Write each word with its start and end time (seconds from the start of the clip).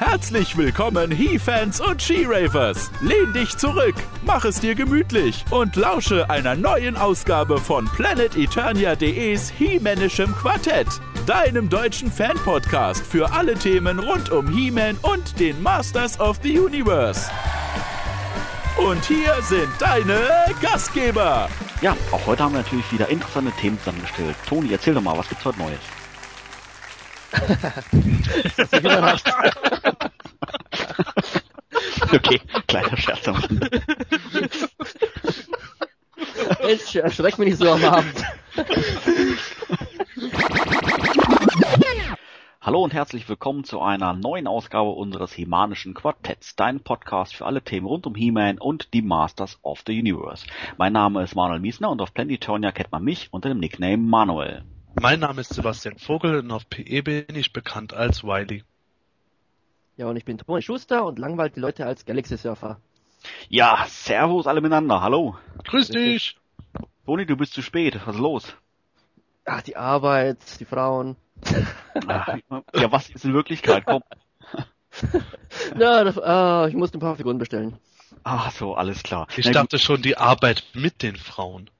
Herzlich 0.00 0.56
willkommen, 0.56 1.10
He-Fans 1.10 1.78
und 1.78 2.00
She-Ravers. 2.00 2.90
Lehn 3.02 3.34
dich 3.34 3.58
zurück, 3.58 3.94
mach 4.24 4.46
es 4.46 4.58
dir 4.58 4.74
gemütlich 4.74 5.44
und 5.50 5.76
lausche 5.76 6.30
einer 6.30 6.56
neuen 6.56 6.96
Ausgabe 6.96 7.58
von 7.58 7.84
PlanetEternia.de's 7.84 9.50
He-Manischem 9.50 10.34
Quartett, 10.34 10.86
deinem 11.26 11.68
deutschen 11.68 12.10
Fan-Podcast 12.10 13.06
für 13.06 13.30
alle 13.30 13.54
Themen 13.56 13.98
rund 13.98 14.30
um 14.30 14.48
He-Man 14.48 14.96
und 15.02 15.38
den 15.38 15.62
Masters 15.62 16.18
of 16.18 16.40
the 16.42 16.58
Universe. 16.58 17.30
Und 18.78 19.04
hier 19.04 19.34
sind 19.42 19.68
deine 19.78 20.26
Gastgeber. 20.62 21.50
Ja, 21.82 21.94
auch 22.10 22.26
heute 22.26 22.42
haben 22.42 22.54
wir 22.54 22.62
natürlich 22.62 22.90
wieder 22.90 23.06
interessante 23.10 23.52
Themen 23.60 23.78
zusammengestellt. 23.80 24.34
Toni, 24.48 24.72
erzähl 24.72 24.94
doch 24.94 25.02
mal, 25.02 25.18
was 25.18 25.28
gibt's 25.28 25.44
heute 25.44 25.58
Neues? 25.58 25.99
okay, 32.12 32.40
kleiner 32.66 32.96
Scherz 32.96 33.28
am 33.28 33.36
Rande. 33.36 33.70
Mensch, 36.64 36.96
erschreck 36.96 37.38
mich 37.38 37.50
nicht 37.50 37.58
so 37.58 37.70
am 37.70 37.84
Abend. 37.84 38.24
Hallo 42.60 42.82
und 42.82 42.92
herzlich 42.92 43.28
willkommen 43.28 43.62
zu 43.62 43.80
einer 43.80 44.12
neuen 44.12 44.48
Ausgabe 44.48 44.90
unseres 44.90 45.38
Hemanischen 45.38 45.94
Quartetts, 45.94 46.56
dein 46.56 46.80
Podcast 46.80 47.36
für 47.36 47.46
alle 47.46 47.62
Themen 47.62 47.86
rund 47.86 48.08
um 48.08 48.16
He-Man 48.16 48.58
und 48.58 48.92
die 48.92 49.02
Masters 49.02 49.60
of 49.62 49.84
the 49.86 49.96
Universe. 49.96 50.48
Mein 50.78 50.94
Name 50.94 51.22
ist 51.22 51.36
Manuel 51.36 51.60
Miesner 51.60 51.90
und 51.90 52.02
auf 52.02 52.12
Planetonia 52.12 52.72
kennt 52.72 52.90
man 52.90 53.04
mich 53.04 53.32
unter 53.32 53.48
dem 53.48 53.60
Nickname 53.60 53.98
Manuel. 53.98 54.64
Mein 54.94 55.20
Name 55.20 55.40
ist 55.40 55.54
Sebastian 55.54 55.98
Vogel 55.98 56.40
und 56.40 56.50
auf 56.50 56.68
PE 56.68 57.02
bin 57.02 57.34
ich 57.34 57.52
bekannt 57.52 57.94
als 57.94 58.24
Wiley. 58.24 58.64
Ja, 59.96 60.06
und 60.06 60.16
ich 60.16 60.24
bin 60.24 60.38
Toni 60.38 60.62
Schuster 60.62 61.04
und 61.04 61.18
langweilt 61.18 61.56
die 61.56 61.60
Leute 61.60 61.86
als 61.86 62.04
Galaxy 62.04 62.36
Surfer. 62.36 62.80
Ja, 63.48 63.84
Servus 63.86 64.46
alle 64.46 64.60
miteinander, 64.60 65.02
hallo. 65.02 65.36
Grüß 65.64 65.88
dich! 65.88 66.38
Toni, 67.04 67.26
du 67.26 67.36
bist 67.36 67.52
zu 67.52 67.62
spät, 67.62 67.98
was 68.06 68.14
ist 68.14 68.20
los? 68.20 68.54
Ach, 69.44 69.62
die 69.62 69.76
Arbeit, 69.76 70.38
die 70.58 70.64
Frauen. 70.64 71.16
Ach, 72.06 72.36
ja, 72.74 72.92
was 72.92 73.10
ist 73.10 73.24
in 73.24 73.34
Wirklichkeit? 73.34 73.84
Komm. 73.86 74.02
Na, 75.76 76.04
das, 76.04 76.18
ah, 76.18 76.66
ich 76.68 76.74
musste 76.74 76.98
ein 76.98 77.00
paar 77.00 77.16
Figuren 77.16 77.38
bestellen. 77.38 77.78
Ach 78.22 78.50
so, 78.50 78.74
alles 78.74 79.02
klar. 79.02 79.26
Ich 79.36 79.46
Na 79.46 79.52
dachte 79.52 79.78
schon 79.78 80.02
die 80.02 80.16
Arbeit 80.16 80.64
mit 80.74 81.02
den 81.02 81.16
Frauen. 81.16 81.70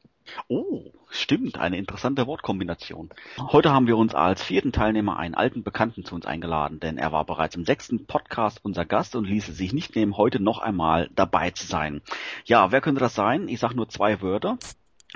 Oh, 0.48 0.92
stimmt, 1.11 1.59
eine 1.59 1.77
interessante 1.77 2.27
Wortkombination. 2.27 3.11
Heute 3.39 3.73
haben 3.73 3.86
wir 3.86 3.97
uns 3.97 4.14
als 4.14 4.42
vierten 4.42 4.72
Teilnehmer 4.72 5.19
einen 5.19 5.34
alten 5.34 5.62
Bekannten 5.62 6.05
zu 6.05 6.14
uns 6.14 6.27
eingeladen, 6.27 6.81
denn 6.81 6.98
er 6.98 7.12
war 7.12 7.25
bereits 7.25 7.56
im 7.56 7.64
sechsten 7.64 8.06
Podcast 8.06 8.61
unser 8.62 8.84
Gast 8.84 9.17
und 9.17 9.25
ließ 9.25 9.48
es 9.48 9.56
sich 9.56 9.72
nicht 9.72 9.97
nehmen, 9.97 10.17
heute 10.17 10.41
noch 10.41 10.59
einmal 10.59 11.09
dabei 11.14 11.50
zu 11.50 11.67
sein. 11.67 12.03
Ja, 12.45 12.72
wer 12.72 12.81
könnte 12.81 13.00
das 13.00 13.14
sein? 13.14 13.48
Ich 13.48 13.61
sage 13.61 13.77
nur 13.77 13.89
zwei 13.89 14.20
Wörter. 14.20 14.59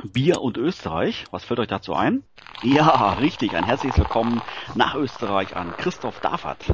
Bier 0.02 0.40
und 0.40 0.56
Österreich. 0.56 1.24
Was 1.30 1.44
fällt 1.44 1.60
euch 1.60 1.68
dazu 1.68 1.94
ein? 1.94 2.24
Ja, 2.62 3.12
richtig. 3.14 3.54
Ein 3.54 3.64
herzliches 3.64 3.98
Willkommen 3.98 4.42
nach 4.74 4.96
Österreich 4.96 5.54
an 5.54 5.72
Christoph 5.76 6.20
Daffert. 6.20 6.64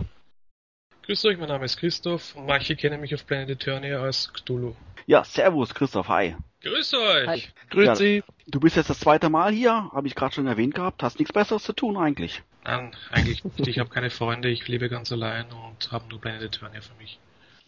Grüß 1.02 1.24
euch, 1.26 1.38
mein 1.38 1.48
Name 1.48 1.64
ist 1.64 1.76
Christoph 1.76 2.34
und 2.36 2.46
manche 2.46 2.76
kennen 2.76 3.00
mich 3.00 3.14
auf 3.14 3.26
Planet 3.26 3.50
Eternia 3.50 4.00
als 4.00 4.32
Cthulhu. 4.32 4.74
Ja, 5.06 5.24
Servus, 5.24 5.74
Christoph. 5.74 6.08
Hi. 6.08 6.36
Grüß 6.62 6.94
euch! 6.94 7.26
Hi. 7.26 7.42
Grüß 7.70 7.86
Ja. 7.86 7.94
Sie! 7.94 8.22
Du 8.46 8.60
bist 8.60 8.76
jetzt 8.76 8.90
das 8.90 9.00
zweite 9.00 9.30
Mal 9.30 9.52
hier, 9.52 9.90
habe 9.92 10.06
ich 10.06 10.14
gerade 10.14 10.34
schon 10.34 10.46
erwähnt 10.46 10.74
gehabt. 10.74 11.02
Hast 11.02 11.18
nichts 11.18 11.32
Besseres 11.32 11.62
zu 11.62 11.72
tun 11.72 11.96
eigentlich. 11.96 12.42
Nein, 12.64 12.94
eigentlich 13.10 13.44
nicht. 13.44 13.60
Ich 13.66 13.78
habe 13.78 13.88
keine 13.88 14.10
Freunde, 14.10 14.50
ich 14.50 14.68
lebe 14.68 14.88
ganz 14.88 15.10
allein 15.12 15.46
und 15.52 15.90
habe 15.90 16.04
nur 16.10 16.20
Planet 16.20 16.42
Eternia 16.42 16.80
für 16.80 16.94
mich. 17.00 17.18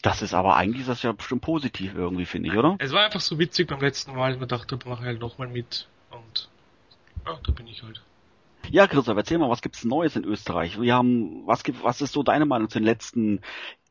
Das 0.03 0.20
ist 0.20 0.35
aber 0.35 0.57
eigentlich 0.57 0.81
ist 0.81 0.89
das 0.89 1.03
ja 1.03 1.13
bestimmt 1.13 1.43
positiv 1.43 1.95
irgendwie, 1.95 2.27
finde 2.27 2.51
ich, 2.51 2.57
oder? 2.57 2.77
Es 2.81 2.93
war 2.93 3.05
einfach 3.05 3.20
so 3.20 3.39
witzig 3.39 3.69
beim 3.69 3.81
letzten 3.81 4.15
Mal, 4.15 4.35
ich 4.35 4.41
mir 4.41 4.48
dachte, 4.48 4.77
mache 4.85 5.03
ich 5.03 5.07
halt 5.07 5.20
nochmal 5.20 5.48
mit 5.48 5.86
und 6.11 6.48
ja, 7.24 7.39
da 7.42 7.53
bin 7.53 7.69
ich 7.69 7.83
halt. 7.85 8.03
Ja, 8.69 8.86
Christoph, 8.89 9.17
erzähl 9.17 9.39
mal, 9.39 9.48
was 9.48 9.63
gibt's 9.63 9.85
Neues 9.85 10.17
in 10.17 10.24
Österreich? 10.24 10.80
Wir 10.80 10.95
haben, 10.95 11.47
was 11.47 11.63
gibt, 11.63 11.83
was 11.85 12.01
ist 12.01 12.13
so 12.13 12.23
deine 12.23 12.47
Meinung 12.47 12.69
zu 12.69 12.79
den 12.79 12.85
letzten 12.85 13.41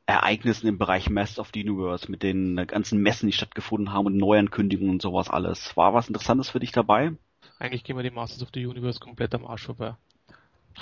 Ereignissen 0.06 0.68
im 0.68 0.78
Bereich 0.78 1.10
Mass 1.10 1.40
of 1.40 1.52
the 1.54 1.68
Universe 1.68 2.10
mit 2.10 2.24
den 2.24 2.56
ganzen 2.68 3.02
Messen, 3.02 3.28
die 3.28 3.34
stattgefunden 3.34 3.94
haben 3.94 4.08
und 4.08 4.18
Neuankündigungen 4.18 4.96
und 4.96 5.02
sowas 5.02 5.30
alles? 5.30 5.76
War 5.78 5.94
was 5.94 6.08
Interessantes 6.08 6.50
für 6.50 6.60
dich 6.60 6.72
dabei? 6.72 7.14
Eigentlich 7.60 7.84
gehen 7.84 7.96
wir 7.96 8.04
die 8.04 8.12
Masters 8.12 8.44
of 8.44 8.50
the 8.54 8.66
Universe 8.66 9.00
komplett 9.00 9.36
am 9.36 9.46
Arsch 9.46 9.66
vorbei. 9.66 9.96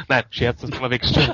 Nein, 0.07 0.23
Scherz, 0.29 0.61
das 0.61 0.71
können 0.71 0.83
wir 0.83 0.91
wegstellen. 0.91 1.33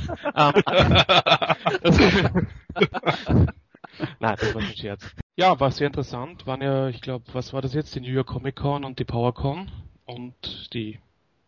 Nein, 4.20 4.36
das 4.40 4.56
war 4.56 4.62
ein 4.62 4.76
Scherz. 4.76 5.16
Ja, 5.36 5.60
war 5.60 5.72
sehr 5.72 5.88
interessant. 5.88 6.48
Waren 6.48 6.62
ja, 6.62 6.90
ich 6.90 7.02
glaube, 7.02 7.26
was 7.34 7.54
war 7.54 7.62
das 7.62 7.74
jetzt? 7.74 7.96
Die 7.96 8.02
New 8.02 8.12
York 8.12 8.28
Comic 8.28 8.56
Con 8.56 8.84
und 8.84 9.00
die 9.00 9.06
PowerCon 9.06 9.72
und 10.06 10.74
die 10.74 11.00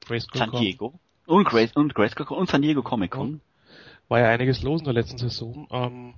Grayskull 0.06 0.40
San. 0.40 0.52
Diego. 0.52 1.00
Und 1.26 1.46
Grace, 1.46 1.74
und 1.76 1.94
Grace 1.94 2.16
und 2.30 2.50
San 2.50 2.62
Diego 2.62 2.82
Comic 2.84 3.12
Con. 3.12 3.42
War 4.08 4.20
ja 4.20 4.30
einiges 4.30 4.64
los 4.64 4.80
in 4.82 4.86
der 4.86 4.94
letzten 4.94 5.18
Saison. 5.18 5.68
Ähm, 5.72 6.14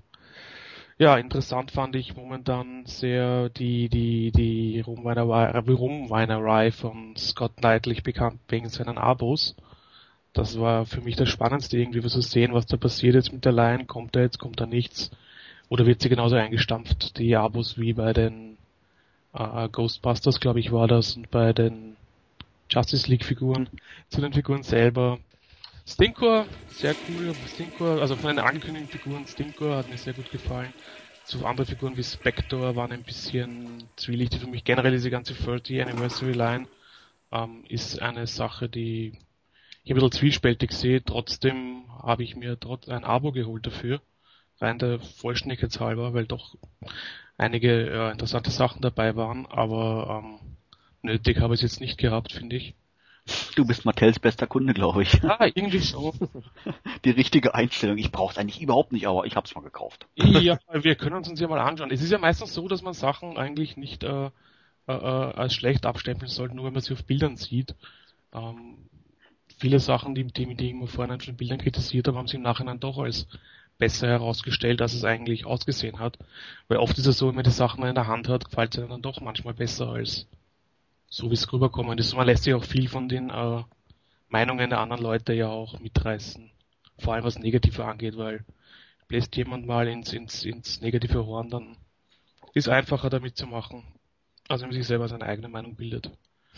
ja, 1.00 1.18
interessant 1.18 1.72
fand 1.72 1.96
ich 1.96 2.16
momentan 2.16 2.86
sehr 2.86 3.50
die, 3.50 3.90
die, 3.90 4.32
die 4.32 4.82
Rumweinerei, 4.82 5.58
Rumweinerei 5.58 6.72
von 6.72 7.16
Scott 7.16 7.58
Knightley 7.58 8.02
bekannt 8.02 8.40
wegen 8.50 8.70
seinen 8.70 8.98
Abos. 8.98 9.56
Das 10.34 10.60
war 10.60 10.86
für 10.86 11.02
mich 11.02 11.16
das 11.16 11.30
Spannendste, 11.30 11.78
irgendwie 11.78 12.02
zu 12.02 12.22
sehen, 12.22 12.54
was 12.54 12.66
da 12.66 12.78
passiert 12.78 13.16
jetzt 13.16 13.34
mit 13.34 13.46
der 13.46 13.54
Line. 13.54 13.86
Kommt 13.86 14.16
da 14.16 14.22
jetzt, 14.22 14.40
kommt 14.40 14.60
da 14.60 14.66
nichts? 14.66 15.12
Oder 15.70 15.86
wird 15.86 16.02
sie 16.02 16.10
genauso 16.10 16.36
eingestampft, 16.36 17.18
die 17.18 17.36
Abos, 17.36 17.78
wie 17.78 17.94
bei 17.94 18.14
den 18.14 18.58
äh, 19.34 19.70
Ghostbusters, 19.70 20.40
glaube 20.40 20.60
ich, 20.60 20.72
war 20.72 20.88
das, 20.88 21.16
und 21.16 21.32
bei 21.32 21.54
den 21.54 21.96
Justice 22.70 23.10
League 23.10 23.26
Figuren. 23.26 23.70
Zu 24.10 24.22
den 24.22 24.34
Figuren 24.34 24.64
selber. 24.64 25.20
Stinkor, 25.90 26.48
sehr 26.68 26.96
cool. 27.08 27.36
Stinkor, 27.48 28.00
also 28.00 28.16
von 28.16 28.28
den 28.30 28.40
angekündigten 28.40 28.90
Figuren, 28.92 29.26
Stinkor 29.28 29.76
hat 29.76 29.88
mir 29.90 29.98
sehr 29.98 30.14
gut 30.14 30.30
gefallen. 30.30 30.74
Zu 31.24 31.46
anderen 31.46 31.68
Figuren 31.68 31.98
wie 31.98 32.04
Spector 32.04 32.76
waren 32.76 32.92
ein 32.92 33.04
bisschen 33.04 33.90
zwielichtig 33.96 34.40
für 34.40 34.48
mich. 34.48 34.64
Generell 34.64 34.92
diese 34.92 35.10
ganze 35.10 35.34
30 35.34 35.82
Anniversary 35.82 36.34
Line 36.34 36.68
ähm, 37.32 37.66
ist 37.70 38.02
eine 38.02 38.28
Sache, 38.28 38.70
die 38.70 39.14
ich 39.84 39.92
ein 39.92 39.96
bisschen 39.96 40.12
zwiespältig 40.12 40.72
sehe. 40.74 41.04
Trotzdem 41.04 41.86
habe 42.04 42.24
ich 42.24 42.36
mir 42.36 42.60
trotz 42.60 42.88
ein 42.88 43.04
Abo 43.04 43.32
geholt 43.32 43.66
dafür. 43.66 44.02
Rein 44.62 44.80
der 44.80 45.00
Vollständigkeit 45.00 45.80
halber, 45.80 46.14
weil 46.14 46.28
doch 46.28 46.56
einige 47.38 47.90
äh, 47.90 48.12
interessante 48.12 48.52
Sachen 48.52 48.82
dabei 48.82 49.16
waren, 49.16 49.46
aber 49.48 50.22
ähm, 50.24 50.58
nötig 51.02 51.40
habe 51.40 51.56
ich 51.56 51.64
es 51.64 51.74
jetzt 51.74 51.82
nicht 51.82 51.98
gehabt, 51.98 52.34
finde 52.34 52.58
ich. 52.58 52.76
Du 53.56 53.66
bist 53.66 53.86
Mattels 53.86 54.20
bester 54.20 54.48
Kunde, 54.48 54.74
glaube 54.74 55.04
ich. 55.04 55.24
Ah, 55.24 55.48
irgendwie 55.54 55.80
so. 55.80 56.14
Die 57.06 57.12
richtige 57.12 57.56
Einstellung. 57.56 57.98
Ich 57.98 58.12
brauch's 58.12 58.38
eigentlich 58.38 58.62
überhaupt 58.62 58.92
nicht, 58.92 59.08
aber 59.08 59.26
ich 59.26 59.36
hab's 59.36 59.56
mal 59.56 59.62
gekauft. 59.62 60.08
Ja, 60.16 60.60
wir 60.74 60.96
können 60.96 61.16
uns 61.16 61.30
uns 61.30 61.40
ja 61.40 61.48
mal 61.48 61.60
anschauen. 61.60 61.92
Es 61.92 62.02
ist 62.02 62.12
ja 62.12 62.18
meistens 62.18 62.54
so, 62.54 62.68
dass 62.68 62.82
man 62.82 62.94
Sachen 62.94 63.38
eigentlich 63.38 63.78
nicht 63.78 64.04
äh, 64.04 64.30
äh, 64.88 64.94
äh, 64.94 65.34
als 65.36 65.54
schlecht 65.54 65.86
abstempeln 65.86 66.30
sollte, 66.30 66.56
nur 66.56 66.66
wenn 66.66 66.74
man 66.74 66.82
sie 66.82 66.94
auf 66.94 67.06
Bildern 67.06 67.38
sieht. 67.38 67.76
Ähm, 68.34 68.78
viele 69.60 69.80
Sachen, 69.80 70.16
die, 70.16 70.26
die, 70.26 70.56
die 70.56 70.72
ich 70.72 70.90
vorhin 70.90 71.22
schon 71.22 71.34
in 71.34 71.38
Bildern 71.38 71.60
kritisiert 71.60 72.08
habe, 72.08 72.18
haben 72.18 72.28
sie 72.28 72.38
im 72.38 72.44
Nachhinein 72.44 72.80
doch 72.80 72.98
als 72.98 73.28
besser 73.78 74.08
herausgestellt, 74.08 74.82
als 74.82 74.94
es 74.94 75.04
eigentlich 75.04 75.46
ausgesehen 75.46 76.00
hat. 76.00 76.18
Weil 76.68 76.80
oft 76.80 76.98
ist 76.98 77.06
es 77.06 77.20
so, 77.20 77.28
wenn 77.28 77.36
man 77.36 77.44
die 77.44 77.52
Sachen 77.52 77.84
in 77.86 77.94
der 77.96 78.08
Hand 78.08 78.28
hat, 78.28 78.46
gefällt 78.46 78.74
es 78.74 78.80
einem 78.80 78.90
dann 78.90 79.02
doch 79.02 79.22
manchmal 79.22 79.54
besser 79.54 79.90
als 79.90 80.28
so 81.10 81.30
wie 81.30 81.34
es 81.34 81.52
rüberkommen 81.52 81.98
ist. 81.98 82.16
Man 82.16 82.28
lässt 82.28 82.44
sich 82.44 82.54
auch 82.54 82.64
viel 82.64 82.88
von 82.88 83.10
den 83.10 83.30
äh, 83.30 83.64
Meinungen 84.30 84.70
der 84.70 84.80
anderen 84.80 85.02
Leute 85.02 85.34
ja 85.34 85.48
auch 85.48 85.80
mitreißen. 85.80 86.52
Vor 87.00 87.14
allem 87.14 87.24
was 87.24 87.40
Negative 87.40 87.86
angeht, 87.86 88.18
weil 88.18 88.46
bläst 89.08 89.36
jemand 89.36 89.66
mal 89.66 89.88
ins, 89.88 90.14
ins, 90.14 90.46
ins 90.46 90.82
negative 90.82 91.26
Horn, 91.26 91.50
dann 91.50 91.78
ist 92.54 92.70
einfacher 92.70 93.10
damit 93.10 93.36
zu 93.36 93.48
machen, 93.48 93.84
als 94.48 94.62
wenn 94.62 94.70
man 94.70 94.76
sich 94.76 94.88
selber 94.88 95.08
seine 95.08 95.26
eigene 95.26 95.50
Meinung 95.50 95.76
bildet. 95.76 96.12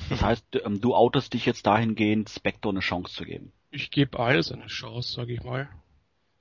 Das 0.10 0.22
heißt, 0.22 0.62
ähm, 0.66 0.82
du 0.82 0.94
outest 0.94 1.34
dich 1.34 1.46
jetzt 1.46 1.66
dahingehend, 1.66 2.30
Spectre 2.30 2.70
eine 2.70 2.80
Chance 2.80 3.14
zu 3.14 3.24
geben. 3.24 3.54
Ich 3.72 3.90
gebe 3.90 4.20
alles 4.20 4.52
eine 4.52 4.68
Chance, 4.68 5.14
sage 5.14 5.34
ich 5.34 5.44
mal. 5.44 5.70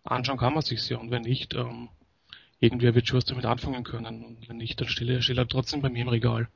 Anschauen 0.03 0.39
kann 0.39 0.55
man 0.55 0.63
sich's 0.63 0.89
ja 0.89 0.99
und 0.99 1.11
wenn 1.11 1.23
nicht, 1.23 1.55
ähm, 1.55 1.89
irgendwer 2.59 2.95
wird 2.95 3.07
schon 3.07 3.19
was 3.19 3.25
damit 3.27 3.45
anfangen 3.45 3.85
können 3.85 4.25
und 4.25 4.49
wenn 4.49 4.57
nicht, 4.57 4.81
dann 4.81 4.89
steht 4.89 5.09
er, 5.09 5.37
er 5.37 5.49
trotzdem 5.49 5.81
bei 5.81 5.91
mir 5.91 6.03
im 6.03 6.09
Regal. 6.09 6.49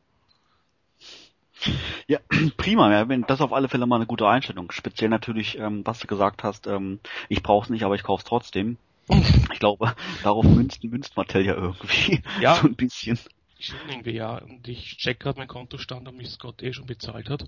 Ja, 2.07 2.19
prima. 2.57 2.91
Ja, 2.93 3.05
das 3.05 3.41
auf 3.41 3.53
alle 3.53 3.69
Fälle 3.69 3.87
mal 3.87 3.97
eine 3.97 4.07
gute 4.07 4.29
Einstellung. 4.29 4.71
Speziell 4.71 5.11
natürlich, 5.11 5.59
ähm, 5.59 5.83
was 5.85 6.01
du 6.01 6.07
gesagt 6.07 6.43
hast, 6.45 6.67
ähm, 6.67 7.01
ich 7.29 7.43
brauch's 7.43 7.71
nicht, 7.71 7.85
aber 7.85 7.95
ich 7.95 8.03
kauf's 8.03 8.25
trotzdem. 8.25 8.77
Ich 9.53 9.61
glaube, 9.61 9.95
darauf 10.23 10.45
münzt, 10.45 10.83
münzt 10.85 11.17
Mattel 11.17 11.45
ja 11.45 11.55
irgendwie 11.55 12.23
Ja. 12.41 12.55
so 12.57 12.67
ein 12.67 12.75
bisschen. 12.75 13.19
Schon 13.59 13.79
irgendwie, 13.89 14.13
ja. 14.15 14.39
Und 14.39 14.67
ich 14.69 14.97
check 14.99 15.21
gerade 15.21 15.39
meinen 15.39 15.49
Kontostand, 15.49 16.09
ob 16.09 16.15
mich 16.17 16.31
Scott 16.31 16.63
eh 16.63 16.73
schon 16.73 16.87
bezahlt 16.87 17.31
hat. 17.31 17.45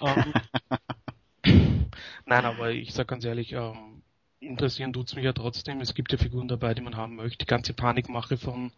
Ähm, 0.00 0.34
Nein, 2.26 2.44
aber 2.44 2.70
ich 2.72 2.92
sag 2.92 3.08
ganz 3.08 3.24
ehrlich, 3.24 3.52
ähm, 3.52 4.02
interessieren 4.40 4.92
tut's 4.92 5.14
mich 5.14 5.24
ja 5.24 5.32
trotzdem. 5.32 5.80
Es 5.80 5.94
gibt 5.94 6.12
ja 6.12 6.18
Figuren 6.18 6.48
dabei, 6.48 6.74
die 6.74 6.82
man 6.82 6.96
haben 6.96 7.16
möchte. 7.16 7.38
Die 7.38 7.46
ganze 7.48 7.72
Panikmache 7.74 8.36
von 8.36 8.72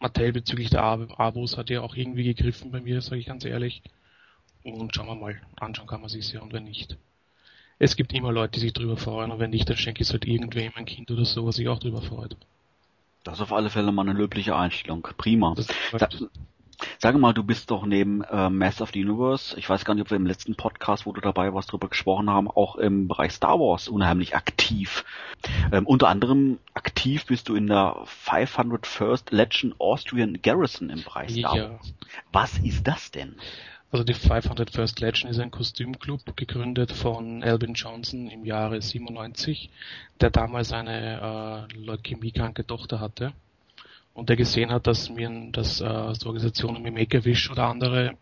Mattel 0.00 0.32
bezüglich 0.32 0.70
der 0.70 0.82
Ab- 0.84 1.18
Abos 1.20 1.56
hat 1.56 1.70
ja 1.70 1.82
auch 1.82 1.94
irgendwie 1.96 2.24
gegriffen 2.24 2.70
bei 2.70 2.80
mir, 2.80 3.00
sage 3.02 3.18
ich 3.20 3.26
ganz 3.26 3.44
ehrlich. 3.44 3.82
Und 4.64 4.94
schauen 4.94 5.06
wir 5.06 5.14
mal, 5.14 5.40
anschauen 5.56 5.88
kann 5.88 6.00
man 6.00 6.08
sich 6.08 6.32
ja 6.32 6.40
und 6.40 6.52
wenn 6.52 6.64
nicht. 6.64 6.96
Es 7.78 7.96
gibt 7.96 8.12
immer 8.12 8.30
Leute, 8.30 8.52
die 8.52 8.60
sich 8.60 8.72
drüber 8.72 8.96
freuen 8.96 9.32
und 9.32 9.40
wenn 9.40 9.50
nicht, 9.50 9.68
dann 9.68 9.76
schenke 9.76 10.02
ich 10.02 10.08
es 10.08 10.12
halt 10.12 10.24
irgendwem, 10.24 10.72
ein 10.76 10.84
Kind 10.84 11.10
oder 11.10 11.24
so, 11.24 11.46
was 11.46 11.56
sich 11.56 11.68
auch 11.68 11.80
drüber 11.80 12.00
freut. 12.00 12.36
Das 13.24 13.34
ist 13.34 13.40
auf 13.40 13.52
alle 13.52 13.70
Fälle 13.70 13.92
mal 13.92 14.02
eine 14.08 14.18
löbliche 14.18 14.56
Einstellung. 14.56 15.06
Prima. 15.16 15.54
Das 15.56 15.68
Sa 15.92 16.08
sage 16.98 17.18
mal, 17.18 17.32
du 17.32 17.42
bist 17.42 17.70
doch 17.70 17.86
neben 17.86 18.22
äh, 18.24 18.50
Master 18.50 18.84
of 18.84 18.90
the 18.92 19.04
Universe, 19.04 19.56
ich 19.58 19.68
weiß 19.68 19.84
gar 19.84 19.94
nicht, 19.94 20.02
ob 20.02 20.10
wir 20.10 20.16
im 20.16 20.26
letzten 20.26 20.56
Podcast, 20.56 21.06
wo 21.06 21.12
du 21.12 21.20
dabei 21.20 21.52
warst, 21.54 21.72
drüber 21.72 21.88
gesprochen 21.88 22.30
haben, 22.30 22.48
auch 22.48 22.76
im 22.76 23.08
Bereich 23.08 23.32
Star 23.32 23.58
Wars 23.58 23.88
unheimlich 23.88 24.34
aktiv. 24.34 25.04
Ähm, 25.70 25.86
unter 25.86 26.08
anderem 26.08 26.58
aktiv 26.74 27.26
bist 27.26 27.48
du 27.48 27.54
in 27.54 27.66
der 27.66 27.96
501st 28.06 29.34
Legend 29.34 29.80
Austrian 29.80 30.40
Garrison 30.42 30.90
im 30.90 31.02
Bereich 31.02 31.32
Star 31.32 31.56
ja. 31.56 31.70
Wars. 31.70 31.94
Was 32.32 32.58
ist 32.58 32.86
das 32.86 33.10
denn? 33.10 33.36
Also 33.92 34.04
die 34.04 34.14
500 34.14 34.70
First 34.70 35.00
Legend 35.00 35.30
ist 35.30 35.38
ein 35.38 35.50
Kostümclub, 35.50 36.34
gegründet 36.34 36.92
von 36.92 37.44
Alvin 37.44 37.74
Johnson 37.74 38.30
im 38.30 38.46
Jahre 38.46 38.80
97, 38.80 39.68
der 40.18 40.30
damals 40.30 40.72
eine 40.72 41.68
äh, 41.70 41.76
leukämiekranke 41.76 42.66
Tochter 42.66 43.00
hatte. 43.00 43.34
Und 44.14 44.30
der 44.30 44.36
gesehen 44.36 44.72
hat, 44.72 44.86
dass 44.86 45.10
mir 45.10 45.30
dass, 45.52 45.82
äh, 45.82 46.14
so 46.14 46.28
Organisationen 46.28 46.82
wie 46.86 46.90
Make-A-Wish 46.90 47.50
oder 47.50 47.68
andere 47.68 48.16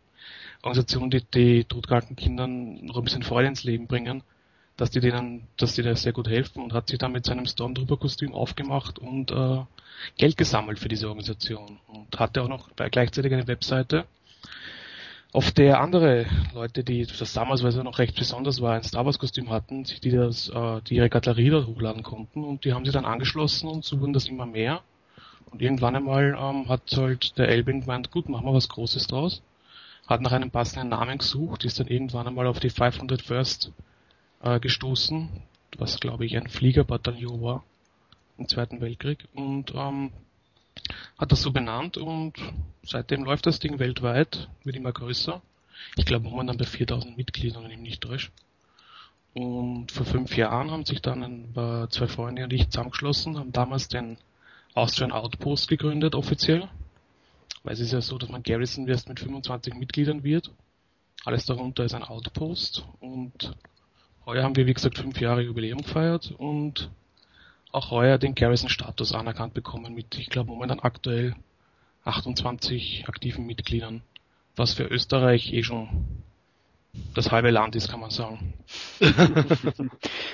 Organisationen, 0.62 1.11
die 1.11 1.22
die 1.22 1.62
todkranken 1.62 2.16
Kindern 2.16 2.84
noch 2.84 2.96
ein 2.96 3.05
bisschen 3.05 3.23
Freude 3.23 3.46
ins 3.46 3.62
Leben 3.62 3.87
bringen, 3.87 4.25
dass 4.76 4.90
die 4.90 4.99
denen, 4.99 5.46
dass 5.56 5.76
die 5.76 5.82
da 5.82 5.94
sehr 5.94 6.12
gut 6.12 6.26
helfen 6.26 6.64
und 6.64 6.73
hat 6.73 6.88
sich 6.88 6.99
dann 6.99 7.12
mit 7.12 7.26
seinem 7.26 7.46
Stormtrooper-Kostüm 7.46 8.34
aufgemacht 8.34 8.99
und 8.99 9.31
äh, 9.31 9.61
Geld 10.19 10.37
gesammelt 10.37 10.81
für 10.81 10.88
diese 10.88 11.06
Organisation. 11.06 11.78
Und 11.87 12.19
hatte 12.19 12.43
auch 12.43 12.49
noch 12.49 12.70
gleichzeitig 12.75 13.32
eine 13.32 13.46
Webseite, 13.46 14.06
auf 15.32 15.53
der 15.53 15.81
andere 15.81 16.27
Leute, 16.55 16.82
die 16.82 17.06
das 17.06 17.32
damals, 17.32 17.62
weil 17.62 17.69
es 17.69 17.77
ja 17.77 17.85
noch 17.85 17.99
recht 17.99 18.17
besonders 18.17 18.61
war, 18.61 18.75
ein 18.75 18.82
Star 18.82 19.05
Wars 19.05 19.19
Kostüm 19.19 19.50
hatten, 19.50 19.85
die 19.85 20.11
das, 20.11 20.49
äh, 20.49 20.81
die 20.82 20.97
ihre 20.97 21.09
Galerie 21.09 21.50
dort 21.50 21.67
hochladen 21.67 22.03
konnten 22.03 22.43
und 22.43 22.65
die 22.65 22.73
haben 22.73 22.85
sie 22.85 22.91
dann 22.91 23.05
angeschlossen 23.05 23.69
und 23.69 23.85
so 23.85 24.00
wurden 24.00 24.12
das 24.12 24.29
immer 24.29 24.47
mehr. 24.47 24.82
Und 25.50 25.62
irgendwann 25.62 25.97
einmal 25.97 26.37
ähm, 26.38 26.69
hat 26.69 26.82
halt 26.97 27.37
der 27.38 27.49
Elbin 27.49 27.81
gemeint, 27.81 28.11
gut, 28.11 28.29
machen 28.29 28.47
wir 28.47 28.55
was 28.55 28.69
Großes 28.69 29.06
draus. 29.09 29.43
Hat 30.06 30.21
nach 30.21 30.32
einem 30.32 30.50
passenden 30.50 30.88
Namen 30.88 31.19
gesucht, 31.19 31.65
ist 31.65 31.79
dann 31.79 31.87
irgendwann 31.87 32.26
einmal 32.26 32.47
auf 32.47 32.61
die 32.61 32.71
500 32.71 33.23
First 33.23 33.73
äh, 34.43 34.59
gestoßen, 34.59 35.29
was 35.79 36.00
glaube 36.00 36.26
ich 36.26 36.37
ein 36.37 36.49
Fliegerbataillon 36.49 37.43
war 37.43 37.65
im 38.38 38.49
Zweiten 38.49 38.81
Weltkrieg 38.81 39.29
und 39.35 39.73
ähm, 39.75 40.11
hat 41.19 41.32
das 41.32 41.43
so 41.43 41.53
benannt 41.53 41.97
und 41.97 42.35
seitdem 42.82 43.25
läuft 43.25 43.47
das 43.47 43.59
Ding 43.59 43.79
weltweit, 43.79 44.49
wird 44.65 44.77
immer 44.77 44.93
größer. 44.93 45.41
Ich 45.97 46.05
glaube 46.05 46.29
momentan 46.29 46.56
bei 46.56 46.65
4000 46.65 47.17
Mitgliedern, 47.17 47.65
wenn 47.65 47.71
ich 47.71 47.79
mich 47.79 47.91
nicht 47.91 48.03
täusche. 48.03 48.31
Und 49.32 49.93
vor 49.93 50.06
fünf 50.06 50.37
Jahren 50.37 50.71
haben 50.71 50.85
sich 50.85 51.00
dann 51.00 51.23
ein, 51.23 51.55
äh, 51.56 51.88
zwei 51.88 52.09
Freunde 52.09 52.44
und 52.44 52.53
ich 52.53 52.69
zusammengeschlossen, 52.69 53.38
haben 53.38 53.53
damals 53.53 53.88
den 53.88 54.19
Austrian 54.75 55.12
Outpost 55.12 55.69
gegründet, 55.69 56.15
offiziell. 56.15 56.69
Weil 57.62 57.75
es 57.75 57.81
ist 57.81 57.93
ja 57.93 58.00
so, 58.00 58.19
dass 58.19 58.31
man 58.31 58.43
Garrison 58.43 58.88
erst 58.88 59.09
mit 59.09 59.21
25 59.21 59.75
Mitgliedern 59.75 60.25
wird. 60.25 60.50
Alles 61.25 61.44
darunter 61.44 61.85
ist 61.85 61.94
ein 61.94 62.03
Outpost 62.03 62.85
und 63.00 63.55
heuer 64.25 64.43
haben 64.43 64.56
wir, 64.56 64.67
wie 64.67 64.75
gesagt, 64.75 64.99
fünf 64.99 65.21
Jahre 65.21 65.43
Jubiläum 65.43 65.83
gefeiert 65.83 66.33
und 66.38 66.91
auch 67.72 67.90
heuer 67.90 68.19
den 68.19 68.34
Garrison-Status 68.34 69.14
anerkannt 69.14 69.55
bekommen 69.55 69.94
mit, 69.94 70.19
ich 70.19 70.31
glaube, 70.31 70.50
momentan 70.50 70.81
aktuell 70.81 71.34
28 72.05 73.05
aktiven 73.08 73.46
Mitgliedern, 73.46 74.02
was 74.56 74.75
für 74.75 74.84
Österreich 74.84 75.52
eh 75.52 75.62
schon 75.62 76.22
das 77.14 77.31
halbe 77.31 77.50
Land 77.50 77.76
ist, 77.76 77.88
kann 77.88 78.00
man 78.00 78.11
sagen. 78.11 78.55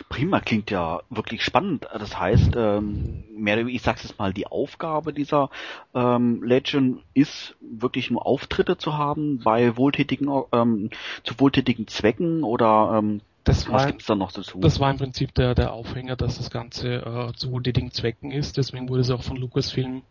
Prima, 0.08 0.40
klingt 0.40 0.70
ja 0.70 1.00
wirklich 1.10 1.44
spannend. 1.44 1.86
Das 1.92 2.18
heißt, 2.18 2.54
ähm, 2.56 3.24
mehr, 3.34 3.58
ich 3.66 3.82
sag's 3.82 4.04
jetzt 4.04 4.18
mal, 4.18 4.32
die 4.32 4.46
Aufgabe 4.46 5.12
dieser 5.12 5.50
ähm, 5.94 6.42
Legend 6.42 7.02
ist 7.12 7.56
wirklich 7.60 8.10
nur 8.10 8.24
Auftritte 8.26 8.78
zu 8.78 8.96
haben 8.96 9.40
bei 9.40 9.76
wohltätigen, 9.76 10.30
ähm, 10.52 10.90
zu 11.24 11.38
wohltätigen 11.38 11.88
Zwecken 11.88 12.42
oder 12.42 12.98
ähm, 12.98 13.20
Das 13.46 13.64
was 13.68 13.72
war, 13.72 13.86
gibt's 13.86 14.06
da 14.06 14.16
noch 14.16 14.32
dazu? 14.32 14.58
das 14.58 14.80
war 14.80 14.90
im 14.90 14.98
Prinzip 14.98 15.32
der, 15.34 15.54
der 15.54 15.72
Aufhänger, 15.72 16.16
dass 16.16 16.36
das 16.36 16.50
Ganze 16.50 16.96
äh, 16.96 17.32
zu 17.34 17.52
wohltätigen 17.52 17.92
Zwecken 17.92 18.32
ist. 18.32 18.56
Deswegen 18.56 18.88
wurde 18.88 19.02
es 19.02 19.10
auch 19.10 19.22
von 19.22 19.36
Lucasfilm 19.36 20.02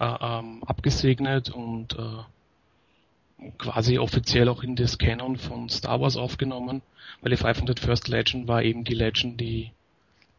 äh, 0.00 0.04
ähm, 0.20 0.64
abgesegnet 0.64 1.50
und 1.50 1.98
äh, 1.98 3.50
quasi 3.58 3.98
offiziell 3.98 4.48
auch 4.48 4.62
in 4.62 4.74
das 4.74 4.96
Canon 4.96 5.36
von 5.36 5.68
Star 5.68 6.00
Wars 6.00 6.16
aufgenommen, 6.16 6.80
weil 7.20 7.30
die 7.30 7.36
500 7.36 7.78
First 7.78 8.08
Legend 8.08 8.48
war 8.48 8.62
eben 8.62 8.84
die 8.84 8.94
Legend, 8.94 9.38
die 9.38 9.70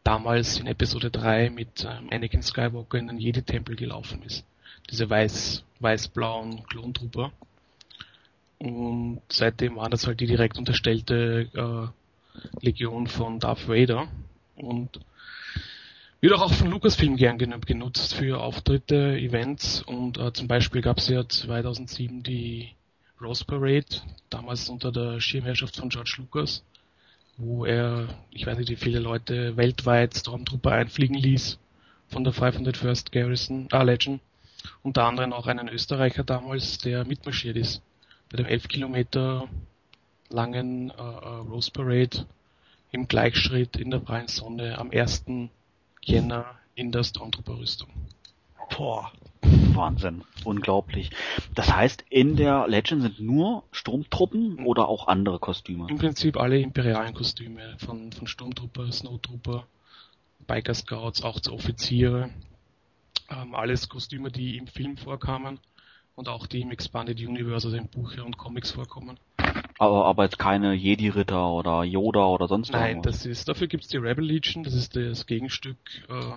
damals 0.02 0.58
in 0.58 0.66
Episode 0.66 1.12
3 1.12 1.50
mit 1.50 1.84
ähm, 1.88 2.08
Anakin 2.10 2.42
Skywalker 2.42 2.98
in 2.98 3.06
den 3.06 3.18
Jedi-Tempel 3.18 3.76
gelaufen 3.76 4.24
ist. 4.24 4.44
Diese 4.90 5.08
weiß, 5.08 5.64
weiß-blauen 5.78 6.64
Klontrooper. 6.64 7.30
Und 8.58 9.20
seitdem 9.28 9.76
war 9.76 9.88
das 9.88 10.08
halt 10.08 10.18
die 10.18 10.26
direkt 10.26 10.58
unterstellte 10.58 11.48
äh, 11.54 12.03
Legion 12.60 13.06
von 13.06 13.38
Darth 13.40 13.68
Vader. 13.68 14.08
Und 14.56 15.00
wird 16.20 16.32
auch 16.32 16.52
von 16.54 16.70
Lucasfilm 16.70 17.16
gern 17.16 17.36
gen- 17.38 17.60
genutzt 17.60 18.14
für 18.14 18.40
Auftritte, 18.40 19.16
Events. 19.18 19.82
Und 19.82 20.18
äh, 20.18 20.32
zum 20.32 20.48
Beispiel 20.48 20.80
gab 20.80 20.98
es 20.98 21.08
ja 21.08 21.28
2007 21.28 22.22
die 22.22 22.70
Rose 23.20 23.44
Parade, 23.44 23.84
damals 24.30 24.68
unter 24.68 24.90
der 24.90 25.20
Schirmherrschaft 25.20 25.76
von 25.76 25.88
George 25.88 26.14
Lucas, 26.18 26.64
wo 27.36 27.64
er, 27.64 28.08
ich 28.30 28.46
weiß 28.46 28.58
nicht 28.58 28.70
wie 28.70 28.76
viele 28.76 29.00
Leute 29.00 29.56
weltweit 29.56 30.16
Stormtrooper 30.16 30.72
einfliegen 30.72 31.16
ließ 31.16 31.58
von 32.08 32.24
der 32.24 32.32
501st 32.32 33.12
Garrison, 33.12 33.68
äh, 33.72 33.82
Legend, 33.84 34.20
unter 34.82 35.04
anderem 35.04 35.32
auch 35.32 35.46
einen 35.46 35.68
Österreicher 35.68 36.24
damals, 36.24 36.78
der 36.78 37.04
mitmarschiert 37.04 37.56
ist. 37.56 37.82
Bei 38.30 38.38
dem 38.38 38.46
11 38.46 38.68
Kilometer 38.68 39.48
langen 40.28 40.90
äh, 40.90 40.94
äh, 40.94 41.36
Rose 41.48 41.70
Parade 41.70 42.26
im 42.90 43.08
Gleichschritt 43.08 43.76
in 43.76 43.90
der 43.90 43.98
prallen 43.98 44.28
Sonne 44.28 44.78
am 44.78 44.90
1. 44.90 45.24
Jänner 46.02 46.46
in 46.74 46.92
der 46.92 47.02
Stormtrooper-Rüstung. 47.02 47.88
Boah. 48.76 49.12
Wahnsinn, 49.42 50.24
unglaublich. 50.44 51.10
Das 51.54 51.74
heißt, 51.74 52.04
in 52.08 52.36
der 52.36 52.66
Legend 52.68 53.02
sind 53.02 53.20
nur 53.20 53.64
Sturmtruppen 53.72 54.64
oder 54.64 54.88
auch 54.88 55.08
andere 55.08 55.38
Kostüme? 55.38 55.86
Im 55.90 55.98
Prinzip 55.98 56.36
alle 56.36 56.58
imperialen 56.58 57.14
Kostüme, 57.14 57.76
von, 57.78 58.12
von 58.12 58.26
Sturmtrooper, 58.26 58.90
Snowtrooper, 58.90 59.66
Biker 60.46 60.74
Scouts, 60.74 61.22
auch 61.22 61.40
zu 61.40 61.52
Offiziere. 61.52 62.30
Ähm, 63.30 63.54
alles 63.54 63.88
Kostüme, 63.88 64.30
die 64.30 64.56
im 64.56 64.66
Film 64.66 64.96
vorkamen 64.96 65.58
und 66.14 66.28
auch 66.28 66.46
die 66.46 66.60
im 66.60 66.70
Expanded 66.70 67.18
Universe, 67.20 67.66
also 67.66 67.76
in 67.76 67.88
Bücher 67.88 68.24
und 68.24 68.38
Comics 68.38 68.70
vorkommen. 68.70 69.18
Aber, 69.78 70.04
aber 70.06 70.24
jetzt 70.24 70.38
keine 70.38 70.74
Jedi-Ritter 70.74 71.50
oder 71.50 71.82
Yoda 71.82 72.26
oder 72.26 72.46
sonst 72.46 72.72
Nein, 72.72 72.96
irgendwas? 72.96 73.22
das 73.22 73.26
ist, 73.26 73.48
dafür 73.48 73.66
gibt's 73.66 73.88
die 73.88 73.96
Rebel 73.96 74.24
Legion, 74.24 74.62
das 74.62 74.74
ist 74.74 74.94
das 74.94 75.26
Gegenstück 75.26 75.76
äh, 76.08 76.36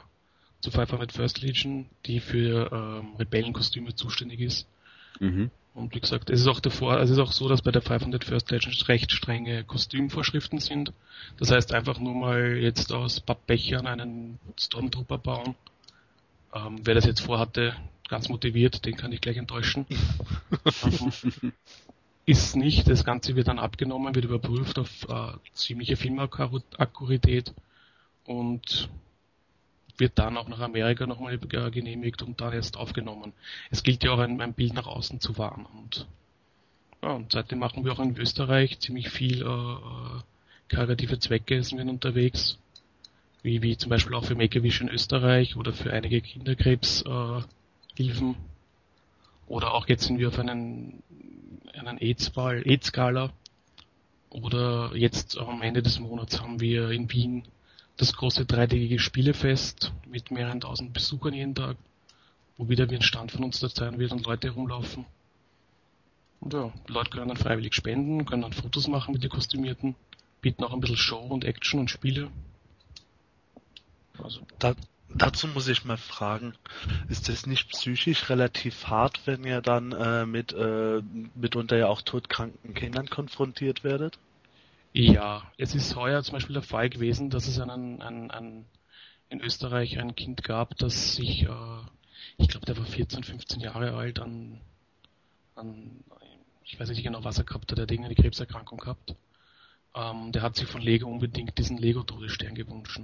zu 0.61 0.71
500 0.71 1.11
First 1.11 1.41
Legion, 1.41 1.85
die 2.05 2.19
für 2.19 2.71
ähm, 2.71 3.15
Rebellenkostüme 3.19 3.93
zuständig 3.95 4.39
ist. 4.39 4.67
Mhm. 5.19 5.51
Und 5.75 5.93
wie 5.93 5.99
gesagt, 5.99 6.31
es 6.31 6.41
ist 6.41 6.47
auch 6.47 6.59
davor, 6.59 6.99
es 6.99 7.11
ist 7.11 7.19
auch 7.19 7.31
so, 7.31 7.47
dass 7.47 7.61
bei 7.61 7.69
der 7.69 7.83
500 7.83 8.23
First 8.23 8.49
Legend 8.49 8.87
recht 8.87 9.11
strenge 9.11 9.63
Kostümvorschriften 9.63 10.59
sind. 10.59 10.91
Das 11.37 11.51
heißt 11.51 11.71
einfach 11.71 11.99
nur 11.99 12.15
mal 12.15 12.57
jetzt 12.57 12.91
aus 12.91 13.19
Pappbechern 13.19 13.85
einen 13.85 14.39
Stormtrooper 14.57 15.19
bauen. 15.19 15.53
Ähm, 16.55 16.79
wer 16.83 16.95
das 16.95 17.05
jetzt 17.05 17.19
vorhatte, 17.21 17.75
ganz 18.09 18.27
motiviert, 18.27 18.85
den 18.85 18.97
kann 18.97 19.11
ich 19.11 19.21
gleich 19.21 19.37
enttäuschen. 19.37 19.85
Ist 22.27 22.57
nicht, 22.57 22.89
das 22.89 23.05
Ganze 23.05 23.37
wird 23.37 23.47
dann 23.47 23.57
abgenommen, 23.57 24.13
wird 24.13 24.25
überprüft 24.25 24.77
auf 24.77 25.07
äh, 25.07 25.31
ziemliche 25.53 25.95
Filmakkuratität 25.95 27.53
und 28.25 28.89
wird 29.97 30.19
dann 30.19 30.35
auch 30.35 30.49
nach 30.49 30.59
Amerika 30.59 31.07
nochmal 31.07 31.39
äh, 31.41 31.71
genehmigt 31.71 32.21
und 32.21 32.41
dann 32.41 32.51
erst 32.51 32.75
aufgenommen. 32.75 33.31
Es 33.71 33.81
gilt 33.81 34.03
ja 34.03 34.11
auch 34.11 34.19
ein, 34.19 34.41
ein 34.41 34.53
Bild 34.53 34.73
nach 34.73 34.87
außen 34.87 35.21
zu 35.21 35.37
wahren 35.37 35.65
und, 35.65 36.05
ja, 37.01 37.11
und 37.11 37.31
seitdem 37.31 37.59
machen 37.59 37.85
wir 37.85 37.93
auch 37.93 37.99
in 37.99 38.17
Österreich 38.17 38.77
ziemlich 38.79 39.09
viel 39.09 39.41
äh, 39.41 39.45
äh, 39.45 40.21
karitative 40.67 41.19
Zwecke 41.19 41.63
sind 41.63 41.77
wir 41.77 41.89
unterwegs, 41.89 42.59
wie, 43.41 43.61
wie 43.61 43.77
zum 43.77 43.89
Beispiel 43.89 44.15
auch 44.15 44.25
für 44.25 44.35
Make-A-Wish 44.35 44.81
in 44.81 44.89
Österreich 44.89 45.55
oder 45.55 45.71
für 45.71 45.93
einige 45.93 46.19
Kinderkrebshilfen. 46.19 47.45
Äh, 47.95 48.35
oder 49.47 49.73
auch 49.73 49.87
jetzt 49.87 50.03
sind 50.03 50.19
wir 50.19 50.27
auf 50.27 50.39
einen, 50.39 51.01
einen 51.79 51.97
AIDS-Ball, 51.97 52.63
AIDS-Gala 52.65 53.31
oder 54.29 54.95
jetzt 54.95 55.37
am 55.37 55.61
Ende 55.61 55.81
des 55.81 55.99
Monats 55.99 56.41
haben 56.41 56.59
wir 56.59 56.89
in 56.91 57.11
Wien 57.11 57.43
das 57.97 58.13
große 58.13 58.45
dreitägige 58.45 58.99
Spielefest 58.99 59.91
mit 60.05 60.31
mehreren 60.31 60.61
tausend 60.61 60.93
Besuchern 60.93 61.33
jeden 61.33 61.55
Tag, 61.55 61.77
wo 62.57 62.69
wieder 62.69 62.89
wie 62.89 62.95
ein 62.95 63.01
Stand 63.01 63.31
von 63.31 63.43
uns 63.43 63.59
da 63.59 63.69
sein 63.69 63.99
wird 63.99 64.11
und 64.11 64.25
Leute 64.25 64.47
herumlaufen. 64.49 65.05
Und 66.39 66.53
ja, 66.53 66.71
Leute 66.87 67.09
können 67.09 67.29
dann 67.29 67.37
freiwillig 67.37 67.73
spenden, 67.73 68.25
können 68.25 68.43
dann 68.43 68.53
Fotos 68.53 68.87
machen 68.87 69.13
mit 69.13 69.23
den 69.23 69.31
Kostümierten, 69.31 69.95
bieten 70.41 70.63
auch 70.63 70.73
ein 70.73 70.79
bisschen 70.79 70.97
Show 70.97 71.19
und 71.19 71.45
Action 71.45 71.79
und 71.79 71.89
Spiele. 71.89 72.29
Also. 74.21 74.41
Da, 74.59 74.75
dazu 75.09 75.47
muss 75.47 75.67
ich 75.67 75.85
mal 75.85 75.97
fragen, 75.97 76.53
ist 77.09 77.29
das 77.29 77.45
nicht 77.45 77.69
psychisch 77.69 78.29
relativ 78.29 78.87
hart, 78.87 79.21
wenn 79.25 79.43
ihr 79.43 79.61
dann 79.61 79.91
äh, 79.91 80.25
mit 80.25 80.53
äh, 80.53 81.01
mitunter 81.35 81.77
ja 81.77 81.87
auch 81.87 82.01
todkranken 82.01 82.73
Kindern 82.73 83.09
konfrontiert 83.09 83.83
werdet? 83.83 84.19
Ja, 84.93 85.51
es 85.57 85.75
ist 85.75 85.95
heuer 85.95 86.23
zum 86.23 86.33
Beispiel 86.33 86.53
der 86.53 86.63
Fall 86.63 86.89
gewesen, 86.89 87.29
dass 87.29 87.47
es 87.47 87.59
einen, 87.59 88.01
einen, 88.01 88.31
einen 88.31 88.65
in 89.29 89.41
Österreich 89.41 89.99
ein 89.99 90.15
Kind 90.15 90.43
gab, 90.43 90.77
das 90.77 91.15
sich, 91.15 91.43
äh, 91.43 91.81
ich 92.37 92.47
glaube, 92.47 92.65
der 92.65 92.77
war 92.77 92.85
14, 92.85 93.23
15 93.23 93.59
Jahre 93.59 93.93
alt, 93.93 94.19
an, 94.19 94.59
an, 95.55 96.03
ich 96.63 96.79
weiß 96.79 96.89
nicht 96.89 97.03
genau, 97.03 97.23
was 97.23 97.37
er 97.37 97.43
gehabt 97.43 97.71
hat, 97.71 97.79
er 97.79 97.83
hat 97.83 97.91
irgendeine 97.91 98.15
Krebserkrankung 98.15 98.79
gehabt. 98.79 99.15
Ähm, 99.95 100.31
der 100.31 100.41
hat 100.41 100.55
sich 100.55 100.67
von 100.67 100.81
Lego 100.81 101.09
unbedingt 101.09 101.57
diesen 101.57 101.77
Lego-Todesstern 101.77 102.55
gewünscht. 102.55 103.01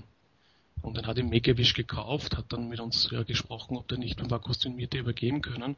Und 0.84 0.98
dann 0.98 1.08
hat 1.08 1.18
ihm 1.18 1.30
Make-A-Wish 1.30 1.74
gekauft, 1.74 2.38
hat 2.38 2.46
dann 2.50 2.68
mit 2.68 2.80
uns 2.82 3.10
ja, 3.10 3.24
gesprochen, 3.24 3.78
ob 3.78 3.88
der 3.88 3.98
nicht 3.98 4.22
ein 4.22 4.28
paar 4.28 4.42
Kostümierte 4.42 4.98
übergeben 4.98 5.42
können. 5.42 5.78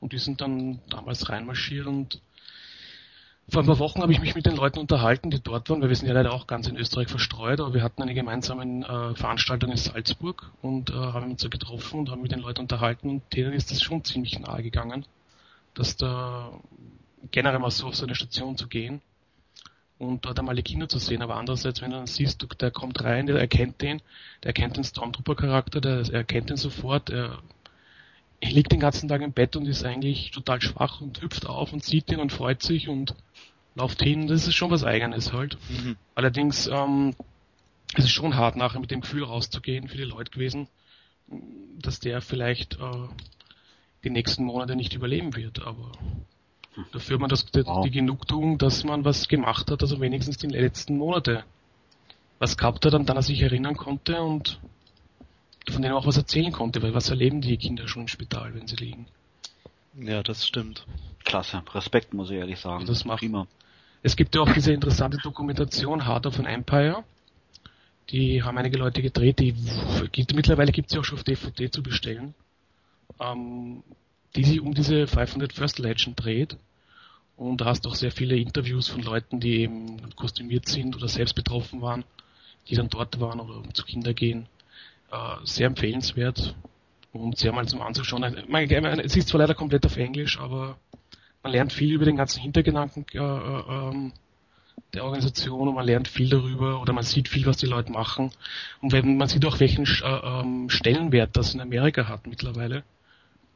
Und 0.00 0.12
die 0.12 0.18
sind 0.18 0.40
dann 0.40 0.80
damals 0.90 1.28
reinmarschiert 1.28 1.86
und 1.86 2.20
vor 3.48 3.62
ein 3.62 3.66
paar 3.66 3.78
Wochen 3.80 4.00
habe 4.00 4.12
ich 4.12 4.20
mich 4.20 4.36
mit 4.36 4.46
den 4.46 4.54
Leuten 4.54 4.78
unterhalten, 4.78 5.30
die 5.30 5.40
dort 5.40 5.68
waren, 5.70 5.82
weil 5.82 5.88
wir 5.88 5.96
sind 5.96 6.06
ja 6.06 6.14
leider 6.14 6.32
auch 6.32 6.46
ganz 6.46 6.68
in 6.68 6.76
Österreich 6.76 7.08
verstreut, 7.08 7.58
aber 7.60 7.74
wir 7.74 7.82
hatten 7.82 8.00
eine 8.02 8.14
gemeinsame 8.14 8.86
äh, 8.86 9.16
Veranstaltung 9.16 9.72
in 9.72 9.76
Salzburg 9.76 10.52
und 10.62 10.90
äh, 10.90 10.94
haben 10.94 11.32
uns 11.32 11.42
da 11.42 11.48
getroffen 11.48 12.00
und 12.00 12.10
haben 12.10 12.22
mit 12.22 12.30
den 12.30 12.38
Leuten 12.38 12.60
unterhalten 12.60 13.08
und 13.08 13.22
denen 13.34 13.52
ist 13.52 13.72
das 13.72 13.82
schon 13.82 14.04
ziemlich 14.04 14.38
nahe 14.38 14.62
gegangen, 14.62 15.04
dass 15.74 15.96
da 15.96 16.52
generell 17.32 17.58
mal 17.58 17.72
so 17.72 17.88
auf 17.88 17.96
so 17.96 18.04
eine 18.04 18.14
Station 18.14 18.56
zu 18.56 18.68
gehen 18.68 19.00
und 20.00 20.24
dort 20.24 20.38
einmal 20.38 20.56
die 20.56 20.62
Kinder 20.62 20.88
zu 20.88 20.98
sehen. 20.98 21.22
Aber 21.22 21.36
andererseits, 21.36 21.82
wenn 21.82 21.90
du 21.90 21.98
dann 21.98 22.06
siehst, 22.06 22.44
der 22.60 22.70
kommt 22.70 23.04
rein, 23.04 23.26
der 23.26 23.38
erkennt 23.38 23.82
den, 23.82 24.00
der 24.42 24.48
erkennt 24.48 24.76
den 24.76 24.84
Stormtrooper-Charakter, 24.84 25.80
der 25.80 26.12
erkennt 26.12 26.48
den 26.48 26.56
sofort, 26.56 27.10
er, 27.10 27.38
er 28.40 28.50
liegt 28.50 28.72
den 28.72 28.80
ganzen 28.80 29.08
Tag 29.08 29.20
im 29.20 29.32
Bett 29.32 29.56
und 29.56 29.66
ist 29.66 29.84
eigentlich 29.84 30.30
total 30.30 30.62
schwach 30.62 31.02
und 31.02 31.20
hüpft 31.20 31.46
auf 31.46 31.74
und 31.74 31.84
sieht 31.84 32.10
den 32.10 32.18
und 32.18 32.32
freut 32.32 32.62
sich 32.62 32.88
und 32.88 33.14
läuft 33.74 34.02
hin. 34.02 34.26
Das 34.26 34.48
ist 34.48 34.54
schon 34.54 34.70
was 34.70 34.84
Eigenes 34.84 35.34
halt. 35.34 35.58
Mhm. 35.68 35.96
Allerdings, 36.14 36.66
ähm, 36.66 37.14
es 37.94 38.04
ist 38.04 38.12
schon 38.12 38.36
hart, 38.36 38.56
nachher 38.56 38.80
mit 38.80 38.90
dem 38.90 39.02
Gefühl 39.02 39.24
rauszugehen 39.24 39.86
für 39.86 39.98
die 39.98 40.04
Leute 40.04 40.30
gewesen, 40.30 40.68
dass 41.78 42.00
der 42.00 42.22
vielleicht 42.22 42.78
äh, 42.80 43.08
die 44.02 44.10
nächsten 44.10 44.44
Monate 44.44 44.76
nicht 44.76 44.94
überleben 44.94 45.36
wird. 45.36 45.60
Aber 45.60 45.92
Dafür 46.92 47.14
hat 47.14 47.20
man 47.20 47.30
das, 47.30 47.46
die, 47.46 47.64
wow. 47.64 47.84
die 47.84 47.90
Genugtuung, 47.90 48.58
dass 48.58 48.84
man 48.84 49.04
was 49.04 49.28
gemacht 49.28 49.70
hat, 49.70 49.82
also 49.82 50.00
wenigstens 50.00 50.38
die 50.38 50.48
letzten 50.48 50.96
Monate 50.96 51.44
was 52.38 52.56
gehabt 52.56 52.86
hat, 52.86 52.94
an 52.94 53.04
das 53.04 53.16
er 53.16 53.22
sich 53.22 53.42
erinnern 53.42 53.76
konnte 53.76 54.20
und 54.22 54.60
von 55.68 55.82
denen 55.82 55.94
auch 55.94 56.06
was 56.06 56.16
erzählen 56.16 56.52
konnte, 56.52 56.82
weil 56.82 56.94
was 56.94 57.10
erleben 57.10 57.40
die 57.40 57.56
Kinder 57.58 57.86
schon 57.86 58.02
im 58.02 58.08
Spital, 58.08 58.54
wenn 58.54 58.66
sie 58.66 58.76
liegen. 58.76 59.06
Ja, 59.98 60.22
das 60.22 60.46
stimmt. 60.46 60.86
Klasse, 61.24 61.62
Respekt 61.74 62.14
muss 62.14 62.30
ich 62.30 62.38
ehrlich 62.38 62.58
sagen. 62.58 62.86
Das 62.86 63.04
macht. 63.04 63.20
Prima. 63.20 63.46
Es 64.02 64.16
gibt 64.16 64.34
ja 64.34 64.40
auch 64.40 64.52
diese 64.52 64.72
interessante 64.72 65.18
Dokumentation 65.18 66.06
Heart 66.06 66.26
of 66.26 66.38
an 66.38 66.46
Empire. 66.46 67.04
Die 68.08 68.42
haben 68.42 68.56
einige 68.56 68.78
Leute 68.78 69.02
gedreht, 69.02 69.38
die 69.38 69.54
gibt, 70.10 70.34
mittlerweile 70.34 70.72
gibt 70.72 70.88
es 70.88 70.94
ja 70.94 71.00
auch 71.00 71.04
schon 71.04 71.18
auf 71.18 71.24
DVD 71.24 71.70
zu 71.70 71.82
bestellen. 71.82 72.34
Ähm, 73.20 73.82
die 74.36 74.44
sich 74.44 74.60
um 74.60 74.74
diese 74.74 75.06
500 75.06 75.52
First 75.52 75.78
Legend 75.78 76.22
dreht. 76.22 76.56
Und 77.40 77.62
da 77.62 77.64
hast 77.64 77.86
du 77.86 77.88
auch 77.88 77.94
sehr 77.94 78.12
viele 78.12 78.36
Interviews 78.36 78.88
von 78.88 79.00
Leuten, 79.00 79.40
die 79.40 79.60
eben 79.62 80.14
kostümiert 80.14 80.68
sind 80.68 80.94
oder 80.94 81.08
selbst 81.08 81.32
betroffen 81.32 81.80
waren, 81.80 82.04
die 82.68 82.74
dann 82.74 82.90
dort 82.90 83.18
waren 83.18 83.40
oder 83.40 83.62
zu 83.72 83.82
Kinder 83.86 84.12
gehen. 84.12 84.46
Äh, 85.10 85.36
sehr 85.44 85.68
empfehlenswert 85.68 86.54
und 87.14 87.38
sehr 87.38 87.52
mal 87.52 87.66
zum 87.66 87.80
Anzuschauen. 87.80 88.24
Es 88.24 89.16
ist 89.16 89.28
zwar 89.28 89.40
leider 89.40 89.54
komplett 89.54 89.86
auf 89.86 89.96
Englisch, 89.96 90.38
aber 90.38 90.76
man 91.42 91.52
lernt 91.52 91.72
viel 91.72 91.94
über 91.94 92.04
den 92.04 92.16
ganzen 92.16 92.42
Hintergedanken 92.42 93.06
äh, 93.14 93.18
äh, 93.18 94.10
der 94.92 95.04
Organisation 95.04 95.66
und 95.66 95.74
man 95.74 95.86
lernt 95.86 96.08
viel 96.08 96.28
darüber 96.28 96.82
oder 96.82 96.92
man 96.92 97.04
sieht 97.04 97.28
viel, 97.28 97.46
was 97.46 97.56
die 97.56 97.64
Leute 97.64 97.90
machen. 97.90 98.32
Und 98.82 98.92
wenn, 98.92 99.16
man 99.16 99.28
sieht 99.28 99.46
auch, 99.46 99.60
welchen 99.60 99.86
äh, 99.86 100.40
ähm, 100.40 100.68
Stellenwert 100.68 101.38
das 101.38 101.54
in 101.54 101.62
Amerika 101.62 102.06
hat 102.06 102.26
mittlerweile 102.26 102.84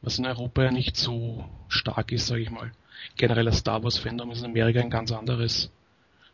was 0.05 0.19
in 0.19 0.25
Europa 0.25 0.63
ja 0.63 0.71
nicht 0.71 0.95
so 0.95 1.45
stark 1.67 2.11
ist, 2.11 2.27
sage 2.27 2.41
ich 2.41 2.51
mal. 2.51 2.71
Generell 3.17 3.45
das 3.45 3.59
Star 3.59 3.83
Wars 3.83 3.97
Fandom 3.97 4.31
ist 4.31 4.39
in 4.39 4.45
Amerika 4.45 4.79
ein 4.79 4.89
ganz 4.89 5.11
anderes, 5.11 5.69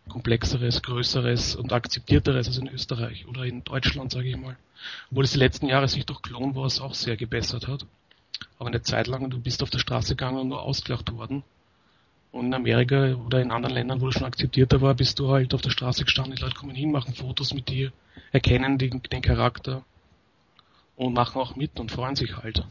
komplexeres, 0.08 0.82
größeres 0.82 1.56
und 1.56 1.74
akzeptierteres 1.74 2.48
als 2.48 2.58
in 2.58 2.68
Österreich 2.68 3.28
oder 3.28 3.46
in 3.46 3.64
Deutschland, 3.64 4.12
sage 4.12 4.30
ich 4.30 4.38
mal. 4.38 4.58
Obwohl 5.10 5.24
es 5.24 5.32
die 5.32 5.40
letzten 5.40 5.68
Jahre 5.68 5.88
sich 5.88 6.06
durch 6.06 6.22
Clone 6.22 6.56
Wars 6.56 6.82
auch 6.82 6.94
sehr 6.94 7.18
gebessert 7.18 7.68
hat. 7.68 7.86
Aber 8.58 8.70
eine 8.70 8.82
Zeit 8.82 9.08
lang, 9.08 9.30
du 9.30 9.40
bist 9.40 9.62
auf 9.64 9.70
der 9.70 9.80
Straße 9.80 10.16
gegangen 10.16 10.40
und 10.40 10.48
nur 10.50 10.62
ausgelacht 10.62 11.12
worden. 11.14 11.44
Und 12.32 12.48
in 12.48 12.54
Amerika 12.54 13.14
oder 13.14 13.42
in 13.42 13.52
anderen 13.52 13.76
Ländern, 13.76 14.02
wo 14.02 14.06
du 14.06 14.12
schon 14.14 14.26
akzeptierter 14.26 14.82
war, 14.82 14.96
bist 14.96 15.20
du 15.20 15.30
halt 15.30 15.54
auf 15.54 15.62
der 15.62 15.70
Straße 15.70 16.06
gestanden, 16.06 16.36
die 16.36 16.42
Leute 16.42 16.56
kommen 16.56 16.76
hin, 16.76 16.92
machen 16.92 17.14
Fotos 17.14 17.54
mit 17.54 17.68
dir, 17.68 17.92
erkennen 18.32 18.78
den, 18.78 19.02
den 19.04 19.22
Charakter 19.22 19.84
und 20.96 21.14
machen 21.14 21.42
auch 21.42 21.56
mit 21.56 21.80
und 21.80 21.92
freuen 21.92 22.16
sich 22.16 22.38
halt. 22.38 22.64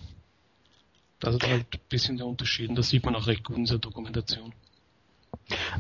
Das 1.21 1.35
ist 1.35 1.47
halt 1.47 1.67
ein 1.73 1.81
bisschen 1.89 2.17
der 2.17 2.27
Unterschied 2.27 2.71
und 2.71 2.77
das 2.77 2.89
sieht 2.89 3.05
man 3.05 3.15
auch 3.15 3.27
recht 3.27 3.45
gut 3.45 3.57
in 3.57 3.65
dieser 3.65 3.79
Dokumentation. 3.79 4.53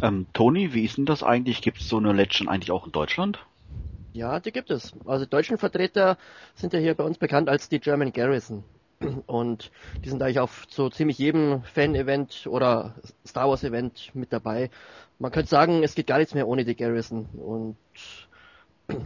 Ähm, 0.03 0.27
Toni, 0.33 0.75
wie 0.75 0.85
ist 0.85 0.99
denn 0.99 1.07
das 1.07 1.23
eigentlich? 1.23 1.63
Gibt 1.63 1.81
es 1.81 1.89
so 1.89 1.97
eine 1.97 2.13
Legend 2.13 2.49
eigentlich 2.49 2.71
auch 2.71 2.87
in 2.87 2.93
Deutschland? 2.93 3.39
Ja, 4.13 4.41
die 4.41 4.53
gibt 4.53 4.71
es. 4.71 4.93
Also 5.07 5.25
die 5.25 5.31
deutschen 5.31 5.59
Vertreter 5.59 6.19
sind 6.55 6.73
ja 6.73 6.79
hier 6.79 6.95
bei 6.95 7.05
uns 7.05 7.19
bekannt 7.19 7.49
als 7.49 7.69
die 7.69 7.81
German 7.81 8.13
Garrison. 8.13 8.65
Und 9.27 9.71
die 10.05 10.11
sind 10.11 10.23
eigentlich 10.23 10.41
auf 10.41 10.67
so 10.69 10.91
ziemlich 10.91 11.19
jedem 11.19 11.63
Fan-Event 11.63 12.47
oder 12.47 12.97
Star 13.27 13.49
Wars-Event 13.49 14.15
mit 14.15 14.33
dabei. 14.33 14.71
Man 15.19 15.33
könnte 15.33 15.49
sagen, 15.49 15.83
es 15.83 15.95
geht 15.95 16.07
gar 16.07 16.19
nichts 16.19 16.35
mehr 16.35 16.49
ohne 16.49 16.65
die 16.65 16.77
Garrison. 16.77 17.27
Und 17.33 17.77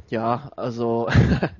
ja, 0.09 0.51
also 0.57 1.09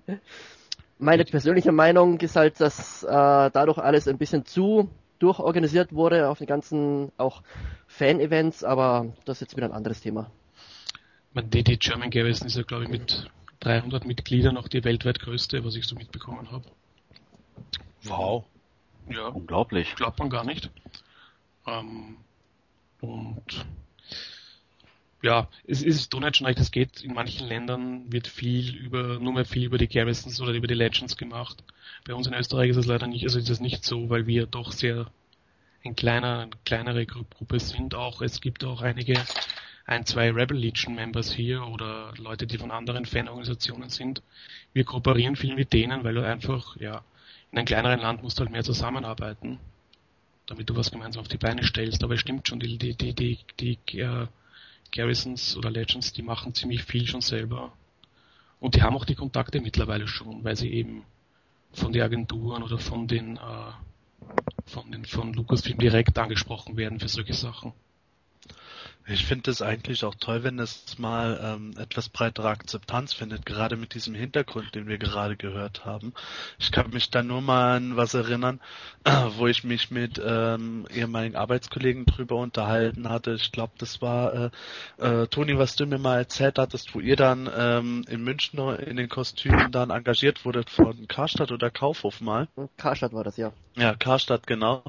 meine 0.99 1.25
persönliche 1.25 1.73
Meinung 1.73 2.19
ist 2.21 2.37
halt, 2.37 2.61
dass 2.61 3.03
äh, 3.03 3.09
dadurch 3.09 3.79
alles 3.79 4.09
ein 4.09 4.19
bisschen 4.19 4.45
zu 4.45 4.91
durchorganisiert 5.19 5.93
wurde 5.93 6.29
auf 6.29 6.39
den 6.39 6.47
ganzen 6.47 7.13
auch 7.17 7.43
Fan-Events, 7.87 8.65
aber 8.65 9.13
das 9.25 9.39
ist 9.39 9.41
jetzt 9.43 9.57
wieder 9.57 9.67
ein 9.67 9.73
anderes 9.73 10.01
Thema. 10.01 10.31
Die, 11.35 11.65
die 11.65 11.79
German 11.79 12.11
Garrison 12.11 12.47
ist 12.47 12.57
ja, 12.57 12.63
glaube 12.63 12.85
ich, 12.85 12.91
mit 12.91 13.31
300 13.61 14.05
Mitgliedern 14.05 14.57
auch 14.57 14.69
die 14.69 14.85
weltweit 14.85 15.21
größte, 15.21 15.65
was 15.65 15.75
ich 15.75 15.87
so 15.87 15.97
mitbekommen 15.97 16.51
habe. 16.51 16.65
Wow. 18.05 18.45
Ja. 19.09 19.29
Unglaublich. 19.29 19.95
Glaubt 19.97 20.19
man 20.19 20.31
gar 20.31 20.45
nicht. 20.45 20.71
Ähm, 21.67 22.19
und 23.01 23.67
ja, 25.25 25.49
es 25.67 25.83
ist 25.83 26.13
Donut 26.13 26.37
schon 26.37 26.47
recht, 26.47 26.61
es 26.61 26.71
geht 26.71 27.01
in 27.01 27.15
manchen 27.15 27.49
Ländern 27.49 28.13
wird 28.13 28.27
viel 28.27 28.77
über, 28.77 29.19
nur 29.19 29.33
mehr 29.33 29.47
viel 29.47 29.65
über 29.65 29.79
die 29.79 29.89
Garrisons 29.89 30.39
oder 30.39 30.53
über 30.53 30.67
die 30.67 30.75
Legends 30.75 31.17
gemacht. 31.17 31.65
Bei 32.07 32.15
uns 32.15 32.27
in 32.27 32.35
Österreich 32.35 32.69
ist 32.69 32.77
es 32.77 32.85
leider 32.85 33.07
nicht, 33.07 33.25
also 33.25 33.39
ist 33.39 33.49
es 33.49 33.59
nicht 33.59 33.87
so, 33.87 34.11
weil 34.11 34.27
wir 34.27 34.45
doch 34.45 34.71
sehr 34.71 35.07
ein 35.83 35.97
kleiner, 35.97 36.41
eine 36.41 36.51
kleinere 36.67 37.07
Gruppe 37.07 37.59
sind. 37.59 37.95
Auch 37.95 38.21
es 38.21 38.43
gibt 38.43 38.65
auch 38.65 38.83
einige, 38.83 39.15
ein, 39.87 40.05
zwei 40.05 40.31
Rebel 40.31 40.59
Legion 40.59 40.95
Members 40.95 41.33
hier 41.33 41.67
oder 41.69 42.13
Leute, 42.19 42.47
die 42.47 42.59
von 42.59 42.71
anderen 42.71 43.07
Fanorganisationen 43.07 43.89
sind. 43.89 44.23
Wir 44.75 44.85
kooperieren 44.85 45.37
viel 45.37 45.55
mit 45.55 45.73
denen, 45.73 46.05
weil 46.05 46.15
du 46.15 46.27
einfach, 46.27 46.77
ja, 46.77 47.03
in 47.51 47.57
einem 47.57 47.67
kleineren 47.67 48.01
Land 48.01 48.23
musst 48.23 48.39
du 48.39 48.43
halt 48.43 48.53
mehr 48.53 48.63
zusammenarbeiten, 48.63 49.59
damit 50.47 50.69
du 50.69 50.77
was 50.77 50.91
gemeinsam 50.91 51.23
auf 51.23 51.29
die 51.29 51.39
Beine 51.39 51.65
stellst. 51.65 52.05
Aber 52.05 52.13
es 52.13 52.21
stimmt 52.21 52.47
schon, 52.47 52.61
die, 52.61 52.77
die, 52.77 52.95
die, 52.95 53.15
die, 53.15 53.39
die 53.59 54.01
äh, 54.01 54.27
Garrisons 54.95 55.57
oder 55.57 55.71
Legends, 55.71 56.13
die 56.13 56.23
machen 56.23 56.55
ziemlich 56.55 56.85
viel 56.85 57.07
schon 57.07 57.21
selber. 57.21 57.73
Und 58.61 58.77
die 58.77 58.83
haben 58.83 58.97
auch 58.97 59.05
die 59.05 59.17
Kontakte 59.17 59.61
mittlerweile 59.61 60.07
schon, 60.07 60.45
weil 60.45 60.57
sie 60.57 60.73
eben 60.73 61.05
von 61.73 61.93
den 61.93 62.03
Agenturen 62.03 62.63
oder 62.63 62.79
von 62.79 63.09
den, 63.09 63.37
äh, 63.37 63.73
von 64.67 64.91
den, 64.93 65.05
von 65.05 65.35
Lucasfilm 65.35 65.79
direkt 65.79 66.17
angesprochen 66.19 66.77
werden 66.77 67.01
für 67.01 67.09
solche 67.09 67.35
Sachen. 67.35 67.73
Ich 69.07 69.27
finde 69.27 69.51
es 69.51 69.61
eigentlich 69.61 70.03
auch 70.05 70.15
toll, 70.15 70.45
wenn 70.45 70.59
es 70.59 70.99
mal 70.99 71.39
ähm, 71.43 71.75
etwas 71.77 72.09
breitere 72.09 72.49
Akzeptanz 72.49 73.13
findet, 73.13 73.45
gerade 73.45 73.77
mit 73.77 73.93
diesem 73.93 74.15
Hintergrund, 74.15 74.75
den 74.75 74.87
wir 74.87 74.97
gerade 74.97 75.37
gehört 75.37 75.85
haben. 75.85 76.15
Ich 76.59 76.73
kann 76.73 76.89
mich 76.89 77.11
da 77.11 77.23
nur 77.23 77.43
mal 77.43 77.77
an 77.77 77.97
was 77.99 78.15
erinnern, 78.15 78.61
äh, 79.05 79.11
wo 79.37 79.47
ich 79.47 79.63
mich 79.63 79.91
mit 79.91 80.19
ähm, 80.25 80.87
ehemaligen 80.91 81.37
Arbeitskollegen 81.37 82.07
drüber 82.07 82.37
unterhalten 82.37 83.11
hatte. 83.11 83.35
Ich 83.35 83.53
glaube, 83.53 83.75
das 83.77 84.01
war 84.01 84.35
äh, 84.35 84.51
äh, 85.23 85.27
Toni, 85.27 85.59
was 85.59 85.77
du 85.77 85.85
mir 85.85 85.99
mal 85.99 86.17
erzählt 86.17 86.59
hattest, 86.59 86.95
wo 86.95 87.01
ihr 87.01 87.17
dann 87.17 87.51
ähm, 87.55 88.07
in 88.09 88.25
München 88.25 88.59
in 88.79 88.97
den 88.97 89.11
Kostümen 89.11 89.71
dann 89.71 89.91
engagiert 89.91 90.47
wurdet 90.47 90.71
von 90.71 91.09
Karstadt 91.09 91.53
oder 91.53 91.71
Kaufhof 91.71 92.23
mal. 92.23 92.49
Karstadt 92.79 93.13
war 93.13 93.25
das, 93.25 93.37
ja. 93.37 93.53
Ja, 93.77 93.95
Karstadt, 93.95 94.47
genau. 94.47 94.85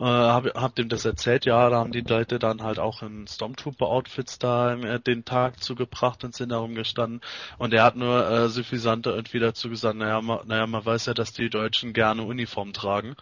Äh, 0.00 0.04
hab, 0.04 0.46
hab 0.54 0.74
dem 0.74 0.88
das 0.88 1.04
erzählt, 1.04 1.44
ja, 1.44 1.68
da 1.68 1.76
haben 1.76 1.92
die 1.92 2.00
Leute 2.00 2.38
dann 2.38 2.62
halt 2.62 2.78
auch 2.78 3.02
in 3.02 3.26
Stormtrooper-Outfits 3.52 4.38
da 4.38 4.74
äh, 4.74 5.00
den 5.00 5.24
Tag 5.24 5.62
zugebracht 5.62 6.24
und 6.24 6.34
sind 6.34 6.50
da 6.50 6.58
rumgestanden. 6.58 7.20
Und 7.58 7.72
er 7.72 7.84
hat 7.84 7.96
nur 7.96 8.28
äh, 8.28 8.48
suffisant 8.48 9.06
irgendwie 9.06 9.38
dazu 9.38 9.68
gesagt, 9.68 9.96
naja, 9.96 10.20
ma, 10.20 10.42
naja, 10.46 10.66
man 10.66 10.84
weiß 10.84 11.06
ja, 11.06 11.14
dass 11.14 11.32
die 11.32 11.50
Deutschen 11.50 11.92
gerne 11.92 12.22
Uniform 12.22 12.72
tragen, 12.72 13.16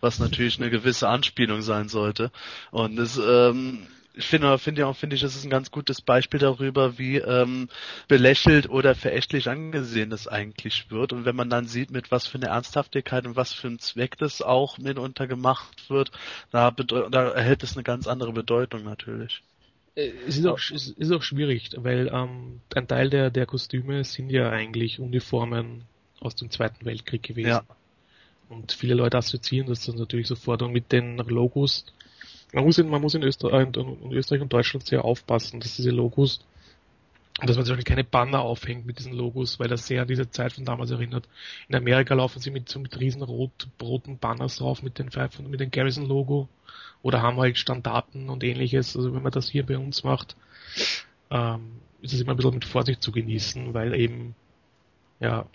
was 0.00 0.18
natürlich 0.18 0.58
eine 0.58 0.70
gewisse 0.70 1.08
Anspielung 1.08 1.62
sein 1.62 1.88
sollte. 1.88 2.30
Und 2.70 2.98
es, 2.98 3.18
ähm, 3.18 3.86
ich 4.14 4.26
finde, 4.26 4.58
finde 4.58 4.82
ja, 4.82 4.92
finde 4.92 5.16
ich, 5.16 5.22
das 5.22 5.36
ist 5.36 5.44
ein 5.44 5.50
ganz 5.50 5.70
gutes 5.70 6.00
Beispiel 6.00 6.40
darüber, 6.40 6.98
wie 6.98 7.16
ähm, 7.18 7.68
belächelt 8.08 8.68
oder 8.68 8.94
verächtlich 8.94 9.48
angesehen 9.48 10.10
das 10.10 10.26
eigentlich 10.26 10.90
wird. 10.90 11.12
Und 11.12 11.24
wenn 11.24 11.36
man 11.36 11.50
dann 11.50 11.66
sieht, 11.66 11.90
mit 11.90 12.10
was 12.10 12.26
für 12.26 12.38
eine 12.38 12.48
Ernsthaftigkeit 12.48 13.26
und 13.26 13.36
was 13.36 13.52
für 13.52 13.68
ein 13.68 13.78
Zweck 13.78 14.18
das 14.18 14.42
auch 14.42 14.78
mitunter 14.78 15.26
gemacht 15.26 15.88
wird, 15.88 16.10
da, 16.50 16.70
da 16.70 17.30
erhält 17.30 17.62
es 17.62 17.76
eine 17.76 17.84
ganz 17.84 18.06
andere 18.06 18.32
Bedeutung 18.32 18.84
natürlich. 18.84 19.42
Äh, 19.94 20.12
es 20.26 20.38
ist 20.38 20.46
auch, 20.46 20.58
es 20.58 20.88
ist 20.88 21.12
auch 21.12 21.22
schwierig, 21.22 21.70
weil 21.76 22.10
ähm, 22.12 22.60
ein 22.74 22.88
Teil 22.88 23.10
der, 23.10 23.30
der 23.30 23.46
Kostüme 23.46 24.04
sind 24.04 24.30
ja 24.30 24.50
eigentlich 24.50 25.00
Uniformen 25.00 25.84
aus 26.20 26.34
dem 26.36 26.50
Zweiten 26.50 26.84
Weltkrieg 26.84 27.22
gewesen. 27.22 27.48
Ja. 27.48 27.64
Und 28.48 28.72
viele 28.72 28.94
Leute 28.94 29.16
assoziieren 29.16 29.68
das 29.68 29.86
dann 29.86 29.96
natürlich 29.96 30.26
sofort 30.26 30.62
und 30.62 30.72
mit 30.72 30.90
den 30.92 31.18
Logos 31.18 31.84
man 32.52 32.64
muss 32.64 32.78
in, 32.78 32.88
man 32.88 33.00
muss 33.00 33.14
in 33.14 33.22
Österreich, 33.22 33.68
in 33.76 34.12
Österreich 34.12 34.42
und 34.42 34.52
Deutschland 34.52 34.86
sehr 34.86 35.04
aufpassen, 35.04 35.60
dass 35.60 35.76
diese 35.76 35.90
Logos, 35.90 36.40
dass 37.38 37.56
man 37.56 37.64
zum 37.64 37.76
Beispiel 37.76 37.94
keine 37.94 38.04
Banner 38.04 38.40
aufhängt 38.40 38.86
mit 38.86 38.98
diesen 38.98 39.12
Logos, 39.12 39.58
weil 39.58 39.68
das 39.68 39.86
sehr 39.86 40.02
an 40.02 40.08
diese 40.08 40.30
Zeit 40.30 40.52
von 40.52 40.64
damals 40.64 40.90
erinnert. 40.90 41.28
In 41.68 41.74
Amerika 41.74 42.14
laufen 42.14 42.40
sie 42.40 42.50
mit 42.50 42.68
so 42.68 42.78
mit 42.80 42.98
riesen 43.00 43.22
rot, 43.22 43.68
roten 43.80 44.18
Banners 44.18 44.56
drauf 44.56 44.82
mit 44.82 44.98
den 44.98 45.10
Five, 45.10 45.38
mit 45.40 45.60
dem 45.60 45.70
Garrison 45.70 46.06
Logo 46.06 46.48
oder 47.02 47.22
haben 47.22 47.38
halt 47.38 47.56
Standarten 47.56 48.28
und 48.28 48.44
ähnliches. 48.44 48.96
Also 48.96 49.14
wenn 49.14 49.22
man 49.22 49.32
das 49.32 49.48
hier 49.48 49.64
bei 49.64 49.78
uns 49.78 50.04
macht, 50.04 50.36
ähm, 51.30 51.80
ist 52.02 52.12
es 52.12 52.20
immer 52.20 52.32
ein 52.32 52.36
bisschen 52.36 52.54
mit 52.54 52.64
Vorsicht 52.64 53.02
zu 53.02 53.12
genießen, 53.12 53.72
weil 53.74 53.94
eben, 53.94 54.34
ja, 55.20 55.46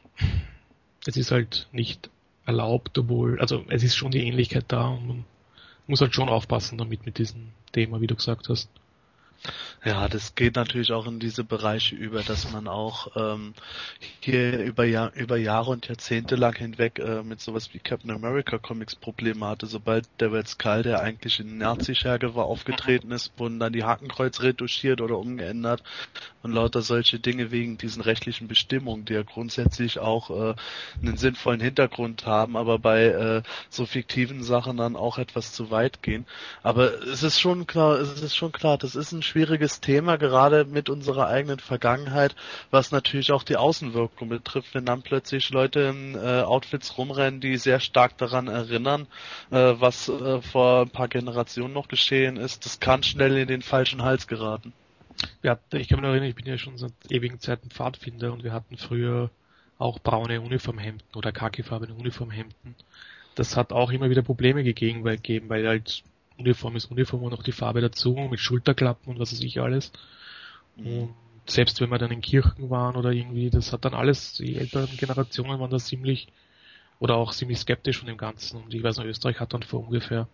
es 1.06 1.18
ist 1.18 1.32
halt 1.32 1.68
nicht 1.72 2.10
erlaubt, 2.46 2.98
obwohl, 2.98 3.40
also 3.40 3.64
es 3.70 3.84
ist 3.84 3.96
schon 3.96 4.12
die 4.12 4.26
Ähnlichkeit 4.26 4.66
da 4.68 4.88
und 4.88 5.08
man 5.08 5.26
muss 5.88 6.02
halt 6.02 6.16
schon 6.16 6.30
aufpassen 6.30 6.78
damit 6.78 7.06
mit 7.06 7.18
diesem 7.18 7.52
Thema, 7.72 8.02
wie 8.02 8.08
du 8.08 8.16
gesagt 8.16 8.50
hast. 8.50 8.70
Ja, 9.84 10.08
das 10.08 10.34
geht 10.34 10.56
natürlich 10.56 10.92
auch 10.92 11.06
in 11.06 11.20
diese 11.20 11.44
Bereiche 11.44 11.96
über, 11.96 12.24
dass 12.24 12.52
man 12.52 12.68
auch 12.68 13.16
ähm, 13.16 13.54
hier 14.20 14.60
über, 14.60 14.84
Jahr, 14.84 15.14
über 15.14 15.38
Jahre 15.38 15.72
und 15.72 15.88
Jahrzehnte 15.88 16.36
lang 16.36 16.56
hinweg 16.56 16.98
äh, 16.98 17.22
mit 17.22 17.40
sowas 17.40 17.74
wie 17.74 17.80
Captain 17.80 18.10
America 18.10 18.58
Comics 18.58 18.96
Probleme 18.96 19.46
hatte. 19.46 19.68
Sobald 19.68 20.08
der 20.20 20.34
Red 20.34 20.48
Skull, 20.48 20.82
der 20.82 21.02
eigentlich 21.02 21.40
in 21.40 21.60
Nazi-Scherge 21.60 22.34
war, 22.34 22.46
aufgetreten 22.46 23.12
ist, 23.12 23.34
wurden 23.38 23.60
dann 23.60 23.74
die 23.74 23.84
Hakenkreuz 23.84 24.42
retuschiert 24.42 25.02
oder 25.02 25.20
umgeändert 25.20 25.84
und 26.42 26.52
lauter 26.52 26.82
solche 26.82 27.20
Dinge 27.20 27.52
wegen 27.52 27.78
diesen 27.78 28.02
rechtlichen 28.02 28.48
Bestimmungen, 28.48 29.06
die 29.06 29.14
ja 29.14 29.24
grundsätzlich 29.24 30.00
auch 30.00 30.30
äh, 30.30 30.56
einen 31.02 31.18
sinnvollen 31.18 31.62
Hintergrund 31.62 32.26
haben, 32.26 32.58
aber 32.58 32.80
bei 32.80 33.06
äh, 33.06 33.44
so 33.70 33.86
fiktiven 33.86 34.44
Sachen 34.44 34.78
dann 34.78 34.96
auch 34.96 35.18
etwas 35.18 35.54
zu 35.54 35.70
weit 35.70 36.02
gehen. 36.02 36.26
Aber 36.64 37.04
es 37.04 37.24
ist 37.24 37.40
schon 37.40 37.68
klar, 37.68 38.00
es 38.00 38.22
ist 38.22 38.36
schon 38.36 38.52
klar, 38.52 38.78
das 38.78 38.96
ist 38.96 39.12
ein 39.12 39.24
schwieriges 39.36 39.82
Thema, 39.82 40.16
gerade 40.16 40.64
mit 40.64 40.90
unserer 40.90 41.28
eigenen 41.28 41.60
Vergangenheit, 41.60 42.38
was 42.72 42.92
natürlich 42.92 43.34
auch 43.34 43.44
die 43.44 43.58
Außenwirkung 43.58 44.30
betrifft, 44.30 44.74
wenn 44.74 44.86
dann 44.86 45.02
plötzlich 45.02 45.50
Leute 45.50 45.82
in 45.82 46.16
äh, 46.16 46.44
Outfits 46.44 46.98
rumrennen, 46.98 47.42
die 47.42 47.58
sehr 47.58 47.82
stark 47.82 48.18
daran 48.18 48.48
erinnern, 48.48 49.08
äh, 49.52 49.74
was 49.78 50.08
äh, 50.08 50.42
vor 50.42 50.84
ein 50.84 50.90
paar 50.90 51.10
Generationen 51.10 51.74
noch 51.74 51.90
geschehen 51.90 52.38
ist. 52.38 52.66
Das 52.66 52.80
kann 52.80 53.04
schnell 53.04 53.36
in 53.38 53.50
den 53.50 53.62
falschen 53.62 54.04
Hals 54.04 54.28
geraten. 54.28 54.72
Ja, 55.44 55.60
ich 55.74 55.90
kann 55.90 56.00
mich 56.00 56.08
erinnern, 56.08 56.30
ich 56.30 56.36
bin 56.36 56.46
ja 56.46 56.58
schon 56.58 56.78
seit 56.78 56.94
ewigen 57.10 57.42
Zeiten 57.42 57.70
Pfadfinder 57.70 58.32
und 58.32 58.46
wir 58.46 58.54
hatten 58.54 58.78
früher 58.78 59.32
auch 59.78 60.00
braune 60.00 60.40
Uniformhemden 60.40 61.04
oder 61.14 61.34
khakifarbene 61.34 61.94
Uniformhemden. 61.94 62.76
Das 63.36 63.58
hat 63.58 63.74
auch 63.74 63.92
immer 63.92 64.10
wieder 64.10 64.22
Probleme 64.22 64.64
gegeben, 64.64 65.04
weil, 65.04 65.18
gegeben, 65.18 65.50
weil 65.50 65.68
halt 65.68 66.04
Uniform 66.38 66.76
ist 66.76 66.92
Uniform 66.92 67.24
und 67.24 67.32
noch 67.32 67.44
die 67.44 67.52
Farbe 67.52 67.82
dazu 67.82 68.14
mit 68.30 68.40
Schulterklappen 68.40 69.14
und 69.14 69.20
was 69.20 69.32
weiß 69.32 69.42
ich 69.42 69.60
alles. 69.62 69.92
Mhm. 70.76 70.86
Und 70.86 71.16
selbst 71.48 71.80
wenn 71.80 71.90
wir 71.90 71.98
dann 71.98 72.12
in 72.12 72.22
Kirchen 72.22 72.70
waren 72.70 72.96
oder 72.96 73.12
irgendwie, 73.12 73.50
das 73.50 73.72
hat 73.72 73.86
dann 73.86 73.94
alles, 73.94 74.34
die 74.34 74.56
älteren 74.56 74.98
Generationen 74.98 75.60
waren 75.60 75.70
da 75.70 75.78
ziemlich 75.78 76.28
oder 77.00 77.16
auch 77.16 77.34
ziemlich 77.34 77.60
skeptisch 77.60 78.00
von 78.00 78.08
dem 78.08 78.18
Ganzen. 78.18 78.64
Und 78.64 78.74
ich 78.74 78.84
weiß 78.84 78.98
noch, 78.98 79.06
Österreich 79.06 79.40
hat 79.40 79.54
dann 79.54 79.64
vor 79.64 79.82
ungefähr, 79.82 80.28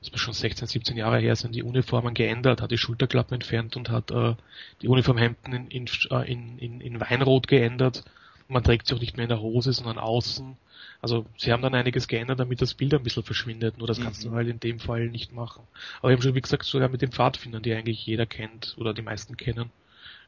das 0.00 0.12
war 0.12 0.18
schon 0.18 0.34
16, 0.34 0.68
17 0.68 0.96
Jahre 0.96 1.18
her, 1.18 1.34
sind 1.36 1.54
die 1.54 1.62
Uniformen 1.62 2.14
geändert, 2.14 2.60
hat 2.60 2.70
die 2.70 2.78
Schulterklappen 2.78 3.34
entfernt 3.34 3.76
und 3.76 3.90
hat 3.90 4.10
äh, 4.10 4.34
die 4.82 4.88
Uniformhemden 4.88 5.54
in, 5.54 5.66
in, 5.68 5.86
äh, 6.10 6.30
in, 6.30 6.58
in, 6.58 6.80
in 6.80 7.00
Weinrot 7.00 7.46
geändert. 7.48 8.04
Man 8.48 8.62
trägt 8.62 8.86
sie 8.86 8.94
auch 8.94 9.00
nicht 9.00 9.16
mehr 9.16 9.24
in 9.24 9.30
der 9.30 9.40
Hose, 9.40 9.72
sondern 9.72 9.98
außen. 9.98 10.56
Also 11.00 11.26
sie 11.36 11.52
haben 11.52 11.62
dann 11.62 11.74
einiges 11.74 12.08
geändert, 12.08 12.40
damit 12.40 12.62
das 12.62 12.74
Bild 12.74 12.94
ein 12.94 13.02
bisschen 13.02 13.22
verschwindet. 13.22 13.78
Nur 13.78 13.86
das 13.86 13.98
mhm. 13.98 14.04
kannst 14.04 14.24
du 14.24 14.30
halt 14.32 14.48
in 14.48 14.60
dem 14.60 14.80
Fall 14.80 15.08
nicht 15.08 15.32
machen. 15.32 15.62
Aber 15.98 16.10
wir 16.10 16.16
haben 16.16 16.22
schon, 16.22 16.34
wie 16.34 16.40
gesagt, 16.40 16.64
sogar 16.64 16.88
mit 16.88 17.02
den 17.02 17.12
Pfadfindern, 17.12 17.62
die 17.62 17.74
eigentlich 17.74 18.04
jeder 18.06 18.26
kennt 18.26 18.74
oder 18.78 18.94
die 18.94 19.02
meisten 19.02 19.36
kennen, 19.36 19.70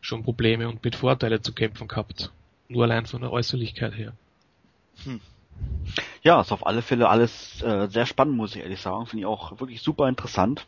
schon 0.00 0.22
Probleme 0.22 0.68
und 0.68 0.84
mit 0.84 0.94
Vorteile 0.94 1.40
zu 1.40 1.52
kämpfen 1.52 1.88
gehabt. 1.88 2.30
Nur 2.68 2.84
allein 2.84 3.06
von 3.06 3.20
der 3.20 3.32
Äußerlichkeit 3.32 3.96
her. 3.96 4.12
Hm. 5.04 5.20
Ja, 6.22 6.40
ist 6.40 6.52
auf 6.52 6.66
alle 6.66 6.82
Fälle 6.82 7.08
alles 7.08 7.62
äh, 7.62 7.86
sehr 7.88 8.06
spannend, 8.06 8.36
muss 8.36 8.56
ich 8.56 8.62
ehrlich 8.62 8.80
sagen. 8.80 9.06
Finde 9.06 9.22
ich 9.22 9.26
auch 9.26 9.58
wirklich 9.60 9.80
super 9.80 10.08
interessant. 10.08 10.66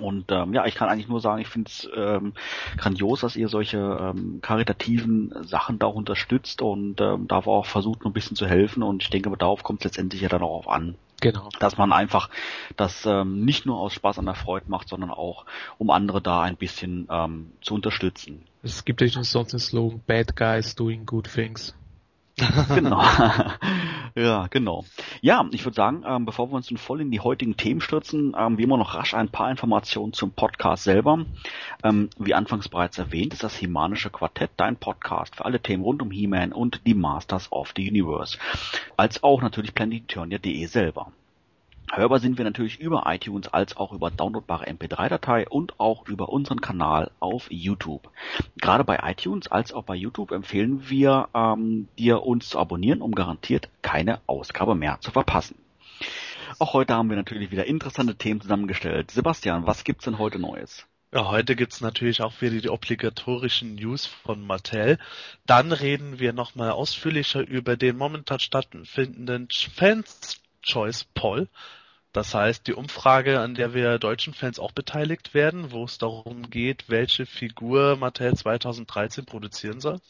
Und 0.00 0.30
ähm, 0.30 0.54
ja, 0.54 0.66
ich 0.66 0.74
kann 0.74 0.88
eigentlich 0.88 1.08
nur 1.08 1.20
sagen, 1.20 1.40
ich 1.40 1.48
finde 1.48 1.70
es 1.70 1.88
ähm, 1.94 2.32
grandios, 2.76 3.20
dass 3.20 3.36
ihr 3.36 3.48
solche 3.48 3.78
ähm, 3.78 4.40
karitativen 4.42 5.32
Sachen 5.42 5.78
da 5.78 5.86
auch 5.86 5.94
unterstützt 5.94 6.62
und 6.62 7.00
ähm, 7.00 7.28
da 7.28 7.36
auch 7.38 7.66
versucht, 7.66 8.00
nur 8.00 8.10
ein 8.10 8.14
bisschen 8.14 8.36
zu 8.36 8.46
helfen. 8.46 8.82
Und 8.82 9.02
ich 9.02 9.10
denke, 9.10 9.30
darauf 9.36 9.62
kommt 9.62 9.80
es 9.80 9.84
letztendlich 9.84 10.22
ja 10.22 10.28
dann 10.28 10.42
auch 10.42 10.66
an. 10.66 10.96
Genau. 11.20 11.48
Dass 11.58 11.78
man 11.78 11.92
einfach 11.92 12.28
das 12.76 13.06
ähm, 13.06 13.44
nicht 13.44 13.66
nur 13.66 13.78
aus 13.78 13.94
Spaß 13.94 14.18
an 14.18 14.26
der 14.26 14.34
Freude 14.34 14.66
macht, 14.68 14.88
sondern 14.88 15.10
auch, 15.10 15.46
um 15.78 15.90
andere 15.90 16.20
da 16.20 16.42
ein 16.42 16.56
bisschen 16.56 17.08
ähm, 17.10 17.52
zu 17.62 17.74
unterstützen. 17.74 18.44
Es 18.62 18.84
gibt 18.84 19.00
ja 19.00 19.06
nicht 19.06 19.24
sonst 19.24 19.52
den 19.52 19.60
Slogan 19.60 20.02
Bad 20.06 20.36
Guys 20.36 20.74
Doing 20.74 21.06
Good 21.06 21.32
Things 21.32 21.74
genau. 22.74 23.02
ja, 24.14 24.46
genau. 24.48 24.84
Ja, 25.20 25.46
ich 25.52 25.64
würde 25.64 25.76
sagen, 25.76 26.04
ähm, 26.06 26.24
bevor 26.24 26.50
wir 26.50 26.56
uns 26.56 26.70
nun 26.70 26.78
voll 26.78 27.00
in 27.00 27.10
die 27.10 27.20
heutigen 27.20 27.56
Themen 27.56 27.80
stürzen, 27.80 28.34
ähm, 28.38 28.58
wie 28.58 28.64
immer 28.64 28.76
noch 28.76 28.94
rasch 28.94 29.14
ein 29.14 29.28
paar 29.28 29.50
Informationen 29.50 30.12
zum 30.12 30.32
Podcast 30.32 30.84
selber. 30.84 31.24
Ähm, 31.84 32.10
wie 32.18 32.34
anfangs 32.34 32.68
bereits 32.68 32.98
erwähnt, 32.98 33.32
ist 33.34 33.44
das 33.44 33.56
Himanische 33.56 34.10
Quartett 34.10 34.50
dein 34.56 34.76
Podcast 34.76 35.36
für 35.36 35.44
alle 35.44 35.60
Themen 35.60 35.84
rund 35.84 36.02
um 36.02 36.10
He-Man 36.10 36.52
und 36.52 36.80
die 36.86 36.94
Masters 36.94 37.52
of 37.52 37.72
the 37.76 37.88
Universe. 37.88 38.38
Als 38.96 39.22
auch 39.22 39.40
natürlich 39.40 39.74
planeturnia.de 39.74 40.66
selber. 40.66 41.12
Hörbar 41.92 42.18
sind 42.18 42.38
wir 42.38 42.44
natürlich 42.44 42.80
über 42.80 43.04
iTunes 43.06 43.48
als 43.48 43.76
auch 43.76 43.92
über 43.92 44.10
downloadbare 44.10 44.66
MP3-Datei 44.66 45.48
und 45.48 45.78
auch 45.78 46.08
über 46.08 46.30
unseren 46.30 46.60
Kanal 46.60 47.10
auf 47.20 47.46
YouTube. 47.50 48.10
Gerade 48.56 48.84
bei 48.84 48.98
iTunes 49.02 49.48
als 49.48 49.72
auch 49.72 49.84
bei 49.84 49.94
YouTube 49.94 50.32
empfehlen 50.32 50.88
wir 50.88 51.28
ähm, 51.34 51.88
dir 51.98 52.22
uns 52.22 52.48
zu 52.48 52.58
abonnieren, 52.58 53.02
um 53.02 53.12
garantiert 53.12 53.68
keine 53.82 54.20
Ausgabe 54.26 54.74
mehr 54.74 54.98
zu 55.00 55.10
verpassen. 55.10 55.56
Auch 56.58 56.72
heute 56.72 56.94
haben 56.94 57.10
wir 57.10 57.16
natürlich 57.16 57.50
wieder 57.50 57.66
interessante 57.66 58.16
Themen 58.16 58.40
zusammengestellt. 58.40 59.10
Sebastian, 59.10 59.66
was 59.66 59.84
gibt's 59.84 60.04
denn 60.04 60.18
heute 60.18 60.38
Neues? 60.38 60.86
Ja, 61.12 61.30
heute 61.30 61.54
gibt's 61.54 61.80
natürlich 61.80 62.22
auch 62.22 62.40
wieder 62.40 62.60
die 62.60 62.70
obligatorischen 62.70 63.76
News 63.76 64.06
von 64.06 64.44
Mattel. 64.44 64.98
Dann 65.46 65.70
reden 65.70 66.18
wir 66.18 66.32
nochmal 66.32 66.70
ausführlicher 66.70 67.46
über 67.46 67.76
den 67.76 67.96
momentan 67.96 68.40
stattfindenden 68.40 69.48
Fans 69.50 70.40
Choice 70.64 71.04
Poll. 71.14 71.48
Das 72.12 72.32
heißt, 72.34 72.66
die 72.66 72.74
Umfrage, 72.74 73.40
an 73.40 73.54
der 73.54 73.74
wir 73.74 73.98
deutschen 73.98 74.34
Fans 74.34 74.58
auch 74.58 74.72
beteiligt 74.72 75.34
werden, 75.34 75.72
wo 75.72 75.84
es 75.84 75.98
darum 75.98 76.48
geht, 76.48 76.88
welche 76.88 77.26
Figur 77.26 77.96
Mattel 77.96 78.34
2013 78.34 79.24
produzieren 79.24 79.80
soll. 79.80 80.00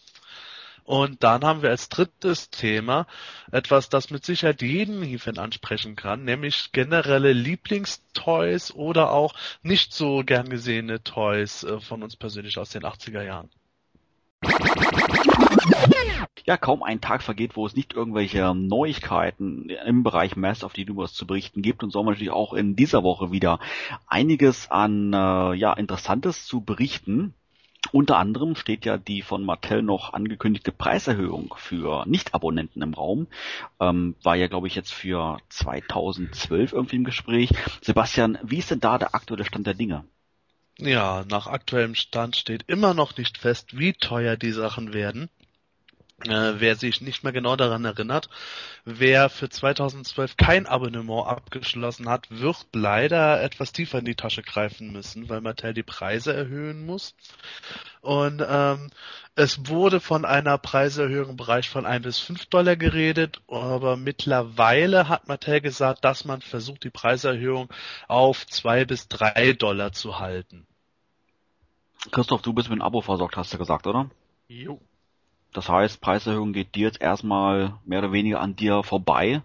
Und 0.85 1.25
dann 1.25 1.45
haben 1.45 1.63
wir 1.63 1.71
als 1.71 1.89
drittes 1.89 2.51
Thema 2.51 3.07
etwas, 3.51 3.89
das 3.89 4.11
mit 4.11 4.27
Sicherheit 4.27 4.61
jeden 4.61 5.03
Hefen 5.03 5.39
ansprechen 5.39 5.97
kann, 5.97 6.25
nämlich 6.25 6.73
generelle 6.73 7.33
Lieblingstoys 7.33 8.71
oder 8.71 9.11
auch 9.11 9.35
nicht 9.63 9.95
so 9.95 10.23
gern 10.25 10.51
gesehene 10.51 11.03
Toys 11.03 11.65
äh, 11.65 11.81
von 11.81 12.03
uns 12.03 12.17
persönlich 12.17 12.59
aus 12.59 12.69
den 12.69 12.83
80er 12.83 13.23
Jahren. 13.23 13.49
Ja, 16.47 16.59
kaum 16.59 16.83
ein 16.83 17.01
Tag 17.01 17.23
vergeht, 17.23 17.57
wo 17.57 17.67
es 17.67 17.75
nicht 17.75 17.95
irgendwelche 17.95 18.55
Neuigkeiten 18.55 19.71
im 19.71 20.03
Bereich 20.03 20.37
Mass 20.37 20.63
of 20.63 20.75
the 20.75 20.85
Universe 20.85 21.15
zu 21.15 21.27
berichten 21.27 21.63
gibt 21.63 21.83
und 21.83 21.91
so 21.91 21.99
haben 21.99 22.07
wir 22.07 22.11
natürlich 22.11 22.33
auch 22.33 22.53
in 22.53 22.77
dieser 22.77 23.03
Woche 23.03 23.33
wieder 23.33 23.61
einiges 24.07 24.71
an 24.71 25.15
äh, 25.15 25.55
ja, 25.55 25.73
Interessantes 25.73 26.47
zu 26.47 26.61
berichten. 26.61 27.33
Unter 27.93 28.19
anderem 28.19 28.57
steht 28.57 28.85
ja 28.85 28.99
die 28.99 29.23
von 29.23 29.45
Mattel 29.45 29.83
noch 29.83 30.13
angekündigte 30.13 30.73
Preiserhöhung 30.73 31.55
für 31.57 32.05
Nicht-Abonnenten 32.07 32.83
im 32.83 32.95
Raum. 32.95 33.27
Ähm, 33.81 34.15
war 34.23 34.37
ja, 34.37 34.47
glaube 34.47 34.67
ich, 34.67 34.75
jetzt 34.75 34.93
für 34.93 35.39
2012 35.49 36.73
irgendwie 36.73 36.97
im 36.97 37.05
Gespräch. 37.05 37.51
Sebastian, 37.81 38.39
wie 38.43 38.59
ist 38.59 38.71
denn 38.71 38.81
da 38.81 38.99
der 38.99 39.15
aktuelle 39.15 39.45
Stand 39.45 39.67
der 39.67 39.75
Dinge? 39.75 40.05
Ja, 40.79 41.25
nach 41.31 41.47
aktuellem 41.47 41.95
Stand 41.95 42.37
steht 42.37 42.65
immer 42.67 42.95
noch 42.95 43.17
nicht 43.17 43.39
fest, 43.39 43.79
wie 43.79 43.93
teuer 43.93 44.37
die 44.37 44.53
Sachen 44.53 44.93
werden. 44.93 45.31
Äh, 46.27 46.55
wer 46.59 46.77
sich 46.77 47.03
nicht 47.03 47.23
mehr 47.23 47.33
genau 47.33 47.55
daran 47.55 47.85
erinnert, 47.85 48.31
wer 48.85 49.29
für 49.29 49.51
2012 49.51 50.37
kein 50.39 50.67
Abonnement 50.67 51.27
abgeschlossen 51.27 52.09
hat, 52.09 52.31
wird 52.31 52.67
leider 52.73 53.43
etwas 53.43 53.73
tiefer 53.73 53.99
in 53.99 54.07
die 54.07 54.15
Tasche 54.15 54.43
greifen 54.43 54.91
müssen, 54.91 55.29
weil 55.29 55.43
Mattel 55.43 55.75
die 55.75 55.83
Preise 55.83 56.35
erhöhen 56.35 56.87
muss. 56.87 57.15
Und 58.01 58.43
ähm, 58.47 58.91
es 59.35 59.69
wurde 59.69 60.01
von 60.01 60.25
einer 60.25 60.57
Preiserhöhung 60.57 61.31
im 61.31 61.37
Bereich 61.37 61.69
von 61.69 61.85
1 61.85 62.03
bis 62.03 62.19
5 62.21 62.47
Dollar 62.47 62.77
geredet, 62.77 63.43
aber 63.49 63.97
mittlerweile 63.97 65.09
hat 65.09 65.29
Mattel 65.29 65.61
gesagt, 65.61 66.05
dass 66.05 66.25
man 66.25 66.41
versucht, 66.41 66.85
die 66.85 66.91
Preiserhöhung 66.91 67.69
auf 68.09 68.47
2 68.47 68.87
bis 68.87 69.09
3 69.09 69.53
Dollar 69.53 69.93
zu 69.93 70.19
halten. 70.19 70.67
Christoph, 72.11 72.43
du 72.43 72.53
bist 72.53 72.69
mit 72.69 72.81
einem 72.81 72.87
Abo 72.87 73.03
versorgt, 73.03 73.37
hast 73.37 73.53
du 73.53 73.59
gesagt, 73.59 73.87
oder? 73.87 74.11
Jo. 74.49 74.81
Das 75.55 75.69
heißt, 75.69 76.01
Preiserhöhung 76.01 76.53
geht 76.53 76.75
dir 76.75 76.89
jetzt 76.89 77.01
erstmal 77.01 77.75
mehr 77.87 78.01
oder 78.01 78.13
weniger 78.13 78.41
an 78.41 78.57
dir 78.57 78.83
vorbei. 78.83 79.41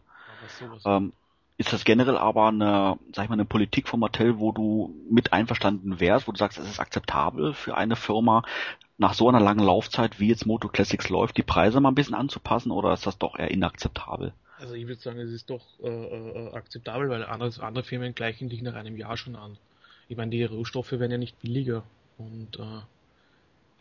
Ähm, 0.85 1.13
ist 1.57 1.71
das 1.71 1.85
generell 1.85 2.17
aber 2.17 2.47
eine, 2.47 2.97
sag 3.13 3.23
ich 3.23 3.29
mal, 3.29 3.35
eine 3.35 3.45
Politik 3.45 3.87
von 3.87 3.99
Mattel, 3.99 4.39
wo 4.39 4.51
du 4.51 4.93
mit 5.09 5.33
einverstanden 5.33 5.99
wärst, 5.99 6.27
wo 6.27 6.31
du 6.31 6.37
sagst, 6.37 6.57
es 6.57 6.69
ist 6.69 6.79
akzeptabel 6.79 7.53
für 7.53 7.77
eine 7.77 7.95
Firma, 7.95 8.43
nach 8.97 9.13
so 9.13 9.29
einer 9.29 9.39
langen 9.39 9.65
Laufzeit, 9.65 10.19
wie 10.19 10.27
jetzt 10.27 10.45
Moto 10.45 10.67
Classics 10.67 11.09
läuft, 11.09 11.37
die 11.37 11.43
Preise 11.43 11.79
mal 11.79 11.89
ein 11.89 11.95
bisschen 11.95 12.15
anzupassen 12.15 12.71
oder 12.71 12.93
ist 12.93 13.05
das 13.05 13.17
doch 13.17 13.37
eher 13.37 13.51
inakzeptabel? 13.51 14.33
Also 14.57 14.73
ich 14.73 14.87
würde 14.87 15.01
sagen, 15.01 15.19
es 15.19 15.31
ist 15.31 15.49
doch 15.49 15.63
äh, 15.81 15.87
äh, 15.87 16.53
akzeptabel, 16.53 17.09
weil 17.09 17.23
andere, 17.23 17.63
andere 17.63 17.83
Firmen 17.83 18.13
gleichen 18.13 18.49
dich 18.49 18.61
nach 18.61 18.75
einem 18.75 18.97
Jahr 18.97 19.15
schon 19.15 19.37
an. 19.37 19.57
Ich 20.09 20.17
meine, 20.17 20.31
die 20.31 20.43
Rohstoffe 20.43 20.91
werden 20.91 21.11
ja 21.11 21.17
nicht 21.17 21.39
billiger 21.39 21.83
und 22.17 22.59
äh, 22.59 22.81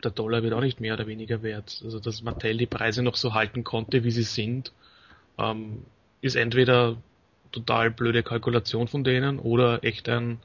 der 0.03 0.11
Dollar 0.11 0.43
wird 0.43 0.53
auch 0.53 0.61
nicht 0.61 0.79
mehr 0.79 0.93
oder 0.93 1.07
weniger 1.07 1.43
wert. 1.43 1.81
Also 1.83 1.99
dass 1.99 2.23
Mattel 2.23 2.57
die 2.57 2.65
Preise 2.65 3.03
noch 3.03 3.15
so 3.15 3.33
halten 3.33 3.63
konnte, 3.63 4.03
wie 4.03 4.11
sie 4.11 4.23
sind, 4.23 4.71
ähm, 5.37 5.83
ist 6.21 6.35
entweder 6.35 6.97
total 7.51 7.91
blöde 7.91 8.23
Kalkulation 8.23 8.87
von 8.87 9.03
denen 9.03 9.39
oder 9.39 9.83
echt 9.83 10.07
ein, 10.09 10.39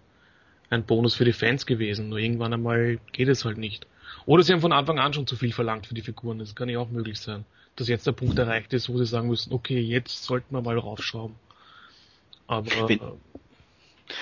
ein 0.70 0.84
Bonus 0.84 1.14
für 1.14 1.24
die 1.24 1.32
Fans 1.32 1.66
gewesen. 1.66 2.08
Nur 2.08 2.18
irgendwann 2.18 2.52
einmal 2.52 2.98
geht 3.12 3.28
es 3.28 3.44
halt 3.44 3.58
nicht. 3.58 3.86
Oder 4.26 4.42
sie 4.42 4.52
haben 4.52 4.60
von 4.60 4.72
Anfang 4.72 4.98
an 4.98 5.12
schon 5.12 5.26
zu 5.26 5.36
viel 5.36 5.52
verlangt 5.52 5.86
für 5.86 5.94
die 5.94 6.02
Figuren. 6.02 6.38
Das 6.38 6.54
kann 6.54 6.68
ja 6.68 6.78
auch 6.78 6.90
möglich 6.90 7.20
sein. 7.20 7.44
Dass 7.76 7.88
jetzt 7.88 8.06
der 8.06 8.12
Punkt 8.12 8.38
erreicht 8.38 8.72
ist, 8.72 8.88
wo 8.88 8.96
sie 8.98 9.06
sagen 9.06 9.28
müssen, 9.28 9.52
okay, 9.52 9.80
jetzt 9.80 10.24
sollten 10.24 10.54
wir 10.54 10.62
mal 10.62 10.78
raufschrauben. 10.78 11.36
Aber 12.46 12.88
Wenn, 12.88 13.00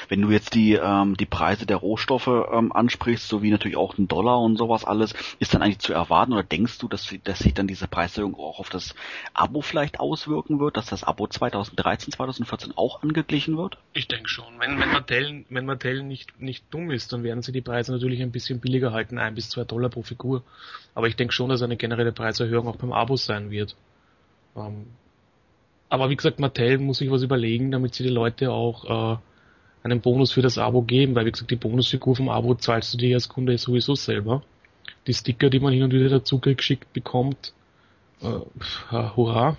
wenn 0.08 0.22
du 0.22 0.30
jetzt 0.30 0.54
die, 0.54 0.74
ähm, 0.74 1.16
die 1.16 1.26
Preise 1.26 1.66
der 1.66 1.76
Rohstoffe 1.76 2.28
ähm, 2.28 2.72
ansprichst, 2.72 3.28
sowie 3.28 3.50
natürlich 3.50 3.76
auch 3.76 3.94
den 3.94 4.08
Dollar 4.08 4.40
und 4.40 4.56
sowas 4.56 4.84
alles, 4.84 5.14
ist 5.38 5.54
dann 5.54 5.62
eigentlich 5.62 5.80
zu 5.80 5.92
erwarten 5.92 6.32
oder 6.32 6.42
denkst 6.42 6.78
du, 6.78 6.88
dass, 6.88 7.12
dass 7.24 7.40
sich 7.40 7.54
dann 7.54 7.66
diese 7.66 7.88
Preiserhöhung 7.88 8.34
auch 8.36 8.58
auf 8.58 8.70
das 8.70 8.94
Abo 9.34 9.60
vielleicht 9.60 10.00
auswirken 10.00 10.60
wird, 10.60 10.76
dass 10.76 10.86
das 10.86 11.04
Abo 11.04 11.26
2013, 11.26 12.12
2014 12.12 12.72
auch 12.76 13.02
angeglichen 13.02 13.56
wird? 13.56 13.78
Ich 13.92 14.08
denke 14.08 14.28
schon. 14.28 14.58
Wenn, 14.58 14.78
wenn 14.78 14.92
Mattel, 14.92 15.44
wenn 15.48 15.66
Mattel 15.66 16.02
nicht, 16.02 16.40
nicht 16.40 16.64
dumm 16.70 16.90
ist, 16.90 17.12
dann 17.12 17.24
werden 17.24 17.42
sie 17.42 17.52
die 17.52 17.60
Preise 17.60 17.92
natürlich 17.92 18.22
ein 18.22 18.32
bisschen 18.32 18.60
billiger 18.60 18.92
halten, 18.92 19.18
ein 19.18 19.34
bis 19.34 19.50
zwei 19.50 19.64
Dollar 19.64 19.90
pro 19.90 20.02
Figur. 20.02 20.42
Aber 20.94 21.08
ich 21.08 21.16
denke 21.16 21.32
schon, 21.32 21.48
dass 21.48 21.62
eine 21.62 21.76
generelle 21.76 22.12
Preiserhöhung 22.12 22.68
auch 22.68 22.76
beim 22.76 22.92
Abo 22.92 23.16
sein 23.16 23.50
wird. 23.50 23.76
Ähm, 24.56 24.86
aber 25.88 26.08
wie 26.08 26.16
gesagt, 26.16 26.38
Mattel 26.38 26.78
muss 26.78 26.98
sich 26.98 27.10
was 27.10 27.22
überlegen, 27.22 27.70
damit 27.70 27.94
sie 27.94 28.02
die 28.02 28.08
Leute 28.08 28.50
auch 28.50 29.16
äh, 29.16 29.18
einen 29.82 30.00
Bonus 30.00 30.32
für 30.32 30.42
das 30.42 30.58
Abo 30.58 30.82
geben, 30.82 31.14
weil 31.14 31.26
wie 31.26 31.32
gesagt, 31.32 31.50
die 31.50 31.56
Bonusfigur 31.56 32.16
vom 32.16 32.28
Abo 32.28 32.54
zahlst 32.54 32.94
du 32.94 32.98
dir 32.98 33.16
als 33.16 33.28
Kunde 33.28 33.56
sowieso 33.58 33.94
selber. 33.94 34.42
Die 35.06 35.14
Sticker, 35.14 35.50
die 35.50 35.60
man 35.60 35.72
hin 35.72 35.82
und 35.82 35.92
wieder 35.92 36.08
dazu 36.08 36.38
geschickt 36.38 36.92
bekommt, 36.92 37.52
äh, 38.22 38.38
hurra. 38.90 39.56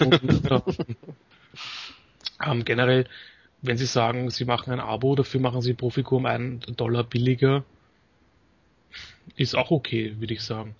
und, 0.00 0.50
äh, 0.50 0.60
ähm, 2.46 2.64
generell, 2.64 3.06
wenn 3.62 3.76
sie 3.76 3.86
sagen, 3.86 4.30
sie 4.30 4.44
machen 4.44 4.72
ein 4.72 4.80
Abo, 4.80 5.16
dafür 5.16 5.40
machen 5.40 5.62
sie 5.62 5.74
pro 5.74 5.90
Figur 5.90 6.18
um 6.18 6.26
einen 6.26 6.60
Dollar 6.76 7.02
billiger, 7.02 7.64
ist 9.36 9.56
auch 9.56 9.72
okay, 9.72 10.14
würde 10.20 10.34
ich 10.34 10.42
sagen. 10.42 10.76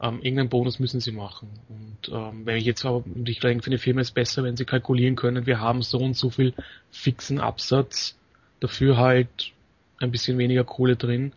Ähm, 0.00 0.20
irgendeinen 0.22 0.48
Bonus 0.48 0.78
müssen 0.78 1.00
sie 1.00 1.12
machen. 1.12 1.48
Und 1.68 2.14
ähm, 2.14 2.46
wenn 2.46 2.56
ich 2.56 2.64
jetzt 2.64 2.84
aber, 2.84 3.04
und 3.04 3.28
ich 3.28 3.40
denke, 3.40 3.64
für 3.64 3.70
eine 3.70 3.78
Firma 3.78 4.00
ist 4.00 4.14
besser, 4.14 4.44
wenn 4.44 4.56
sie 4.56 4.64
kalkulieren 4.64 5.16
können, 5.16 5.46
wir 5.46 5.60
haben 5.60 5.82
so 5.82 5.98
und 5.98 6.16
so 6.16 6.30
viel 6.30 6.54
fixen 6.90 7.40
Absatz, 7.40 8.16
dafür 8.60 8.96
halt 8.96 9.52
ein 9.98 10.10
bisschen 10.12 10.38
weniger 10.38 10.64
Kohle 10.64 10.96
drin. 10.96 11.32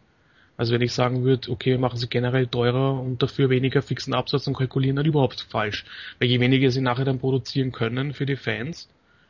Also 0.58 0.74
wenn 0.74 0.82
ich 0.82 0.94
sagen 0.94 1.24
würde, 1.24 1.50
okay, 1.50 1.78
machen 1.78 1.98
sie 1.98 2.08
generell 2.08 2.46
teurer 2.46 3.00
und 3.00 3.24
dafür 3.24 3.50
weniger 3.50 3.82
fixen 3.82 4.14
Absatz 4.14 4.46
und 4.46 4.56
kalkulieren 4.56 4.96
dann 4.96 5.06
überhaupt 5.06 5.42
falsch. 5.42 5.86
Weil 6.20 6.30
je 6.30 6.40
weniger 6.40 6.70
sie 6.70 6.82
nachher 6.82 7.06
dann 7.06 7.20
produzieren 7.20 7.72
können 7.72 8.14
für 8.14 8.28
die 8.28 8.36
Fans, 8.36 8.88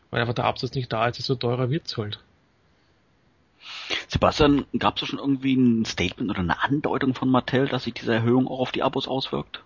weil 0.10 0.20
einfach 0.20 0.34
der 0.34 0.46
Absatz 0.46 0.76
nicht 0.76 0.92
da 0.92 1.08
ist, 1.08 1.20
desto 1.20 1.36
teurer 1.36 1.70
wird's 1.70 1.96
halt. 1.96 2.20
Sebastian, 4.08 4.66
gab 4.78 5.02
es 5.02 5.08
schon 5.08 5.20
irgendwie 5.20 5.56
ein 5.56 5.86
Statement 5.86 6.30
oder 6.30 6.40
eine 6.40 6.62
Andeutung 6.62 7.14
von 7.14 7.30
Mattel, 7.30 7.68
dass 7.68 7.84
sich 7.84 7.94
diese 7.94 8.14
Erhöhung 8.14 8.48
auch 8.48 8.60
auf 8.60 8.72
die 8.72 8.84
Abos 8.84 9.08
auswirkt? 9.08 9.64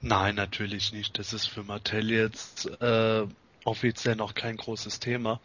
Nein, 0.00 0.34
natürlich 0.34 0.92
nicht. 0.92 1.18
Das 1.18 1.32
ist 1.32 1.46
für 1.46 1.62
Mattel 1.62 2.10
jetzt 2.10 2.66
äh, 2.80 3.26
offiziell 3.64 4.16
noch 4.16 4.34
kein 4.34 4.56
großes 4.56 5.00
Thema. 5.00 5.40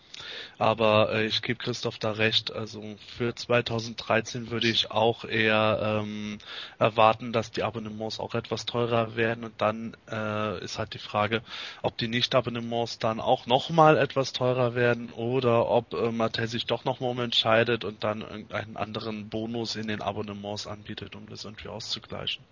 Aber 0.57 1.13
äh, 1.13 1.25
ich 1.25 1.41
gebe 1.41 1.59
Christoph 1.59 1.97
da 1.99 2.11
recht. 2.11 2.53
Also 2.53 2.83
für 3.17 3.35
2013 3.35 4.49
würde 4.49 4.67
ich 4.67 4.91
auch 4.91 5.25
eher 5.25 6.01
ähm, 6.03 6.37
erwarten, 6.79 7.33
dass 7.33 7.51
die 7.51 7.63
Abonnements 7.63 8.19
auch 8.19 8.35
etwas 8.35 8.65
teurer 8.65 9.15
werden. 9.15 9.43
Und 9.43 9.61
dann 9.61 9.97
äh, 10.09 10.63
ist 10.63 10.79
halt 10.79 10.93
die 10.93 10.99
Frage, 10.99 11.41
ob 11.81 11.97
die 11.97 12.07
Nicht-Abonnements 12.07 12.99
dann 12.99 13.19
auch 13.19 13.45
nochmal 13.45 13.97
etwas 13.97 14.33
teurer 14.33 14.75
werden 14.75 15.11
oder 15.11 15.69
ob 15.69 15.93
äh, 15.93 16.11
Mattel 16.11 16.47
sich 16.47 16.65
doch 16.65 16.85
nochmal 16.85 17.11
umentscheidet 17.11 17.83
und 17.83 18.03
dann 18.03 18.21
irgendeinen 18.21 18.77
anderen 18.77 19.29
Bonus 19.29 19.75
in 19.75 19.87
den 19.87 20.01
Abonnements 20.01 20.67
anbietet, 20.67 21.15
um 21.15 21.27
das 21.27 21.43
irgendwie 21.43 21.69
auszugleichen. 21.69 22.43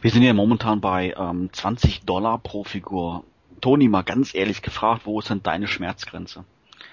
Wir 0.00 0.10
sind 0.10 0.22
ja 0.22 0.32
momentan 0.32 0.80
bei 0.80 1.14
ähm, 1.16 1.50
20 1.52 2.02
Dollar 2.02 2.38
pro 2.38 2.64
Figur. 2.64 3.24
Toni, 3.60 3.88
mal 3.88 4.02
ganz 4.02 4.34
ehrlich 4.34 4.62
gefragt, 4.62 5.02
wo 5.04 5.18
ist 5.20 5.30
denn 5.30 5.42
deine 5.42 5.66
Schmerzgrenze? 5.66 6.44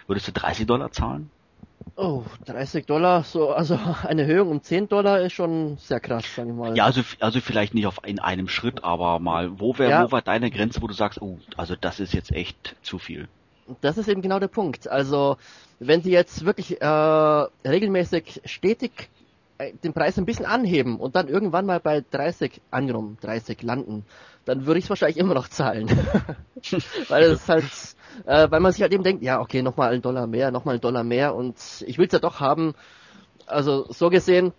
Würdest 0.07 0.27
du 0.27 0.31
30 0.31 0.65
Dollar 0.67 0.91
zahlen? 0.91 1.29
Oh, 1.97 2.23
30 2.45 2.85
Dollar, 2.85 3.23
so, 3.23 3.51
also 3.51 3.79
eine 4.07 4.23
Erhöhung 4.23 4.49
um 4.49 4.61
10 4.61 4.89
Dollar 4.89 5.21
ist 5.21 5.33
schon 5.33 5.77
sehr 5.77 5.99
krass, 5.99 6.25
sagen 6.35 6.57
wir 6.57 6.69
mal. 6.69 6.77
Ja, 6.77 6.85
also, 6.85 7.01
also 7.19 7.39
vielleicht 7.41 7.73
nicht 7.73 7.87
auf 7.87 7.99
in 8.05 8.19
einem 8.19 8.47
Schritt, 8.47 8.83
aber 8.83 9.19
mal, 9.19 9.59
wo 9.59 9.77
wäre, 9.77 9.91
Ja. 9.91 10.05
wo 10.07 10.11
war 10.11 10.21
deine 10.21 10.51
Grenze, 10.51 10.81
wo 10.81 10.87
du 10.87 10.93
sagst, 10.93 11.21
oh, 11.21 11.39
also 11.57 11.75
das 11.79 11.99
ist 11.99 12.13
jetzt 12.13 12.31
echt 12.31 12.75
zu 12.81 12.97
viel? 12.99 13.27
Das 13.81 13.97
ist 13.97 14.07
eben 14.07 14.21
genau 14.21 14.39
der 14.39 14.47
Punkt. 14.47 14.87
Also, 14.87 15.37
wenn 15.79 16.01
sie 16.03 16.11
jetzt 16.11 16.45
wirklich 16.45 16.81
äh, 16.81 16.85
regelmäßig 16.85 18.41
stetig 18.45 19.09
äh, 19.57 19.73
den 19.83 19.93
Preis 19.93 20.17
ein 20.17 20.25
bisschen 20.25 20.45
anheben 20.45 20.99
und 20.99 21.15
dann 21.15 21.27
irgendwann 21.27 21.65
mal 21.65 21.79
bei 21.79 22.03
30, 22.11 22.61
angenommen 22.71 23.17
30 23.21 23.63
landen, 23.63 24.05
dann 24.45 24.65
würde 24.65 24.77
ich 24.79 24.85
es 24.85 24.89
wahrscheinlich 24.89 25.17
immer 25.17 25.33
noch 25.33 25.47
zahlen. 25.47 25.89
weil 27.09 27.23
es 27.23 27.49
halt, 27.49 27.65
äh, 28.25 28.49
weil 28.49 28.59
man 28.59 28.71
sich 28.71 28.81
halt 28.81 28.93
eben 28.93 29.03
denkt, 29.03 29.23
ja, 29.23 29.41
okay, 29.41 29.61
nochmal 29.61 29.91
einen 29.91 30.01
Dollar 30.01 30.27
mehr, 30.27 30.51
nochmal 30.51 30.75
einen 30.75 30.81
Dollar 30.81 31.03
mehr 31.03 31.35
und 31.35 31.55
ich 31.85 31.97
will 31.97 32.07
es 32.07 32.13
ja 32.13 32.19
doch 32.19 32.39
haben. 32.39 32.73
Also, 33.47 33.85
so 33.91 34.09
gesehen, 34.09 34.53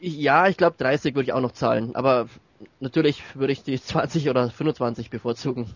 ja, 0.00 0.48
ich 0.48 0.56
glaube 0.56 0.76
30 0.78 1.14
würde 1.14 1.24
ich 1.24 1.32
auch 1.32 1.40
noch 1.40 1.52
zahlen, 1.52 1.96
aber 1.96 2.28
natürlich 2.80 3.22
würde 3.34 3.52
ich 3.52 3.62
die 3.62 3.80
20 3.80 4.30
oder 4.30 4.48
25 4.48 5.10
bevorzugen. 5.10 5.74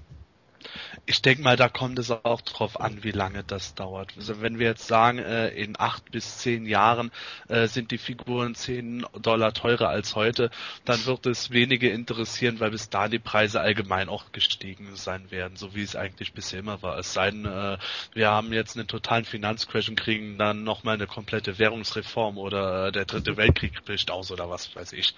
Ich 1.07 1.22
denke 1.22 1.42
mal, 1.42 1.57
da 1.57 1.68
kommt 1.68 1.98
es 1.98 2.11
auch 2.11 2.40
drauf 2.42 2.81
an, 2.81 3.03
wie 3.03 3.11
lange 3.11 3.44
das 3.44 3.75
dauert. 3.75 4.12
Also 4.16 4.40
wenn 4.40 4.59
wir 4.59 4.68
jetzt 4.68 4.87
sagen, 4.87 5.18
äh, 5.18 5.48
in 5.48 5.79
acht 5.79 6.11
bis 6.11 6.38
zehn 6.38 6.66
Jahren 6.66 7.11
äh, 7.48 7.66
sind 7.66 7.90
die 7.90 7.98
Figuren 7.98 8.55
zehn 8.55 9.05
Dollar 9.20 9.53
teurer 9.53 9.88
als 9.88 10.14
heute, 10.14 10.51
dann 10.85 11.05
wird 11.07 11.27
es 11.27 11.51
wenige 11.51 11.90
interessieren, 11.90 12.61
weil 12.61 12.70
bis 12.70 12.90
da 12.90 13.09
die 13.09 13.18
Preise 13.18 13.61
allgemein 13.61 14.09
auch 14.09 14.33
gestiegen 14.33 14.94
sein 14.94 15.31
werden, 15.31 15.57
so 15.57 15.75
wie 15.75 15.83
es 15.83 15.96
eigentlich 15.96 16.33
bisher 16.33 16.61
immer 16.61 16.83
war. 16.83 16.98
Es 16.98 17.12
sei 17.12 17.31
denn, 17.31 17.44
äh, 17.44 17.79
wir 18.14 18.31
haben 18.31 18.53
jetzt 18.53 18.77
einen 18.77 18.87
totalen 18.87 19.25
Finanzcrash 19.25 19.88
und 19.88 19.96
kriegen 19.96 20.38
dann 20.38 20.64
nochmal 20.64 20.94
eine 20.94 21.07
komplette 21.07 21.59
Währungsreform 21.59 22.38
oder 22.38 22.92
der 22.92 23.05
dritte 23.05 23.37
Weltkrieg 23.37 23.85
bricht 23.85 24.11
aus 24.11 24.31
oder 24.31 24.48
was 24.48 24.75
weiß 24.75 24.92
ich. 24.92 25.14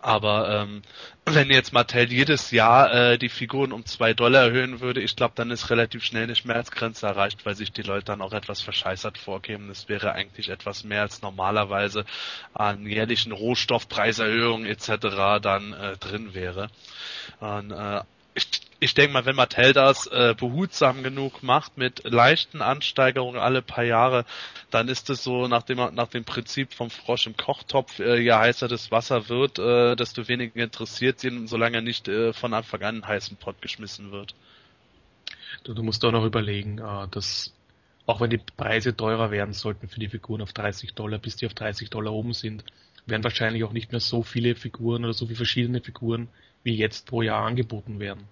Aber 0.00 0.62
ähm, 0.62 0.82
wenn 1.26 1.50
jetzt 1.50 1.72
Mattel 1.72 2.10
jedes 2.10 2.50
Jahr 2.50 2.92
äh, 2.92 3.18
die 3.18 3.28
Figuren 3.28 3.72
um 3.72 3.84
zwei 3.84 4.14
Dollar 4.14 4.44
erhöhen 4.44 4.79
würde, 4.80 5.00
ich 5.00 5.16
glaube, 5.16 5.34
dann 5.36 5.50
ist 5.50 5.70
relativ 5.70 6.04
schnell 6.04 6.24
eine 6.24 6.36
Schmerzgrenze 6.36 7.06
erreicht, 7.06 7.44
weil 7.46 7.54
sich 7.54 7.72
die 7.72 7.82
Leute 7.82 8.06
dann 8.06 8.22
auch 8.22 8.32
etwas 8.32 8.60
verscheißert 8.60 9.18
vorgeben. 9.18 9.68
Das 9.68 9.88
wäre 9.88 10.12
eigentlich 10.12 10.48
etwas 10.48 10.84
mehr 10.84 11.02
als 11.02 11.22
normalerweise 11.22 12.04
an 12.54 12.86
jährlichen 12.86 13.32
Rohstoffpreiserhöhungen 13.32 14.66
etc. 14.66 15.40
dann 15.40 15.72
äh, 15.72 15.96
drin 15.96 16.34
wäre. 16.34 16.68
Und, 17.40 17.70
äh, 17.70 18.02
ich, 18.34 18.48
ich 18.78 18.94
denke 18.94 19.12
mal, 19.12 19.26
wenn 19.26 19.36
Mattel 19.36 19.72
das 19.72 20.06
äh, 20.06 20.34
behutsam 20.38 21.02
genug 21.02 21.42
macht, 21.42 21.76
mit 21.76 22.02
leichten 22.04 22.62
Ansteigerungen 22.62 23.40
alle 23.40 23.62
paar 23.62 23.84
Jahre, 23.84 24.24
dann 24.70 24.88
ist 24.88 25.10
es 25.10 25.22
so 25.22 25.48
nach 25.48 25.62
dem, 25.62 25.78
nach 25.94 26.08
dem 26.08 26.24
Prinzip 26.24 26.72
vom 26.72 26.90
Frosch 26.90 27.26
im 27.26 27.36
Kochtopf, 27.36 27.98
äh, 27.98 28.18
je 28.20 28.32
heißer 28.32 28.68
das 28.68 28.90
Wasser 28.90 29.28
wird, 29.28 29.58
äh, 29.58 29.96
desto 29.96 30.28
weniger 30.28 30.62
interessiert 30.62 31.20
sie, 31.20 31.46
solange 31.46 31.78
er 31.78 31.82
nicht 31.82 32.08
äh, 32.08 32.32
von 32.32 32.54
Anfang 32.54 32.82
an 32.82 32.96
in 32.96 33.06
heißen 33.06 33.36
Pott 33.36 33.60
geschmissen 33.60 34.12
wird. 34.12 34.34
Du, 35.64 35.74
du 35.74 35.82
musst 35.82 36.04
auch 36.04 36.12
noch 36.12 36.24
überlegen, 36.24 36.78
äh, 36.78 37.08
dass 37.10 37.52
auch 38.06 38.20
wenn 38.20 38.30
die 38.30 38.38
Preise 38.38 38.96
teurer 38.96 39.30
werden 39.30 39.52
sollten 39.54 39.88
für 39.88 40.00
die 40.00 40.08
Figuren 40.08 40.42
auf 40.42 40.52
30 40.52 40.94
Dollar, 40.94 41.18
bis 41.18 41.36
die 41.36 41.46
auf 41.46 41.54
30 41.54 41.90
Dollar 41.90 42.12
oben 42.12 42.32
sind, 42.32 42.64
werden 43.06 43.24
wahrscheinlich 43.24 43.64
auch 43.64 43.72
nicht 43.72 43.92
mehr 43.92 44.00
so 44.00 44.22
viele 44.22 44.54
Figuren 44.54 45.04
oder 45.04 45.12
so 45.12 45.26
viele 45.26 45.36
verschiedene 45.36 45.80
Figuren 45.80 46.28
wie 46.62 46.74
jetzt 46.76 47.06
pro 47.06 47.22
Jahr 47.22 47.46
angeboten 47.46 48.00
werden. 48.00 48.24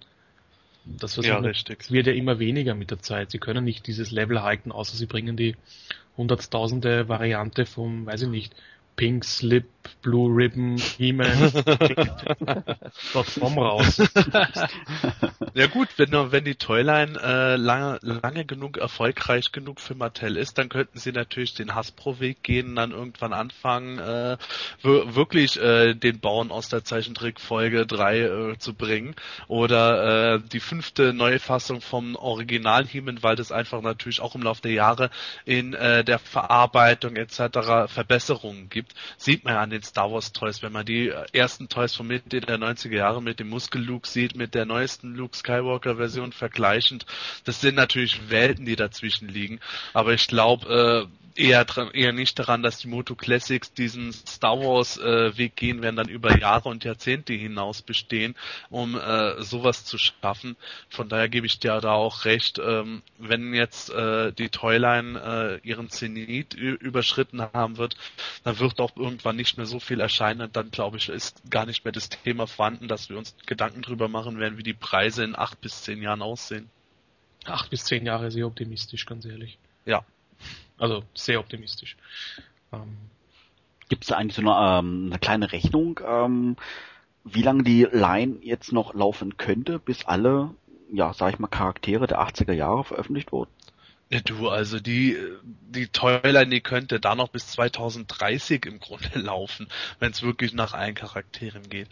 Das, 0.85 1.15
Ja, 1.17 1.37
immer- 1.37 1.47
richtig. 1.47 1.81
es 1.81 1.91
wird 1.91 2.07
ja 2.07 2.13
immer 2.13 2.39
weniger 2.39 2.75
mit 2.75 2.91
der 2.91 2.99
Zeit. 2.99 3.31
Sie 3.31 3.37
können 3.39 3.63
nicht 3.63 3.87
dieses 3.87 4.11
Level 4.11 4.41
halten, 4.41 4.71
außer 4.71 4.97
sie 4.97 5.05
bringen 5.05 5.37
die 5.37 5.55
hunderttausende 6.17 7.07
Variante 7.07 7.65
vom, 7.65 8.05
weiß 8.05 8.23
ich 8.23 8.29
nicht, 8.29 8.55
Pink 8.99 9.23
Slip, 9.23 9.65
Blue 10.01 10.27
Ribbon, 10.29 10.75
He-Man, 10.77 11.53
.com 13.39 13.57
raus. 13.57 14.01
Ja 15.55 15.67
gut, 15.67 15.87
wenn, 15.97 16.11
wenn 16.31 16.45
die 16.45 16.55
Toyline 16.55 17.19
äh, 17.21 17.55
lange, 17.55 17.97
lange 18.01 18.45
genug 18.45 18.77
erfolgreich 18.77 19.51
genug 19.51 19.79
für 19.81 19.95
Mattel 19.95 20.37
ist, 20.37 20.57
dann 20.57 20.69
könnten 20.69 20.99
sie 20.99 21.11
natürlich 21.11 21.53
den 21.53 21.75
Hasbro-Weg 21.75 22.43
gehen, 22.43 22.75
dann 22.75 22.91
irgendwann 22.91 23.33
anfangen, 23.33 23.97
äh, 23.99 24.37
wir- 24.81 25.15
wirklich 25.15 25.59
äh, 25.59 25.95
den 25.95 26.19
Bauern 26.19 26.51
aus 26.51 26.69
der 26.69 26.83
Zeichentrickfolge 26.83 27.85
3 27.87 28.19
äh, 28.19 28.57
zu 28.59 28.73
bringen. 28.73 29.15
Oder 29.47 30.35
äh, 30.35 30.39
die 30.53 30.59
fünfte 30.59 31.13
Neufassung 31.13 31.81
vom 31.81 32.15
Original 32.15 32.85
He-Man, 32.85 33.23
weil 33.23 33.35
das 33.35 33.51
einfach 33.51 33.81
natürlich 33.81 34.21
auch 34.21 34.35
im 34.35 34.43
Laufe 34.43 34.61
der 34.61 34.73
Jahre 34.73 35.09
in 35.45 35.73
äh, 35.73 36.03
der 36.03 36.19
Verarbeitung 36.19 37.15
etc. 37.15 37.87
Verbesserungen 37.91 38.69
gibt. 38.69 38.88
Sieht 39.17 39.43
man 39.43 39.53
ja 39.53 39.61
an 39.61 39.69
den 39.69 39.83
Star 39.83 40.11
Wars 40.11 40.31
Toys, 40.31 40.61
wenn 40.61 40.71
man 40.71 40.85
die 40.85 41.09
äh, 41.09 41.25
ersten 41.33 41.69
Toys 41.69 41.95
von 41.95 42.07
Mitte 42.07 42.41
der 42.41 42.57
90er 42.57 42.95
Jahre 42.95 43.21
mit 43.21 43.39
dem 43.39 43.49
Muskel-Luke 43.49 44.07
sieht, 44.07 44.35
mit 44.35 44.55
der 44.55 44.65
neuesten 44.65 45.15
Luke 45.15 45.35
Skywalker 45.35 45.97
Version 45.97 46.31
vergleichend. 46.31 47.05
Das 47.43 47.61
sind 47.61 47.75
natürlich 47.75 48.29
Welten, 48.29 48.65
die 48.65 48.75
dazwischen 48.75 49.27
liegen. 49.27 49.59
Aber 49.93 50.13
ich 50.13 50.27
glaube, 50.27 51.07
äh, 51.09 51.18
eher, 51.35 51.65
eher 51.93 52.13
nicht 52.13 52.37
daran, 52.39 52.63
dass 52.63 52.79
die 52.79 52.87
Moto 52.87 53.15
Classics 53.15 53.73
diesen 53.73 54.11
Star 54.11 54.59
Wars 54.59 54.97
äh, 54.97 55.37
Weg 55.37 55.55
gehen 55.55 55.81
werden, 55.81 55.95
dann 55.95 56.09
über 56.09 56.37
Jahre 56.37 56.69
und 56.69 56.83
Jahrzehnte 56.83 57.33
hinaus 57.33 57.81
bestehen, 57.81 58.35
um 58.69 58.97
äh, 58.97 59.41
sowas 59.41 59.85
zu 59.85 59.97
schaffen. 59.97 60.55
Von 60.89 61.09
daher 61.09 61.29
gebe 61.29 61.45
ich 61.45 61.59
dir 61.59 61.79
da 61.81 61.93
auch 61.93 62.25
recht, 62.25 62.59
ähm, 62.59 63.01
wenn 63.17 63.53
jetzt 63.53 63.89
äh, 63.89 64.31
die 64.31 64.49
Toyline 64.49 65.59
äh, 65.63 65.67
ihren 65.67 65.89
Zenit 65.89 66.53
überschritten 66.53 67.41
haben 67.41 67.77
wird, 67.77 67.95
dann 68.43 68.59
wird 68.59 68.79
auch 68.79 68.95
irgendwann 68.95 69.35
nicht 69.35 69.57
mehr 69.57 69.65
so 69.65 69.79
viel 69.79 69.99
erscheinen 69.99 70.41
und 70.41 70.55
dann 70.55 70.71
glaube 70.71 70.97
ich, 70.97 71.09
ist 71.09 71.41
gar 71.49 71.65
nicht 71.65 71.85
mehr 71.85 71.91
das 71.91 72.09
Thema 72.09 72.47
vorhanden, 72.47 72.87
dass 72.87 73.09
wir 73.09 73.17
uns 73.17 73.35
Gedanken 73.45 73.81
drüber 73.81 74.07
machen 74.07 74.39
werden, 74.39 74.57
wie 74.57 74.63
die 74.63 74.73
Preise 74.73 75.23
in 75.23 75.37
acht 75.37 75.61
bis 75.61 75.83
zehn 75.83 76.01
Jahren 76.01 76.21
aussehen. 76.21 76.69
Acht 77.45 77.69
bis 77.69 77.85
zehn 77.85 78.05
Jahre 78.05 78.31
sehr 78.31 78.45
optimistisch, 78.45 79.05
ganz 79.05 79.25
ehrlich. 79.25 79.57
Ja. 79.85 80.03
Also 80.79 81.03
sehr 81.13 81.39
optimistisch. 81.39 81.97
Ähm, 82.71 82.97
Gibt 83.89 84.03
es 84.03 84.09
da 84.09 84.17
eigentlich 84.17 84.35
so 84.35 84.41
eine, 84.41 84.79
ähm, 84.79 85.07
eine 85.09 85.19
kleine 85.19 85.51
Rechnung, 85.51 85.99
ähm, 86.05 86.55
wie 87.23 87.41
lange 87.41 87.63
die 87.63 87.83
Line 87.83 88.37
jetzt 88.41 88.71
noch 88.71 88.93
laufen 88.93 89.37
könnte, 89.37 89.79
bis 89.79 90.05
alle, 90.05 90.51
ja, 90.91 91.13
sag 91.13 91.33
ich 91.33 91.39
mal, 91.39 91.47
Charaktere 91.47 92.07
der 92.07 92.21
80er 92.21 92.53
Jahre 92.53 92.83
veröffentlicht 92.83 93.31
wurden? 93.31 93.51
Ja, 94.11 94.21
du, 94.21 94.49
also 94.49 94.79
die, 94.79 95.15
die 95.43 95.87
Toyline, 95.87 96.47
die 96.47 96.61
könnte 96.61 96.99
da 96.99 97.13
noch 97.13 97.29
bis 97.29 97.47
2030 97.49 98.65
im 98.65 98.79
Grunde 98.79 99.07
laufen, 99.19 99.67
wenn 99.99 100.11
es 100.11 100.23
wirklich 100.23 100.53
nach 100.53 100.73
allen 100.73 100.95
Charakteren 100.95 101.69
geht. 101.69 101.89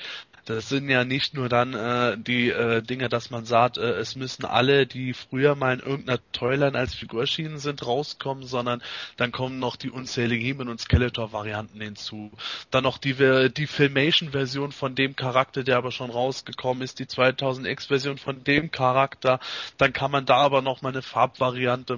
Das 0.47 0.69
sind 0.69 0.87
ja 0.87 1.03
nicht 1.03 1.33
nur 1.33 1.49
dann 1.49 1.73
äh, 1.73 2.17
die 2.17 2.49
äh, 2.49 2.81
Dinge, 2.81 3.09
dass 3.09 3.31
man 3.31 3.43
sagt, 3.43 3.77
äh, 3.77 3.95
es 3.95 4.15
müssen 4.15 4.45
alle, 4.45 4.87
die 4.87 5.13
früher 5.13 5.55
mal 5.55 5.73
in 5.73 5.81
irgendeiner 5.81 6.19
Toyline 6.31 6.77
als 6.77 6.95
Figur 6.95 7.21
erschienen 7.21 7.59
sind, 7.59 7.85
rauskommen, 7.85 8.45
sondern 8.45 8.81
dann 9.17 9.33
kommen 9.33 9.59
noch 9.59 9.75
die 9.75 9.91
unzähligen 9.91 10.45
He-Man 10.45 10.69
und 10.69 10.79
Skeletor-Varianten 10.79 11.81
hinzu. 11.81 12.31
Dann 12.71 12.83
noch 12.83 12.97
die, 12.97 13.49
die 13.51 13.67
Filmation-Version 13.67 14.71
von 14.71 14.95
dem 14.95 15.17
Charakter, 15.17 15.65
der 15.65 15.75
aber 15.75 15.91
schon 15.91 16.11
rausgekommen 16.11 16.81
ist, 16.81 16.99
die 16.99 17.07
2000X-Version 17.07 18.17
von 18.17 18.45
dem 18.45 18.71
Charakter. 18.71 19.41
Dann 19.77 19.91
kann 19.91 20.11
man 20.11 20.25
da 20.25 20.37
aber 20.37 20.61
noch 20.61 20.81
mal 20.81 20.89
eine 20.89 21.01
Farbvariante. 21.01 21.97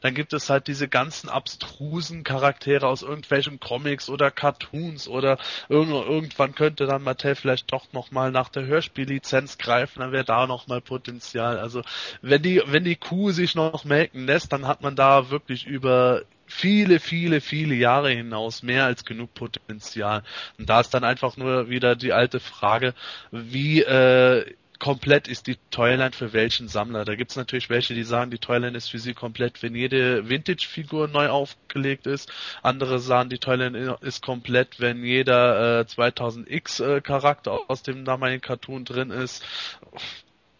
Dann 0.00 0.14
gibt 0.14 0.32
es 0.32 0.50
halt 0.50 0.66
diese 0.66 0.88
ganzen 0.88 1.28
abstrusen 1.28 2.24
Charaktere 2.24 2.86
aus 2.86 3.02
irgendwelchen 3.02 3.60
Comics 3.60 4.08
oder 4.08 4.30
Cartoons 4.30 5.08
oder 5.08 5.38
irgend, 5.68 5.92
irgendwann 5.92 6.54
könnte 6.54 6.86
dann 6.86 7.02
Mattel 7.02 7.34
vielleicht 7.34 7.72
doch 7.72 7.92
noch 7.92 8.10
mal 8.10 8.30
nach 8.30 8.48
der 8.48 8.66
Hörspiellizenz 8.66 9.58
greifen, 9.58 10.00
dann 10.00 10.12
wäre 10.12 10.24
da 10.24 10.46
noch 10.46 10.66
mal 10.66 10.80
Potenzial. 10.80 11.58
Also 11.58 11.82
wenn 12.22 12.42
die 12.42 12.62
wenn 12.66 12.84
die 12.84 12.96
Kuh 12.96 13.30
sich 13.30 13.54
noch 13.54 13.84
melken 13.84 14.26
lässt, 14.26 14.52
dann 14.52 14.66
hat 14.66 14.82
man 14.82 14.96
da 14.96 15.30
wirklich 15.30 15.66
über 15.66 16.22
viele, 16.46 17.00
viele, 17.00 17.40
viele 17.40 17.74
Jahre 17.74 18.10
hinaus 18.10 18.62
mehr 18.62 18.84
als 18.84 19.04
genug 19.04 19.34
Potenzial. 19.34 20.22
Und 20.58 20.68
da 20.68 20.80
ist 20.80 20.92
dann 20.94 21.04
einfach 21.04 21.36
nur 21.36 21.68
wieder 21.68 21.96
die 21.96 22.12
alte 22.12 22.40
Frage, 22.40 22.94
wie 23.30 23.82
äh, 23.82 24.54
komplett 24.84 25.28
ist 25.28 25.46
die 25.46 25.56
Toyline 25.70 26.12
für 26.12 26.34
welchen 26.34 26.68
Sammler. 26.68 27.06
Da 27.06 27.14
gibt's 27.14 27.36
natürlich 27.36 27.70
welche, 27.70 27.94
die 27.94 28.04
sagen, 28.04 28.30
die 28.30 28.36
Toyline 28.36 28.76
ist 28.76 28.90
für 28.90 28.98
sie 28.98 29.14
komplett, 29.14 29.62
wenn 29.62 29.74
jede 29.74 30.28
Vintage-Figur 30.28 31.08
neu 31.08 31.30
aufgelegt 31.30 32.06
ist. 32.06 32.30
Andere 32.62 32.98
sagen, 32.98 33.30
die 33.30 33.38
Toyline 33.38 33.96
ist 34.02 34.20
komplett, 34.20 34.80
wenn 34.80 35.02
jeder 35.02 35.80
äh, 35.80 35.84
2000X-Charakter 35.84 37.60
aus 37.68 37.82
dem 37.82 38.04
damaligen 38.04 38.42
Cartoon 38.42 38.84
drin 38.84 39.10
ist. 39.10 39.42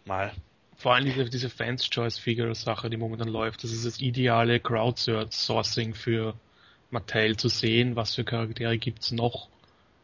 Mal. 0.05 0.33
vor 0.75 0.95
allem 0.95 1.05
diese, 1.05 1.25
diese 1.25 1.51
Fans 1.51 1.87
Choice 1.87 2.17
Figure 2.17 2.55
Sache, 2.55 2.89
die 2.89 2.97
momentan 2.97 3.27
läuft, 3.27 3.63
das 3.63 3.71
ist 3.71 3.85
das 3.85 3.99
ideale 3.99 4.59
Crowdsourcing 4.59 5.93
für 5.93 6.33
Mattel 6.89 7.37
zu 7.37 7.47
sehen, 7.47 7.95
was 7.95 8.15
für 8.15 8.23
Charaktere 8.23 8.79
gibt's 8.79 9.11
noch, 9.11 9.49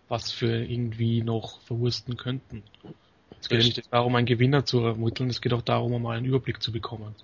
was 0.09 0.31
für 0.31 0.63
irgendwie 0.63 1.23
noch 1.23 1.59
verwursten 1.61 2.17
könnten. 2.17 2.61
Es 3.41 3.49
geht 3.49 3.59
nicht 3.59 3.91
darum, 3.91 4.15
einen 4.15 4.27
Gewinner 4.27 4.65
zu 4.65 4.79
ermitteln, 4.81 5.29
es 5.29 5.41
geht 5.41 5.53
auch 5.53 5.63
darum, 5.63 5.93
um 5.93 6.03
mal 6.03 6.15
einen 6.15 6.27
Überblick 6.27 6.61
zu 6.61 6.71
bekommen. 6.71 7.15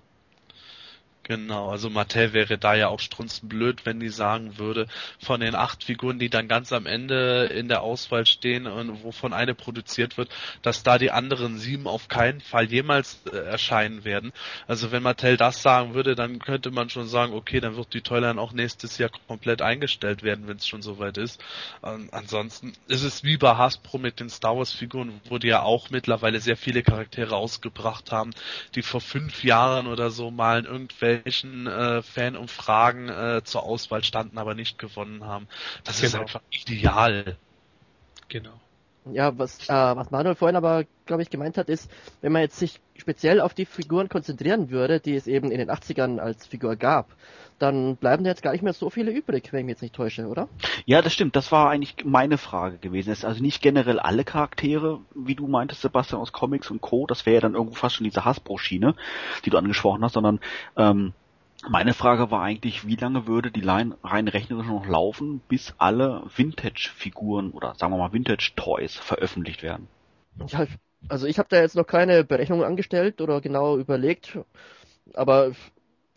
Genau, 1.28 1.68
also 1.68 1.90
Mattel 1.90 2.32
wäre 2.32 2.56
da 2.56 2.74
ja 2.74 2.88
auch 2.88 3.00
strunzenblöd, 3.00 3.84
wenn 3.84 4.00
die 4.00 4.08
sagen 4.08 4.56
würde, 4.56 4.86
von 5.20 5.40
den 5.40 5.54
acht 5.54 5.84
Figuren, 5.84 6.18
die 6.18 6.30
dann 6.30 6.48
ganz 6.48 6.72
am 6.72 6.86
Ende 6.86 7.44
in 7.54 7.68
der 7.68 7.82
Auswahl 7.82 8.24
stehen 8.24 8.66
und 8.66 9.02
wovon 9.02 9.34
eine 9.34 9.54
produziert 9.54 10.16
wird, 10.16 10.30
dass 10.62 10.84
da 10.84 10.96
die 10.96 11.10
anderen 11.10 11.58
sieben 11.58 11.86
auf 11.86 12.08
keinen 12.08 12.40
Fall 12.40 12.64
jemals 12.72 13.20
äh, 13.30 13.36
erscheinen 13.36 14.04
werden. 14.04 14.32
Also 14.66 14.90
wenn 14.90 15.02
Mattel 15.02 15.36
das 15.36 15.60
sagen 15.60 15.92
würde, 15.92 16.14
dann 16.14 16.38
könnte 16.38 16.70
man 16.70 16.88
schon 16.88 17.06
sagen, 17.06 17.34
okay, 17.34 17.60
dann 17.60 17.76
wird 17.76 17.92
die 17.92 18.00
Toyline 18.00 18.40
auch 18.40 18.52
nächstes 18.52 18.96
Jahr 18.96 19.10
komplett 19.26 19.60
eingestellt 19.60 20.22
werden, 20.22 20.48
wenn 20.48 20.56
es 20.56 20.66
schon 20.66 20.80
soweit 20.80 21.18
ist. 21.18 21.44
Ähm, 21.84 22.08
ansonsten 22.10 22.72
ist 22.86 23.02
es 23.02 23.22
wie 23.22 23.36
bei 23.36 23.54
Hasbro 23.54 23.98
mit 23.98 24.18
den 24.20 24.30
Star 24.30 24.56
Wars 24.56 24.72
Figuren, 24.72 25.20
wo 25.28 25.36
die 25.36 25.48
ja 25.48 25.60
auch 25.60 25.90
mittlerweile 25.90 26.40
sehr 26.40 26.56
viele 26.56 26.82
Charaktere 26.82 27.36
ausgebracht 27.36 28.12
haben, 28.12 28.30
die 28.74 28.82
vor 28.82 29.02
fünf 29.02 29.44
Jahren 29.44 29.88
oder 29.88 30.10
so 30.10 30.30
mal 30.30 30.60
in 30.60 30.64
irgendwelchen 30.64 31.17
äh, 31.24 32.02
Fanumfragen 32.02 33.08
äh, 33.08 33.42
zur 33.44 33.62
Auswahl 33.62 34.04
standen, 34.04 34.38
aber 34.38 34.54
nicht 34.54 34.78
gewonnen 34.78 35.24
haben. 35.24 35.48
Das 35.84 36.02
ist 36.02 36.12
Genau. 36.12 36.22
einfach 36.22 36.42
ideal. 36.50 37.36
Genau. 38.28 38.60
Ja, 39.12 39.38
was, 39.38 39.68
äh, 39.68 39.72
was 39.72 40.10
Manuel 40.10 40.34
vorhin 40.34 40.56
aber, 40.56 40.84
glaube 41.06 41.22
ich, 41.22 41.30
gemeint 41.30 41.56
hat, 41.56 41.68
ist, 41.68 41.90
wenn 42.20 42.32
man 42.32 42.42
jetzt 42.42 42.58
sich 42.58 42.80
speziell 42.96 43.40
auf 43.40 43.54
die 43.54 43.64
Figuren 43.64 44.08
konzentrieren 44.08 44.70
würde, 44.70 45.00
die 45.00 45.14
es 45.14 45.26
eben 45.26 45.50
in 45.50 45.58
den 45.58 45.70
80ern 45.70 46.18
als 46.18 46.46
Figur 46.46 46.76
gab, 46.76 47.14
dann 47.58 47.96
bleiben 47.96 48.24
da 48.24 48.30
jetzt 48.30 48.42
gar 48.42 48.52
nicht 48.52 48.62
mehr 48.62 48.72
so 48.72 48.90
viele 48.90 49.10
übrig, 49.10 49.52
wenn 49.52 49.60
ich 49.60 49.66
mich 49.66 49.72
jetzt 49.72 49.82
nicht 49.82 49.94
täusche, 49.94 50.26
oder? 50.26 50.48
Ja, 50.86 51.02
das 51.02 51.12
stimmt. 51.12 51.36
Das 51.36 51.50
war 51.52 51.70
eigentlich 51.70 52.04
meine 52.04 52.38
Frage 52.38 52.78
gewesen. 52.78 53.10
Es 53.10 53.18
ist 53.18 53.24
also 53.24 53.42
nicht 53.42 53.62
generell 53.62 53.98
alle 53.98 54.24
Charaktere, 54.24 55.00
wie 55.14 55.34
du 55.34 55.46
meintest, 55.46 55.82
Sebastian, 55.82 56.20
aus 56.20 56.32
Comics 56.32 56.70
und 56.70 56.80
Co. 56.80 57.06
Das 57.06 57.26
wäre 57.26 57.34
ja 57.34 57.40
dann 57.40 57.54
irgendwo 57.54 57.74
fast 57.74 57.96
schon 57.96 58.04
diese 58.04 58.24
Hasbro-Schiene, 58.24 58.94
die 59.44 59.50
du 59.50 59.58
angesprochen 59.58 60.04
hast, 60.04 60.12
sondern 60.14 60.40
ähm, 60.76 61.12
meine 61.68 61.92
Frage 61.94 62.30
war 62.30 62.42
eigentlich, 62.42 62.86
wie 62.86 62.94
lange 62.94 63.26
würde 63.26 63.50
die 63.50 63.60
Line 63.60 63.96
rein 64.04 64.28
rechnerisch 64.28 64.68
noch 64.68 64.86
laufen, 64.86 65.40
bis 65.48 65.74
alle 65.78 66.22
Vintage-Figuren 66.36 67.50
oder 67.50 67.74
sagen 67.74 67.92
wir 67.92 67.98
mal 67.98 68.12
Vintage-Toys 68.12 68.96
veröffentlicht 68.96 69.62
werden? 69.62 69.88
Ja, 70.46 70.66
also 71.08 71.26
ich 71.26 71.38
habe 71.38 71.48
da 71.50 71.60
jetzt 71.60 71.74
noch 71.74 71.86
keine 71.86 72.22
Berechnungen 72.22 72.64
angestellt 72.64 73.20
oder 73.20 73.40
genau 73.40 73.76
überlegt, 73.76 74.38
aber 75.14 75.52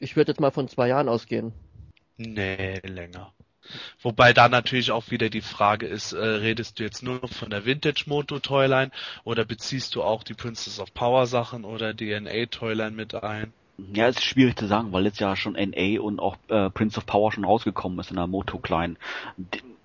ich 0.02 0.16
würde 0.16 0.32
jetzt 0.32 0.42
mal 0.42 0.52
von 0.52 0.68
zwei 0.68 0.88
Jahren 0.88 1.08
ausgehen. 1.08 1.54
Nee, 2.18 2.80
länger. 2.84 3.32
Wobei 4.02 4.34
da 4.34 4.50
natürlich 4.50 4.92
auch 4.92 5.12
wieder 5.12 5.30
die 5.30 5.42
Frage 5.42 5.86
ist, 5.86 6.14
äh, 6.14 6.18
redest 6.18 6.80
du 6.80 6.84
jetzt 6.84 7.04
nur 7.04 7.28
von 7.28 7.50
der 7.50 7.66
Vintage 7.66 8.06
Moto 8.08 8.40
Toyline 8.40 8.92
oder 9.24 9.46
beziehst 9.46 9.96
du 9.96 10.04
auch 10.04 10.24
die 10.24 10.34
Princess 10.34 10.80
of 10.80 10.94
Power 10.94 11.28
Sachen 11.28 11.64
oder 11.64 11.94
die 11.94 12.20
NA 12.20 12.48
Toyline 12.48 12.92
mit 12.92 13.16
ein? 13.16 13.54
Ja, 13.94 14.08
es 14.08 14.18
ist 14.18 14.26
schwierig 14.26 14.58
zu 14.58 14.68
sagen, 14.68 14.92
weil 14.92 15.06
jetzt 15.06 15.20
ja 15.20 15.36
schon 15.36 15.54
NA 15.54 16.02
und 16.02 16.20
auch 16.20 16.38
äh, 16.50 16.70
Prince 16.70 16.98
of 16.98 17.06
Power 17.06 17.32
schon 17.32 17.46
rausgekommen 17.46 18.00
ist 18.00 18.10
in 18.10 18.18
der 18.18 18.28
Moto 18.28 18.58
Klein. 18.58 18.98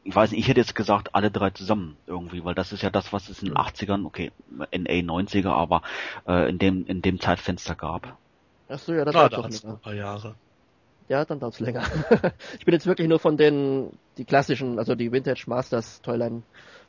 Ich 0.04 0.14
weiß 0.14 0.30
nicht, 0.30 0.40
ich 0.40 0.48
hätte 0.48 0.60
jetzt 0.60 0.74
gesagt, 0.74 1.14
alle 1.14 1.30
drei 1.30 1.50
zusammen 1.50 1.96
irgendwie, 2.06 2.44
weil 2.44 2.54
das 2.54 2.72
ist 2.72 2.82
ja 2.82 2.90
das, 2.90 3.12
was 3.12 3.28
es 3.28 3.42
in 3.42 3.48
den 3.48 3.56
80ern, 3.56 4.04
okay, 4.04 4.32
NA 4.50 4.68
90er, 4.68 5.48
aber 5.48 5.82
äh, 6.26 6.48
in 6.48 6.58
dem 6.58 6.86
in 6.86 7.02
dem 7.02 7.20
Zeitfenster 7.20 7.74
gab. 7.74 8.16
Ach 8.68 8.78
so, 8.78 8.92
ja, 8.92 9.04
das 9.04 9.14
Na, 9.14 9.28
dauert 9.28 9.32
doch 9.32 9.42
da 9.42 9.48
länger. 9.48 9.74
ein 9.74 9.80
paar 9.80 9.94
Jahre. 9.94 10.34
Ja, 11.08 11.24
dann 11.24 11.38
dauert's 11.38 11.60
länger. 11.60 11.84
ich 12.58 12.64
bin 12.64 12.74
jetzt 12.74 12.86
wirklich 12.86 13.08
nur 13.08 13.20
von 13.20 13.36
den 13.36 13.90
die 14.18 14.24
klassischen, 14.24 14.78
also 14.78 14.94
die 14.94 15.12
Vintage 15.12 15.44
Masters 15.46 16.00
Toyline, 16.02 16.42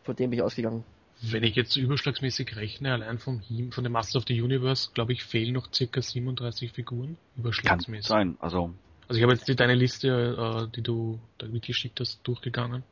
von 0.03 0.15
dem 0.15 0.29
bin 0.31 0.39
ich 0.39 0.43
ausgegangen. 0.43 0.83
Wenn 1.21 1.43
ich 1.43 1.55
jetzt 1.55 1.75
überschlagsmäßig 1.75 2.55
rechne, 2.55 2.93
allein 2.93 3.17
vom 3.19 3.39
He 3.39 3.69
von 3.71 3.83
dem 3.83 3.93
Masters 3.93 4.17
of 4.17 4.23
the 4.27 4.39
Universe, 4.41 4.89
glaube 4.93 5.13
ich, 5.13 5.23
fehlen 5.23 5.53
noch 5.53 5.71
circa 5.73 6.01
37 6.01 6.71
Figuren. 6.71 7.17
Kann 7.35 7.39
Überschlagsmäßig. 7.43 8.07
sein. 8.07 8.37
Also 8.39 8.71
Also 9.07 9.17
ich 9.19 9.23
habe 9.23 9.33
jetzt 9.33 9.47
die, 9.47 9.55
deine 9.55 9.73
Liste, 9.75 10.07
äh, 10.09 10.75
die 10.75 10.81
du 10.81 11.19
da 11.37 11.47
mitgeschickt 11.47 11.99
hast, 11.99 12.19
durchgegangen. 12.23 12.83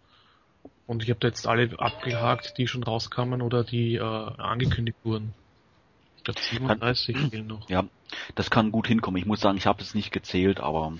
Und 0.87 1.03
ich 1.03 1.09
habe 1.09 1.19
da 1.19 1.27
jetzt 1.27 1.47
alle 1.47 1.69
abgehakt, 1.79 2.57
die 2.57 2.67
schon 2.67 2.83
rauskamen 2.83 3.41
oder 3.41 3.63
die 3.63 3.95
äh, 3.95 4.01
angekündigt 4.01 4.97
wurden. 5.03 5.33
Glaube 6.25 6.39
37 6.41 7.17
fehlen 7.29 7.47
noch. 7.47 7.69
Ja, 7.69 7.85
das 8.35 8.49
kann 8.49 8.71
gut 8.71 8.87
hinkommen. 8.87 9.19
Ich 9.19 9.25
muss 9.25 9.39
sagen, 9.39 9.57
ich 9.57 9.67
habe 9.67 9.81
es 9.81 9.95
nicht 9.95 10.11
gezählt, 10.11 10.59
aber 10.59 10.93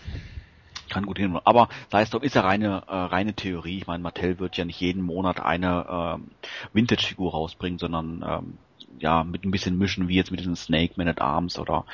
kann 0.90 1.06
gut 1.06 1.18
hinkommen. 1.18 1.42
Aber 1.46 1.68
sei 1.90 2.04
es 2.04 2.12
doch, 2.12 2.22
ist 2.22 2.36
ja 2.36 2.42
reine, 2.42 2.84
äh, 2.88 2.96
reine 2.96 3.34
Theorie. 3.34 3.80
Ich 3.80 3.88
meine, 3.88 4.04
Mattel 4.04 4.40
wird 4.40 4.56
ja 4.56 4.66
nicht 4.66 4.80
jeden 4.80 5.02
Monat 5.02 5.40
eine 5.40 5.86
ähm, 5.90 6.32
Vintage-Figur 6.74 7.32
rausbringen, 7.32 7.80
sondern 7.80 8.24
ähm, 8.28 8.58
ja, 9.00 9.24
mit 9.24 9.44
ein 9.44 9.52
bisschen 9.52 9.78
mischen, 9.78 10.08
wie 10.08 10.16
jetzt 10.16 10.32
mit 10.32 10.40
diesen 10.40 10.56
Snake 10.56 10.94
Man 10.96 11.08
at 11.08 11.22
Arms 11.22 11.60
oder 11.60 11.86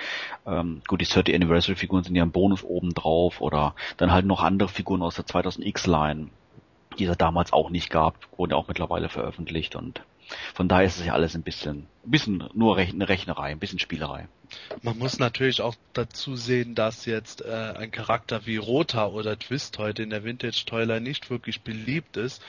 ähm, 0.45 0.81
gut, 0.87 1.01
die 1.01 1.05
30 1.05 1.33
Anniversary 1.33 1.75
Figuren 1.75 2.03
sind 2.03 2.15
ja 2.15 2.23
ein 2.23 2.31
Bonus 2.31 2.63
oben 2.63 2.93
drauf 2.93 3.41
oder 3.41 3.75
dann 3.97 4.11
halt 4.11 4.25
noch 4.25 4.43
andere 4.43 4.69
Figuren 4.69 5.01
aus 5.01 5.15
der 5.15 5.25
2000X 5.25 5.89
Line, 5.89 6.29
die 6.99 7.05
es 7.05 7.17
damals 7.17 7.53
auch 7.53 7.69
nicht 7.69 7.89
gab, 7.89 8.15
wurden 8.37 8.51
ja 8.51 8.57
auch 8.57 8.67
mittlerweile 8.67 9.09
veröffentlicht 9.09 9.75
und 9.75 10.01
von 10.53 10.67
daher 10.67 10.85
ist 10.85 10.99
es 10.99 11.05
ja 11.05 11.13
alles 11.13 11.35
ein 11.35 11.43
bisschen, 11.43 11.87
ein 12.05 12.11
bisschen 12.11 12.43
nur 12.53 12.77
eine 12.77 13.09
Rechnerei, 13.09 13.51
ein 13.51 13.59
bisschen 13.59 13.79
Spielerei. 13.79 14.27
Man 14.81 14.97
muss 14.97 15.19
natürlich 15.19 15.61
auch 15.61 15.75
dazu 15.93 16.35
sehen, 16.35 16.75
dass 16.75 17.05
jetzt 17.05 17.41
äh, 17.41 17.73
ein 17.77 17.91
Charakter 17.91 18.45
wie 18.45 18.57
Rota 18.57 19.07
oder 19.07 19.37
Twist 19.37 19.77
heute 19.77 20.03
in 20.03 20.09
der 20.09 20.23
Vintage 20.23 20.63
Toyline 20.65 21.01
nicht 21.01 21.29
wirklich 21.29 21.61
beliebt 21.61 22.17
ist. 22.17 22.41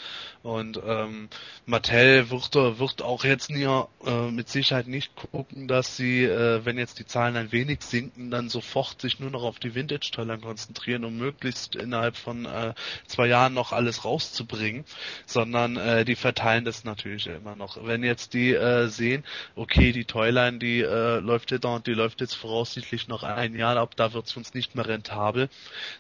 Und 0.43 0.81
ähm, 0.85 1.29
Mattel 1.67 2.31
wird, 2.31 2.55
wird 2.55 3.03
auch 3.03 3.25
jetzt 3.25 3.51
nie, 3.51 3.63
äh, 3.65 4.31
mit 4.31 4.49
Sicherheit 4.49 4.89
nicht 4.89 5.15
gucken, 5.15 5.69
dass 5.69 5.97
sie, 5.97 6.25
äh, 6.25 6.65
wenn 6.65 6.79
jetzt 6.79 6.99
die 6.99 7.07
Zahlen 7.07 7.37
ein 7.37 7.53
wenig 7.53 7.83
sinken, 7.83 8.31
dann 8.31 8.49
sofort 8.49 9.01
sich 9.01 9.21
nur 9.21 9.31
noch 9.31 9.45
auf 9.45 9.61
die 9.61 9.75
Vintage 9.75 10.11
Toyline 10.13 10.41
konzentrieren, 10.41 11.05
um 11.05 11.17
möglichst 11.17 11.77
innerhalb 11.77 12.17
von 12.17 12.47
äh, 12.47 12.75
zwei 13.07 13.29
Jahren 13.29 13.55
noch 13.55 13.73
alles 13.73 14.05
rauszubringen, 14.05 14.85
sondern 15.27 15.77
äh, 15.77 16.05
die 16.05 16.17
verteilen 16.17 16.65
das 16.65 16.83
natürlich 16.83 17.29
immer 17.29 17.55
noch. 17.55 17.79
Wenn 17.85 18.03
jetzt 18.03 18.35
die 18.35 18.53
äh, 18.53 18.89
sehen, 18.89 19.23
okay, 19.57 19.93
die 19.93 20.05
Toyline, 20.05 20.59
die 20.59 20.81
äh, 20.81 21.19
läuft 21.21 21.51
jetzt 21.51 21.65
und 21.65 21.87
die 21.87 21.95
läuft 21.95 22.21
jetzt 22.21 22.35
voraussichtlich 22.35 23.09
noch 23.09 23.23
ein 23.23 23.55
Jahr 23.55 23.77
ab, 23.77 23.95
da 23.97 24.13
wird 24.13 24.27
es 24.27 24.37
uns 24.37 24.55
nicht 24.55 24.75
mehr 24.75 24.87
rentabel, 24.87 25.49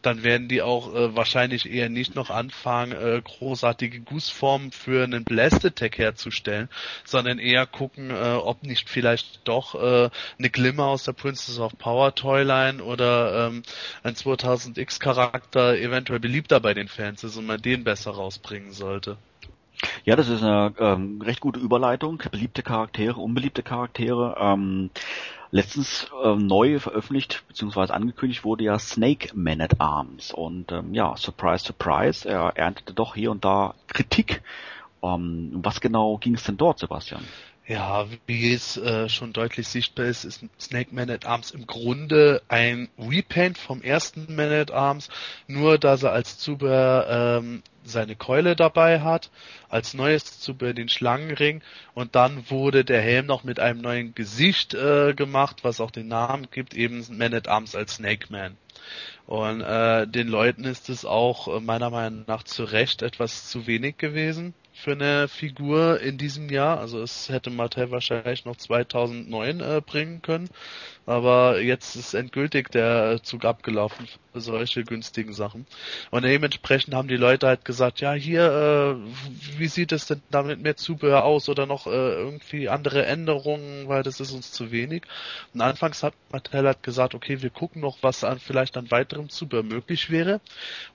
dann 0.02 0.22
werden 0.22 0.48
die 0.48 0.62
auch 0.62 0.94
äh, 0.94 1.14
wahrscheinlich 1.16 1.70
eher 1.70 1.88
nicht 1.88 2.14
noch 2.14 2.30
anfangen, 2.30 2.92
äh, 2.92 3.20
großartige 3.22 4.00
Gussformen 4.00 4.72
für 4.72 5.04
einen 5.04 5.24
Blast 5.24 5.64
Attack 5.64 5.98
herzustellen, 5.98 6.68
sondern 7.04 7.38
eher 7.38 7.66
gucken, 7.66 8.10
äh, 8.10 8.14
ob 8.34 8.62
nicht 8.62 8.88
vielleicht 8.88 9.46
doch 9.48 9.74
äh, 9.74 10.10
eine 10.38 10.50
Glimmer 10.50 10.86
aus 10.86 11.04
der 11.04 11.12
Princess 11.12 11.58
of 11.58 11.76
Power 11.78 12.14
Toyline 12.14 12.82
oder 12.82 13.48
ähm, 13.48 13.62
ein 14.02 14.14
2000X 14.14 15.00
Charakter 15.00 15.76
eventuell 15.76 16.20
beliebter 16.20 16.60
bei 16.60 16.74
den 16.74 16.88
Fans 16.88 17.24
ist 17.24 17.36
und 17.36 17.46
man 17.46 17.60
den 17.62 17.84
besser 17.84 18.12
rausbringen 18.12 18.72
sollte. 18.72 19.16
Ja, 20.04 20.16
das 20.16 20.28
ist 20.28 20.42
eine 20.42 20.74
ähm, 20.78 21.20
recht 21.22 21.40
gute 21.40 21.60
Überleitung. 21.60 22.22
Beliebte 22.30 22.62
Charaktere, 22.62 23.20
unbeliebte 23.20 23.62
Charaktere. 23.62 24.36
Ähm, 24.38 24.90
letztens 25.50 26.10
ähm, 26.24 26.46
neu 26.46 26.80
veröffentlicht 26.80 27.44
bzw. 27.48 27.92
angekündigt 27.92 28.44
wurde 28.44 28.64
ja 28.64 28.78
Snake 28.78 29.30
Man 29.34 29.60
at 29.60 29.80
Arms 29.80 30.32
und 30.32 30.72
ähm, 30.72 30.94
ja, 30.94 31.16
surprise, 31.16 31.64
surprise, 31.64 32.28
er 32.28 32.56
erntete 32.56 32.94
doch 32.94 33.14
hier 33.14 33.30
und 33.30 33.44
da 33.44 33.74
Kritik. 33.86 34.42
Ähm, 35.02 35.50
was 35.62 35.80
genau 35.80 36.16
ging 36.16 36.34
es 36.34 36.44
denn 36.44 36.56
dort, 36.56 36.78
Sebastian? 36.78 37.22
Ja, 37.64 38.08
wie 38.26 38.52
es 38.52 38.76
äh, 38.76 39.08
schon 39.08 39.32
deutlich 39.32 39.68
sichtbar 39.68 40.06
ist, 40.06 40.24
ist 40.24 40.44
Snake 40.58 40.92
Man 40.92 41.10
at 41.10 41.26
Arms 41.26 41.52
im 41.52 41.68
Grunde 41.68 42.42
ein 42.48 42.88
Repaint 42.98 43.56
vom 43.56 43.82
ersten 43.82 44.34
Man 44.34 44.50
at 44.50 44.72
Arms, 44.72 45.08
nur 45.46 45.78
dass 45.78 46.02
er 46.02 46.10
als 46.10 46.38
Zubehör 46.38 47.38
ähm, 47.38 47.62
seine 47.84 48.16
Keule 48.16 48.56
dabei 48.56 49.00
hat, 49.00 49.30
als 49.68 49.94
neues 49.94 50.40
Zubehör 50.40 50.74
den 50.74 50.88
Schlangenring 50.88 51.62
und 51.94 52.16
dann 52.16 52.50
wurde 52.50 52.84
der 52.84 53.00
Helm 53.00 53.26
noch 53.26 53.44
mit 53.44 53.60
einem 53.60 53.80
neuen 53.80 54.12
Gesicht 54.12 54.74
äh, 54.74 55.14
gemacht, 55.14 55.62
was 55.62 55.80
auch 55.80 55.92
den 55.92 56.08
Namen 56.08 56.48
gibt, 56.50 56.74
eben 56.74 57.06
Man 57.16 57.32
at 57.32 57.46
Arms 57.46 57.76
als 57.76 57.94
Snake 57.94 58.26
Man. 58.30 58.56
Und 59.26 59.60
äh, 59.60 60.08
den 60.08 60.26
Leuten 60.26 60.64
ist 60.64 60.88
es 60.88 61.04
auch 61.04 61.46
äh, 61.46 61.60
meiner 61.60 61.90
Meinung 61.90 62.24
nach 62.26 62.42
zu 62.42 62.64
Recht 62.64 63.02
etwas 63.02 63.48
zu 63.48 63.68
wenig 63.68 63.98
gewesen 63.98 64.52
für 64.82 64.92
eine 64.92 65.28
Figur 65.28 66.00
in 66.00 66.18
diesem 66.18 66.48
Jahr. 66.48 66.80
Also 66.80 67.00
es 67.00 67.28
hätte 67.28 67.50
Mattel 67.50 67.92
wahrscheinlich 67.92 68.44
noch 68.44 68.56
2009 68.56 69.60
äh, 69.60 69.80
bringen 69.80 70.22
können. 70.22 70.50
Aber 71.06 71.60
jetzt 71.60 71.94
ist 71.94 72.14
endgültig 72.14 72.70
der 72.70 73.20
Zug 73.22 73.44
abgelaufen 73.44 74.08
für 74.32 74.40
solche 74.40 74.82
günstigen 74.82 75.34
Sachen. 75.34 75.66
Und 76.10 76.24
dementsprechend 76.24 76.94
haben 76.94 77.06
die 77.06 77.16
Leute 77.16 77.46
halt 77.46 77.64
gesagt, 77.64 78.00
ja 78.00 78.12
hier, 78.12 78.98
äh, 79.04 79.58
wie 79.58 79.68
sieht 79.68 79.92
es 79.92 80.06
denn 80.06 80.22
damit 80.30 80.60
mehr 80.60 80.76
Zubehör 80.76 81.24
aus 81.24 81.48
oder 81.48 81.66
noch 81.66 81.86
äh, 81.86 81.90
irgendwie 81.90 82.68
andere 82.68 83.06
Änderungen, 83.06 83.88
weil 83.88 84.02
das 84.02 84.18
ist 84.18 84.32
uns 84.32 84.50
zu 84.50 84.72
wenig. 84.72 85.02
Und 85.54 85.60
anfangs 85.60 86.02
hat 86.02 86.14
Mattel 86.32 86.66
halt 86.66 86.82
gesagt, 86.82 87.14
okay, 87.14 87.40
wir 87.40 87.50
gucken 87.50 87.82
noch, 87.82 87.98
was 88.02 88.24
an 88.24 88.40
vielleicht 88.40 88.76
an 88.76 88.90
weiterem 88.90 89.28
Zubehör 89.28 89.62
möglich 89.62 90.10
wäre. 90.10 90.40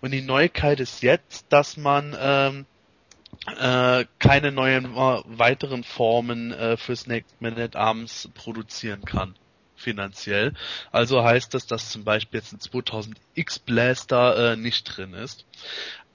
Und 0.02 0.12
die 0.12 0.21
Neuigkeit 0.21 0.82
ist 0.82 1.04
jetzt, 1.04 1.45
dass 1.50 1.78
man 1.78 2.15
ähm, 2.19 2.65
äh, 3.59 4.05
keine 4.19 4.51
neuen 4.51 4.95
weiteren 4.95 5.83
Formen 5.83 6.51
äh, 6.51 6.77
für 6.77 6.95
Snake 6.95 7.25
Man 7.39 7.59
at 7.59 7.75
Arms 7.75 8.29
produzieren 8.33 9.03
kann 9.05 9.35
finanziell. 9.77 10.53
Also 10.91 11.23
heißt 11.23 11.53
das, 11.53 11.67
dass 11.67 11.91
zum 11.91 12.03
Beispiel 12.03 12.39
jetzt 12.39 12.51
ein 12.51 12.59
2000X 12.59 13.61
Blaster 13.63 14.53
äh, 14.53 14.55
nicht 14.57 14.83
drin 14.83 15.13
ist. 15.13 15.45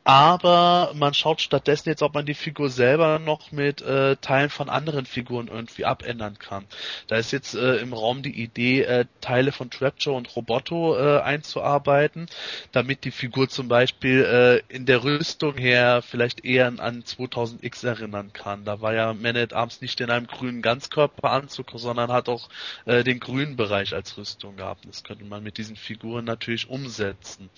Aber 0.04 0.92
man 0.94 1.14
schaut 1.14 1.40
stattdessen 1.40 1.88
jetzt, 1.88 2.02
ob 2.02 2.14
man 2.14 2.26
die 2.26 2.34
Figur 2.34 2.70
selber 2.70 3.20
noch 3.20 3.52
mit 3.52 3.82
äh, 3.82 4.16
Teilen 4.16 4.50
von 4.50 4.68
anderen 4.68 5.06
Figuren 5.06 5.46
irgendwie 5.46 5.84
abändern 5.84 6.40
kann. 6.40 6.64
Da 7.06 7.16
ist 7.16 7.30
jetzt 7.30 7.54
äh, 7.54 7.76
im 7.76 7.92
Raum 7.92 8.22
die 8.22 8.42
Idee, 8.42 8.82
äh, 8.82 9.04
Teile 9.20 9.52
von 9.52 9.70
Trapjaw 9.70 10.16
und 10.16 10.34
Roboto 10.34 10.96
äh, 10.96 11.20
einzuarbeiten, 11.20 12.26
damit 12.72 13.04
die 13.04 13.12
Figur 13.12 13.48
zum 13.48 13.68
Beispiel 13.68 14.24
äh, 14.68 14.74
in 14.74 14.86
der 14.86 15.04
Rüstung 15.04 15.56
her 15.56 16.02
vielleicht 16.02 16.44
eher 16.44 16.66
an 16.66 17.04
2000X 17.04 17.86
erinnern 17.86 18.32
kann. 18.32 18.64
Da 18.64 18.80
war 18.80 18.94
ja 18.94 19.14
Man 19.14 19.36
at 19.36 19.52
Arms 19.52 19.80
nicht 19.82 20.00
in 20.00 20.10
einem 20.10 20.26
grünen 20.26 20.62
Ganzkörperanzug, 20.62 21.70
sondern 21.76 22.10
hat 22.10 22.28
auch 22.28 22.48
äh, 22.86 23.04
den 23.04 23.20
grünen 23.20 23.54
Bereich 23.54 23.94
als 23.94 24.16
Rüstung 24.16 24.56
gehabt. 24.56 24.84
Das 24.88 25.04
könnte 25.04 25.24
man 25.24 25.44
mit 25.44 25.58
diesen 25.58 25.76
Figuren 25.76 26.24
natürlich 26.24 26.68
umsetzen. 26.68 27.50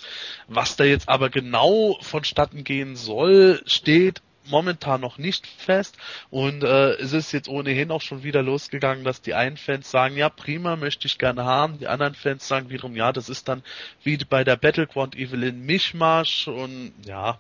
Was 0.46 0.76
da 0.76 0.84
jetzt 0.84 1.08
aber 1.08 1.30
genau 1.30 1.96
vonstatten 2.34 2.64
gehen 2.64 2.96
soll, 2.96 3.62
steht 3.64 4.20
momentan 4.46 5.00
noch 5.00 5.16
nicht 5.18 5.46
fest 5.46 5.96
und 6.30 6.64
äh, 6.64 6.94
es 6.94 7.12
ist 7.12 7.32
jetzt 7.32 7.48
ohnehin 7.48 7.90
auch 7.90 8.02
schon 8.02 8.24
wieder 8.24 8.42
losgegangen, 8.42 9.04
dass 9.04 9.22
die 9.22 9.34
einen 9.34 9.56
Fans 9.56 9.90
sagen, 9.90 10.16
ja 10.16 10.28
prima, 10.28 10.76
möchte 10.76 11.06
ich 11.06 11.16
gerne 11.16 11.44
haben, 11.44 11.78
die 11.78 11.86
anderen 11.86 12.14
Fans 12.14 12.46
sagen 12.46 12.68
wiederum, 12.68 12.96
ja, 12.96 13.12
das 13.12 13.28
ist 13.28 13.48
dann 13.48 13.62
wie 14.02 14.16
bei 14.18 14.42
der 14.44 14.56
Battleground 14.56 15.16
Evelyn 15.16 15.64
Mischmasch 15.64 16.48
und 16.48 16.92
ja, 17.06 17.38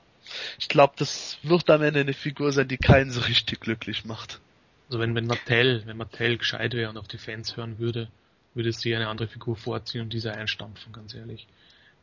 ich 0.58 0.68
glaube, 0.68 0.94
das 0.96 1.38
wird 1.42 1.68
am 1.68 1.82
Ende 1.82 2.00
eine 2.00 2.14
Figur 2.14 2.52
sein, 2.52 2.68
die 2.68 2.78
keinen 2.78 3.10
so 3.10 3.20
richtig 3.22 3.60
glücklich 3.60 4.04
macht. 4.04 4.40
Also 4.88 5.00
wenn, 5.00 5.14
wenn 5.14 5.26
Mattel, 5.26 5.82
wenn 5.86 5.96
Mattel 5.96 6.38
gescheit 6.38 6.72
wäre 6.72 6.88
und 6.88 6.96
auf 6.96 7.08
die 7.08 7.18
Fans 7.18 7.56
hören 7.56 7.78
würde, 7.78 8.08
würde 8.54 8.72
sie 8.72 8.94
eine 8.94 9.08
andere 9.08 9.28
Figur 9.28 9.56
vorziehen 9.56 10.02
und 10.02 10.12
diese 10.12 10.32
einstampfen, 10.32 10.92
ganz 10.92 11.14
ehrlich. 11.14 11.46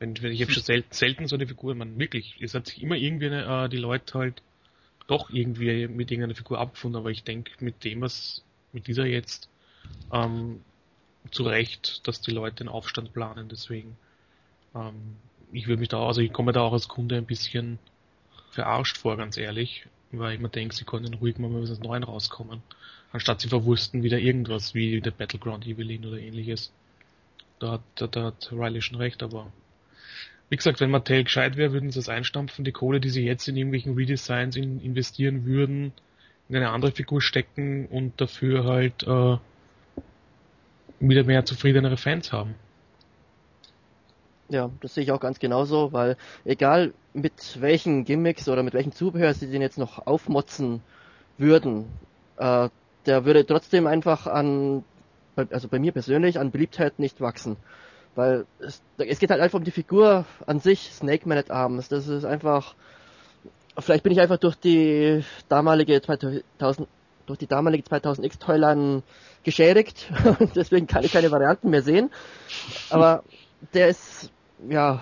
Wenn, 0.02 0.20
wenn 0.24 0.32
ich 0.32 0.42
habe 0.42 0.52
schon 0.52 0.64
selten, 0.64 0.92
selten 0.92 1.28
so 1.28 1.36
eine 1.36 1.46
Figur, 1.46 1.76
man 1.76 2.00
wirklich, 2.00 2.36
es 2.42 2.56
hat 2.56 2.66
sich 2.66 2.82
immer 2.82 2.96
irgendwie 2.96 3.28
eine, 3.28 3.66
äh, 3.66 3.70
die 3.70 3.78
Leute 3.78 4.18
halt 4.18 4.42
doch 5.06 5.30
irgendwie 5.30 5.88
mit 5.88 6.10
irgendeiner 6.10 6.34
Figur 6.34 6.58
abgefunden, 6.58 7.00
aber 7.00 7.12
ich 7.12 7.24
denke 7.24 7.52
mit 7.64 7.84
dem, 7.84 8.02
was 8.02 8.44
mit 8.74 8.88
dieser 8.88 9.06
jetzt 9.06 9.48
ähm, 10.12 10.62
zu 11.30 11.44
Recht, 11.44 12.08
dass 12.08 12.20
die 12.20 12.32
Leute 12.32 12.64
den 12.64 12.68
Aufstand 12.68 13.14
planen, 13.14 13.48
deswegen 13.48 13.96
ähm, 14.74 15.18
ich 15.52 15.68
würde 15.68 15.82
mich 15.82 15.90
da, 15.90 16.04
also 16.04 16.22
ich 16.22 16.34
komme 16.34 16.52
da 16.52 16.62
auch 16.62 16.74
als 16.74 16.88
Kunde 16.88 17.18
ein 17.18 17.28
bisschen 17.28 17.78
verarscht 18.50 18.98
vor, 18.98 19.18
ganz 19.18 19.38
ehrlich, 19.38 19.86
weil 20.12 20.34
ich 20.34 20.42
mir 20.42 20.50
denke, 20.50 20.74
sie 20.74 20.84
können 20.84 21.14
ruhig 21.14 21.38
mal 21.38 21.54
was 21.54 21.80
Neues 21.80 22.08
rauskommen, 22.08 22.64
anstatt 23.12 23.42
sie 23.42 23.50
verwursten 23.50 24.02
wieder 24.02 24.18
irgendwas 24.18 24.74
wie 24.74 25.00
der 25.00 25.12
Battleground 25.12 25.68
Evelyn 25.68 26.08
oder 26.08 26.18
ähnliches. 26.18 26.74
Da 27.60 27.74
hat, 27.74 27.82
da, 27.94 28.08
da 28.08 28.24
hat 28.24 28.52
Riley 28.52 28.82
schon 28.82 28.98
recht, 28.98 29.22
aber 29.22 29.52
wie 30.52 30.58
gesagt, 30.58 30.82
wenn 30.82 30.92
Mattel 30.92 31.24
gescheit 31.24 31.56
wäre, 31.56 31.72
würden 31.72 31.92
sie 31.92 32.00
das 32.00 32.10
einstampfen, 32.10 32.66
die 32.66 32.74
Kohle, 32.74 33.00
die 33.00 33.10
sie 33.10 33.24
jetzt 33.24 33.48
in 33.48 33.56
irgendwelchen 33.56 33.96
Redesigns 33.96 34.58
in, 34.58 34.82
investieren 34.82 35.46
würden, 35.46 35.94
in 36.50 36.58
eine 36.58 36.72
andere 36.72 36.92
Figur 36.92 37.22
stecken 37.22 37.88
und 37.88 38.20
dafür 38.20 38.66
halt 38.66 39.02
äh, 39.04 39.38
wieder 41.00 41.24
mehr 41.24 41.46
zufriedenere 41.46 41.96
Fans 41.96 42.34
haben. 42.34 42.56
Ja, 44.50 44.70
das 44.82 44.94
sehe 44.94 45.06
ich 45.06 45.14
auch 45.14 45.22
ganz 45.22 45.40
genauso, 45.40 45.94
weil 45.94 46.18
egal 46.44 46.92
mit 47.14 47.62
welchen 47.62 48.04
Gimmicks 48.04 48.50
oder 48.50 48.62
mit 48.62 48.74
welchem 48.74 48.92
Zubehör 48.92 49.34
sie 49.34 49.50
den 49.50 49.62
jetzt 49.62 49.78
noch 49.78 50.06
aufmotzen 50.06 50.82
würden, 51.38 51.86
äh, 52.36 52.68
der 53.06 53.24
würde 53.24 53.46
trotzdem 53.46 53.88
einfach 53.88 54.28
an, 54.28 54.84
also 55.38 55.70
bei 55.70 55.80
mir 55.80 55.94
persönlich, 55.94 56.38
an 56.38 56.52
Beliebtheit 56.52 57.00
nicht 57.00 57.22
wachsen. 57.22 57.56
Weil 58.16 58.46
es, 58.60 58.82
es 58.98 59.20
geht 59.20 59.30
halt 59.30 59.42
einfach 59.42 59.58
um 59.58 59.64
die 59.64 59.72
Figur 59.72 60.26
an 60.46 60.60
sich, 60.60 60.92
Snake 60.92 61.28
Man 61.28 61.38
at 61.38 61.50
Arms. 61.50 61.88
Das 61.88 62.08
ist 62.08 62.26
einfach, 62.26 62.76
vielleicht 63.78 64.04
bin 64.04 64.12
ich 64.12 64.20
einfach 64.20 64.38
durch 64.38 64.56
die 64.56 65.24
damalige 65.48 66.02
2000, 66.02 66.44
durch 67.26 67.40
die 67.40 67.48
damalige 67.48 67.84
2000X 67.84 68.40
Toyline 68.40 69.04
geschädigt 69.44 70.12
und 70.40 70.56
deswegen 70.56 70.88
kann 70.88 71.04
ich 71.04 71.14
keine 71.14 71.32
Varianten 71.32 71.70
mehr 71.70 71.82
sehen. 71.82 72.12
Aber 72.90 73.24
der 73.74 73.88
ist, 73.88 74.32
ja, 74.70 75.02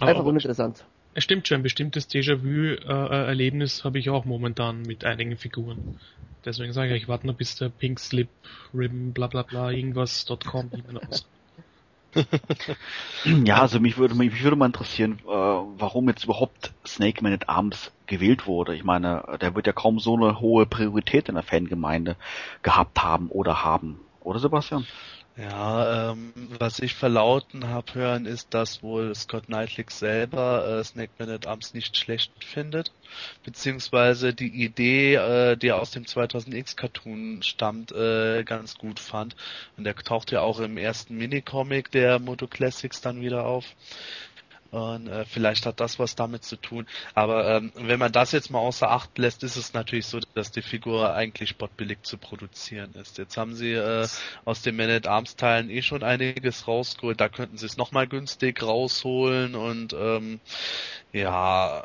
einfach 0.00 0.20
aber 0.20 0.28
uninteressant. 0.28 0.84
Es 1.14 1.24
stimmt 1.24 1.46
schon, 1.46 1.58
ein 1.58 1.62
bestimmtes 1.62 2.08
Déjà-vu-Erlebnis 2.08 3.84
habe 3.84 3.98
ich 3.98 4.08
auch 4.08 4.24
momentan 4.24 4.80
mit 4.82 5.04
einigen 5.04 5.36
Figuren. 5.36 5.98
Deswegen 6.44 6.72
sage 6.72 6.96
ich, 6.96 7.02
ich 7.02 7.08
warte 7.08 7.26
noch 7.26 7.36
bis 7.36 7.56
der 7.56 7.68
Pink 7.68 8.00
Slip 8.00 8.28
Ribbon 8.74 9.12
bla 9.12 9.26
bla 9.26 9.42
bla 9.42 9.70
irgendwas.com 9.70 10.70
aus. 11.08 11.26
ja, 13.44 13.60
also 13.60 13.80
mich 13.80 13.96
würde, 13.96 14.14
mich 14.14 14.42
würde 14.42 14.56
mal 14.56 14.66
interessieren, 14.66 15.18
äh, 15.24 15.28
warum 15.28 16.08
jetzt 16.08 16.24
überhaupt 16.24 16.72
Snake 16.86 17.22
Man 17.22 17.32
at 17.32 17.48
Arms 17.48 17.92
gewählt 18.06 18.46
wurde. 18.46 18.74
Ich 18.74 18.84
meine, 18.84 19.38
der 19.40 19.54
wird 19.54 19.66
ja 19.66 19.72
kaum 19.72 19.98
so 19.98 20.14
eine 20.14 20.40
hohe 20.40 20.66
Priorität 20.66 21.28
in 21.28 21.34
der 21.34 21.44
Fangemeinde 21.44 22.16
gehabt 22.62 23.02
haben 23.02 23.28
oder 23.28 23.64
haben. 23.64 24.00
Oder 24.20 24.38
Sebastian? 24.38 24.86
Ja, 25.34 26.10
ähm, 26.12 26.34
was 26.58 26.78
ich 26.78 26.94
verlauten 26.94 27.68
habe 27.68 27.94
hören, 27.94 28.26
ist, 28.26 28.52
dass 28.52 28.82
wohl 28.82 29.14
Scott 29.14 29.46
Knightley 29.46 29.86
selber 29.88 30.80
äh, 30.80 30.84
Snake 30.84 31.12
Man 31.18 31.30
at 31.30 31.46
Arms 31.46 31.72
nicht 31.72 31.96
schlecht 31.96 32.32
findet, 32.44 32.92
beziehungsweise 33.42 34.34
die 34.34 34.62
Idee, 34.62 35.14
äh, 35.14 35.56
die 35.56 35.72
aus 35.72 35.90
dem 35.90 36.04
2000X 36.04 36.76
Cartoon 36.76 37.42
stammt, 37.42 37.92
äh, 37.92 38.44
ganz 38.44 38.76
gut 38.76 39.00
fand. 39.00 39.34
Und 39.78 39.84
der 39.84 39.96
taucht 39.96 40.32
ja 40.32 40.42
auch 40.42 40.60
im 40.60 40.76
ersten 40.76 41.16
Minicomic 41.16 41.90
der 41.90 42.18
Moto 42.18 42.46
Classics 42.46 43.00
dann 43.00 43.22
wieder 43.22 43.46
auf. 43.46 43.64
Und 44.72 45.06
äh, 45.06 45.26
vielleicht 45.26 45.66
hat 45.66 45.80
das 45.80 45.98
was 45.98 46.16
damit 46.16 46.44
zu 46.44 46.56
tun. 46.56 46.86
Aber 47.14 47.46
ähm, 47.46 47.72
wenn 47.74 47.98
man 47.98 48.10
das 48.10 48.32
jetzt 48.32 48.50
mal 48.50 48.58
außer 48.58 48.90
Acht 48.90 49.18
lässt, 49.18 49.42
ist 49.44 49.56
es 49.56 49.74
natürlich 49.74 50.06
so, 50.06 50.18
dass 50.34 50.50
die 50.50 50.62
Figur 50.62 51.14
eigentlich 51.14 51.50
spottbillig 51.50 52.02
zu 52.04 52.16
produzieren 52.16 52.94
ist. 52.94 53.18
Jetzt 53.18 53.36
haben 53.36 53.54
sie 53.54 53.72
äh, 53.72 54.08
aus 54.46 54.62
den 54.62 54.76
Man 54.76 54.88
at 54.88 55.06
Arms 55.06 55.36
Teilen 55.36 55.68
eh 55.68 55.82
schon 55.82 56.02
einiges 56.02 56.66
rausgeholt. 56.66 57.20
Da 57.20 57.28
könnten 57.28 57.58
sie 57.58 57.66
es 57.66 57.76
nochmal 57.76 58.06
günstig 58.06 58.62
rausholen 58.62 59.54
und 59.54 59.92
ähm, 59.92 60.40
ja 61.12 61.84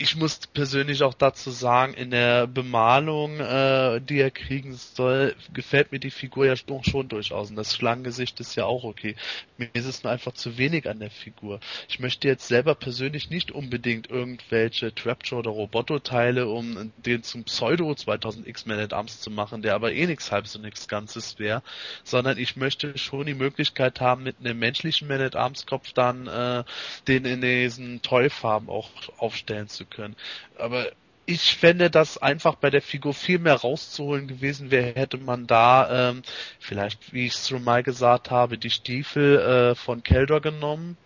ich 0.00 0.16
muss 0.16 0.38
persönlich 0.46 1.02
auch 1.02 1.12
dazu 1.12 1.50
sagen, 1.50 1.92
in 1.92 2.10
der 2.10 2.46
Bemalung, 2.46 3.38
äh, 3.38 4.00
die 4.00 4.18
er 4.18 4.30
kriegen 4.30 4.72
soll, 4.72 5.36
gefällt 5.52 5.92
mir 5.92 5.98
die 5.98 6.10
Figur 6.10 6.46
ja 6.46 6.54
doch 6.66 6.82
schon 6.84 7.08
durchaus. 7.08 7.50
Und 7.50 7.56
das 7.56 7.76
Schlangengesicht 7.76 8.40
ist 8.40 8.54
ja 8.54 8.64
auch 8.64 8.84
okay. 8.84 9.14
Mir 9.58 9.68
ist 9.74 9.84
es 9.84 10.02
nur 10.02 10.10
einfach 10.10 10.32
zu 10.32 10.56
wenig 10.56 10.88
an 10.88 11.00
der 11.00 11.10
Figur. 11.10 11.60
Ich 11.86 12.00
möchte 12.00 12.28
jetzt 12.28 12.48
selber 12.48 12.74
persönlich 12.74 13.28
nicht 13.28 13.52
unbedingt 13.52 14.08
irgendwelche 14.08 14.94
Trapjaw 14.94 15.40
oder 15.40 15.50
Roboto-Teile, 15.50 16.48
um 16.48 16.92
den 17.04 17.22
zum 17.22 17.44
Pseudo 17.44 17.94
2000 17.94 18.46
X-Men 18.46 18.80
at 18.80 18.94
Arms 18.94 19.20
zu 19.20 19.30
machen, 19.30 19.60
der 19.60 19.74
aber 19.74 19.92
eh 19.92 20.06
nichts 20.06 20.32
halb 20.32 20.46
so 20.46 20.58
nichts 20.58 20.88
Ganzes 20.88 21.38
wäre, 21.38 21.62
sondern 22.04 22.38
ich 22.38 22.56
möchte 22.56 22.96
schon 22.96 23.26
die 23.26 23.34
Möglichkeit 23.34 24.00
haben, 24.00 24.22
mit 24.22 24.36
einem 24.40 24.58
menschlichen 24.58 25.08
Man 25.08 25.20
at 25.20 25.36
Arms 25.36 25.66
Kopf 25.66 25.92
dann 25.92 26.26
äh, 26.26 26.64
den 27.06 27.26
in 27.26 27.42
diesen 27.42 28.00
Toy-Farben 28.00 28.70
auch 28.70 28.88
aufstellen 29.18 29.68
zu 29.68 29.89
können. 29.90 30.16
Aber 30.56 30.90
ich 31.26 31.56
fände 31.56 31.90
das 31.90 32.18
einfach 32.18 32.56
bei 32.56 32.70
der 32.70 32.82
Figur 32.82 33.14
viel 33.14 33.38
mehr 33.38 33.54
rauszuholen 33.54 34.26
gewesen 34.26 34.70
wäre, 34.70 34.94
hätte 34.98 35.16
man 35.18 35.46
da 35.46 36.10
ähm, 36.10 36.22
vielleicht, 36.58 37.12
wie 37.12 37.26
ich 37.26 37.34
es 37.34 37.48
schon 37.48 37.62
mal 37.62 37.82
gesagt 37.82 38.30
habe, 38.30 38.58
die 38.58 38.70
Stiefel 38.70 39.38
äh, 39.38 39.74
von 39.76 40.02
Keldor 40.02 40.40
genommen, 40.40 40.96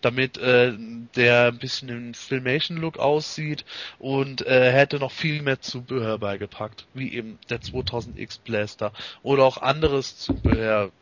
damit 0.00 0.38
äh, 0.38 0.72
der 1.16 1.48
ein 1.48 1.58
bisschen 1.58 1.88
im 1.88 2.14
Filmation-Look 2.14 2.98
aussieht 2.98 3.64
und 3.98 4.46
äh, 4.46 4.70
hätte 4.70 4.98
noch 4.98 5.12
viel 5.12 5.42
mehr 5.42 5.60
Zubehör 5.60 6.18
beigepackt, 6.18 6.86
wie 6.94 7.12
eben 7.12 7.38
der 7.48 7.60
2000X 7.60 8.40
Blaster 8.44 8.92
oder 9.22 9.44
auch 9.44 9.56
anderes 9.56 10.18
Zubehör, 10.18 10.92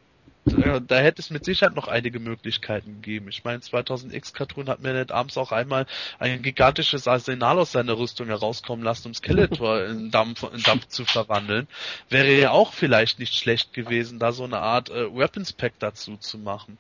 da, 0.45 0.99
hätte 0.99 1.23
es 1.23 1.31
mit 1.31 1.45
Sicherheit 1.45 1.77
noch 1.77 1.87
einige 1.87 2.19
Möglichkeiten 2.19 3.01
gegeben. 3.01 3.29
Ich 3.29 3.45
meine, 3.45 3.61
2000X 3.61 4.33
Cartoon 4.33 4.69
hat 4.69 4.81
mir 4.81 4.93
nicht 4.93 5.13
abends 5.13 5.39
auch 5.39 5.53
einmal 5.53 5.87
ein 6.19 6.43
gigantisches 6.43 7.07
Arsenal 7.07 7.59
aus 7.61 7.73
seiner 7.73 7.97
Rüstung 7.97 8.27
herauskommen 8.27 8.85
lassen, 8.85 9.09
um 9.09 9.15
Skeletor 9.15 9.85
in 9.85 10.11
Dampf, 10.11 10.43
in 10.53 10.63
Dampf 10.63 10.89
zu 10.89 11.05
verwandeln. 11.05 11.69
Wäre 12.09 12.33
ja 12.33 12.51
auch 12.51 12.73
vielleicht 12.73 13.21
nicht 13.21 13.35
schlecht 13.35 13.73
gewesen, 13.73 14.19
da 14.19 14.33
so 14.33 14.45
eine 14.45 14.59
Art 14.59 14.91
äh, 14.91 15.15
Weapons 15.15 15.53
Pack 15.53 15.75
dazu 15.79 16.17
zu 16.17 16.39
machen. 16.39 16.77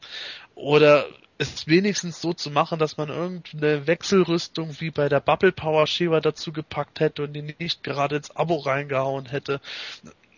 Oder 0.57 1.07
es 1.39 1.67
wenigstens 1.67 2.21
so 2.21 2.33
zu 2.33 2.51
machen, 2.51 2.79
dass 2.79 2.97
man 2.97 3.09
irgendeine 3.09 3.87
Wechselrüstung 3.87 4.81
wie 4.81 4.91
bei 4.91 5.09
der 5.09 5.21
Bubble 5.21 5.53
Power 5.53 5.87
Shiva 5.87 6.21
dazu 6.21 6.53
gepackt 6.53 7.01
hätte 7.01 7.25
und 7.25 7.33
die 7.33 7.55
nicht 7.59 7.83
gerade 7.83 8.17
ins 8.17 8.35
Abo 8.37 8.57
reingehauen 8.57 9.27
hätte 9.27 9.61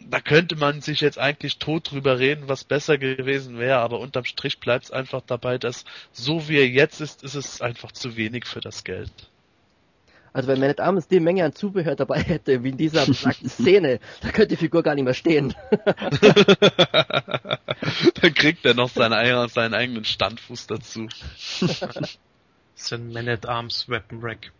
da 0.00 0.20
könnte 0.20 0.56
man 0.56 0.80
sich 0.80 1.00
jetzt 1.00 1.18
eigentlich 1.18 1.58
tot 1.58 1.90
drüber 1.90 2.18
reden, 2.18 2.48
was 2.48 2.64
besser 2.64 2.98
gewesen 2.98 3.58
wäre, 3.58 3.78
aber 3.78 4.00
unterm 4.00 4.24
Strich 4.24 4.58
bleibt 4.60 4.84
es 4.86 4.90
einfach 4.90 5.22
dabei, 5.26 5.58
dass 5.58 5.84
so 6.12 6.48
wie 6.48 6.58
er 6.58 6.68
jetzt 6.68 7.00
ist, 7.00 7.22
ist 7.22 7.34
es 7.34 7.60
einfach 7.60 7.92
zu 7.92 8.16
wenig 8.16 8.46
für 8.46 8.60
das 8.60 8.84
Geld. 8.84 9.12
Also 10.34 10.48
wenn 10.48 10.58
man 10.58 10.68
nicht 10.68 10.80
abends 10.80 11.06
die 11.06 11.20
Menge 11.20 11.44
an 11.44 11.54
Zubehör 11.54 11.94
dabei 11.94 12.20
hätte, 12.20 12.64
wie 12.64 12.70
in 12.70 12.76
dieser 12.76 13.02
abstrakten 13.02 13.48
Szene, 13.50 14.00
da 14.20 14.30
könnte 14.30 14.48
die 14.48 14.56
Figur 14.56 14.82
gar 14.82 14.96
nicht 14.96 15.04
mehr 15.04 15.14
stehen. 15.14 15.54
Dann 18.20 18.34
kriegt 18.34 18.66
er 18.66 18.74
noch 18.74 18.88
seinen, 18.88 19.48
seinen 19.48 19.74
eigenen 19.74 20.04
Standfuß 20.04 20.66
dazu. 20.66 21.06
das 21.60 22.18
ist 22.76 22.92
ein 22.92 23.12
Man 23.12 23.28
at 23.28 23.46
Arms 23.46 23.88
Weapon 23.88 24.18
Rack. 24.22 24.50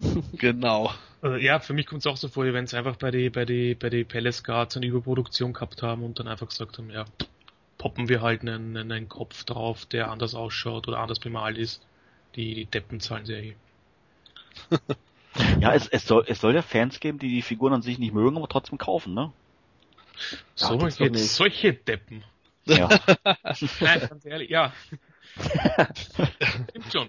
genau. 0.34 0.92
Also, 1.20 1.36
ja, 1.36 1.58
für 1.58 1.72
mich 1.72 1.86
kommt 1.86 2.02
es 2.02 2.06
auch 2.06 2.16
so 2.16 2.28
vor, 2.28 2.44
wenn 2.44 2.66
sie 2.66 2.76
einfach 2.76 2.96
bei 2.96 3.10
die, 3.10 3.30
bei 3.30 3.44
die, 3.44 3.74
bei 3.74 3.90
die 3.90 4.04
Palace 4.04 4.44
Guards 4.44 4.76
eine 4.76 4.86
Überproduktion 4.86 5.52
gehabt 5.52 5.82
haben 5.82 6.04
und 6.04 6.18
dann 6.18 6.28
einfach 6.28 6.48
gesagt 6.48 6.78
haben, 6.78 6.90
ja, 6.90 7.04
poppen 7.76 8.08
wir 8.08 8.22
halt 8.22 8.42
einen, 8.42 8.76
einen 8.76 9.08
Kopf 9.08 9.44
drauf, 9.44 9.86
der 9.86 10.10
anders 10.10 10.34
ausschaut 10.34 10.88
oder 10.88 10.98
anders 10.98 11.18
bemalt 11.18 11.58
ist. 11.58 11.82
Die, 12.36 12.54
die 12.54 12.66
Deppen 12.66 13.00
zahlen 13.00 13.24
sehr 13.24 13.42
eh. 13.42 13.56
ja, 15.60 15.72
es, 15.72 15.88
es, 15.88 16.06
soll, 16.06 16.24
es 16.26 16.40
soll 16.40 16.54
ja 16.54 16.62
Fans 16.62 17.00
geben, 17.00 17.18
die 17.18 17.28
die 17.28 17.42
Figuren 17.42 17.72
an 17.72 17.82
sich 17.82 17.98
nicht 17.98 18.12
mögen, 18.12 18.36
aber 18.36 18.48
trotzdem 18.48 18.78
kaufen, 18.78 19.14
ne? 19.14 19.32
So, 20.54 20.74
ja, 20.74 20.88
jetzt 21.06 21.36
solche 21.36 21.72
Deppen. 21.72 22.24
Ja. 22.64 22.88
Nein, 23.80 24.00
ganz 24.08 24.26
ehrlich, 24.26 24.50
ja. 24.50 24.72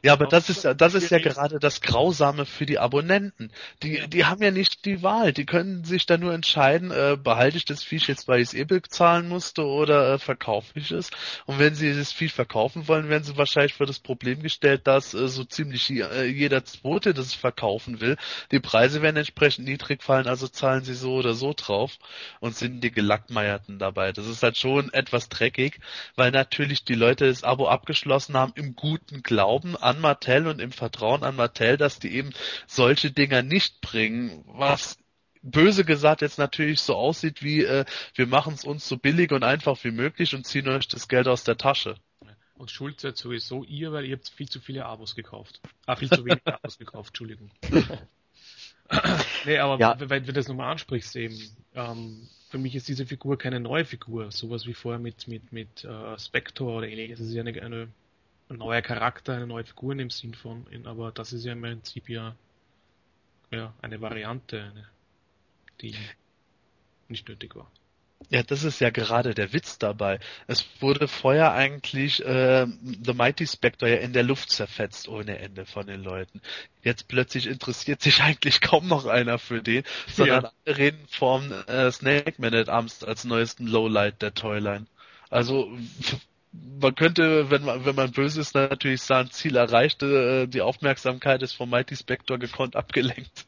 Ja, 0.03 0.13
aber 0.13 0.27
das 0.27 0.49
ist, 0.49 0.65
das 0.65 0.93
ist 0.93 1.09
ja 1.09 1.19
gerade 1.19 1.59
das 1.59 1.81
Grausame 1.81 2.45
für 2.45 2.65
die 2.65 2.79
Abonnenten. 2.79 3.51
Die, 3.83 4.07
die 4.07 4.25
haben 4.25 4.41
ja 4.41 4.51
nicht 4.51 4.85
die 4.85 5.01
Wahl. 5.01 5.33
Die 5.33 5.45
können 5.45 5.83
sich 5.83 6.05
da 6.05 6.17
nur 6.17 6.33
entscheiden, 6.33 6.91
äh, 6.91 7.17
behalte 7.21 7.57
ich 7.57 7.65
das 7.65 7.83
Viech 7.83 8.07
jetzt, 8.07 8.27
weil 8.27 8.41
ich 8.41 8.49
es 8.49 8.53
eh 8.53 8.65
bezahlen 8.65 9.27
musste 9.27 9.65
oder 9.65 10.13
äh, 10.13 10.19
verkaufe 10.19 10.77
ich 10.77 10.91
es. 10.91 11.09
Und 11.45 11.59
wenn 11.59 11.75
sie 11.75 11.93
das 11.95 12.11
Viech 12.11 12.33
verkaufen 12.33 12.87
wollen, 12.87 13.09
werden 13.09 13.23
sie 13.23 13.37
wahrscheinlich 13.37 13.73
vor 13.73 13.85
das 13.85 13.99
Problem 13.99 14.41
gestellt, 14.41 14.85
dass 14.85 15.13
äh, 15.13 15.27
so 15.27 15.43
ziemlich 15.43 15.89
äh, 15.89 16.25
jeder 16.25 16.63
Zweite 16.65 17.13
das 17.13 17.33
verkaufen 17.33 18.01
will. 18.01 18.15
Die 18.51 18.59
Preise 18.59 19.01
werden 19.01 19.17
entsprechend 19.17 19.65
niedrig 19.65 20.03
fallen, 20.03 20.27
also 20.27 20.47
zahlen 20.47 20.83
sie 20.83 20.93
so 20.93 21.15
oder 21.15 21.33
so 21.33 21.53
drauf 21.55 21.97
und 22.39 22.55
sind 22.55 22.81
die 22.81 22.91
Gelackmeierten 22.91 23.79
dabei. 23.79 24.11
Das 24.11 24.27
ist 24.27 24.43
halt 24.43 24.57
schon 24.57 24.93
etwas 24.93 25.29
dreckig, 25.29 25.79
weil 26.15 26.31
natürlich 26.31 26.83
die 26.83 26.95
Leute 26.95 27.27
das 27.27 27.43
Abo 27.43 27.67
abgeschlossen 27.67 28.18
haben 28.29 28.53
im 28.55 28.75
guten 28.75 29.23
Glauben 29.23 29.77
an 29.77 30.01
Mattel 30.01 30.47
und 30.47 30.59
im 30.59 30.71
Vertrauen 30.71 31.23
an 31.23 31.35
Mattel, 31.35 31.77
dass 31.77 31.99
die 31.99 32.13
eben 32.13 32.31
solche 32.67 33.11
Dinger 33.11 33.41
nicht 33.41 33.79
bringen, 33.81 34.43
was 34.47 34.97
böse 35.41 35.85
gesagt 35.85 36.21
jetzt 36.21 36.37
natürlich 36.37 36.81
so 36.81 36.95
aussieht 36.95 37.41
wie 37.41 37.63
äh, 37.63 37.85
wir 38.13 38.27
machen 38.27 38.53
es 38.53 38.65
uns 38.65 38.87
so 38.87 38.97
billig 38.97 39.31
und 39.31 39.43
einfach 39.43 39.81
wie 39.83 39.91
möglich 39.91 40.35
und 40.35 40.45
ziehen 40.45 40.67
euch 40.67 40.87
das 40.87 41.07
Geld 41.07 41.27
aus 41.27 41.45
der 41.45 41.57
Tasche. 41.57 41.95
Und 42.55 42.71
schuld 42.71 42.99
seid 42.99 43.15
sowieso 43.15 43.63
ihr, 43.63 43.93
weil 43.93 44.03
ihr 44.03 44.17
habt 44.17 44.27
viel 44.27 44.49
zu 44.49 44.59
viele 44.59 44.85
Abos 44.85 45.15
gekauft. 45.15 45.61
Ah, 45.85 45.95
viel 45.95 46.09
zu 46.09 46.25
wenige 46.25 46.53
Abos 46.53 46.77
gekauft, 46.77 47.11
Entschuldigung. 47.11 47.49
nee, 49.45 49.57
aber 49.59 49.79
ja. 49.79 49.95
wenn 49.97 50.25
du 50.25 50.33
das 50.33 50.49
nochmal 50.49 50.69
ansprichst 50.71 51.15
eben, 51.15 51.39
ähm, 51.73 52.27
für 52.49 52.57
mich 52.57 52.75
ist 52.75 52.89
diese 52.89 53.05
Figur 53.05 53.37
keine 53.37 53.59
neue 53.59 53.85
Figur, 53.85 54.31
sowas 54.31 54.65
wie 54.65 54.73
vorher 54.73 54.99
mit, 54.99 55.27
mit, 55.27 55.53
mit 55.53 55.85
uh, 55.85 56.17
Spector 56.17 56.77
oder 56.77 56.87
ähnliches. 56.87 57.19
Es 57.19 57.27
ist 57.27 57.33
ja 57.33 57.43
eine, 57.43 57.61
eine, 57.61 57.87
ein 58.49 58.57
neuer 58.57 58.81
Charakter, 58.81 59.35
eine 59.35 59.47
neue 59.47 59.63
Figur 59.63 59.91
in 59.91 59.99
dem 59.99 60.09
Sinn 60.09 60.33
von, 60.33 60.65
aber 60.85 61.11
das 61.11 61.33
ist 61.33 61.45
ja 61.45 61.53
im 61.53 61.61
Prinzip 61.61 62.09
ja, 62.09 62.35
ja 63.51 63.73
eine 63.81 64.01
Variante, 64.01 64.63
eine, 64.63 64.87
die 65.81 65.95
nicht 67.07 67.27
nötig 67.27 67.55
war. 67.55 67.71
Ja, 68.29 68.43
das 68.43 68.63
ist 68.63 68.81
ja 68.81 68.89
gerade 68.89 69.33
der 69.33 69.53
Witz 69.53 69.77
dabei. 69.77 70.19
Es 70.45 70.67
wurde 70.81 71.07
vorher 71.07 71.53
eigentlich 71.53 72.23
äh, 72.25 72.67
The 73.05 73.13
Mighty 73.13 73.47
Spectre 73.47 73.89
ja 73.89 73.95
in 73.97 74.11
der 74.11 74.23
Luft 74.23 74.49
zerfetzt 74.49 75.07
ohne 75.07 75.39
Ende 75.39 75.65
von 75.65 75.87
den 75.87 76.03
Leuten. 76.03 76.41
Jetzt 76.83 77.07
plötzlich 77.07 77.47
interessiert 77.47 78.01
sich 78.01 78.21
eigentlich 78.21 78.59
kaum 78.59 78.87
noch 78.87 79.05
einer 79.05 79.39
für 79.39 79.61
den, 79.61 79.83
sondern 80.11 80.43
ja. 80.43 80.51
alle 80.65 80.77
reden 80.77 81.05
vom 81.09 81.51
äh, 81.67 81.91
Snake 81.91 82.35
Man 82.39 82.53
at 82.53 82.67
Arms 82.67 83.03
als 83.03 83.23
neuesten 83.23 83.67
Lowlight 83.67 84.21
der 84.21 84.33
Toyline. 84.33 84.85
Also 85.29 85.71
man 86.51 86.95
könnte, 86.95 87.51
wenn 87.51 87.63
man, 87.63 87.85
wenn 87.85 87.95
man 87.95 88.11
böse 88.11 88.41
ist, 88.41 88.55
natürlich 88.55 89.01
sagen, 89.01 89.29
Ziel 89.31 89.55
erreicht, 89.55 90.01
äh, 90.03 90.47
die 90.47 90.61
Aufmerksamkeit 90.61 91.41
ist 91.43 91.53
vom 91.53 91.69
Mighty 91.69 91.95
Spectre 91.95 92.39
gekonnt 92.39 92.75
abgelenkt. 92.75 93.45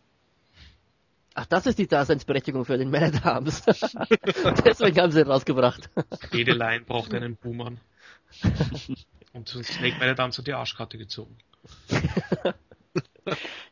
Ach, 1.33 1.45
das 1.45 1.65
ist 1.65 1.79
die 1.79 1.87
Daseinsberechtigung 1.87 2.65
für 2.65 2.77
den 2.77 2.91
Man 2.91 3.03
at 3.03 3.25
Arms. 3.25 3.63
Deswegen 4.65 4.99
haben 4.99 5.11
sie 5.11 5.21
ihn 5.21 5.27
rausgebracht. 5.27 5.89
Jede 6.33 6.53
Line 6.53 6.81
braucht 6.81 7.13
einen 7.13 7.37
Boomer. 7.37 7.71
Und 9.33 9.47
Snake 9.47 9.97
Man 9.97 10.09
at 10.09 10.19
Arms 10.19 10.37
hat 10.37 10.47
die 10.47 10.53
Arschkarte 10.53 10.97
gezogen. 10.97 11.37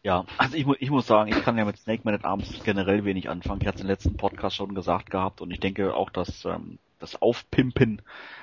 Ja, 0.03 0.25
also 0.37 0.55
ich, 0.55 0.65
mu 0.65 0.75
ich 0.79 0.89
muss 0.89 1.07
sagen, 1.07 1.29
ich 1.29 1.41
kann 1.43 1.57
ja 1.57 1.65
mit 1.65 1.77
Snake 1.77 2.03
Man 2.05 2.13
at 2.13 2.23
Arms 2.23 2.63
generell 2.63 3.03
wenig 3.03 3.29
anfangen. 3.29 3.61
Ich 3.61 3.67
hatte 3.67 3.77
es 3.77 3.81
im 3.81 3.87
letzten 3.87 4.15
Podcast 4.15 4.55
schon 4.55 4.75
gesagt 4.75 5.09
gehabt 5.09 5.41
und 5.41 5.51
ich 5.51 5.59
denke 5.59 5.93
auch, 5.93 6.09
dass 6.09 6.45
ähm, 6.45 6.77
das 6.99 7.21
Aufpimpen 7.21 8.01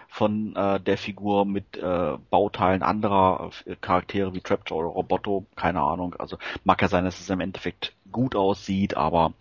von 0.09 0.55
äh, 0.57 0.81
der 0.81 0.99
Figur 0.99 1.45
mit 1.45 1.77
äh, 1.77 2.17
Bauteilen 2.31 2.83
anderer 2.83 3.51
äh, 3.65 3.77
Charaktere 3.77 4.35
wie 4.35 4.41
Trapjaw 4.41 4.79
oder 4.79 4.89
Roboto, 4.89 5.47
keine 5.57 5.81
Ahnung. 5.81 6.15
Also 6.19 6.39
mag 6.65 6.81
ja 6.83 6.89
sein, 6.89 7.05
dass 7.05 7.21
es 7.21 7.31
im 7.31 7.41
Endeffekt 7.41 7.95
gut 8.13 8.35
aussieht, 8.35 8.97
aber 8.97 9.35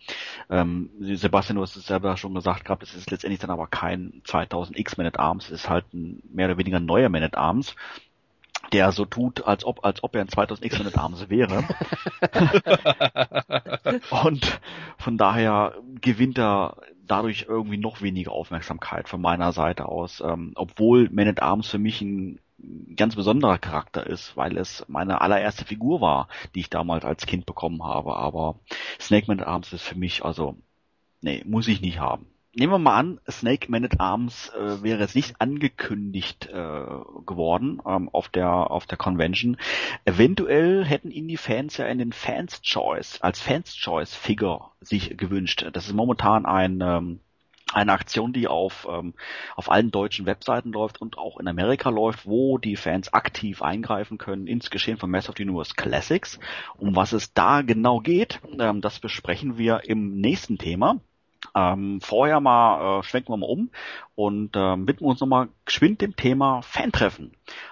ähm, 0.50 0.90
Sebastian, 1.00 1.56
du 1.56 1.62
hast 1.62 1.76
es 1.76 1.86
selber 1.88 2.18
schon 2.18 2.34
gesagt 2.34 2.66
gehabt, 2.66 2.84
es 2.84 2.94
ist 2.94 3.12
letztendlich 3.12 3.40
dann 3.40 3.52
aber 3.52 3.68
kein 3.68 4.22
2000 4.26 4.78
X 4.78 4.98
Man 4.98 5.08
at 5.08 5.20
Arms, 5.20 5.46
es 5.46 5.62
ist 5.62 5.70
halt 5.70 5.86
ein 5.94 6.22
mehr 6.34 6.48
oder 6.48 6.58
weniger 6.58 6.80
neuer 6.80 7.10
Man 7.10 7.24
at 7.24 7.38
Arms 7.38 7.76
der 8.74 8.92
so 8.92 9.06
tut, 9.06 9.46
als 9.46 9.66
ob, 9.66 9.86
als 9.86 10.04
ob 10.04 10.16
er 10.16 10.22
ein 10.22 10.30
2000 10.30 10.66
X 10.66 10.78
Man 10.80 10.88
at 10.88 10.98
Arms 10.98 11.30
wäre. 11.30 11.64
Und 14.24 14.60
von 14.98 15.18
daher 15.18 15.76
gewinnt 16.02 16.38
er 16.38 16.78
dadurch 17.08 17.46
irgendwie 17.48 17.78
noch 17.78 18.02
weniger 18.02 18.32
Aufmerksamkeit 18.32 19.10
von 19.10 19.22
meiner 19.22 19.52
Seite 19.52 19.88
aus, 19.88 20.22
ähm, 20.26 20.54
obwohl 20.56 21.10
Man 21.10 21.28
at 21.28 21.42
Arms 21.42 21.68
für 21.70 21.78
mich 21.78 22.02
ein 22.02 22.40
ganz 22.96 23.16
besonderer 23.16 23.58
Charakter 23.58 24.06
ist, 24.06 24.36
weil 24.38 24.58
es 24.58 24.86
meine 24.88 25.22
allererste 25.22 25.66
Figur 25.66 26.02
war, 26.02 26.28
die 26.54 26.62
ich 26.62 26.70
damals 26.70 27.06
als 27.06 27.26
Kind 27.26 27.46
bekommen 27.46 27.84
habe. 27.84 28.16
Aber 28.16 28.56
Snake 29.00 29.28
Man 29.28 29.40
at 29.40 29.48
Arms 29.48 29.74
ist 29.74 29.84
für 29.84 29.98
mich, 29.98 30.24
also, 30.24 30.56
nee, 31.22 31.44
muss 31.46 31.68
ich 31.68 31.82
nicht 31.82 32.00
haben. 32.00 32.28
Nehmen 32.58 32.72
wir 32.72 32.80
mal 32.80 32.98
an, 32.98 33.20
Snake 33.30 33.70
Man 33.70 33.84
at 33.84 34.00
Arms 34.00 34.50
äh, 34.58 34.82
wäre 34.82 35.02
jetzt 35.02 35.16
nicht 35.16 35.42
angekündigt 35.42 36.46
äh, 36.46 36.86
geworden 37.26 37.82
ähm, 37.86 38.08
auf 38.08 38.30
der 38.30 38.72
auf 38.72 38.86
der 38.86 38.98
Convention. 38.98 39.58
Eventuell 40.06 40.86
hätten 40.86 41.12
ihn 41.12 41.28
die 41.28 41.36
Fans 41.36 41.76
ja 41.76 41.86
in 41.88 41.98
den 41.98 42.14
Fans 42.14 42.62
Choice 42.62 43.20
als 43.20 43.42
Fans 43.42 43.76
Choice 43.76 44.16
Figure 44.16 44.72
sich 44.80 45.18
gewünscht. 45.18 45.68
Das 45.74 45.88
ist 45.88 45.94
momentan 45.94 46.46
ein 46.46 46.80
ähm, 46.80 47.20
eine 47.74 47.92
Aktion, 47.92 48.32
die 48.32 48.48
auf, 48.48 48.88
ähm, 48.90 49.16
auf 49.58 49.70
allen 49.70 49.92
deutschen 49.92 50.26
Webseiten 50.26 50.72
läuft 50.72 51.02
und 51.02 51.18
auch 51.18 51.40
in 51.40 51.50
Amerika 51.50 51.90
läuft, 51.90 52.26
wo 52.26 52.58
die 52.58 52.78
Fans 52.78 53.12
aktiv 53.12 53.62
eingreifen 53.62 54.18
können 54.18 54.48
ins 54.48 54.70
Geschehen 54.70 54.98
von 54.98 55.12
Mass 55.12 55.28
of 55.28 55.36
the 55.36 55.44
Universe 55.44 55.74
Classics. 55.76 56.40
Um 56.78 56.96
was 56.96 57.12
es 57.12 57.34
da 57.34 57.64
genau 57.64 58.00
geht, 58.00 58.40
ähm, 58.58 58.80
das 58.80 59.00
besprechen 59.00 59.58
wir 59.58 59.82
im 59.90 60.22
nächsten 60.22 60.58
Thema. 60.58 61.02
Ähm, 61.54 62.00
vorher 62.02 62.40
mal 62.40 63.00
äh, 63.00 63.04
schwenken 63.04 63.34
wir 63.34 63.38
mal 63.38 63.50
um 63.50 63.70
und 64.16 64.56
äh, 64.56 64.60
widmen 64.60 65.10
uns 65.10 65.20
nochmal 65.20 65.50
geschwind 65.66 66.02
dem 66.02 66.16
Thema 66.16 66.62
Fantreffen. 66.62 67.32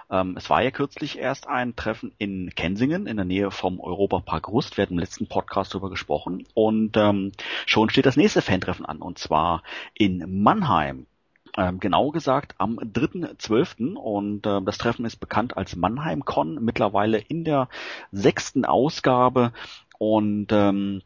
Ähm, 0.10 0.36
es 0.38 0.50
war 0.50 0.62
ja 0.62 0.72
kürzlich 0.72 1.18
erst 1.18 1.48
ein 1.48 1.76
Treffen 1.76 2.14
in 2.18 2.52
Kensingen 2.56 3.08
in 3.08 3.16
der 3.16 3.26
Nähe 3.26 3.52
vom 3.52 3.80
Europapark 3.80 4.48
Rust. 4.48 4.78
Wir 4.78 4.84
hatten 4.84 4.94
im 4.94 5.00
letzten 5.00 5.28
Podcast 5.28 5.74
darüber 5.74 5.90
gesprochen 5.90 6.46
und 6.54 6.98
ähm, 6.98 7.32
schon 7.66 7.90
steht 7.90 8.06
das 8.06 8.18
nächste 8.18 8.42
Fantreffen 8.42 8.86
an 8.86 9.02
und 9.02 9.18
zwar 9.18 9.64
in 9.94 10.44
Mannheim. 10.44 11.08
Ähm, 11.56 11.80
genau 11.80 12.10
gesagt 12.10 12.56
am 12.58 12.80
3.12. 12.80 13.96
und 13.96 14.46
äh, 14.48 14.62
das 14.64 14.80
Treffen 14.80 15.06
ist 15.06 15.18
bekannt 15.18 15.56
als 15.56 15.76
Mannheim 15.76 16.26
Con, 16.26 16.64
mittlerweile 16.64 17.20
in 17.20 17.44
der 17.44 17.70
sechsten 18.12 18.66
Ausgabe 18.66 19.54
und 20.00 20.48
ähm, 20.52 21.04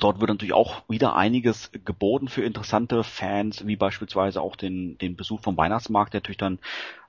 Dort 0.00 0.20
wird 0.20 0.30
natürlich 0.30 0.54
auch 0.54 0.82
wieder 0.88 1.14
einiges 1.16 1.70
geboten 1.84 2.28
für 2.28 2.42
interessante 2.42 3.04
Fans, 3.04 3.66
wie 3.66 3.76
beispielsweise 3.76 4.40
auch 4.40 4.56
den, 4.56 4.98
den 4.98 5.16
Besuch 5.16 5.40
vom 5.40 5.56
Weihnachtsmarkt, 5.56 6.12
der 6.12 6.20
natürlich 6.20 6.38
dann 6.38 6.58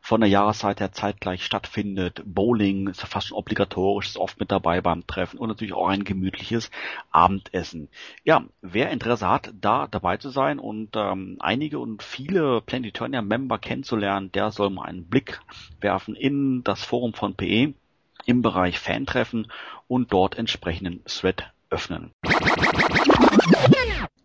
von 0.02 0.22
der 0.22 0.30
Jahreszeit 0.30 0.80
her 0.80 0.92
zeitgleich 0.92 1.44
stattfindet. 1.44 2.22
Bowling 2.26 2.88
ist 2.88 3.02
fast 3.02 3.28
schon 3.28 3.38
obligatorisch, 3.38 4.08
ist 4.08 4.18
oft 4.18 4.40
mit 4.40 4.52
dabei 4.52 4.82
beim 4.82 5.08
Treffen 5.08 5.40
und 5.40 5.50
natürlich 5.50 5.74
auch 5.74 5.88
ein 5.88 6.04
gemütliches 6.04 6.70
Abendessen. 7.12 7.90
Ja, 8.24 8.44
wer 8.62 8.92
Interesse 8.92 9.28
hat, 9.28 9.52
da 9.60 9.88
dabei 9.88 10.18
zu 10.18 10.30
sein 10.30 10.60
und 10.60 10.96
ähm, 10.96 11.38
einige 11.40 11.80
und 11.80 12.04
viele 12.04 12.62
Planetonia-Member 12.62 13.58
kennenzulernen, 13.58 14.32
der 14.32 14.52
soll 14.52 14.70
mal 14.70 14.86
einen 14.86 15.08
Blick 15.08 15.42
werfen 15.82 16.16
in 16.16 16.64
das 16.64 16.84
Forum 16.84 17.14
von 17.14 17.34
PE 17.34 17.74
im 18.26 18.42
Bereich 18.42 18.80
Fantreffen 18.80 19.52
und 19.88 20.14
dort 20.14 20.38
entsprechenden 20.38 21.04
Thread 21.06 21.52
öffnen. 21.76 22.12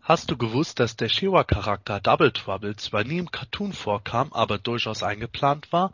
Hast 0.02 0.30
du 0.30 0.36
gewusst, 0.36 0.80
dass 0.80 0.96
der 0.96 1.08
Shewa-Charakter 1.08 2.00
Double 2.00 2.32
Trouble 2.32 2.76
zwar 2.76 3.04
nie 3.04 3.18
im 3.18 3.30
Cartoon 3.30 3.72
vorkam, 3.72 4.32
aber 4.32 4.58
durchaus 4.58 5.02
eingeplant 5.02 5.72
war? 5.72 5.92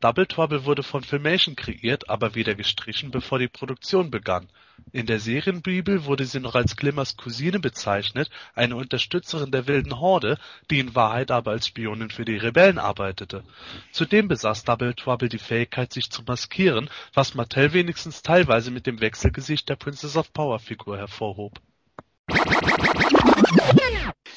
Double 0.00 0.26
Trouble 0.26 0.64
wurde 0.64 0.84
von 0.84 1.02
Filmation 1.02 1.56
kreiert, 1.56 2.08
aber 2.08 2.36
wieder 2.36 2.54
gestrichen, 2.54 3.10
bevor 3.10 3.40
die 3.40 3.48
Produktion 3.48 4.12
begann. 4.12 4.48
In 4.92 5.06
der 5.06 5.18
Serienbibel 5.18 6.04
wurde 6.04 6.24
sie 6.24 6.38
noch 6.38 6.54
als 6.54 6.76
Glimmers 6.76 7.16
Cousine 7.16 7.58
bezeichnet, 7.58 8.30
eine 8.54 8.76
Unterstützerin 8.76 9.50
der 9.50 9.66
Wilden 9.66 9.98
Horde, 9.98 10.38
die 10.70 10.78
in 10.78 10.94
Wahrheit 10.94 11.32
aber 11.32 11.50
als 11.50 11.66
Spionin 11.66 12.10
für 12.10 12.24
die 12.24 12.36
Rebellen 12.36 12.78
arbeitete. 12.78 13.42
Zudem 13.90 14.28
besaß 14.28 14.62
Double 14.62 14.94
Trouble 14.94 15.28
die 15.28 15.38
Fähigkeit, 15.38 15.92
sich 15.92 16.10
zu 16.10 16.22
maskieren, 16.22 16.88
was 17.12 17.34
Mattel 17.34 17.72
wenigstens 17.72 18.22
teilweise 18.22 18.70
mit 18.70 18.86
dem 18.86 19.00
Wechselgesicht 19.00 19.68
der 19.68 19.76
Princess 19.76 20.16
of 20.16 20.32
Power 20.32 20.60
Figur 20.60 20.96
hervorhob. 20.96 21.60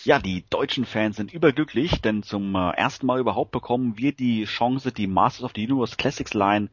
Ja, 0.04 0.18
die 0.18 0.44
deutschen 0.50 0.86
Fans 0.86 1.18
sind 1.18 1.32
überglücklich, 1.32 2.02
denn 2.02 2.24
zum 2.24 2.56
äh, 2.56 2.72
ersten 2.72 3.06
Mal 3.06 3.20
überhaupt 3.20 3.52
bekommen 3.52 3.98
wir 3.98 4.14
die 4.14 4.46
Chance, 4.46 4.92
die 4.92 5.06
Masters 5.06 5.44
of 5.44 5.52
the 5.56 5.64
Universe 5.68 5.96
Classics 5.96 6.34
Line 6.34 6.70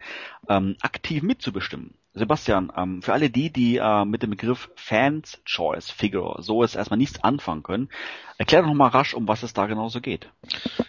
ähm, 0.48 0.76
aktiv 0.80 1.22
mitzubestimmen. 1.22 1.92
Sebastian, 2.14 2.72
ähm, 2.74 3.02
für 3.02 3.12
alle 3.12 3.28
die, 3.28 3.52
die 3.52 3.76
äh, 3.76 4.04
mit 4.06 4.22
dem 4.22 4.30
Begriff 4.30 4.70
Fans 4.76 5.42
Choice 5.44 5.90
Figure 5.90 6.42
so 6.42 6.62
ist 6.62 6.74
erstmal 6.74 6.96
nichts 6.96 7.22
anfangen 7.22 7.62
können, 7.62 7.90
Erklär 8.38 8.62
doch 8.62 8.72
mal 8.72 8.88
rasch, 8.88 9.14
um 9.14 9.26
was 9.26 9.42
es 9.42 9.52
da 9.52 9.66
genauso 9.66 10.00
geht. 10.00 10.30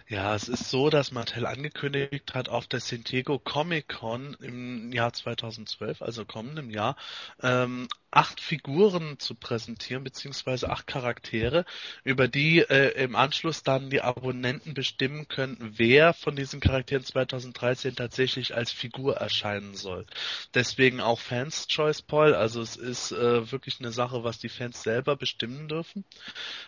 Ja, 0.07 0.35
es 0.35 0.47
ist 0.47 0.69
so, 0.69 0.89
dass 0.89 1.11
Mattel 1.11 1.47
angekündigt 1.47 2.33
hat, 2.35 2.47
auf 2.47 2.67
der 2.67 2.79
San 2.79 3.03
Comic 3.43 3.87
Con 3.87 4.35
im 4.39 4.91
Jahr 4.91 5.13
2012, 5.13 6.01
also 6.03 6.25
kommendem 6.25 6.69
Jahr, 6.69 6.95
ähm, 7.41 7.87
acht 8.11 8.39
Figuren 8.41 9.19
zu 9.19 9.35
präsentieren, 9.35 10.03
beziehungsweise 10.03 10.69
acht 10.69 10.87
Charaktere, 10.87 11.65
über 12.03 12.27
die 12.27 12.59
äh, 12.59 13.03
im 13.03 13.15
Anschluss 13.15 13.61
dann 13.61 13.89
die 13.91 14.01
Abonnenten 14.01 14.73
bestimmen 14.73 15.27
können, 15.27 15.73
wer 15.77 16.13
von 16.13 16.35
diesen 16.35 16.59
Charakteren 16.59 17.03
2013 17.03 17.95
tatsächlich 17.95 18.55
als 18.55 18.71
Figur 18.71 19.17
erscheinen 19.17 19.75
soll. 19.75 20.07
Deswegen 20.55 21.01
auch 21.01 21.19
Fans 21.19 21.67
Choice 21.67 22.01
Poll, 22.01 22.33
also 22.33 22.61
es 22.61 22.75
ist 22.75 23.11
äh, 23.11 23.51
wirklich 23.51 23.79
eine 23.79 23.91
Sache, 23.91 24.23
was 24.23 24.39
die 24.39 24.49
Fans 24.49 24.81
selber 24.81 25.15
bestimmen 25.15 25.67
dürfen. 25.67 26.03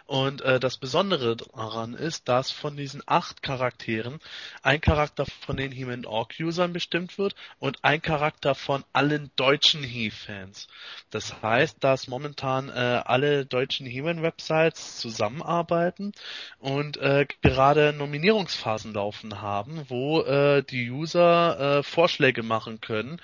Und 0.06 0.42
äh, 0.42 0.60
das 0.60 0.71
Besondere 0.78 1.38
daran 1.38 1.94
ist, 1.94 2.28
dass 2.28 2.52
von 2.52 2.76
diesen 2.76 3.02
acht 3.06 3.42
Charakteren 3.42 4.20
ein 4.64 4.82
Charakter 4.82 5.26
von 5.26 5.56
den 5.58 5.72
He-Man 5.72 6.06
Orc 6.06 6.36
Usern 6.40 6.74
bestimmt 6.74 7.18
wird 7.18 7.36
und 7.60 7.84
ein 7.84 8.02
Charakter 8.02 8.54
von 8.54 8.84
allen 8.94 9.32
deutschen 9.36 9.84
He-Fans. 9.84 10.68
Das 11.10 11.22
das 11.22 11.40
heißt, 11.44 11.84
dass 11.84 12.08
momentan 12.08 12.70
äh, 12.70 12.72
alle 12.72 13.46
deutschen 13.46 13.86
He-Man-Websites 13.86 14.98
zusammenarbeiten 14.98 16.14
und 16.58 16.98
äh, 16.98 17.28
gerade 17.44 17.94
Nominierungsphasen 17.94 18.94
laufen 18.94 19.40
haben, 19.40 19.86
wo 19.88 20.22
äh, 20.22 20.64
die 20.64 20.90
User 20.90 21.78
äh, 21.78 21.84
Vorschläge 21.84 22.42
machen 22.42 22.82
können, 22.82 23.22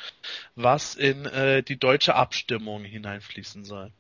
was 0.53 0.93
in 0.93 1.25
äh, 1.25 1.63
die 1.63 1.77
deutsche 1.77 2.13
Abstimmung 2.13 2.83
hineinfließen 2.83 3.65
soll. 3.65 3.91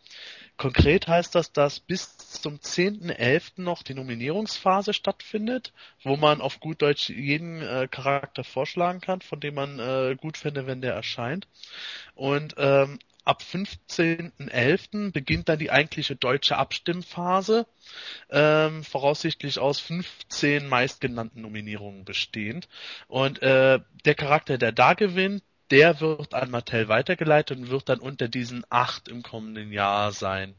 Konkret 0.57 1.07
heißt 1.07 1.35
das, 1.35 1.51
dass 1.53 1.79
bis 1.79 2.17
zum 2.17 2.57
10.11. 2.57 3.61
noch 3.61 3.83
die 3.83 3.93
Nominierungsphase 3.93 4.93
stattfindet, 4.93 5.71
wo 6.03 6.17
man 6.17 6.41
auf 6.41 6.59
gut 6.59 6.81
Deutsch 6.81 7.09
jeden 7.09 7.61
äh, 7.61 7.87
Charakter 7.89 8.43
vorschlagen 8.43 8.99
kann, 8.99 9.21
von 9.21 9.39
dem 9.39 9.53
man 9.53 9.79
äh, 9.79 10.15
gut 10.15 10.35
fände, 10.37 10.65
wenn 10.65 10.81
der 10.81 10.93
erscheint. 10.93 11.47
Und 12.15 12.55
ähm, 12.57 12.97
ab 13.23 13.43
15.11. 13.43 15.11
beginnt 15.11 15.49
dann 15.49 15.59
die 15.59 15.69
eigentliche 15.69 16.15
deutsche 16.15 16.57
Abstimmphase, 16.57 17.67
ähm, 18.31 18.83
voraussichtlich 18.83 19.59
aus 19.59 19.79
15 19.79 20.67
meistgenannten 20.67 21.41
Nominierungen 21.41 22.03
bestehend. 22.03 22.67
Und 23.07 23.43
äh, 23.43 23.79
der 24.05 24.15
Charakter, 24.15 24.57
der 24.57 24.71
da 24.71 24.93
gewinnt, 24.95 25.43
der 25.71 25.99
wird 26.01 26.33
an 26.33 26.51
Mattel 26.51 26.87
weitergeleitet 26.87 27.57
und 27.57 27.69
wird 27.69 27.89
dann 27.89 27.99
unter 27.99 28.27
diesen 28.27 28.63
acht 28.69 29.07
im 29.07 29.23
kommenden 29.23 29.71
Jahr 29.71 30.11
sein. 30.11 30.55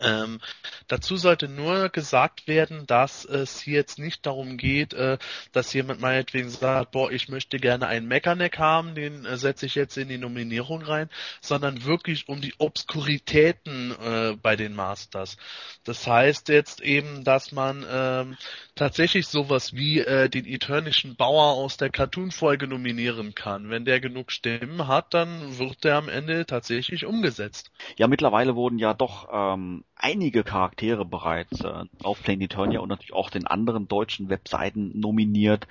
Ähm, 0.00 0.40
dazu 0.86 1.16
sollte 1.16 1.48
nur 1.48 1.88
gesagt 1.88 2.46
werden, 2.46 2.86
dass 2.86 3.24
es 3.24 3.60
hier 3.60 3.74
jetzt 3.74 3.98
nicht 3.98 4.26
darum 4.26 4.56
geht, 4.56 4.92
äh, 4.92 5.18
dass 5.52 5.72
jemand 5.72 6.00
meinetwegen 6.00 6.50
sagt, 6.50 6.92
boah, 6.92 7.10
ich 7.10 7.28
möchte 7.28 7.58
gerne 7.58 7.86
einen 7.86 8.06
Mechaneck 8.06 8.58
haben, 8.58 8.94
den 8.94 9.24
äh, 9.24 9.36
setze 9.36 9.66
ich 9.66 9.74
jetzt 9.74 9.96
in 9.96 10.08
die 10.08 10.18
Nominierung 10.18 10.82
rein, 10.82 11.08
sondern 11.40 11.84
wirklich 11.84 12.28
um 12.28 12.40
die 12.40 12.54
Obskuritäten 12.58 13.92
äh, 13.92 14.36
bei 14.40 14.56
den 14.56 14.74
Masters. 14.74 15.36
Das 15.84 16.06
heißt 16.06 16.48
jetzt 16.48 16.80
eben, 16.80 17.24
dass 17.24 17.52
man 17.52 17.84
ähm, 17.90 18.36
tatsächlich 18.74 19.26
sowas 19.26 19.72
wie 19.72 20.00
äh, 20.00 20.28
den 20.28 20.44
eternischen 20.46 21.16
Bauer 21.16 21.54
aus 21.54 21.76
der 21.76 21.90
Cartoon-Folge 21.90 22.68
nominieren 22.68 23.34
kann. 23.34 23.70
Wenn 23.70 23.84
der 23.84 24.00
genug 24.00 24.32
Stimmen 24.32 24.86
hat, 24.86 25.14
dann 25.14 25.58
wird 25.58 25.84
der 25.84 25.96
am 25.96 26.08
Ende 26.08 26.46
tatsächlich 26.46 27.04
umgesetzt. 27.06 27.70
Ja, 27.96 28.06
mittlerweile 28.06 28.54
wurden 28.54 28.78
ja 28.78 28.94
doch 28.94 29.28
ähm, 29.32 29.77
einige 29.96 30.44
Charaktere 30.44 31.04
bereits 31.04 31.60
äh, 31.62 31.84
auf 32.02 32.22
Plain 32.22 32.40
Eternia 32.40 32.80
und 32.80 32.88
natürlich 32.88 33.12
auch 33.12 33.30
den 33.30 33.46
anderen 33.46 33.88
deutschen 33.88 34.28
Webseiten 34.28 34.98
nominiert. 34.98 35.66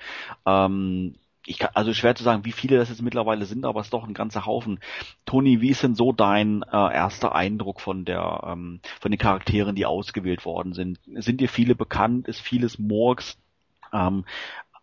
Ähm, 0.46 1.14
ich 1.46 1.58
kann, 1.58 1.70
also 1.74 1.94
schwer 1.94 2.14
zu 2.14 2.24
sagen, 2.24 2.44
wie 2.44 2.52
viele 2.52 2.76
das 2.76 2.90
jetzt 2.90 3.02
mittlerweile 3.02 3.46
sind, 3.46 3.64
aber 3.64 3.80
es 3.80 3.86
ist 3.86 3.92
doch 3.92 4.06
ein 4.06 4.14
ganzer 4.14 4.44
Haufen. 4.44 4.80
Toni, 5.24 5.60
wie 5.60 5.70
ist 5.70 5.82
denn 5.82 5.94
so 5.94 6.12
dein 6.12 6.62
äh, 6.62 6.94
erster 6.94 7.34
Eindruck 7.34 7.80
von 7.80 8.04
der, 8.04 8.42
ähm, 8.46 8.80
von 9.00 9.10
den 9.10 9.18
Charakteren, 9.18 9.74
die 9.74 9.86
ausgewählt 9.86 10.44
worden 10.44 10.74
sind? 10.74 11.00
Sind 11.06 11.40
dir 11.40 11.48
viele 11.48 11.74
bekannt? 11.74 12.28
Ist 12.28 12.40
vieles 12.40 12.78
Murks? 12.78 13.38
Ähm, 13.92 14.24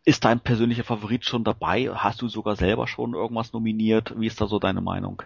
ist 0.05 0.25
dein 0.25 0.39
persönlicher 0.39 0.83
Favorit 0.83 1.25
schon 1.25 1.43
dabei? 1.43 1.89
Hast 1.93 2.21
du 2.21 2.27
sogar 2.27 2.55
selber 2.55 2.87
schon 2.87 3.13
irgendwas 3.13 3.53
nominiert? 3.53 4.13
Wie 4.19 4.27
ist 4.27 4.41
da 4.41 4.47
so 4.47 4.59
deine 4.59 4.81
Meinung? 4.81 5.21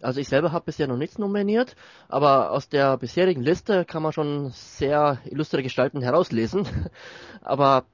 Also 0.00 0.20
ich 0.20 0.28
selber 0.28 0.52
habe 0.52 0.64
bisher 0.64 0.86
noch 0.86 0.96
nichts 0.96 1.18
nominiert, 1.18 1.76
aber 2.08 2.52
aus 2.52 2.68
der 2.68 2.96
bisherigen 2.96 3.42
Liste 3.42 3.84
kann 3.84 4.02
man 4.02 4.12
schon 4.12 4.50
sehr 4.50 5.18
illustre 5.24 5.62
Gestalten 5.62 6.02
herauslesen. 6.02 6.66
aber 7.42 7.84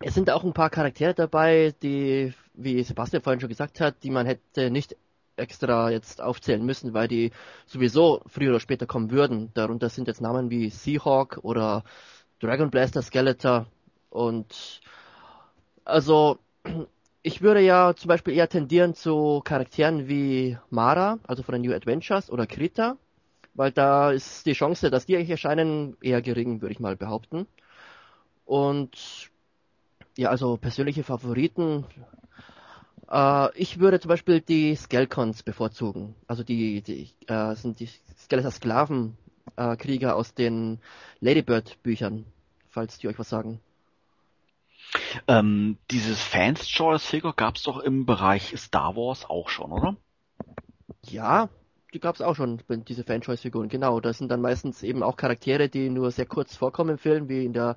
es 0.00 0.14
sind 0.14 0.30
auch 0.30 0.44
ein 0.44 0.52
paar 0.52 0.70
Charaktere 0.70 1.14
dabei, 1.14 1.74
die, 1.82 2.34
wie 2.54 2.82
Sebastian 2.82 3.22
vorhin 3.22 3.40
schon 3.40 3.48
gesagt 3.48 3.80
hat, 3.80 4.02
die 4.02 4.10
man 4.10 4.26
hätte 4.26 4.70
nicht 4.70 4.96
extra 5.36 5.90
jetzt 5.90 6.20
aufzählen 6.20 6.64
müssen, 6.64 6.94
weil 6.94 7.08
die 7.08 7.32
sowieso 7.66 8.22
früher 8.26 8.50
oder 8.50 8.60
später 8.60 8.86
kommen 8.86 9.10
würden. 9.10 9.50
Darunter 9.54 9.88
sind 9.88 10.08
jetzt 10.08 10.20
Namen 10.20 10.50
wie 10.50 10.70
Seahawk 10.70 11.38
oder 11.42 11.84
Dragon 12.40 12.70
Blaster 12.70 13.02
Skeletor 13.02 13.66
und 14.10 14.80
also 15.84 16.38
ich 17.26 17.42
würde 17.42 17.60
ja 17.60 17.92
zum 17.96 18.06
Beispiel 18.06 18.34
eher 18.34 18.48
tendieren 18.48 18.94
zu 18.94 19.42
Charakteren 19.44 20.06
wie 20.06 20.58
Mara, 20.70 21.18
also 21.26 21.42
von 21.42 21.54
den 21.54 21.62
New 21.62 21.74
Adventures, 21.74 22.30
oder 22.30 22.46
Krita, 22.46 22.96
weil 23.54 23.72
da 23.72 24.12
ist 24.12 24.46
die 24.46 24.52
Chance, 24.52 24.90
dass 24.90 25.06
die 25.06 25.16
eigentlich 25.16 25.30
erscheinen, 25.30 25.96
eher 26.00 26.22
gering, 26.22 26.62
würde 26.62 26.72
ich 26.72 26.78
mal 26.78 26.94
behaupten. 26.94 27.48
Und 28.44 29.28
ja, 30.16 30.30
also 30.30 30.56
persönliche 30.56 31.02
Favoriten. 31.02 31.84
Äh, 33.10 33.58
ich 33.58 33.80
würde 33.80 33.98
zum 33.98 34.10
Beispiel 34.10 34.40
die 34.40 34.76
Skelcons 34.76 35.42
bevorzugen. 35.42 36.14
Also 36.28 36.44
die, 36.44 36.80
die 36.80 37.10
äh, 37.26 37.56
sind 37.56 37.80
die 37.80 37.88
Skeletor 38.16 38.52
Sklavenkrieger 38.52 40.10
äh, 40.10 40.12
aus 40.12 40.32
den 40.34 40.78
Ladybird 41.18 41.82
Büchern, 41.82 42.24
falls 42.68 42.98
die 42.98 43.08
euch 43.08 43.18
was 43.18 43.28
sagen. 43.28 43.60
Ähm, 45.28 45.78
dieses 45.90 46.22
Fans 46.22 46.66
Choice 46.68 47.04
Figure 47.04 47.34
gab 47.34 47.56
es 47.56 47.62
doch 47.62 47.78
im 47.80 48.06
Bereich 48.06 48.54
Star 48.56 48.96
Wars 48.96 49.28
auch 49.28 49.48
schon, 49.48 49.72
oder? 49.72 49.96
Ja, 51.02 51.48
die 51.94 52.00
gab 52.00 52.14
es 52.14 52.20
auch 52.20 52.34
schon, 52.34 52.60
diese 52.86 53.04
Fan-Choice-Figuren, 53.04 53.68
genau. 53.68 54.00
Das 54.00 54.18
sind 54.18 54.30
dann 54.30 54.40
meistens 54.40 54.82
eben 54.82 55.02
auch 55.02 55.16
Charaktere, 55.16 55.68
die 55.68 55.88
nur 55.88 56.10
sehr 56.10 56.26
kurz 56.26 56.56
vorkommen 56.56 56.90
im 56.90 56.98
Film, 56.98 57.28
wie 57.28 57.44
in 57.44 57.52
der 57.52 57.76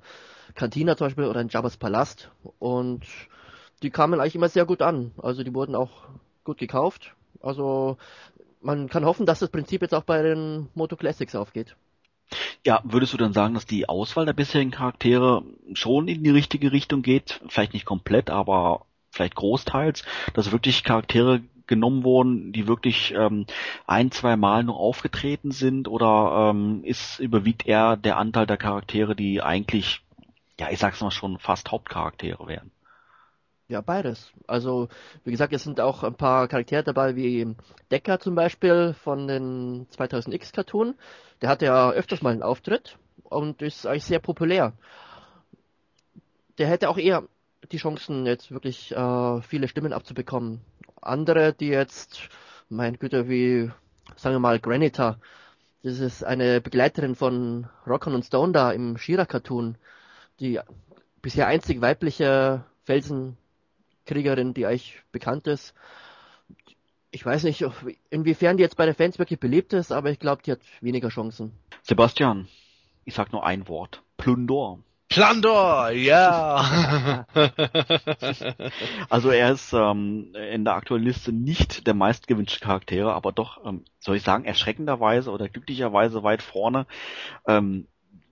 Cantina 0.54 0.96
zum 0.96 1.06
Beispiel 1.06 1.24
oder 1.24 1.40
in 1.40 1.48
Jabba's 1.48 1.76
Palast. 1.76 2.30
Und 2.58 3.06
die 3.82 3.90
kamen 3.90 4.20
eigentlich 4.20 4.34
immer 4.34 4.48
sehr 4.48 4.66
gut 4.66 4.82
an. 4.82 5.12
Also 5.18 5.42
die 5.42 5.54
wurden 5.54 5.74
auch 5.74 6.08
gut 6.44 6.58
gekauft. 6.58 7.14
Also 7.40 7.96
man 8.60 8.88
kann 8.88 9.04
hoffen, 9.04 9.26
dass 9.26 9.38
das 9.38 9.48
Prinzip 9.48 9.80
jetzt 9.82 9.94
auch 9.94 10.04
bei 10.04 10.22
den 10.22 10.68
Moto 10.74 10.96
Classics 10.96 11.34
aufgeht. 11.34 11.76
Ja, 12.64 12.80
würdest 12.84 13.12
du 13.12 13.16
dann 13.16 13.32
sagen, 13.32 13.54
dass 13.54 13.66
die 13.66 13.88
Auswahl 13.88 14.26
der 14.26 14.32
bisherigen 14.32 14.70
Charaktere 14.70 15.42
schon 15.74 16.08
in 16.08 16.22
die 16.22 16.30
richtige 16.30 16.72
Richtung 16.72 17.02
geht? 17.02 17.40
Vielleicht 17.48 17.74
nicht 17.74 17.86
komplett, 17.86 18.30
aber 18.30 18.86
vielleicht 19.10 19.34
großteils, 19.34 20.04
dass 20.34 20.52
wirklich 20.52 20.84
Charaktere 20.84 21.42
genommen 21.66 22.04
wurden, 22.04 22.52
die 22.52 22.66
wirklich 22.66 23.14
ähm, 23.14 23.46
ein, 23.86 24.10
zwei 24.10 24.36
Mal 24.36 24.64
nur 24.64 24.76
aufgetreten 24.76 25.52
sind 25.52 25.88
oder 25.88 26.50
ähm, 26.50 26.82
ist 26.84 27.20
überwiegt 27.20 27.66
eher 27.66 27.96
der 27.96 28.16
Anteil 28.18 28.46
der 28.46 28.56
Charaktere, 28.56 29.14
die 29.16 29.40
eigentlich, 29.40 30.02
ja, 30.58 30.68
ich 30.70 30.78
sag's 30.78 31.00
mal 31.00 31.12
schon 31.12 31.38
fast 31.38 31.70
Hauptcharaktere 31.70 32.46
wären? 32.46 32.72
Ja, 33.70 33.82
beides. 33.82 34.32
Also, 34.48 34.88
wie 35.22 35.30
gesagt, 35.30 35.52
es 35.52 35.62
sind 35.62 35.80
auch 35.80 36.02
ein 36.02 36.16
paar 36.16 36.48
Charaktere 36.48 36.82
dabei, 36.82 37.14
wie 37.14 37.54
Decker 37.92 38.18
zum 38.18 38.34
Beispiel 38.34 38.94
von 38.94 39.28
den 39.28 39.86
2000X 39.90 40.52
Cartoon. 40.52 40.96
Der 41.40 41.50
hatte 41.50 41.66
ja 41.66 41.92
öfters 41.92 42.20
mal 42.20 42.32
einen 42.32 42.42
Auftritt 42.42 42.98
und 43.22 43.62
ist 43.62 43.86
eigentlich 43.86 44.06
sehr 44.06 44.18
populär. 44.18 44.72
Der 46.58 46.66
hätte 46.66 46.88
auch 46.88 46.98
eher 46.98 47.22
die 47.70 47.76
Chancen, 47.76 48.26
jetzt 48.26 48.50
wirklich 48.50 48.90
äh, 48.90 49.40
viele 49.42 49.68
Stimmen 49.68 49.92
abzubekommen. 49.92 50.62
Andere, 51.00 51.52
die 51.52 51.68
jetzt, 51.68 52.28
mein 52.70 52.98
Güte, 52.98 53.28
wie, 53.28 53.70
sagen 54.16 54.34
wir 54.34 54.40
mal, 54.40 54.58
Granita, 54.58 55.20
das 55.84 56.00
ist 56.00 56.24
eine 56.24 56.60
Begleiterin 56.60 57.14
von 57.14 57.68
Rockon 57.86 58.16
und 58.16 58.24
Stone 58.24 58.52
da 58.52 58.72
im 58.72 58.98
Shira-Cartoon, 58.98 59.76
die 60.40 60.58
bisher 61.22 61.46
einzig 61.46 61.80
weibliche 61.80 62.64
Felsenkriegerin, 64.10 64.54
die 64.54 64.66
eigentlich 64.66 65.00
bekannt 65.12 65.46
ist. 65.46 65.74
Ich 67.12 67.24
weiß 67.24 67.44
nicht, 67.44 67.64
inwiefern 68.10 68.56
die 68.56 68.62
jetzt 68.62 68.76
bei 68.76 68.86
den 68.86 68.94
Fans 68.94 69.18
wirklich 69.18 69.40
beliebt 69.40 69.72
ist, 69.72 69.92
aber 69.92 70.10
ich 70.10 70.18
glaube, 70.18 70.42
die 70.42 70.52
hat 70.52 70.60
weniger 70.80 71.08
Chancen. 71.08 71.52
Sebastian, 71.82 72.48
ich 73.04 73.14
sag 73.14 73.32
nur 73.32 73.44
ein 73.44 73.68
Wort. 73.68 74.02
Plundor. 74.16 74.80
Plandor, 75.08 75.90
ja. 75.90 77.26
also 79.08 79.30
er 79.30 79.50
ist 79.50 79.72
ähm, 79.72 80.32
in 80.52 80.64
der 80.64 80.74
aktuellen 80.74 81.02
Liste 81.02 81.32
nicht 81.32 81.88
der 81.88 81.94
meistgewünschte 81.94 82.60
Charaktere, 82.60 83.12
aber 83.12 83.32
doch, 83.32 83.64
ähm, 83.66 83.84
soll 83.98 84.14
ich 84.16 84.22
sagen, 84.22 84.44
erschreckenderweise 84.44 85.32
oder 85.32 85.48
glücklicherweise 85.48 86.22
weit 86.22 86.42
vorne. 86.42 86.86
Ähm, 87.44 87.88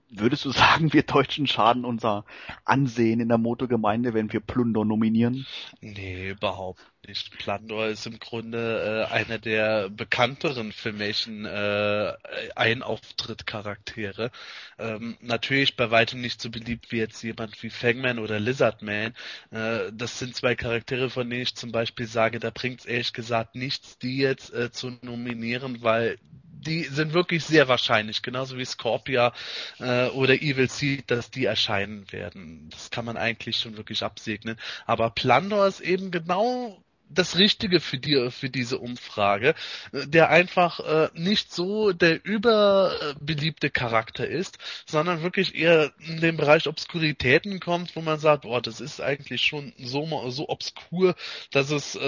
Würdest 0.09 0.45
du 0.45 0.51
sagen, 0.51 0.93
wir 0.93 1.03
Deutschen 1.03 1.47
schaden 1.47 1.85
unser 1.85 2.25
Ansehen 2.65 3.19
in 3.19 3.29
der 3.29 3.37
Motogemeinde, 3.37 4.13
wenn 4.13 4.31
wir 4.31 4.39
Plunder 4.39 4.85
nominieren? 4.85 5.45
Nee, 5.81 6.29
überhaupt 6.29 6.81
nicht. 7.07 7.37
Plandor 7.37 7.87
ist 7.87 8.05
im 8.05 8.19
Grunde 8.19 9.07
äh, 9.09 9.13
einer 9.13 9.39
der 9.39 9.89
bekannteren 9.89 10.71
Filmation 10.71 11.45
äh, 11.45 12.13
Einauftritt-Charaktere. 12.55 14.31
Ähm, 14.77 15.17
natürlich 15.21 15.75
bei 15.75 15.91
weitem 15.91 16.21
nicht 16.21 16.41
so 16.41 16.49
beliebt 16.49 16.91
wie 16.91 16.97
jetzt 16.97 17.23
jemand 17.23 17.61
wie 17.63 17.69
Fangman 17.69 18.19
oder 18.19 18.39
Lizardman. 18.39 19.13
Äh, 19.51 19.91
das 19.93 20.19
sind 20.19 20.35
zwei 20.35 20.55
Charaktere, 20.55 21.09
von 21.09 21.29
denen 21.29 21.43
ich 21.43 21.55
zum 21.55 21.71
Beispiel 21.71 22.07
sage, 22.07 22.39
da 22.39 22.49
bringt 22.49 22.81
es 22.81 22.85
ehrlich 22.85 23.13
gesagt 23.13 23.55
nichts, 23.55 23.97
die 23.97 24.17
jetzt 24.17 24.53
äh, 24.53 24.71
zu 24.71 24.91
nominieren, 25.01 25.81
weil 25.81 26.17
die 26.59 26.83
sind 26.83 27.13
wirklich 27.13 27.45
sehr 27.45 27.67
wahrscheinlich, 27.67 28.21
genauso 28.21 28.57
wie 28.57 28.65
Scorpia 28.65 29.33
äh, 29.79 30.07
oder 30.09 30.35
Evil 30.35 30.69
Seed, 30.69 31.09
dass 31.09 31.31
die 31.31 31.45
erscheinen 31.45 32.11
werden. 32.11 32.69
Das 32.69 32.91
kann 32.91 33.05
man 33.05 33.17
eigentlich 33.17 33.57
schon 33.57 33.77
wirklich 33.77 34.03
absegnen. 34.03 34.57
Aber 34.85 35.09
Plandor 35.09 35.67
ist 35.67 35.79
eben 35.79 36.11
genau 36.11 36.83
das 37.09 37.37
Richtige 37.37 37.79
für 37.79 37.97
die, 37.97 38.29
für 38.31 38.49
diese 38.49 38.77
Umfrage, 38.79 39.55
der 39.91 40.29
einfach 40.29 40.79
äh, 40.79 41.09
nicht 41.13 41.53
so 41.53 41.91
der 41.91 42.23
überbeliebte 42.23 43.69
Charakter 43.69 44.27
ist, 44.27 44.57
sondern 44.85 45.23
wirklich 45.23 45.55
eher 45.55 45.91
in 45.99 46.21
den 46.21 46.37
Bereich 46.37 46.67
Obskuritäten 46.67 47.59
kommt, 47.59 47.95
wo 47.95 48.01
man 48.01 48.19
sagt, 48.19 48.43
boah, 48.43 48.61
das 48.61 48.79
ist 48.79 49.01
eigentlich 49.01 49.41
schon 49.41 49.73
so 49.77 49.99
so 50.29 50.49
obskur, 50.49 51.15
dass 51.51 51.71
es 51.71 51.95
äh, 51.95 51.99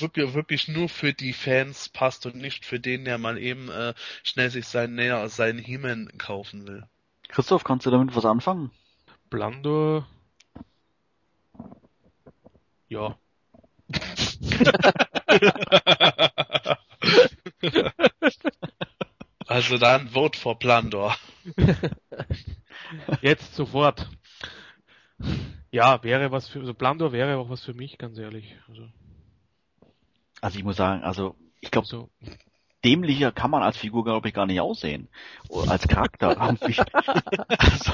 wirklich 0.00 0.34
wirklich 0.34 0.68
nur 0.68 0.88
für 0.88 1.12
die 1.12 1.32
Fans 1.32 1.88
passt 1.88 2.26
und 2.26 2.36
nicht 2.36 2.64
für 2.64 2.80
den, 2.80 3.04
der 3.04 3.18
mal 3.18 3.38
eben 3.38 3.70
äh, 3.70 3.94
schnell 4.22 4.50
sich 4.50 4.66
sein 4.66 4.94
näher 4.94 5.28
seinen 5.28 5.58
He-Man 5.58 6.18
kaufen 6.18 6.66
will. 6.66 6.84
Christoph, 7.28 7.64
kannst 7.64 7.86
du 7.86 7.90
damit 7.90 8.14
was 8.14 8.24
anfangen? 8.24 8.70
Blandor. 9.30 10.06
Ja. 12.88 13.18
also 19.46 19.78
dann 19.78 20.08
Vote 20.08 20.38
for 20.38 20.58
Plandor. 20.58 21.16
Jetzt 23.22 23.54
sofort. 23.54 24.08
Ja, 25.70 26.02
wäre 26.02 26.30
was 26.30 26.48
für, 26.48 26.60
also 26.60 26.74
Blandor 26.74 27.12
wäre 27.12 27.36
auch 27.36 27.50
was 27.50 27.64
für 27.64 27.74
mich, 27.74 27.98
ganz 27.98 28.18
ehrlich. 28.18 28.56
Also, 28.68 28.88
Also 30.40 30.58
ich 30.58 30.64
muss 30.64 30.76
sagen, 30.76 31.02
also 31.02 31.34
ich 31.60 31.70
glaube, 31.70 31.86
so, 31.86 32.10
dämlicher 32.84 33.32
kann 33.32 33.50
man 33.50 33.62
als 33.62 33.76
Figur, 33.76 34.04
glaube 34.04 34.28
ich, 34.28 34.34
gar 34.34 34.46
nicht 34.46 34.60
aussehen. 34.60 35.08
Oder 35.48 35.72
als 35.72 35.88
Charakter. 35.88 36.38
also, 36.40 37.92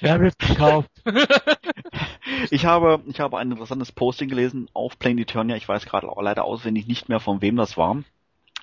wer 0.00 0.20
wird 0.20 0.38
gekauft? 0.38 0.90
ich 2.50 2.66
habe, 2.66 3.02
ich 3.06 3.20
habe 3.20 3.38
ein 3.38 3.50
interessantes 3.50 3.92
Posting 3.92 4.28
gelesen 4.28 4.68
auf 4.74 4.98
Plain 4.98 5.18
Eternia. 5.18 5.56
Ich 5.56 5.68
weiß 5.68 5.86
gerade 5.86 6.08
leider 6.20 6.44
auswendig 6.44 6.86
nicht 6.86 7.08
mehr, 7.08 7.20
von 7.20 7.40
wem 7.40 7.56
das 7.56 7.76
war. 7.76 8.02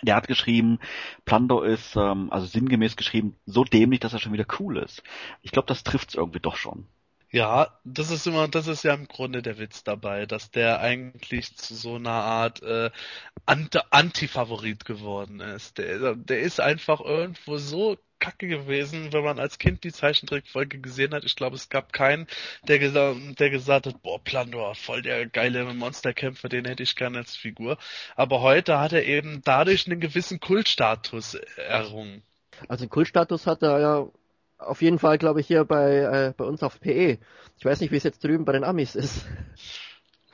Der 0.04 0.16
hat 0.16 0.28
geschrieben, 0.28 0.80
Plando 1.26 1.62
ist, 1.62 1.96
ähm, 1.96 2.32
also 2.32 2.48
sinngemäß 2.48 2.96
geschrieben, 2.96 3.36
so 3.46 3.64
dämlich, 3.64 4.00
dass 4.00 4.14
er 4.14 4.20
schon 4.20 4.34
wieder 4.34 4.48
cool 4.60 4.78
ist. 4.78 5.04
Ich 5.42 5.52
glaube, 5.52 5.68
das 5.68 5.84
trifft's 5.84 6.16
irgendwie 6.16 6.40
doch 6.40 6.56
schon. 6.56 6.88
Ja, 7.32 7.80
das 7.86 8.12
ist 8.12 8.28
immer, 8.28 8.50
das 8.50 8.68
ist 8.68 8.84
ja 8.84 8.94
im 8.94 9.08
Grunde 9.08 9.42
der 9.42 9.58
Witz 9.58 9.86
dabei, 9.86 10.26
dass 10.26 10.52
der 10.52 10.82
eigentlich 10.82 11.56
zu 11.56 11.76
so 11.76 11.96
einer 11.96 12.10
Art 12.12 12.62
äh, 12.62 12.92
Anti-Favorit 13.46 14.84
geworden 14.84 15.40
ist. 15.40 15.78
Der, 15.78 16.16
der 16.16 16.40
ist 16.42 16.60
einfach 16.60 17.00
irgendwo 17.00 17.58
so 17.58 17.98
kacke 18.20 18.48
gewesen, 18.48 19.14
wenn 19.14 19.24
man 19.24 19.40
als 19.40 19.58
Kind 19.60 19.84
die 19.86 19.94
Zeichentrickfolge 19.94 20.80
gesehen 20.80 21.14
hat. 21.14 21.24
Ich 21.24 21.38
glaube, 21.38 21.56
es 21.56 21.70
gab 21.70 21.94
keinen, 21.94 22.28
der, 22.68 22.80
gesa 22.80 23.16
der 23.40 23.50
gesagt 23.50 23.88
hat, 23.88 24.02
boah, 24.04 24.22
Plandor, 24.22 24.76
voll 24.76 25.02
der 25.02 25.26
geile 25.26 25.64
Monsterkämpfer, 25.74 26.50
den 26.50 26.66
hätte 26.66 26.84
ich 26.84 26.98
gerne 26.98 27.20
als 27.20 27.36
Figur. 27.38 27.78
Aber 28.18 28.42
heute 28.42 28.80
hat 28.80 28.92
er 28.92 29.06
eben 29.06 29.42
dadurch 29.44 29.88
einen 29.88 30.02
gewissen 30.02 30.42
Kultstatus 30.42 31.36
errungen. 31.36 32.24
Also 32.68 32.86
den 32.86 32.90
Kultstatus 32.90 33.48
hat 33.48 33.64
er 33.64 33.80
ja 33.80 34.08
auf 34.62 34.82
jeden 34.82 35.00
Fall, 35.00 35.18
glaube 35.18 35.42
ich, 35.42 35.48
hier 35.48 35.66
bei, 35.66 35.98
äh, 35.98 36.34
bei 36.36 36.46
uns 36.46 36.64
auf 36.64 36.80
PE. 36.80 37.20
Ich 37.58 37.66
weiß 37.66 37.82
nicht, 37.82 37.92
wie 37.92 37.98
es 37.98 38.04
jetzt 38.04 38.24
drüben 38.24 38.46
bei 38.46 38.54
den 38.54 38.64
Amis 38.64 38.96
ist. 38.96 39.26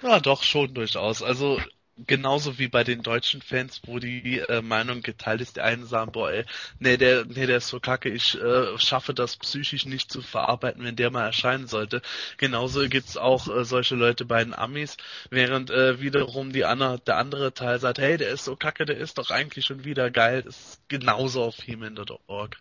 Ja, 0.02 0.20
doch, 0.20 0.44
schon 0.44 0.74
durchaus. 0.74 1.24
Also 1.24 1.60
genauso 2.06 2.60
wie 2.60 2.68
bei 2.68 2.84
den 2.84 3.02
deutschen 3.02 3.42
Fans, 3.42 3.82
wo 3.86 4.00
die 4.00 4.40
äh, 4.40 4.62
Meinung 4.62 5.02
geteilt 5.02 5.42
ist, 5.42 5.56
die 5.56 5.62
einen 5.62 5.86
sagen, 5.86 6.12
boah, 6.12 6.32
ey, 6.32 6.46
nee, 6.80 6.98
der, 6.98 7.26
nee, 7.26 7.48
der 7.48 7.58
ist 7.58 7.70
so 7.70 7.80
kacke, 7.80 8.10
ich 8.10 8.40
äh, 8.40 8.78
schaffe 8.78 9.14
das 9.14 9.38
psychisch 9.38 9.86
nicht 9.86 10.12
zu 10.12 10.22
verarbeiten, 10.22 10.84
wenn 10.84 10.96
der 10.96 11.10
mal 11.10 11.26
erscheinen 11.26 11.68
sollte. 11.68 12.02
Genauso 12.38 12.88
gibt's 12.88 13.18
auch 13.18 13.48
äh, 13.48 13.66
solche 13.66 13.96
Leute 13.96 14.26
bei 14.26 14.44
den 14.44 14.54
Amis, 14.54 14.98
während 15.32 15.72
äh, 15.72 16.00
wiederum 16.00 16.54
die 16.54 16.66
andere, 16.66 17.00
der 17.00 17.18
andere 17.18 17.54
Teil 17.54 17.80
sagt, 17.80 17.98
hey, 18.00 18.18
der 18.18 18.30
ist 18.30 18.46
so 18.46 18.56
kacke, 18.56 18.86
der 18.86 18.98
ist 18.98 19.18
doch 19.18 19.32
eigentlich 19.32 19.66
schon 19.66 19.84
wieder 19.84 20.12
geil. 20.12 20.44
Das 20.44 20.58
ist 20.58 20.90
genauso 20.90 21.44
auf 21.44 21.58
heman.org. 21.66 22.58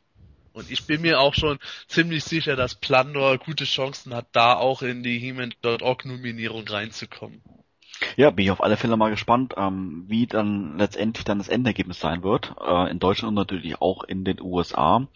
Und 0.56 0.70
ich 0.70 0.86
bin 0.86 1.02
mir 1.02 1.20
auch 1.20 1.34
schon 1.34 1.58
ziemlich 1.86 2.24
sicher, 2.24 2.56
dass 2.56 2.74
Plandor 2.74 3.36
gute 3.36 3.64
Chancen 3.64 4.14
hat, 4.14 4.28
da 4.32 4.54
auch 4.54 4.80
in 4.80 5.02
die 5.02 5.18
He-Man.org 5.18 6.06
Nominierung 6.06 6.66
reinzukommen. 6.66 7.42
Ja, 8.16 8.30
bin 8.30 8.46
ich 8.46 8.50
auf 8.50 8.62
alle 8.62 8.78
Fälle 8.78 8.96
mal 8.96 9.10
gespannt, 9.10 9.52
ähm, 9.58 10.04
wie 10.08 10.26
dann 10.26 10.78
letztendlich 10.78 11.24
dann 11.24 11.38
das 11.38 11.48
Endergebnis 11.48 12.00
sein 12.00 12.22
wird. 12.22 12.54
Äh, 12.66 12.90
in 12.90 12.98
Deutschland 12.98 13.28
und 13.28 13.34
natürlich 13.34 13.82
auch 13.82 14.02
in 14.04 14.24
den 14.24 14.40
USA. 14.40 15.06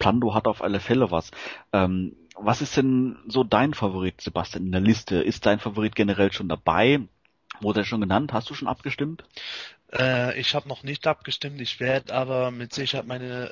Plando 0.00 0.34
hat 0.34 0.48
auf 0.48 0.62
alle 0.62 0.80
Fälle 0.80 1.12
was. 1.12 1.30
Ähm, 1.72 2.16
was 2.34 2.60
ist 2.60 2.76
denn 2.76 3.18
so 3.28 3.44
dein 3.44 3.74
Favorit, 3.74 4.20
Sebastian, 4.20 4.66
in 4.66 4.72
der 4.72 4.80
Liste? 4.80 5.16
Ist 5.16 5.46
dein 5.46 5.60
Favorit 5.60 5.94
generell 5.94 6.32
schon 6.32 6.48
dabei? 6.48 7.00
Wurde 7.60 7.84
schon 7.84 8.00
genannt? 8.00 8.32
Hast 8.32 8.50
du 8.50 8.54
schon 8.54 8.68
abgestimmt? 8.68 9.24
Äh, 9.92 10.38
ich 10.38 10.54
habe 10.54 10.68
noch 10.68 10.82
nicht 10.82 11.06
abgestimmt. 11.06 11.60
Ich 11.60 11.80
werde 11.80 12.14
aber 12.14 12.50
mit 12.50 12.74
Sicherheit 12.74 13.06
meine, 13.06 13.50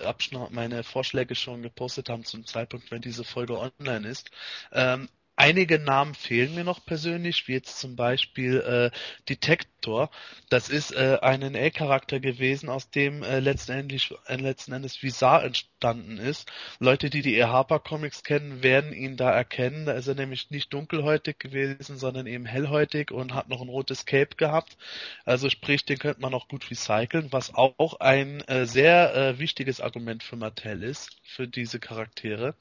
meine 0.50 0.84
Vorschläge 0.84 1.34
schon 1.34 1.62
gepostet 1.62 2.08
haben 2.08 2.24
zum 2.24 2.44
Zeitpunkt, 2.46 2.90
wenn 2.90 3.00
diese 3.02 3.24
Folge 3.24 3.58
online 3.58 4.08
ist. 4.08 4.30
Ähm, 4.72 5.08
Einige 5.38 5.78
Namen 5.78 6.14
fehlen 6.14 6.54
mir 6.54 6.64
noch 6.64 6.82
persönlich, 6.86 7.46
wie 7.46 7.52
jetzt 7.52 7.78
zum 7.78 7.94
Beispiel 7.94 8.56
äh, 8.60 8.96
Detector. 9.28 10.10
Das 10.48 10.70
ist 10.70 10.92
äh, 10.92 11.18
ein 11.20 11.40
NA-Charakter 11.40 12.20
gewesen, 12.20 12.70
aus 12.70 12.90
dem 12.90 13.22
äh, 13.22 13.40
letztendlich, 13.40 14.14
äh, 14.28 14.36
letzten 14.36 14.72
Endes 14.72 15.02
Visar 15.02 15.44
entstanden 15.44 16.16
ist. 16.16 16.50
Leute, 16.78 17.10
die 17.10 17.20
die 17.20 17.36
E. 17.36 17.44
Harper 17.44 17.80
Comics 17.80 18.24
kennen, 18.24 18.62
werden 18.62 18.94
ihn 18.94 19.18
da 19.18 19.30
erkennen. 19.30 19.84
Da 19.84 19.92
ist 19.92 20.08
er 20.08 20.14
nämlich 20.14 20.50
nicht 20.50 20.72
dunkelhäutig 20.72 21.38
gewesen, 21.38 21.98
sondern 21.98 22.26
eben 22.26 22.46
hellhäutig 22.46 23.10
und 23.10 23.34
hat 23.34 23.50
noch 23.50 23.60
ein 23.60 23.68
rotes 23.68 24.06
Cape 24.06 24.36
gehabt. 24.36 24.78
Also 25.26 25.50
sprich, 25.50 25.84
den 25.84 25.98
könnte 25.98 26.22
man 26.22 26.32
auch 26.32 26.48
gut 26.48 26.70
recyceln, 26.70 27.30
was 27.30 27.54
auch 27.54 28.00
ein 28.00 28.40
äh, 28.48 28.64
sehr 28.64 29.14
äh, 29.14 29.38
wichtiges 29.38 29.82
Argument 29.82 30.22
für 30.22 30.36
Mattel 30.36 30.82
ist, 30.82 31.10
für 31.22 31.46
diese 31.46 31.78
Charaktere. 31.78 32.54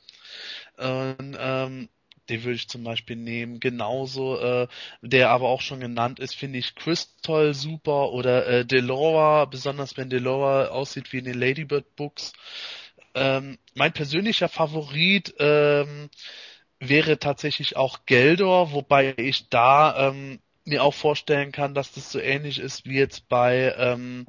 Und 0.77 1.37
ähm, 1.39 1.87
den 2.29 2.43
würde 2.43 2.55
ich 2.55 2.67
zum 2.67 2.83
Beispiel 2.83 3.15
nehmen. 3.15 3.59
Genauso, 3.59 4.37
äh, 4.39 4.67
der 5.01 5.29
aber 5.29 5.49
auch 5.49 5.61
schon 5.61 5.79
genannt 5.79 6.19
ist, 6.19 6.35
finde 6.35 6.59
ich 6.59 6.75
Crystal 6.75 7.53
super 7.53 8.11
oder 8.11 8.47
äh, 8.47 8.65
Delora, 8.65 9.45
besonders 9.45 9.97
wenn 9.97 10.09
Delora 10.09 10.67
aussieht 10.67 11.11
wie 11.13 11.19
in 11.19 11.25
den 11.25 11.39
Ladybird 11.39 11.95
Books. 11.95 12.33
Ähm, 13.13 13.57
mein 13.75 13.93
persönlicher 13.93 14.49
Favorit 14.49 15.33
ähm, 15.39 16.09
wäre 16.79 17.19
tatsächlich 17.19 17.77
auch 17.77 18.05
Geldor, 18.05 18.73
wobei 18.73 19.13
ich 19.17 19.49
da 19.49 20.09
ähm, 20.09 20.39
mir 20.65 20.83
auch 20.83 20.93
vorstellen 20.93 21.51
kann, 21.51 21.73
dass 21.73 21.91
das 21.91 22.11
so 22.11 22.19
ähnlich 22.19 22.59
ist 22.59 22.85
wie 22.85 22.97
jetzt 22.97 23.29
bei 23.29 23.73
ähm, 23.77 24.27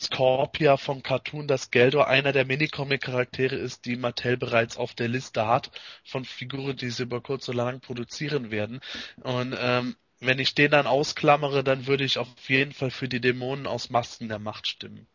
Scorpia 0.00 0.76
vom 0.76 1.02
Cartoon, 1.02 1.46
dass 1.46 1.70
Geldor 1.70 2.08
einer 2.08 2.32
der 2.32 2.46
Minicomic-Charaktere 2.46 3.56
ist, 3.56 3.84
die 3.84 3.96
Mattel 3.96 4.36
bereits 4.36 4.76
auf 4.76 4.94
der 4.94 5.08
Liste 5.08 5.46
hat 5.46 5.70
von 6.04 6.24
Figuren, 6.24 6.76
die 6.76 6.90
sie 6.90 7.02
über 7.02 7.20
kurz 7.20 7.48
oder 7.48 7.64
lang 7.64 7.80
produzieren 7.80 8.50
werden. 8.50 8.80
Und 9.22 9.54
ähm, 9.58 9.96
wenn 10.20 10.38
ich 10.38 10.54
den 10.54 10.70
dann 10.70 10.86
ausklammere, 10.86 11.62
dann 11.62 11.86
würde 11.86 12.04
ich 12.04 12.18
auf 12.18 12.28
jeden 12.48 12.72
Fall 12.72 12.90
für 12.90 13.08
die 13.08 13.20
Dämonen 13.20 13.66
aus 13.66 13.90
Masken 13.90 14.28
der 14.28 14.38
Macht 14.38 14.66
stimmen. 14.66 15.06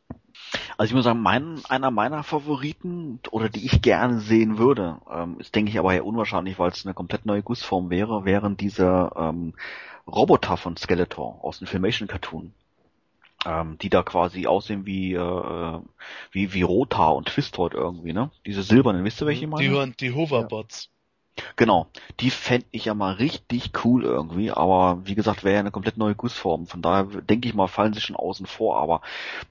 Also 0.77 0.91
ich 0.91 0.95
muss 0.95 1.05
sagen, 1.05 1.21
mein, 1.21 1.61
einer 1.67 1.91
meiner 1.91 2.23
Favoriten 2.23 3.19
oder 3.31 3.49
die 3.49 3.65
ich 3.65 3.81
gerne 3.81 4.19
sehen 4.19 4.57
würde, 4.57 4.97
ähm, 5.11 5.37
ist 5.39 5.55
denke 5.55 5.71
ich 5.71 5.79
aber 5.79 5.93
eher 5.93 6.05
unwahrscheinlich, 6.05 6.57
weil 6.57 6.71
es 6.71 6.85
eine 6.85 6.93
komplett 6.93 7.25
neue 7.25 7.43
Gussform 7.43 7.89
wäre, 7.89 8.25
wären 8.25 8.57
diese 8.57 9.11
ähm, 9.15 9.53
Roboter 10.07 10.57
von 10.57 10.77
Skeletor 10.77 11.43
aus 11.43 11.59
dem 11.59 11.67
Filmation 11.67 12.07
Cartoon. 12.07 12.53
Ähm, 13.45 13.77
die 13.77 13.89
da 13.89 14.03
quasi 14.03 14.47
aussehen 14.47 14.85
wie, 14.85 15.13
äh, 15.13 15.79
wie, 16.31 16.53
wie 16.53 16.61
Rota 16.61 17.07
und 17.07 17.29
Twistoid 17.29 17.73
irgendwie, 17.73 18.11
ne? 18.11 18.31
Diese 18.45 18.63
silbernen, 18.63 19.05
wisst 19.05 19.21
ihr 19.21 19.27
welche 19.27 19.45
ich 19.45 19.49
meine? 19.49 19.85
Die, 19.85 20.09
die 20.09 20.13
Hoverbots. 20.13 20.89
Genau, 21.55 21.87
die 22.19 22.29
fände 22.29 22.67
ich 22.71 22.85
ja 22.85 22.93
mal 22.93 23.13
richtig 23.13 23.71
cool 23.83 24.03
irgendwie, 24.03 24.51
aber 24.51 25.01
wie 25.05 25.15
gesagt, 25.15 25.43
wäre 25.43 25.55
ja 25.55 25.59
eine 25.59 25.71
komplett 25.71 25.97
neue 25.97 26.15
Gussform. 26.15 26.67
Von 26.67 26.81
daher 26.81 27.03
denke 27.03 27.47
ich 27.47 27.53
mal, 27.53 27.67
fallen 27.67 27.93
sie 27.93 28.01
schon 28.01 28.15
außen 28.15 28.45
vor, 28.45 28.77
aber 28.77 29.01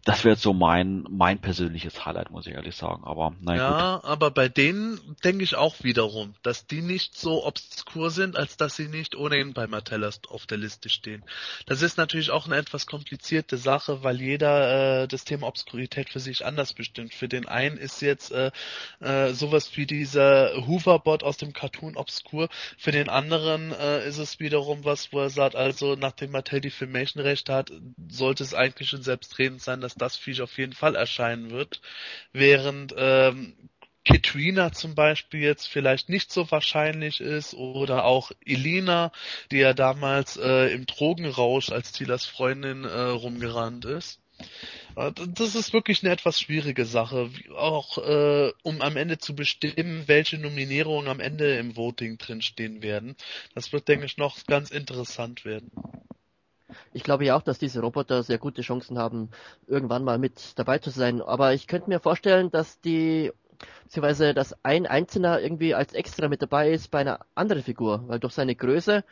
das 0.04 0.24
wäre 0.24 0.34
jetzt 0.34 0.42
so 0.42 0.52
mein, 0.52 1.06
mein 1.10 1.38
persönliches 1.38 2.04
Highlight, 2.04 2.30
muss 2.30 2.46
ich 2.46 2.54
ehrlich 2.54 2.76
sagen. 2.76 3.04
Aber 3.04 3.34
naja. 3.40 3.58
Ja, 3.58 3.96
gut. 3.96 4.04
aber 4.04 4.30
bei 4.30 4.48
denen 4.48 5.00
denke 5.24 5.44
ich 5.44 5.56
auch 5.56 5.76
wiederum, 5.82 6.34
dass 6.42 6.66
die 6.66 6.82
nicht 6.82 7.16
so 7.16 7.44
obskur 7.44 8.10
sind, 8.10 8.36
als 8.36 8.56
dass 8.56 8.76
sie 8.76 8.88
nicht 8.88 9.16
ohnehin 9.16 9.54
bei 9.54 9.66
Martellus 9.66 10.20
auf 10.28 10.46
der 10.46 10.58
Liste 10.58 10.88
stehen. 10.88 11.24
Das 11.66 11.82
ist 11.82 11.96
natürlich 11.98 12.30
auch 12.30 12.46
eine 12.46 12.56
etwas 12.56 12.86
komplizierte 12.86 13.56
Sache, 13.56 14.02
weil 14.02 14.20
jeder 14.20 15.02
äh, 15.02 15.08
das 15.08 15.24
Thema 15.24 15.46
Obskurität 15.46 16.10
für 16.10 16.20
sich 16.20 16.44
anders 16.44 16.72
bestimmt. 16.72 17.14
Für 17.14 17.28
den 17.28 17.46
einen 17.46 17.76
ist 17.76 18.02
jetzt 18.02 18.32
äh, 18.32 18.50
äh, 19.00 19.32
sowas 19.32 19.76
wie 19.76 19.86
dieser 19.86 20.66
Hooverbot 20.66 21.22
aus 21.22 21.36
dem 21.36 21.52
Cartoon 21.52 21.77
Cartoon 21.78 21.96
obskur. 21.96 22.48
Für 22.76 22.90
den 22.90 23.08
anderen 23.08 23.72
äh, 23.72 24.06
ist 24.06 24.18
es 24.18 24.40
wiederum 24.40 24.84
was, 24.84 25.12
wo 25.12 25.20
er 25.20 25.30
sagt, 25.30 25.56
also 25.56 25.94
nachdem 25.94 26.32
Mattel 26.32 26.60
die 26.60 26.70
Filmation 26.70 27.22
Rechte 27.22 27.54
hat, 27.54 27.70
sollte 28.08 28.42
es 28.42 28.54
eigentlich 28.54 28.88
schon 28.90 29.02
selbstredend 29.02 29.62
sein, 29.62 29.80
dass 29.80 29.94
das 29.94 30.16
Viech 30.16 30.42
auf 30.42 30.58
jeden 30.58 30.72
Fall 30.72 30.94
erscheinen 30.96 31.50
wird. 31.50 31.80
Während 32.32 32.94
ähm, 32.96 33.54
Katrina 34.04 34.72
zum 34.72 34.94
Beispiel 34.94 35.40
jetzt 35.40 35.68
vielleicht 35.68 36.08
nicht 36.08 36.32
so 36.32 36.50
wahrscheinlich 36.50 37.20
ist 37.20 37.54
oder 37.54 38.04
auch 38.04 38.32
Elina, 38.44 39.12
die 39.50 39.58
ja 39.58 39.74
damals 39.74 40.36
äh, 40.36 40.72
im 40.72 40.86
Drogenrausch 40.86 41.70
als 41.70 41.92
Tilas 41.92 42.24
Freundin 42.24 42.84
äh, 42.84 42.88
rumgerannt 42.88 43.84
ist. 43.84 44.20
Äh, 44.96 45.12
das 45.34 45.54
ist 45.54 45.72
wirklich 45.72 46.02
eine 46.02 46.12
etwas 46.12 46.40
schwierige 46.40 46.84
Sache, 46.84 47.30
auch 47.56 47.98
äh, 47.98 48.52
um 48.62 48.80
am 48.80 48.96
Ende 48.96 49.18
zu 49.18 49.34
bestimmen, 49.34 50.04
welche 50.06 50.38
Nominierungen 50.38 51.08
am 51.08 51.20
Ende 51.20 51.56
im 51.56 51.76
Voting 51.76 52.18
drinstehen 52.18 52.82
werden. 52.82 53.16
Das 53.54 53.72
wird, 53.72 53.88
denke 53.88 54.06
ich, 54.06 54.16
noch 54.16 54.44
ganz 54.46 54.70
interessant 54.70 55.44
werden. 55.44 55.70
Ich 56.92 57.02
glaube 57.02 57.24
ja 57.24 57.36
auch, 57.36 57.42
dass 57.42 57.58
diese 57.58 57.80
Roboter 57.80 58.22
sehr 58.22 58.38
gute 58.38 58.62
Chancen 58.62 58.98
haben, 58.98 59.30
irgendwann 59.66 60.04
mal 60.04 60.18
mit 60.18 60.58
dabei 60.58 60.78
zu 60.78 60.90
sein. 60.90 61.22
Aber 61.22 61.54
ich 61.54 61.66
könnte 61.66 61.88
mir 61.88 62.00
vorstellen, 62.00 62.50
dass 62.50 62.80
die, 62.80 63.32
beziehungsweise 63.84 64.34
dass 64.34 64.54
ein 64.64 64.86
Einzelner 64.86 65.40
irgendwie 65.40 65.74
als 65.74 65.94
extra 65.94 66.28
mit 66.28 66.42
dabei 66.42 66.70
ist 66.70 66.90
bei 66.90 67.00
einer 67.00 67.20
anderen 67.34 67.62
Figur, 67.62 68.04
weil 68.06 68.18
durch 68.18 68.34
seine 68.34 68.54
Größe 68.54 69.04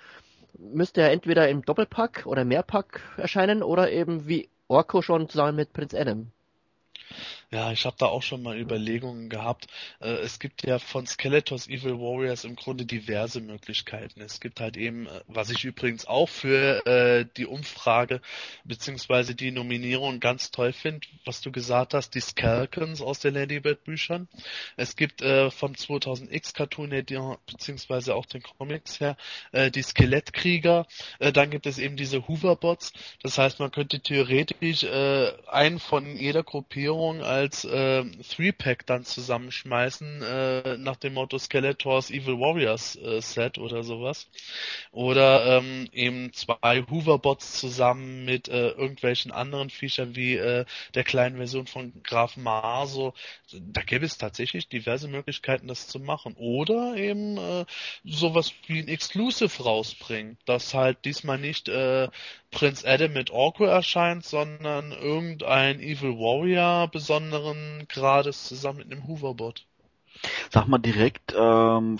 müsste 0.58 1.02
er 1.02 1.12
entweder 1.12 1.48
im 1.48 1.62
Doppelpack 1.62 2.24
oder 2.26 2.44
Mehrpack 2.44 3.00
erscheinen 3.16 3.62
oder 3.62 3.90
eben 3.90 4.26
wie 4.26 4.48
Orko 4.68 5.02
schon 5.02 5.28
zusammen 5.28 5.56
mit 5.56 5.72
Prinz 5.72 5.94
Adam. 5.94 6.32
Ja, 7.52 7.70
ich 7.70 7.86
habe 7.86 7.94
da 7.96 8.06
auch 8.06 8.24
schon 8.24 8.42
mal 8.42 8.58
Überlegungen 8.58 9.28
gehabt. 9.28 9.68
Äh, 10.00 10.08
es 10.08 10.40
gibt 10.40 10.66
ja 10.66 10.80
von 10.80 11.06
Skeletors 11.06 11.68
Evil 11.68 11.92
Warriors 11.92 12.42
im 12.42 12.56
Grunde 12.56 12.86
diverse 12.86 13.40
Möglichkeiten. 13.40 14.20
Es 14.20 14.40
gibt 14.40 14.58
halt 14.58 14.76
eben, 14.76 15.06
äh, 15.06 15.20
was 15.28 15.50
ich 15.50 15.64
übrigens 15.64 16.06
auch 16.06 16.28
für 16.28 16.84
äh, 16.86 17.24
die 17.36 17.46
Umfrage 17.46 18.20
beziehungsweise 18.64 19.36
die 19.36 19.52
Nominierung 19.52 20.18
ganz 20.18 20.50
toll 20.50 20.72
finde, 20.72 21.06
was 21.24 21.40
du 21.40 21.52
gesagt 21.52 21.94
hast, 21.94 22.16
die 22.16 22.20
Skelkens 22.20 23.00
aus 23.00 23.20
den 23.20 23.34
Ladybird 23.34 23.84
Büchern. 23.84 24.28
Es 24.76 24.96
gibt 24.96 25.20
vom 25.20 25.72
2000X 25.72 26.54
Cartoon 26.54 26.90
beziehungsweise 26.90 28.14
auch 28.14 28.26
den 28.26 28.42
Comics 28.42 29.00
her 29.00 29.16
die 29.52 29.82
Skelettkrieger. 29.82 30.86
Dann 31.18 31.50
gibt 31.50 31.66
es 31.66 31.78
eben 31.78 31.96
diese 31.96 32.26
Hooverbots. 32.26 32.92
Das 33.22 33.38
heißt, 33.38 33.60
man 33.60 33.70
könnte 33.70 34.00
theoretisch 34.00 34.84
einen 34.84 35.78
von 35.78 36.16
jeder 36.16 36.42
Gruppierung 36.42 37.22
als 37.36 37.64
äh, 37.64 38.04
Three-Pack 38.04 38.86
dann 38.86 39.04
zusammenschmeißen, 39.04 40.22
äh, 40.22 40.78
nach 40.78 40.96
dem 40.96 41.14
Motto 41.14 41.38
Skeletors 41.38 42.10
Evil 42.10 42.40
Warriors 42.40 42.96
äh, 42.96 43.20
Set 43.20 43.58
oder 43.58 43.82
sowas. 43.82 44.28
Oder 44.90 45.58
ähm, 45.58 45.88
eben 45.92 46.32
zwei 46.32 46.84
Hooverbots 46.90 47.60
zusammen 47.60 48.24
mit 48.24 48.48
äh, 48.48 48.70
irgendwelchen 48.70 49.32
anderen 49.32 49.70
Viechern 49.70 50.16
wie 50.16 50.36
äh, 50.36 50.64
der 50.94 51.04
kleinen 51.04 51.36
Version 51.36 51.66
von 51.66 51.92
Graf 52.02 52.36
Marso. 52.36 53.12
Da 53.52 53.82
gäbe 53.82 54.06
es 54.06 54.18
tatsächlich 54.18 54.68
diverse 54.68 55.08
Möglichkeiten, 55.08 55.68
das 55.68 55.88
zu 55.88 56.00
machen. 56.00 56.34
Oder 56.36 56.96
eben 56.96 57.36
äh, 57.36 57.66
sowas 58.04 58.52
wie 58.66 58.80
ein 58.80 58.88
Exclusive 58.88 59.62
rausbringen, 59.62 60.38
das 60.46 60.72
halt 60.72 61.04
diesmal 61.04 61.38
nicht 61.38 61.68
äh, 61.68 62.08
Prinz 62.50 62.84
Adam 62.86 63.12
mit 63.12 63.30
Orko 63.30 63.64
erscheint, 63.64 64.24
sondern 64.24 64.92
irgendein 64.92 65.78
Evil 65.80 66.18
Warrior 66.18 66.88
besonderen 67.30 67.86
Grades 67.88 68.44
zusammen 68.44 68.78
mit 68.78 68.92
einem 68.92 69.06
Hooverbot. 69.06 69.66
Sag 70.50 70.66
mal 70.66 70.78
direkt, 70.78 71.34
ähm, 71.38 71.98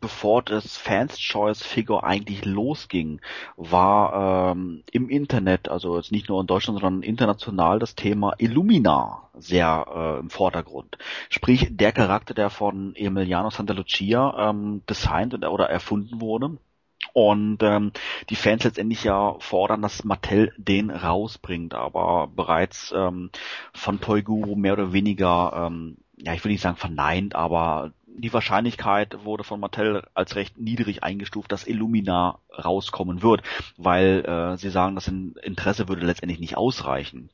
bevor 0.00 0.42
das 0.42 0.76
Fans 0.76 1.16
Choice 1.18 1.62
Figure 1.62 2.02
eigentlich 2.02 2.44
losging, 2.44 3.20
war 3.56 4.52
ähm, 4.52 4.82
im 4.90 5.08
Internet, 5.08 5.68
also 5.68 5.96
jetzt 5.96 6.10
nicht 6.10 6.28
nur 6.28 6.40
in 6.40 6.46
Deutschland, 6.46 6.80
sondern 6.80 7.02
international 7.02 7.78
das 7.78 7.94
Thema 7.94 8.34
Illumina 8.38 9.28
sehr 9.38 9.86
äh, 9.94 10.20
im 10.20 10.30
Vordergrund. 10.30 10.98
Sprich, 11.28 11.68
der 11.70 11.92
Charakter, 11.92 12.34
der 12.34 12.50
von 12.50 12.96
Emiliano 12.96 13.50
Santa 13.50 13.74
Lucia 13.74 14.50
ähm, 14.50 14.82
designt 14.88 15.34
oder 15.34 15.70
erfunden 15.70 16.20
wurde, 16.20 16.58
und 17.12 17.62
ähm, 17.62 17.92
die 18.30 18.36
Fans 18.36 18.64
letztendlich 18.64 19.04
ja 19.04 19.36
fordern, 19.38 19.82
dass 19.82 20.04
Mattel 20.04 20.52
den 20.56 20.90
rausbringt, 20.90 21.74
aber 21.74 22.28
bereits 22.28 22.92
ähm, 22.96 23.30
von 23.74 24.00
Toy 24.00 24.22
Guru 24.22 24.56
mehr 24.56 24.74
oder 24.74 24.92
weniger, 24.92 25.66
ähm, 25.66 25.98
ja 26.16 26.32
ich 26.32 26.44
will 26.44 26.52
nicht 26.52 26.62
sagen 26.62 26.76
verneint, 26.76 27.34
aber 27.34 27.92
die 28.06 28.32
Wahrscheinlichkeit 28.32 29.24
wurde 29.24 29.44
von 29.44 29.60
Mattel 29.60 30.06
als 30.14 30.36
recht 30.36 30.58
niedrig 30.58 31.02
eingestuft, 31.02 31.50
dass 31.50 31.66
Illumina 31.66 32.38
rauskommen 32.52 33.22
wird, 33.22 33.42
weil 33.76 34.24
äh, 34.24 34.56
sie 34.56 34.70
sagen, 34.70 34.94
das 34.94 35.08
Interesse 35.08 35.88
würde 35.88 36.06
letztendlich 36.06 36.40
nicht 36.40 36.56
ausreichen. 36.56 37.30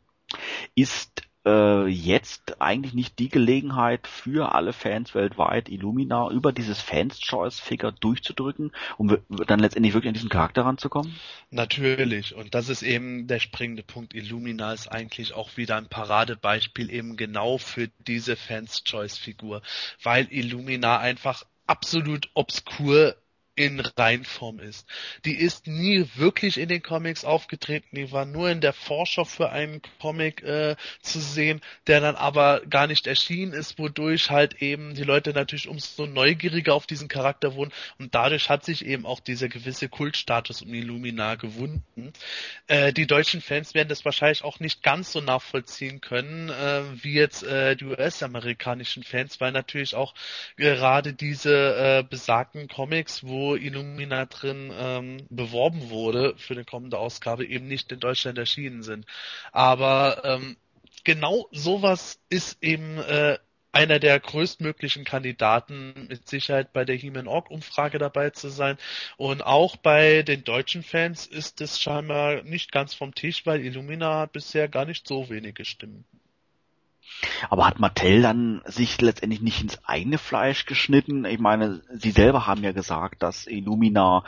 Ist 0.75 1.23
äh, 1.47 1.86
jetzt 1.86 2.61
eigentlich 2.61 2.95
nicht 2.95 3.18
die 3.18 3.28
Gelegenheit 3.28 4.07
für 4.07 4.55
alle 4.55 4.72
Fans 4.72 5.14
weltweit, 5.14 5.68
Illumina 5.68 6.30
über 6.30 6.53
dieses 6.53 6.80
Fans 6.80 7.20
Choice 7.20 7.61
Figure 7.61 7.93
durchzudrücken, 7.93 8.72
um 8.97 9.18
dann 9.47 9.61
letztendlich 9.61 9.95
wirklich 9.95 10.09
an 10.09 10.14
diesen 10.14 10.28
Charakter 10.28 10.64
ranzukommen? 10.64 11.14
Natürlich. 11.51 12.34
Und 12.34 12.55
das 12.55 12.68
ist 12.68 12.82
eben 12.82 13.26
der 13.26 13.39
springende 13.39 13.82
Punkt. 13.82 14.14
Illumina 14.14 14.72
ist 14.72 14.89
eigentlich 14.89 15.34
auch 15.34 15.57
wieder 15.57 15.76
ein 15.76 15.89
Paradebeispiel 15.89 16.91
eben 16.91 17.16
genau 17.16 17.59
für 17.59 17.89
diese 18.07 18.36
Fans 18.36 18.84
Choice 18.84 19.16
Figur, 19.16 19.62
weil 20.03 20.26
Illumina 20.30 20.99
einfach 20.99 21.45
absolut 21.66 22.30
obskur 22.34 23.16
in 23.59 23.81
Reinform 23.81 24.61
ist. 24.61 24.87
Die 25.25 25.35
ist 25.35 25.67
nie 25.67 26.07
wirklich 26.15 26.59
in 26.59 26.69
den 26.69 26.81
Comics 26.81 27.25
aufgetreten, 27.25 27.97
die 27.97 28.13
war 28.13 28.25
nur 28.25 28.49
in 28.51 28.61
der 28.61 28.73
Vorschau 28.73 29.25
für 29.25 29.51
einen 29.51 29.83
Comic 30.01 30.43
äh, 30.45 30.77
zu 31.03 31.19
sehen, 31.19 31.61
der 31.89 32.01
dann 32.01 32.15
aber 32.15 32.63
gar 32.71 32.87
nicht 32.87 33.09
erschienen 33.09 33.53
ist, 33.53 33.79
wodurch 33.79 34.31
halt 34.31 34.63
eben 34.63 34.95
die 34.95 35.03
Leute 35.03 35.33
natürlich 35.33 35.69
umso 35.69 36.07
neugieriger 36.07 36.73
auf 36.75 36.87
diesen 36.87 37.09
Charakter 37.09 37.57
wurden 37.57 37.73
und 37.99 38.15
dadurch 38.15 38.49
hat 38.49 38.65
sich 38.65 38.87
eben 38.87 39.05
auch 39.05 39.19
dieser 39.19 39.49
gewisse 39.49 39.89
Kultstatus 39.89 40.63
um 40.63 40.73
Illumina 40.73 41.35
gewunden. 41.35 42.13
Äh, 42.69 42.93
die 42.93 43.09
deutschen 43.09 43.41
Fans 43.41 43.75
werden 43.75 43.89
das 43.89 44.05
wahrscheinlich 44.05 44.45
auch 44.45 44.61
nicht 44.61 44.85
ganz 44.85 45.11
so 45.11 45.21
nachvollziehen 45.21 46.01
können, 46.01 46.49
äh, 46.51 46.83
wie 47.03 47.15
jetzt 47.15 47.43
äh, 47.43 47.75
die 47.75 47.87
US-amerikanischen 47.87 49.03
Fans, 49.03 49.41
weil 49.41 49.51
natürlich 49.51 49.97
auch 49.97 50.15
gerade 50.57 51.13
diese 51.13 51.49
äh, 51.77 52.05
besagten 52.09 52.69
Comics, 52.69 53.25
wo 53.25 53.48
Illumina 53.57 54.27
drin 54.27 54.73
ähm, 54.77 55.27
beworben 55.31 55.91
wurde 55.91 56.35
für 56.37 56.55
eine 56.55 56.65
kommende 56.65 56.99
Ausgabe, 56.99 57.47
eben 57.47 57.67
nicht 57.69 57.91
in 57.93 58.01
Deutschland 58.01 58.39
erschienen 58.39 58.83
sind. 58.83 59.07
Aber 59.53 60.23
ähm, 60.25 60.57
genau 61.05 61.49
sowas 61.53 62.21
ist 62.29 62.63
eben 62.63 62.99
äh, 62.99 63.39
einer 63.73 63.99
der 63.99 64.19
größtmöglichen 64.19 65.05
Kandidaten 65.05 66.07
mit 66.09 66.29
Sicherheit 66.29 66.73
bei 66.73 66.85
der 66.85 66.97
He-Man 66.97 67.29
Org 67.29 67.51
Umfrage 67.51 67.99
dabei 67.99 68.31
zu 68.31 68.49
sein. 68.49 68.79
Und 69.17 69.43
auch 69.43 69.77
bei 69.77 70.23
den 70.23 70.45
deutschen 70.45 70.83
Fans 70.83 71.27
ist 71.27 71.61
es 71.61 71.81
scheinbar 71.81 72.43
nicht 72.43 72.73
ganz 72.73 72.95
vom 72.95 73.15
Tisch, 73.15 73.47
weil 73.47 73.65
Illumina 73.65 74.21
hat 74.21 74.33
bisher 74.33 74.69
gar 74.69 74.85
nicht 74.85 75.07
so 75.07 75.29
wenige 75.29 75.65
Stimmen. 75.65 76.05
Aber 77.51 77.67
hat 77.67 77.79
Mattel 77.79 78.23
dann 78.23 78.63
sich 78.67 79.01
letztendlich 79.01 79.41
nicht 79.41 79.63
ins 79.63 79.85
eigene 79.85 80.19
Fleisch 80.19 80.67
geschnitten? 80.67 81.25
Ich 81.25 81.39
meine, 81.39 81.83
sie 81.93 82.11
selber 82.11 82.47
haben 82.47 82.63
ja 82.63 82.73
gesagt, 82.73 83.23
dass 83.23 83.47
Illumina 83.47 84.25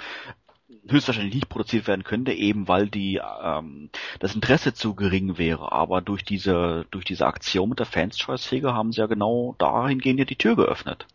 höchstwahrscheinlich 0.88 1.34
nicht 1.34 1.48
produziert 1.48 1.86
werden 1.86 2.04
könnte, 2.04 2.32
eben 2.32 2.68
weil 2.68 2.88
die 2.88 3.20
ähm, 3.42 3.90
das 4.18 4.34
Interesse 4.34 4.74
zu 4.74 4.94
gering 4.94 5.38
wäre. 5.38 5.72
Aber 5.72 6.00
durch 6.00 6.24
diese 6.24 6.86
durch 6.90 7.04
diese 7.04 7.26
Aktion 7.26 7.68
mit 7.68 7.78
der 7.78 7.86
Fans 7.86 8.16
Choice 8.18 8.46
Figure 8.46 8.74
haben 8.74 8.92
sie 8.92 9.00
ja 9.00 9.06
genau 9.06 9.54
dahingehend 9.58 10.18
ja 10.18 10.24
die 10.24 10.36
Tür 10.36 10.56
geöffnet. 10.56 11.06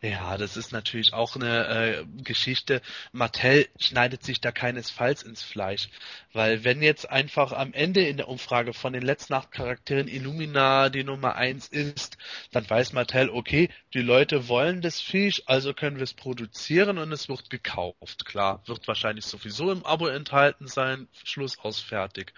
Ja, 0.00 0.36
das 0.36 0.56
ist 0.56 0.72
natürlich 0.72 1.12
auch 1.12 1.34
eine 1.34 1.66
äh, 1.66 2.04
Geschichte. 2.22 2.82
Mattel 3.10 3.66
schneidet 3.80 4.22
sich 4.22 4.40
da 4.40 4.52
keinesfalls 4.52 5.24
ins 5.24 5.42
Fleisch, 5.42 5.88
weil 6.32 6.62
wenn 6.62 6.82
jetzt 6.82 7.10
einfach 7.10 7.50
am 7.52 7.72
Ende 7.72 8.06
in 8.06 8.16
der 8.16 8.28
Umfrage 8.28 8.74
von 8.74 8.92
den 8.92 9.02
letzten 9.02 9.34
acht 9.34 9.50
Charakteren 9.50 10.06
Illumina 10.06 10.88
die 10.88 11.02
Nummer 11.02 11.34
eins 11.34 11.66
ist, 11.66 12.16
dann 12.52 12.68
weiß 12.68 12.92
Mattel, 12.92 13.28
okay, 13.30 13.70
die 13.92 14.02
Leute 14.02 14.46
wollen 14.46 14.82
das 14.82 15.00
Viech, 15.00 15.42
also 15.46 15.74
können 15.74 15.96
wir 15.96 16.04
es 16.04 16.14
produzieren 16.14 16.98
und 16.98 17.10
es 17.10 17.28
wird 17.28 17.50
gekauft. 17.50 18.24
Klar, 18.24 18.62
wird 18.66 18.86
wahrscheinlich 18.86 19.24
sowieso 19.24 19.72
im 19.72 19.84
Abo 19.84 20.06
enthalten 20.06 20.68
sein, 20.68 21.08
Schluss 21.24 21.58
aus 21.58 21.80
fertig. 21.80 22.32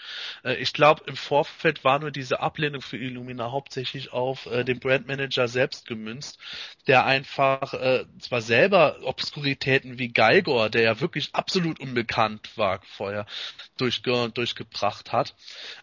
Äh, 0.44 0.54
ich 0.54 0.72
glaube, 0.72 1.02
im 1.06 1.16
Vorfeld 1.16 1.84
war 1.84 1.98
nur 1.98 2.10
diese 2.10 2.40
Ablehnung 2.40 2.80
für 2.80 2.96
Illumina 2.96 3.50
hauptsächlich 3.50 4.12
auf 4.12 4.46
äh, 4.46 4.64
den 4.64 4.80
Brandmanager 4.80 5.46
selbst 5.46 5.86
gemünzt, 5.86 6.38
der 6.86 7.04
einfach 7.04 7.49
einfach 7.52 7.74
äh, 7.74 8.04
zwar 8.18 8.40
selber 8.40 8.98
Obskuritäten 9.02 9.98
wie 9.98 10.12
Geigor, 10.12 10.70
der 10.70 10.82
ja 10.82 11.00
wirklich 11.00 11.30
absolut 11.34 11.80
unbekannt 11.80 12.56
war 12.56 12.80
vorher, 12.96 13.26
durchge 13.76 14.30
durchgebracht 14.30 15.12
hat, 15.12 15.34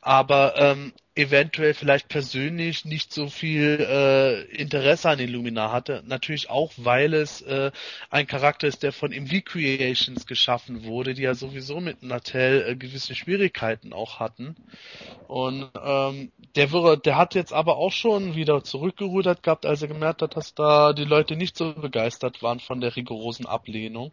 aber 0.01 0.55
ähm, 0.57 0.93
eventuell 1.17 1.73
vielleicht 1.73 2.07
persönlich 2.07 2.85
nicht 2.85 3.11
so 3.11 3.27
viel 3.27 3.79
äh, 3.79 4.41
Interesse 4.55 5.09
an 5.09 5.19
Illumina 5.19 5.71
hatte. 5.71 6.03
Natürlich 6.05 6.49
auch, 6.49 6.71
weil 6.77 7.13
es 7.13 7.41
äh, 7.41 7.71
ein 8.09 8.27
Charakter 8.27 8.67
ist, 8.67 8.83
der 8.83 8.91
von 8.91 9.11
MV 9.11 9.43
Creations 9.43 10.25
geschaffen 10.27 10.83
wurde, 10.83 11.13
die 11.13 11.23
ja 11.23 11.33
sowieso 11.33 11.79
mit 11.79 12.03
Nattel 12.03 12.65
äh, 12.67 12.75
gewisse 12.75 13.15
Schwierigkeiten 13.15 13.93
auch 13.93 14.19
hatten. 14.19 14.55
Und 15.27 15.69
ähm, 15.83 16.31
der, 16.55 16.71
würde, 16.71 17.01
der 17.01 17.17
hat 17.17 17.35
jetzt 17.35 17.53
aber 17.53 17.77
auch 17.77 17.91
schon 17.91 18.35
wieder 18.35 18.63
zurückgerudert 18.63 19.43
gehabt, 19.43 19.65
als 19.65 19.81
er 19.81 19.87
gemerkt 19.87 20.21
hat, 20.21 20.37
dass 20.37 20.53
da 20.53 20.93
die 20.93 21.03
Leute 21.03 21.35
nicht 21.35 21.57
so 21.57 21.73
begeistert 21.73 22.41
waren 22.43 22.59
von 22.59 22.79
der 22.79 22.95
rigorosen 22.95 23.45
Ablehnung. 23.45 24.11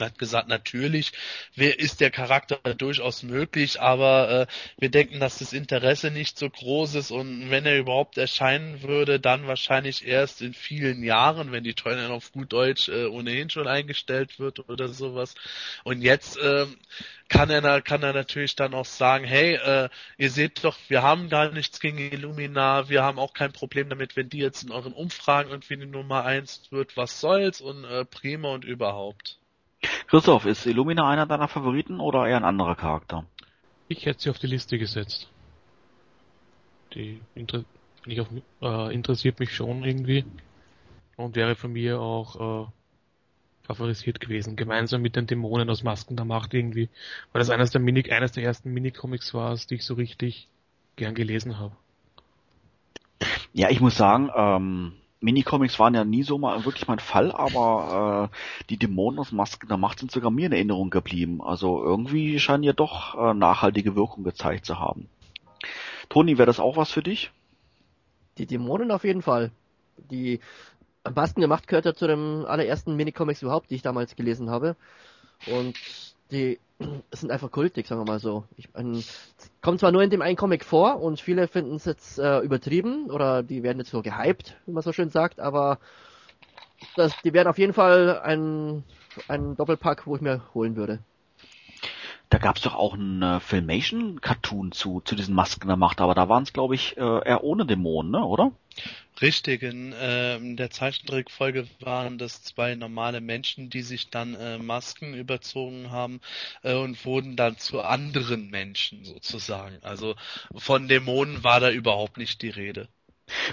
Hat 0.00 0.18
gesagt, 0.18 0.48
natürlich 0.48 1.12
wer 1.54 1.78
ist 1.78 2.00
der 2.00 2.10
Charakter 2.10 2.56
durchaus 2.74 3.22
möglich, 3.22 3.80
aber 3.80 4.30
äh, 4.30 4.46
wir 4.78 4.90
denken, 4.90 5.20
dass 5.20 5.38
das 5.38 5.52
Interesse 5.52 6.10
nicht 6.10 6.38
so 6.38 6.48
groß 6.48 6.94
ist 6.96 7.10
und 7.10 7.50
wenn 7.50 7.66
er 7.66 7.78
überhaupt 7.78 8.18
erscheinen 8.18 8.82
würde, 8.82 9.20
dann 9.20 9.46
wahrscheinlich 9.46 10.06
erst 10.06 10.42
in 10.42 10.54
vielen 10.54 11.02
Jahren, 11.02 11.52
wenn 11.52 11.64
die 11.64 11.74
Toyline 11.74 12.10
auf 12.10 12.32
gut 12.32 12.52
Deutsch 12.52 12.88
äh, 12.88 13.06
ohnehin 13.06 13.50
schon 13.50 13.66
eingestellt 13.66 14.38
wird 14.38 14.68
oder 14.68 14.88
sowas. 14.88 15.34
Und 15.84 16.02
jetzt 16.02 16.36
äh, 16.38 16.66
kann 17.28 17.50
er 17.50 17.82
kann 17.82 18.02
er 18.02 18.12
natürlich 18.12 18.56
dann 18.56 18.74
auch 18.74 18.84
sagen, 18.84 19.24
hey, 19.24 19.54
äh, 19.54 19.88
ihr 20.16 20.30
seht 20.30 20.64
doch, 20.64 20.76
wir 20.88 21.02
haben 21.02 21.28
gar 21.28 21.50
nichts 21.52 21.80
gegen 21.80 21.98
Illumina, 21.98 22.88
wir 22.88 23.02
haben 23.02 23.18
auch 23.18 23.32
kein 23.34 23.52
Problem 23.52 23.88
damit, 23.88 24.16
wenn 24.16 24.28
die 24.28 24.38
jetzt 24.38 24.62
in 24.62 24.70
euren 24.70 24.92
Umfragen 24.92 25.50
irgendwie 25.50 25.76
die 25.76 25.86
Nummer 25.86 26.24
eins 26.24 26.70
wird, 26.70 26.96
was 26.96 27.20
soll's 27.20 27.60
und 27.60 27.84
äh, 27.84 28.04
prima 28.04 28.50
und 28.50 28.64
überhaupt. 28.64 29.38
Christoph, 30.06 30.46
ist 30.46 30.66
Illumina 30.66 31.08
einer 31.08 31.26
deiner 31.26 31.48
Favoriten 31.48 32.00
oder 32.00 32.26
eher 32.26 32.36
ein 32.36 32.44
anderer 32.44 32.76
Charakter? 32.76 33.24
Ich 33.88 34.06
hätte 34.06 34.20
sie 34.20 34.30
auf 34.30 34.38
die 34.38 34.46
Liste 34.46 34.78
gesetzt. 34.78 35.28
Die 36.94 37.20
inter 37.34 37.64
auf, 38.18 38.28
äh, 38.62 38.94
interessiert 38.94 39.40
mich 39.40 39.54
schon 39.54 39.82
irgendwie 39.82 40.24
und 41.16 41.34
wäre 41.34 41.56
von 41.56 41.72
mir 41.72 42.00
auch 42.00 42.66
äh, 42.66 42.66
favorisiert 43.66 44.20
gewesen. 44.20 44.54
Gemeinsam 44.54 45.02
mit 45.02 45.16
den 45.16 45.26
Dämonen 45.26 45.68
aus 45.68 45.82
Masken 45.82 46.14
der 46.14 46.24
Macht 46.24 46.54
irgendwie, 46.54 46.88
weil 47.32 47.40
das 47.40 47.50
eines 47.50 47.70
der 47.70 47.80
Mini 47.80 48.08
eines 48.10 48.32
der 48.32 48.44
ersten 48.44 48.72
Minicomics 48.72 49.34
war, 49.34 49.56
die 49.56 49.74
ich 49.74 49.84
so 49.84 49.94
richtig 49.94 50.48
gern 50.94 51.14
gelesen 51.14 51.58
habe. 51.58 51.76
Ja, 53.52 53.70
ich 53.70 53.80
muss 53.80 53.96
sagen, 53.96 54.30
ähm, 54.36 54.92
Minicomics 55.20 55.78
waren 55.78 55.94
ja 55.94 56.04
nie 56.04 56.22
so 56.22 56.38
mal 56.38 56.64
wirklich 56.64 56.88
mein 56.88 56.98
Fall, 56.98 57.32
aber 57.32 58.30
äh, 58.30 58.64
die 58.68 58.76
Dämonen 58.76 59.18
aus 59.18 59.32
Masken 59.32 59.68
der 59.68 59.76
Macht 59.76 59.98
sind 59.98 60.10
sogar 60.10 60.30
mir 60.30 60.46
in 60.46 60.52
Erinnerung 60.52 60.90
geblieben. 60.90 61.40
Also 61.42 61.82
irgendwie 61.82 62.38
scheinen 62.38 62.62
ja 62.62 62.72
doch 62.72 63.14
äh, 63.14 63.34
nachhaltige 63.34 63.96
Wirkung 63.96 64.24
gezeigt 64.24 64.66
zu 64.66 64.78
haben. 64.78 65.08
Toni, 66.08 66.38
wäre 66.38 66.46
das 66.46 66.60
auch 66.60 66.76
was 66.76 66.90
für 66.90 67.02
dich? 67.02 67.30
Die 68.38 68.46
Dämonen 68.46 68.90
auf 68.90 69.04
jeden 69.04 69.22
Fall. 69.22 69.50
Die 70.10 70.40
Masken 71.14 71.40
der 71.40 71.48
Macht 71.48 71.66
gehört 71.66 71.86
ja 71.86 71.94
zu 71.94 72.06
den 72.06 72.44
allerersten 72.44 72.96
Minicomics 72.96 73.42
überhaupt, 73.42 73.70
die 73.70 73.76
ich 73.76 73.82
damals 73.82 74.16
gelesen 74.16 74.50
habe. 74.50 74.76
Und 75.46 75.76
die 76.30 76.58
sind 77.12 77.30
einfach 77.30 77.50
kultig, 77.50 77.86
sagen 77.86 78.00
wir 78.00 78.12
mal 78.12 78.20
so. 78.20 78.44
Ich, 78.56 78.68
ein, 78.74 79.02
kommt 79.62 79.80
zwar 79.80 79.92
nur 79.92 80.02
in 80.02 80.10
dem 80.10 80.22
einen 80.22 80.36
Comic 80.36 80.64
vor 80.64 81.00
und 81.00 81.20
viele 81.20 81.48
finden 81.48 81.76
es 81.76 81.84
jetzt 81.84 82.18
äh, 82.18 82.40
übertrieben 82.40 83.10
oder 83.10 83.42
die 83.42 83.62
werden 83.62 83.78
jetzt 83.78 83.90
so 83.90 84.02
gehypt, 84.02 84.56
wie 84.66 84.72
man 84.72 84.82
so 84.82 84.92
schön 84.92 85.10
sagt, 85.10 85.40
aber 85.40 85.78
das, 86.94 87.12
die 87.22 87.32
werden 87.32 87.48
auf 87.48 87.58
jeden 87.58 87.72
Fall 87.72 88.20
ein, 88.20 88.84
ein 89.28 89.56
Doppelpack, 89.56 90.06
wo 90.06 90.16
ich 90.16 90.22
mir 90.22 90.42
holen 90.54 90.76
würde. 90.76 90.98
Da 92.28 92.38
gab's 92.38 92.62
doch 92.62 92.74
auch 92.74 92.94
einen 92.94 93.22
äh, 93.22 93.40
Filmation-Cartoon 93.40 94.72
zu, 94.72 95.00
zu 95.00 95.14
diesen 95.14 95.34
Masken 95.34 95.68
der 95.68 95.76
Macht, 95.76 96.00
aber 96.00 96.14
da 96.14 96.28
waren 96.28 96.42
es, 96.42 96.52
glaube 96.52 96.74
ich, 96.74 96.96
äh, 96.96 97.00
eher 97.00 97.44
ohne 97.44 97.66
Dämonen, 97.66 98.10
ne, 98.10 98.24
oder? 98.24 98.50
Richtig, 99.22 99.62
in 99.62 99.92
äh, 99.92 100.38
der 100.56 100.70
Zeichentrickfolge 100.70 101.66
waren 101.80 102.18
das 102.18 102.42
zwei 102.42 102.74
normale 102.74 103.22
Menschen, 103.22 103.70
die 103.70 103.80
sich 103.80 104.10
dann 104.10 104.34
äh, 104.34 104.58
Masken 104.58 105.14
überzogen 105.14 105.90
haben 105.90 106.20
äh, 106.62 106.74
und 106.74 107.02
wurden 107.06 107.34
dann 107.34 107.56
zu 107.56 107.80
anderen 107.80 108.50
Menschen 108.50 109.04
sozusagen. 109.04 109.78
Also 109.82 110.14
von 110.54 110.86
Dämonen 110.88 111.42
war 111.44 111.60
da 111.60 111.70
überhaupt 111.70 112.18
nicht 112.18 112.42
die 112.42 112.50
Rede. 112.50 112.88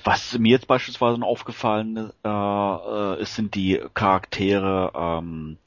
Was 0.04 0.38
mir 0.38 0.52
jetzt 0.52 0.68
beispielsweise 0.68 1.18
noch 1.18 1.28
aufgefallen 1.28 2.12
äh, 2.24 2.30
äh, 2.30 3.22
ist, 3.22 3.36
sind 3.36 3.56
die 3.56 3.82
Charaktere 3.94 4.92
ähm, 4.94 5.58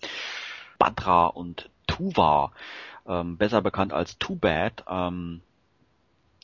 Badra 0.79 1.27
und 1.27 1.71
Tuva 1.87 2.53
ähm, 3.09 3.37
besser 3.37 3.63
bekannt 3.63 3.93
als 3.93 4.19
Too 4.19 4.37
Bad. 4.37 4.85
Ähm, 4.89 5.41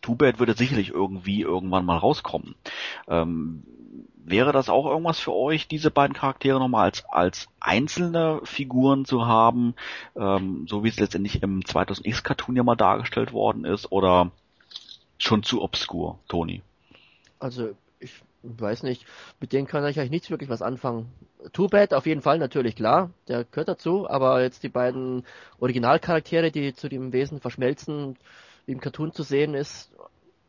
Too 0.03 0.17
Bad 0.17 0.39
würde 0.39 0.55
sicherlich 0.55 0.91
irgendwie 0.91 1.43
irgendwann 1.43 1.85
mal 1.85 1.97
rauskommen. 1.97 2.55
Ähm, 3.09 3.63
wäre 4.25 4.53
das 4.53 4.69
auch 4.69 4.87
irgendwas 4.87 5.19
für 5.19 5.33
euch, 5.33 5.69
diese 5.69 5.91
beiden 5.91 6.15
Charaktere 6.15 6.59
nochmal 6.59 6.85
als, 6.85 7.05
als 7.09 7.49
einzelne 7.61 8.41
Figuren 8.45 9.05
zu 9.05 9.27
haben, 9.27 9.75
ähm, 10.17 10.67
so 10.69 10.85
wie 10.85 10.89
es 10.89 10.99
letztendlich 10.99 11.43
im 11.43 11.61
2000X 11.61 12.23
Cartoon 12.23 12.57
ja 12.57 12.63
mal 12.63 12.77
dargestellt 12.77 13.33
worden 13.33 13.65
ist, 13.65 13.91
oder 13.91 14.31
schon 15.19 15.43
zu 15.43 15.63
obskur, 15.63 16.19
Toni? 16.29 16.63
Also, 17.39 17.71
ich 17.99 18.13
weiß 18.43 18.83
nicht, 18.83 19.07
mit 19.41 19.53
denen 19.53 19.67
kann 19.67 19.87
ich 19.87 19.99
eigentlich 19.99 20.11
nichts 20.11 20.31
wirklich 20.31 20.51
was 20.51 20.63
anfangen. 20.63 21.09
Too 21.53 21.69
Bad 21.69 21.95
auf 21.95 22.07
jeden 22.07 22.23
Fall 22.23 22.39
natürlich 22.39 22.77
klar, 22.77 23.11
der 23.29 23.45
gehört 23.45 23.69
dazu, 23.69 24.09
aber 24.09 24.43
jetzt 24.43 24.63
die 24.63 24.69
beiden 24.69 25.25
Originalcharaktere, 25.59 26.51
die 26.51 26.75
zu 26.75 26.89
dem 26.89 27.13
Wesen 27.13 27.41
verschmelzen, 27.41 28.17
wie 28.67 28.73
im 28.73 28.81
Cartoon 28.81 29.13
zu 29.13 29.23
sehen 29.23 29.55
ist, 29.55 29.91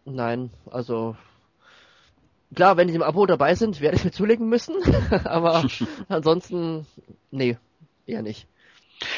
nein, 0.05 0.51
also 0.69 1.15
klar, 2.55 2.77
wenn 2.77 2.87
die 2.87 2.95
im 2.95 3.03
Abo 3.03 3.25
dabei 3.25 3.55
sind, 3.55 3.81
werde 3.81 3.97
ich 3.97 4.03
mir 4.03 4.11
zulegen 4.11 4.49
müssen, 4.49 4.75
aber 5.25 5.65
ansonsten, 6.07 6.85
nee, 7.31 7.57
eher 8.05 8.21
nicht. 8.21 8.47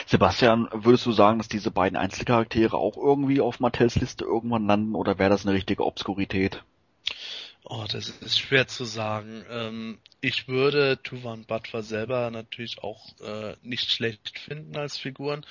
Sebastian, 0.08 0.68
würdest 0.72 1.06
du 1.06 1.12
sagen, 1.12 1.38
dass 1.38 1.48
diese 1.48 1.70
beiden 1.70 1.98
Einzelcharaktere 1.98 2.78
auch 2.78 2.98
irgendwie 2.98 3.42
auf 3.42 3.60
Mattels 3.60 3.96
Liste 3.96 4.26
irgendwann 4.26 4.66
landen 4.66 4.96
oder 4.96 5.20
wäre 5.20 5.30
das 5.30 5.46
eine 5.46 5.56
richtige 5.56 5.86
Obskurität? 5.86 6.64
Oh, 7.68 7.86
das 7.92 8.10
ist 8.10 8.38
schwer 8.40 8.68
zu 8.68 8.86
sagen. 8.86 9.44
Ähm, 9.50 9.98
ich 10.22 10.48
würde 10.48 11.02
Tuvan 11.02 11.46
Batwa 11.46 11.82
selber 11.82 12.30
natürlich 12.30 12.84
auch 12.84 13.20
äh, 13.22 13.56
nicht 13.64 13.90
schlecht 13.92 14.38
finden 14.38 14.78
als 14.78 14.98
Figuren, 14.98 15.44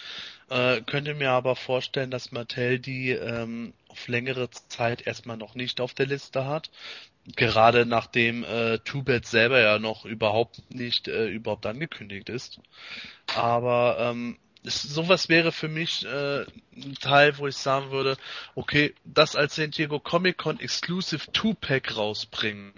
äh, 0.48 0.80
könnte 0.82 1.14
mir 1.14 1.32
aber 1.32 1.56
vorstellen, 1.56 2.12
dass 2.12 2.30
Mattel 2.30 2.78
die 2.78 3.10
ähm, 3.10 3.74
auf 3.88 4.06
längere 4.06 4.48
Zeit 4.50 5.08
erstmal 5.08 5.36
noch 5.36 5.56
nicht 5.56 5.80
auf 5.80 5.92
der 5.92 6.06
Liste 6.06 6.46
hat. 6.46 6.70
Gerade 7.34 7.84
nachdem 7.84 8.44
äh, 8.44 8.78
Tubet 8.78 9.26
selber 9.26 9.60
ja 9.60 9.80
noch 9.80 10.04
überhaupt 10.04 10.62
nicht 10.72 11.08
äh, 11.08 11.26
überhaupt 11.26 11.66
angekündigt 11.66 12.28
ist. 12.28 12.60
Aber 13.34 13.96
ähm, 13.98 14.38
sowas 14.64 15.28
wäre 15.28 15.52
für 15.52 15.68
mich 15.68 16.04
äh, 16.06 16.42
ein 16.76 16.94
Teil, 17.00 17.38
wo 17.38 17.46
ich 17.46 17.56
sagen 17.56 17.90
würde, 17.90 18.16
okay, 18.54 18.94
das 19.04 19.36
als 19.36 19.56
San 19.56 19.70
Diego 19.70 20.00
Comic 20.00 20.38
Con 20.38 20.58
Exclusive 20.60 21.30
Two-Pack 21.32 21.96
rausbringen, 21.96 22.72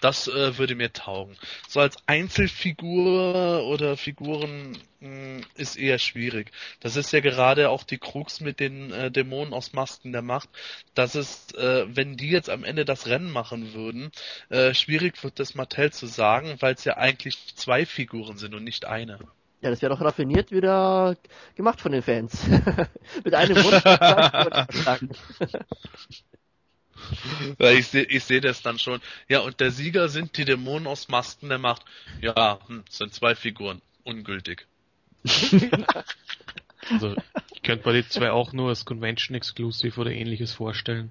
das 0.00 0.28
äh, 0.28 0.58
würde 0.58 0.74
mir 0.74 0.92
taugen. 0.92 1.36
So 1.68 1.80
als 1.80 1.96
Einzelfigur 2.06 3.64
oder 3.64 3.96
Figuren 3.96 4.78
mh, 5.00 5.08
hm, 5.08 5.44
ist 5.54 5.76
eher 5.76 5.98
schwierig. 5.98 6.52
Das 6.80 6.96
ist 6.96 7.12
ja 7.12 7.20
gerade 7.20 7.70
auch 7.70 7.82
die 7.84 7.98
Krux 7.98 8.40
mit 8.40 8.60
den 8.60 8.92
äh, 8.92 9.10
Dämonen 9.10 9.52
aus 9.54 9.72
Masken 9.72 10.12
der 10.12 10.22
Macht, 10.22 10.48
dass 10.94 11.14
es, 11.14 11.52
äh, 11.54 11.86
wenn 11.88 12.16
die 12.16 12.30
jetzt 12.30 12.50
am 12.50 12.64
Ende 12.64 12.84
das 12.84 13.06
Rennen 13.06 13.30
machen 13.30 13.74
würden, 13.74 14.10
äh, 14.50 14.74
schwierig 14.74 15.22
wird 15.24 15.40
das 15.40 15.54
Mattel 15.54 15.92
zu 15.92 16.06
sagen, 16.06 16.56
weil 16.60 16.74
es 16.74 16.84
ja 16.84 16.96
eigentlich 16.96 17.54
zwei 17.56 17.86
Figuren 17.86 18.38
sind 18.38 18.54
und 18.54 18.64
nicht 18.64 18.84
eine. 18.84 19.18
Ja, 19.60 19.70
das 19.70 19.82
wäre 19.82 19.92
doch 19.92 20.00
raffiniert 20.00 20.52
wieder 20.52 21.16
gemacht 21.56 21.80
von 21.80 21.90
den 21.90 22.02
Fans. 22.02 22.46
Mit 23.24 23.34
einem 23.34 23.56
Wunsch. 23.56 23.82
ich 27.58 27.86
sehe 27.88 28.04
ich 28.04 28.22
seh 28.24 28.40
das 28.40 28.62
dann 28.62 28.78
schon. 28.78 29.00
Ja, 29.28 29.40
und 29.40 29.58
der 29.58 29.72
Sieger 29.72 30.08
sind 30.08 30.36
die 30.36 30.44
Dämonen 30.44 30.86
aus 30.86 31.08
Masken 31.08 31.48
der 31.48 31.58
Macht. 31.58 31.84
Ja, 32.20 32.60
hm, 32.68 32.84
sind 32.88 33.12
zwei 33.12 33.34
Figuren. 33.34 33.82
Ungültig. 34.04 34.66
also, 36.90 37.16
ich 37.52 37.62
könnte 37.62 37.88
mir 37.88 38.02
die 38.02 38.08
zwei 38.08 38.30
auch 38.30 38.52
nur 38.52 38.68
als 38.68 38.84
Convention 38.84 39.36
Exclusive 39.36 40.00
oder 40.00 40.12
ähnliches 40.12 40.52
vorstellen. 40.52 41.10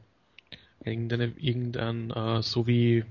Irgendeine, 0.85 1.33
irgendein, 1.37 2.11
äh, 2.11 2.41
so 2.41 2.65
wie 2.65 3.03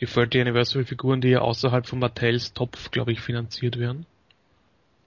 die 0.00 0.06
30 0.06 0.42
Anniversary 0.42 0.84
Figuren, 0.84 1.22
die 1.22 1.28
ja 1.28 1.40
außerhalb 1.40 1.86
von 1.86 1.98
Mattels 1.98 2.52
Topf, 2.52 2.90
glaube 2.90 3.12
ich, 3.12 3.20
finanziert 3.20 3.78
werden. 3.78 4.04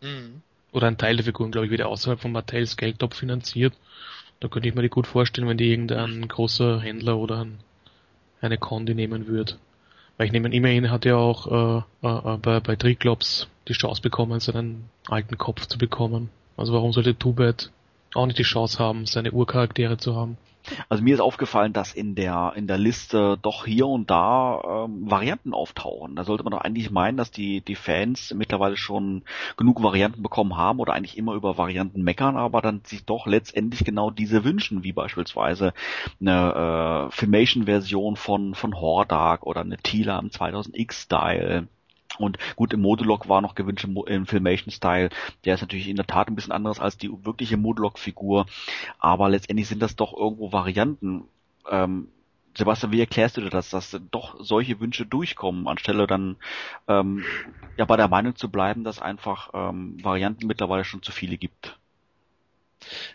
Mhm. 0.01 0.41
Oder 0.71 0.87
ein 0.87 0.97
Teil 0.97 1.15
der 1.15 1.25
Figuren, 1.25 1.51
glaube 1.51 1.65
ich, 1.65 1.71
wird 1.71 1.81
außerhalb 1.81 2.19
von 2.19 2.31
Mattels 2.31 2.77
Geldtopf 2.77 3.17
finanziert. 3.17 3.73
Da 4.39 4.47
könnte 4.47 4.69
ich 4.69 4.75
mir 4.75 4.83
die 4.83 4.89
gut 4.89 5.07
vorstellen, 5.07 5.47
wenn 5.47 5.57
die 5.57 5.69
irgendein 5.69 6.27
großer 6.27 6.81
Händler 6.81 7.17
oder 7.17 7.45
ein, 7.45 7.59
eine 8.41 8.57
Condi 8.57 8.93
nehmen 8.93 9.27
würde. 9.27 9.55
Weil 10.17 10.27
ich 10.27 10.31
nehme 10.31 10.53
immerhin 10.53 10.91
hat 10.91 11.05
er 11.05 11.17
auch 11.17 11.83
äh, 12.03 12.07
äh, 12.07 12.37
bei, 12.37 12.59
bei 12.59 12.75
Triclops 12.75 13.47
die 13.67 13.73
Chance 13.73 14.01
bekommen, 14.01 14.39
seinen 14.39 14.89
alten 15.07 15.37
Kopf 15.37 15.65
zu 15.65 15.77
bekommen. 15.77 16.29
Also 16.55 16.73
warum 16.73 16.93
sollte 16.93 17.17
Tubet 17.17 17.71
auch 18.13 18.25
nicht 18.25 18.39
die 18.39 18.43
Chance 18.43 18.79
haben, 18.79 19.05
seine 19.05 19.31
Urcharaktere 19.31 19.97
zu 19.97 20.15
haben? 20.15 20.37
Also 20.89 21.03
mir 21.03 21.13
ist 21.13 21.19
aufgefallen, 21.19 21.73
dass 21.73 21.93
in 21.93 22.15
der 22.15 22.53
in 22.55 22.67
der 22.67 22.77
Liste 22.77 23.37
doch 23.41 23.65
hier 23.65 23.87
und 23.87 24.09
da 24.09 24.85
ähm, 24.85 25.09
Varianten 25.09 25.53
auftauchen. 25.53 26.15
Da 26.15 26.23
sollte 26.23 26.43
man 26.43 26.51
doch 26.51 26.61
eigentlich 26.61 26.91
meinen, 26.91 27.17
dass 27.17 27.31
die 27.31 27.61
die 27.61 27.75
Fans 27.75 28.33
mittlerweile 28.33 28.77
schon 28.77 29.23
genug 29.57 29.81
Varianten 29.81 30.23
bekommen 30.23 30.57
haben 30.57 30.79
oder 30.79 30.93
eigentlich 30.93 31.17
immer 31.17 31.33
über 31.33 31.57
Varianten 31.57 32.03
meckern, 32.03 32.37
aber 32.37 32.61
dann 32.61 32.81
sich 32.83 33.05
doch 33.05 33.27
letztendlich 33.27 33.83
genau 33.83 34.11
diese 34.11 34.43
wünschen, 34.43 34.83
wie 34.83 34.93
beispielsweise 34.93 35.73
eine 36.19 37.07
äh, 37.07 37.11
Filmation-Version 37.11 38.15
von 38.15 38.55
von 38.55 38.75
Hordak 38.79 39.45
oder 39.45 39.61
eine 39.61 39.77
Tila 39.77 40.19
im 40.19 40.29
2000X-Style 40.29 41.67
und 42.17 42.37
gut, 42.55 42.73
im 42.73 42.81
Modulok 42.81 43.29
war 43.29 43.41
noch 43.41 43.55
gewünscht 43.55 43.85
im 43.85 44.25
Filmation-Style. 44.25 45.09
Der 45.45 45.55
ist 45.55 45.61
natürlich 45.61 45.87
in 45.87 45.95
der 45.95 46.07
Tat 46.07 46.27
ein 46.27 46.35
bisschen 46.35 46.53
anderes 46.53 46.79
als 46.79 46.97
die 46.97 47.11
wirkliche 47.25 47.57
Modulok-Figur. 47.57 48.45
Aber 48.99 49.29
letztendlich 49.29 49.67
sind 49.67 49.81
das 49.81 49.95
doch 49.95 50.15
irgendwo 50.15 50.51
Varianten. 50.51 51.25
Ähm, 51.69 52.09
Sebastian, 52.57 52.91
wie 52.91 52.99
erklärst 52.99 53.37
du 53.37 53.41
dir 53.41 53.51
das, 53.51 53.69
dass 53.69 53.99
doch 54.11 54.35
solche 54.39 54.79
Wünsche 54.79 55.05
durchkommen, 55.05 55.67
anstelle 55.67 56.07
dann 56.07 56.37
ähm, 56.87 57.23
ja 57.77 57.85
bei 57.85 57.97
der 57.97 58.07
Meinung 58.07 58.35
zu 58.35 58.49
bleiben, 58.49 58.83
dass 58.83 58.99
einfach 58.99 59.51
ähm, 59.53 60.03
Varianten 60.03 60.47
mittlerweile 60.47 60.83
schon 60.83 61.03
zu 61.03 61.11
viele 61.11 61.37
gibt? 61.37 61.77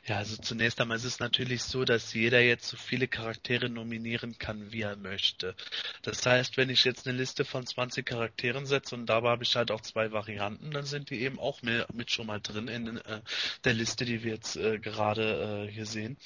Ja, 0.06 0.18
also 0.18 0.36
zunächst 0.36 0.80
einmal 0.80 0.96
ist 0.96 1.04
es 1.04 1.18
natürlich 1.18 1.62
so, 1.62 1.84
dass 1.84 2.14
jeder 2.14 2.40
jetzt 2.40 2.68
so 2.68 2.76
viele 2.76 3.08
Charaktere 3.08 3.68
nominieren 3.68 4.38
kann, 4.38 4.72
wie 4.72 4.82
er 4.82 4.96
möchte. 4.96 5.54
Das 6.02 6.24
heißt, 6.24 6.56
wenn 6.56 6.70
ich 6.70 6.84
jetzt 6.84 7.06
eine 7.06 7.16
Liste 7.16 7.44
von 7.44 7.66
20 7.66 8.04
Charakteren 8.04 8.66
setze 8.66 8.94
und 8.94 9.06
dabei 9.06 9.30
habe 9.30 9.44
ich 9.44 9.56
halt 9.56 9.70
auch 9.70 9.80
zwei 9.80 10.12
Varianten, 10.12 10.70
dann 10.70 10.84
sind 10.84 11.10
die 11.10 11.22
eben 11.22 11.38
auch 11.38 11.60
mit 11.62 12.10
schon 12.10 12.26
mal 12.26 12.40
drin 12.40 12.68
in 12.68 12.96
äh, 12.98 13.20
der 13.64 13.74
Liste, 13.74 14.04
die 14.04 14.22
wir 14.22 14.32
jetzt 14.32 14.56
äh, 14.56 14.78
gerade 14.78 15.66
äh, 15.68 15.72
hier 15.72 15.86
sehen. 15.86 16.16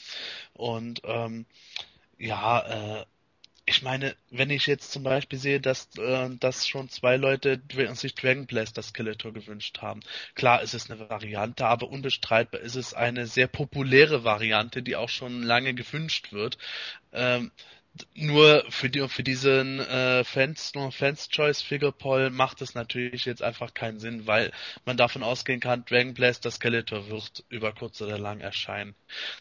Und 0.55 1.03
ähm, 1.05 1.47
ja, 2.19 3.01
äh, 3.01 3.07
ich 3.69 3.83
meine, 3.83 4.14
wenn 4.31 4.51
ich 4.51 4.67
jetzt 4.69 4.93
zum 4.93 5.03
Beispiel 5.03 5.41
sehe, 5.41 5.61
dass, 5.61 5.89
äh, 5.99 6.31
dass 6.39 6.69
schon 6.69 6.89
zwei 6.89 7.17
Leute 7.17 7.61
sich 7.95 8.14
Dragon 8.14 8.47
Blaster 8.47 8.81
Skeletor 8.81 9.33
gewünscht 9.33 9.83
haben. 9.83 10.01
Klar 10.37 10.62
ist 10.62 10.73
es 10.73 10.89
eine 10.89 11.11
Variante, 11.11 11.67
aber 11.67 11.89
unbestreitbar 11.89 12.61
ist 12.61 12.77
es 12.77 12.95
eine 12.95 13.27
sehr 13.27 13.49
populäre 13.49 14.23
Variante, 14.23 14.83
die 14.83 14.95
auch 14.95 15.09
schon 15.09 15.43
lange 15.43 15.75
gewünscht 15.75 16.33
wird. 16.33 16.59
Ähm, 17.12 17.51
nur 18.15 18.65
für 18.69 18.91
die 18.91 19.09
für 19.09 19.23
diesen 19.23 19.81
äh, 19.81 20.25
Fans 20.25 20.73
Fans 20.91 21.29
Choice 21.29 21.63
Figure 21.63 21.93
Poll 21.93 22.31
macht 22.31 22.61
es 22.63 22.75
natürlich 22.75 23.25
jetzt 23.25 23.43
einfach 23.43 23.75
keinen 23.75 23.99
Sinn, 23.99 24.27
weil 24.27 24.53
man 24.85 24.97
davon 24.97 25.23
ausgehen 25.23 25.61
kann, 25.61 25.85
Dragon 25.85 26.15
Blaster 26.15 26.51
Skeletor 26.51 27.09
wird 27.09 27.45
über 27.49 27.73
kurz 27.73 28.01
oder 28.01 28.19
lang 28.19 28.41
erscheinen. 28.41 28.95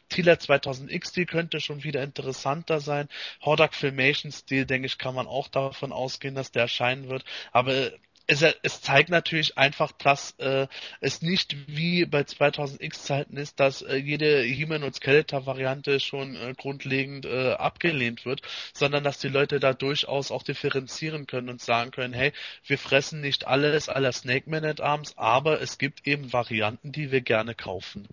Tila 0.10 0.34
2000X 0.34 1.10
Stil 1.10 1.26
könnte 1.26 1.60
schon 1.60 1.84
wieder 1.84 2.04
interessanter 2.04 2.80
sein. 2.80 3.10
Hordak 3.42 3.76
Filmation 3.76 4.32
Stil 4.32 4.66
denke 4.66 4.88
ich 4.88 4.98
kann 4.98 5.16
man 5.16 5.28
auch 5.28 5.48
davon 5.48 5.92
ausgehen, 5.92 6.36
dass 6.36 6.52
der 6.52 6.64
erscheinen 6.64 7.10
wird, 7.10 7.24
aber 7.52 7.92
es, 8.28 8.42
es 8.42 8.82
zeigt 8.82 9.10
natürlich 9.10 9.58
einfach, 9.58 9.92
dass 9.92 10.32
äh, 10.40 10.68
es 11.00 11.22
nicht 11.22 11.56
wie 11.68 12.06
bei 12.06 12.22
2000X 12.22 13.04
Zeiten 13.04 13.38
ist, 13.38 13.60
dass 13.60 13.82
äh, 13.82 13.96
jede 13.96 14.42
He-Man 14.42 14.84
und 14.84 14.96
Skeletor 14.96 15.46
Variante 15.46 16.00
schon 16.00 16.36
äh, 16.36 16.54
grundlegend 16.58 17.26
äh, 17.26 17.54
abgelehnt 17.54 18.26
wird, 18.26 18.42
sondern 18.74 19.04
dass 19.04 19.20
die 19.20 19.30
Leute 19.30 19.60
da 19.60 19.74
durchaus 19.74 20.32
auch 20.32 20.44
differenzieren 20.44 21.28
können 21.28 21.50
und 21.50 21.62
sagen 21.62 21.92
können, 21.92 22.14
hey, 22.14 22.34
wir 22.66 22.78
fressen 22.78 23.22
nicht 23.22 23.48
alles 23.48 23.90
aller 23.90 24.12
Snake 24.12 24.50
Man 24.50 24.66
at 24.66 24.82
Arms, 24.82 25.18
aber 25.18 25.62
es 25.62 25.78
gibt 25.78 26.08
eben 26.08 26.34
Varianten, 26.34 26.92
die 26.92 27.12
wir 27.12 27.22
gerne 27.22 27.56
kaufen. 27.56 28.08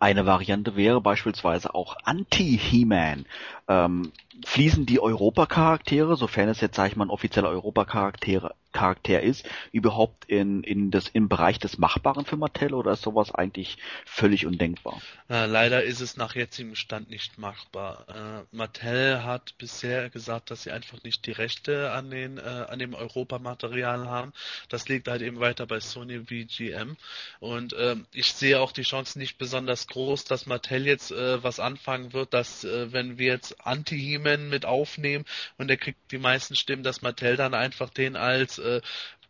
Eine 0.00 0.26
Variante 0.26 0.76
wäre 0.76 1.00
beispielsweise 1.00 1.74
auch 1.74 1.96
Anti-He-Man. 2.04 3.26
Ähm, 3.68 4.12
fließen 4.44 4.86
die 4.86 5.00
Europa-Charaktere, 5.00 6.16
sofern 6.16 6.48
es 6.48 6.60
jetzt, 6.60 6.76
sage 6.76 6.90
ich 6.90 6.96
mal, 6.96 7.06
ein 7.06 7.10
offizieller 7.10 7.48
Europa-Charakter 7.48 8.54
Charakter 8.74 9.22
ist, 9.22 9.48
überhaupt 9.72 10.26
in, 10.26 10.62
in 10.64 10.90
das, 10.90 11.08
im 11.08 11.28
Bereich 11.28 11.58
des 11.58 11.78
Machbaren 11.78 12.26
für 12.26 12.36
Mattel 12.36 12.74
oder 12.74 12.92
ist 12.92 13.02
sowas 13.02 13.32
eigentlich 13.32 13.78
völlig 14.04 14.44
undenkbar? 14.46 15.00
Äh, 15.30 15.46
leider 15.46 15.84
ist 15.84 16.00
es 16.00 16.16
nach 16.16 16.34
jetzigem 16.34 16.74
Stand 16.74 17.08
nicht 17.08 17.38
machbar. 17.38 18.04
Äh, 18.08 18.56
Mattel 18.56 19.22
hat 19.22 19.56
bisher 19.58 20.10
gesagt, 20.10 20.50
dass 20.50 20.64
sie 20.64 20.72
einfach 20.72 21.02
nicht 21.04 21.24
die 21.26 21.32
Rechte 21.32 21.92
an 21.92 22.10
den, 22.10 22.38
äh, 22.38 22.40
an 22.40 22.80
dem 22.80 22.94
Europa-Material 22.94 24.08
haben. 24.08 24.32
Das 24.68 24.88
liegt 24.88 25.06
halt 25.06 25.22
eben 25.22 25.38
weiter 25.38 25.66
bei 25.66 25.78
Sony 25.78 26.28
wie 26.28 26.44
GM. 26.44 26.96
Und 27.38 27.76
ähm, 27.78 28.06
ich 28.12 28.32
sehe 28.32 28.60
auch 28.60 28.72
die 28.72 28.82
Chance 28.82 29.18
nicht 29.20 29.38
besonders 29.38 29.86
groß, 29.86 30.24
dass 30.24 30.46
Mattel 30.46 30.84
jetzt 30.86 31.12
äh, 31.12 31.42
was 31.44 31.60
anfangen 31.60 32.12
wird, 32.12 32.34
dass 32.34 32.64
äh, 32.64 32.92
wenn 32.92 33.18
wir 33.18 33.28
jetzt 33.28 33.64
Anti-He-Man 33.64 34.48
mit 34.48 34.66
aufnehmen 34.66 35.24
und 35.58 35.70
er 35.70 35.76
kriegt 35.76 36.10
die 36.10 36.18
meisten 36.18 36.56
Stimmen, 36.56 36.82
dass 36.82 37.02
Mattel 37.02 37.36
dann 37.36 37.54
einfach 37.54 37.90
den 37.90 38.16
als 38.16 38.63
äh, 38.64 38.80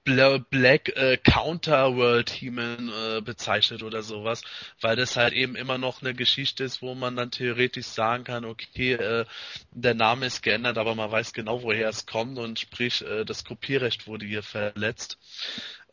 Black 0.05 0.91
äh, 0.97 1.17
Counter 1.17 1.97
World 1.97 2.29
He-Man 2.29 2.91
äh, 2.91 3.21
bezeichnet 3.23 3.83
oder 3.83 4.03
sowas, 4.03 4.43
weil 4.81 4.97
das 4.97 5.17
halt 5.17 5.33
eben 5.33 5.57
immer 5.57 5.79
noch 5.79 6.03
eine 6.03 6.15
Geschichte 6.15 6.63
ist, 6.65 6.83
wo 6.83 6.95
man 6.95 7.17
dann 7.17 7.31
theoretisch 7.31 7.87
sagen 7.87 8.25
kann, 8.25 8.45
okay, 8.45 8.93
äh, 8.93 9.25
der 9.71 9.95
Name 9.95 10.27
ist 10.27 10.43
geändert, 10.43 10.77
aber 10.77 10.95
man 10.95 11.11
weiß 11.11 11.33
genau, 11.33 11.63
woher 11.63 11.89
es 11.89 12.05
kommt 12.05 12.39
und 12.39 12.61
sprich, 12.61 13.03
äh, 13.03 13.25
das 13.25 13.45
Kopierrecht 13.45 14.07
wurde 14.07 14.27
hier 14.27 14.43
verletzt. 14.43 15.19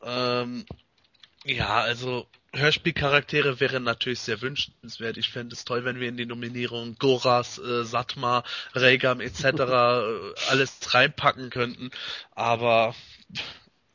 Ähm, 0.04 0.66
ja, 1.46 1.80
also 1.80 2.28
Hörspielcharaktere 2.54 3.60
wären 3.60 3.84
natürlich 3.84 4.20
sehr 4.20 4.41
wünschenswert. 4.41 5.18
Ich 5.18 5.30
fände 5.30 5.56
es 5.56 5.64
toll, 5.64 5.86
wenn 5.86 5.99
wir 5.99 6.10
in 6.10 6.18
die 6.18 6.26
Nominierung 6.26 6.95
Goras, 6.99 7.58
äh, 7.60 7.86
Satma, 7.86 8.43
Regam 8.76 9.22
etc. 9.22 9.43
äh, 9.43 10.34
alles 10.49 10.78
reinpacken 10.93 11.49
könnten. 11.49 11.91
Aber 12.32 12.93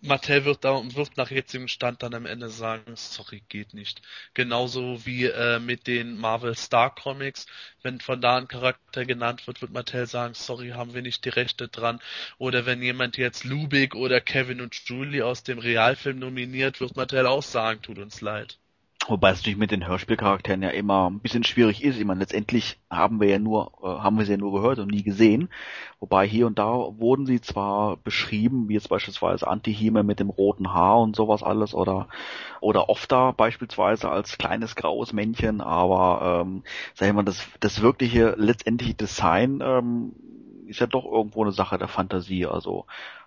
Mattel 0.06 0.44
wird 0.44 0.64
da 0.64 0.70
und 0.70 0.96
wird 0.96 1.16
nach 1.16 1.30
jetzigem 1.30 1.68
Stand 1.68 2.02
dann 2.02 2.14
am 2.14 2.26
Ende 2.26 2.48
sagen, 2.48 2.96
sorry, 2.96 3.42
geht 3.48 3.74
nicht. 3.74 4.02
Genauso 4.34 5.04
wie 5.04 5.24
äh, 5.24 5.58
mit 5.58 5.86
den 5.86 6.16
Marvel 6.18 6.54
Star 6.56 6.94
Comics. 6.94 7.46
Wenn 7.82 8.00
von 8.00 8.20
da 8.20 8.36
ein 8.36 8.48
Charakter 8.48 9.04
genannt 9.04 9.46
wird, 9.46 9.60
wird 9.62 9.72
Mattel 9.72 10.06
sagen, 10.06 10.34
sorry, 10.34 10.70
haben 10.70 10.94
wir 10.94 11.02
nicht 11.02 11.24
die 11.24 11.30
Rechte 11.30 11.68
dran. 11.68 12.00
Oder 12.38 12.66
wenn 12.66 12.82
jemand 12.82 13.16
jetzt 13.16 13.44
Lubik 13.44 13.94
oder 13.94 14.20
Kevin 14.20 14.60
und 14.60 14.74
Julie 14.86 15.24
aus 15.24 15.42
dem 15.42 15.58
Realfilm 15.58 16.18
nominiert, 16.18 16.80
wird 16.80 16.96
Mattel 16.96 17.26
auch 17.26 17.42
sagen, 17.42 17.82
tut 17.82 17.98
uns 17.98 18.20
leid. 18.20 18.58
Wobei 19.08 19.30
es 19.30 19.38
natürlich 19.38 19.58
mit 19.58 19.70
den 19.70 19.86
Hörspielcharakteren 19.86 20.62
ja 20.62 20.70
immer 20.70 21.08
ein 21.08 21.20
bisschen 21.20 21.44
schwierig 21.44 21.84
ist. 21.84 21.98
Ich 21.98 22.04
meine, 22.04 22.20
letztendlich 22.20 22.80
haben 22.90 23.20
wir 23.20 23.28
ja 23.28 23.38
nur, 23.38 23.72
äh, 23.82 23.86
haben 23.86 24.18
wir 24.18 24.24
sie 24.24 24.32
ja 24.32 24.38
nur 24.38 24.52
gehört 24.52 24.78
und 24.80 24.90
nie 24.90 25.04
gesehen. 25.04 25.48
Wobei 26.00 26.26
hier 26.26 26.46
und 26.46 26.58
da 26.58 26.72
wurden 26.72 27.24
sie 27.24 27.40
zwar 27.40 27.96
beschrieben, 27.98 28.68
wie 28.68 28.74
jetzt 28.74 28.88
beispielsweise 28.88 29.46
Anti-Hime 29.46 30.02
mit 30.02 30.18
dem 30.18 30.30
roten 30.30 30.72
Haar 30.72 31.00
und 31.00 31.14
sowas 31.14 31.42
alles 31.42 31.72
oder, 31.74 32.08
oder 32.60 32.88
Ofta 32.88 33.30
beispielsweise 33.30 34.10
als 34.10 34.38
kleines 34.38 34.74
graues 34.74 35.12
Männchen, 35.12 35.60
aber, 35.60 36.42
ähm, 36.44 36.64
sag 36.94 37.08
ich 37.08 37.14
mal, 37.14 37.24
das, 37.24 37.46
das 37.60 37.82
wirkliche 37.82 38.34
letztendliche 38.36 38.94
Design, 38.94 39.60
ähm, 39.62 40.12
ist 40.66 40.80
ja 40.80 40.86
doch 40.86 41.04
irgendwo 41.04 41.42
eine 41.42 41.52
Sache 41.52 41.78
der 41.78 41.88
Fantasie. 41.88 42.46
Also, 42.46 42.86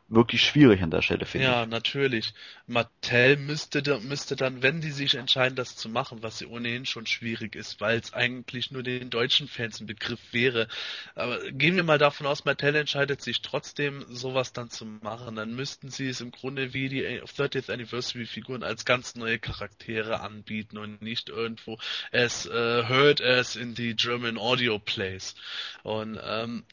wirklich 0.10 0.42
schwierig 0.44 0.82
an 0.82 0.92
der 0.92 1.02
Stelle, 1.02 1.26
finde 1.26 1.48
ja, 1.48 1.52
ich. 1.52 1.60
Ja, 1.60 1.66
natürlich. 1.66 2.34
Mattel 2.68 3.38
müsste, 3.38 4.00
müsste 4.00 4.36
dann, 4.36 4.62
wenn 4.62 4.82
die 4.82 4.92
sich 4.92 5.16
entscheiden, 5.16 5.56
das 5.56 5.76
zu 5.76 5.90
machen, 5.90 6.22
was 6.22 6.40
sie 6.40 6.46
ohnehin 6.46 6.86
schon 6.86 7.06
schwierig 7.06 7.56
ist, 7.56 7.80
weil 7.80 8.00
es 8.00 8.14
eigentlich 8.14 8.72
nur 8.72 8.84
den 8.84 9.10
deutschen 9.10 9.48
Fans 9.48 9.80
ein 9.80 9.88
Begriff 9.88 10.20
wäre. 10.32 10.68
Aber 11.16 11.40
gehen 11.52 11.76
wir 11.76 11.84
mal 11.84 11.98
davon 11.98 12.28
aus, 12.28 12.46
Mattel 12.46 12.76
entscheidet 12.76 13.22
sich 13.22 13.42
trotzdem, 13.42 14.06
sowas 14.10 14.54
dann 14.54 14.70
zu 14.70 14.86
machen. 14.86 15.36
Dann 15.36 15.56
müssten 15.56 15.90
sie 15.90 16.08
es 16.08 16.22
im 16.22 16.32
Grunde 16.32 16.74
wie 16.74 16.90
die 16.90 17.04
30th 17.04 17.72
Anniversary 17.72 18.26
Figuren 18.26 18.64
als 18.64 18.86
ganz 18.86 19.16
neue 19.16 19.40
Charaktere 19.40 20.22
anbieten 20.22 20.78
und 20.78 21.02
nicht 21.02 21.30
irgendwo 21.30 21.78
as 22.12 22.48
uh, 22.48 22.84
heard 22.88 23.22
as 23.22 23.56
in 23.56 23.76
the 23.76 23.96
German 23.96 24.38
Audio 24.38 24.80
Plays. 24.80 25.36
Und 25.84 26.20
ähm, 26.24 26.64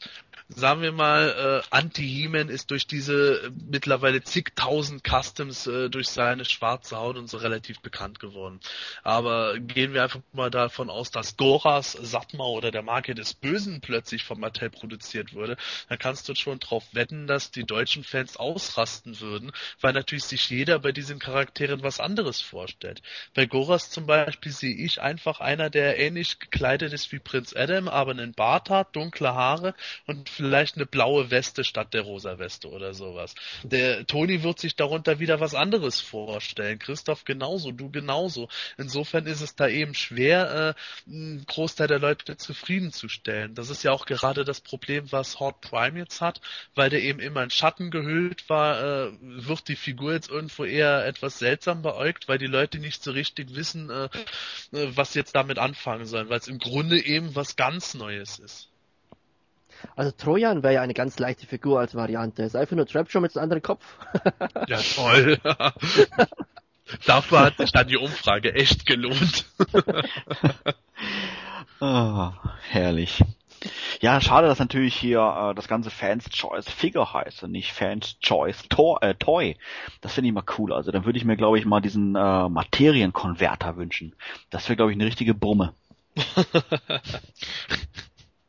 sagen 0.49 0.81
wir 0.81 0.91
mal, 0.91 1.61
äh, 1.63 1.75
Anti-He-Man 1.75 2.49
ist 2.49 2.71
durch 2.71 2.87
diese 2.87 3.43
äh, 3.43 3.51
mittlerweile 3.69 4.23
zigtausend 4.23 5.03
Customs 5.03 5.67
äh, 5.67 5.89
durch 5.89 6.07
seine 6.07 6.45
schwarze 6.45 6.97
Haut 6.97 7.17
und 7.17 7.29
so 7.29 7.37
relativ 7.37 7.81
bekannt 7.81 8.19
geworden. 8.19 8.59
Aber 9.03 9.59
gehen 9.59 9.93
wir 9.93 10.03
einfach 10.03 10.21
mal 10.33 10.49
davon 10.49 10.89
aus, 10.89 11.11
dass 11.11 11.37
Goras, 11.37 11.91
Satma 11.93 12.45
oder 12.45 12.71
der 12.71 12.83
Marke 12.83 13.15
des 13.15 13.33
Bösen 13.33 13.81
plötzlich 13.81 14.23
von 14.23 14.39
Mattel 14.39 14.69
produziert 14.69 15.33
wurde, 15.33 15.57
dann 15.89 15.99
kannst 15.99 16.29
du 16.29 16.35
schon 16.35 16.59
drauf 16.59 16.83
wetten, 16.93 17.27
dass 17.27 17.51
die 17.51 17.65
deutschen 17.65 18.03
Fans 18.03 18.37
ausrasten 18.37 19.19
würden, 19.19 19.51
weil 19.81 19.93
natürlich 19.93 20.25
sich 20.25 20.49
jeder 20.49 20.79
bei 20.79 20.91
diesen 20.91 21.19
Charakteren 21.19 21.83
was 21.83 21.99
anderes 21.99 22.41
vorstellt. 22.41 23.01
Bei 23.33 23.45
Goras 23.45 23.89
zum 23.89 24.05
Beispiel 24.05 24.51
sehe 24.51 24.75
ich 24.75 25.01
einfach 25.01 25.39
einer, 25.39 25.69
der 25.69 25.99
ähnlich 25.99 26.39
gekleidet 26.39 26.93
ist 26.93 27.11
wie 27.11 27.19
Prinz 27.19 27.55
Adam, 27.55 27.87
aber 27.87 28.11
einen 28.11 28.33
Bart 28.33 28.69
hat, 28.69 28.95
dunkle 28.95 29.33
Haare 29.33 29.73
und 30.05 30.26
vielleicht 30.29 30.75
eine 30.75 30.85
blaue 30.85 31.31
Weste 31.31 31.63
statt 31.63 31.93
der 31.93 32.01
rosa 32.01 32.39
Weste 32.39 32.69
oder 32.69 32.93
sowas. 32.93 33.35
Der 33.63 34.05
Toni 34.05 34.43
wird 34.43 34.59
sich 34.59 34.75
darunter 34.75 35.19
wieder 35.19 35.39
was 35.39 35.55
anderes 35.55 35.99
vorstellen. 35.99 36.79
Christoph 36.79 37.25
genauso, 37.25 37.71
du 37.71 37.89
genauso. 37.89 38.49
Insofern 38.77 39.25
ist 39.25 39.41
es 39.41 39.55
da 39.55 39.67
eben 39.67 39.93
schwer, 39.93 40.75
äh, 40.75 41.09
einen 41.09 41.45
Großteil 41.45 41.87
der 41.87 41.99
Leute 41.99 42.37
zufriedenzustellen. 42.37 43.55
Das 43.55 43.69
ist 43.69 43.83
ja 43.83 43.91
auch 43.91 44.05
gerade 44.05 44.43
das 44.43 44.61
Problem, 44.61 45.11
was 45.11 45.39
Horde 45.39 45.57
Prime 45.61 45.99
jetzt 45.99 46.21
hat, 46.21 46.41
weil 46.75 46.89
der 46.89 47.01
eben 47.01 47.19
immer 47.19 47.43
in 47.43 47.49
Schatten 47.49 47.91
gehüllt 47.91 48.49
war, 48.49 48.81
äh, 48.81 49.11
wird 49.21 49.67
die 49.67 49.75
Figur 49.75 50.13
jetzt 50.13 50.29
irgendwo 50.29 50.65
eher 50.65 51.05
etwas 51.05 51.39
seltsam 51.39 51.81
beäugt, 51.81 52.27
weil 52.27 52.37
die 52.37 52.47
Leute 52.47 52.79
nicht 52.79 53.03
so 53.03 53.11
richtig 53.11 53.55
wissen, 53.55 53.89
äh, 53.89 54.09
äh 54.73 54.87
was 54.95 55.13
jetzt 55.13 55.35
damit 55.35 55.59
anfangen 55.59 56.05
sollen, 56.05 56.29
weil 56.29 56.39
es 56.39 56.47
im 56.47 56.59
Grunde 56.59 57.03
eben 57.03 57.35
was 57.35 57.55
ganz 57.55 57.93
Neues 57.93 58.39
ist. 58.39 58.69
Also 59.95 60.11
Trojan 60.11 60.63
wäre 60.63 60.75
ja 60.75 60.81
eine 60.81 60.93
ganz 60.93 61.17
leichte 61.19 61.47
Figur 61.47 61.79
als 61.79 61.95
Variante. 61.95 62.43
Ist 62.43 62.55
einfach 62.55 62.75
nur 62.75 62.85
Trapjaw 62.85 63.21
mit 63.21 63.35
einem 63.35 63.43
anderen 63.43 63.61
Kopf. 63.63 63.83
ja, 64.67 64.79
toll. 64.95 65.39
Dafür 67.05 67.39
hat 67.39 67.57
sich 67.57 67.71
dann 67.71 67.87
die 67.87 67.97
Umfrage 67.97 68.53
echt 68.53 68.85
gelohnt. 68.85 69.45
oh, 71.79 72.29
herrlich. 72.69 73.23
Ja, 74.01 74.21
schade, 74.21 74.47
dass 74.47 74.59
natürlich 74.59 74.95
hier 74.95 75.19
äh, 75.19 75.55
das 75.55 75.67
ganze 75.67 75.89
Fans 75.89 76.29
Choice 76.29 76.69
Figure 76.69 77.11
heißt 77.11 77.43
und 77.43 77.51
nicht 77.51 77.73
Fans 77.73 78.19
Choice 78.19 78.69
to 78.69 78.97
äh, 79.01 79.15
Toy. 79.15 79.57
Das 80.01 80.13
finde 80.13 80.29
ich 80.29 80.33
mal 80.33 80.43
cool. 80.57 80.71
Also 80.73 80.91
dann 80.91 81.05
würde 81.05 81.17
ich 81.17 81.25
mir, 81.25 81.37
glaube 81.37 81.57
ich, 81.57 81.65
mal 81.65 81.81
diesen 81.81 82.15
äh, 82.15 82.49
Materienkonverter 82.49 83.75
wünschen. 83.75 84.15
Das 84.49 84.69
wäre, 84.69 84.77
glaube 84.77 84.91
ich, 84.91 84.97
eine 84.97 85.05
richtige 85.05 85.33
Brumme. 85.33 85.73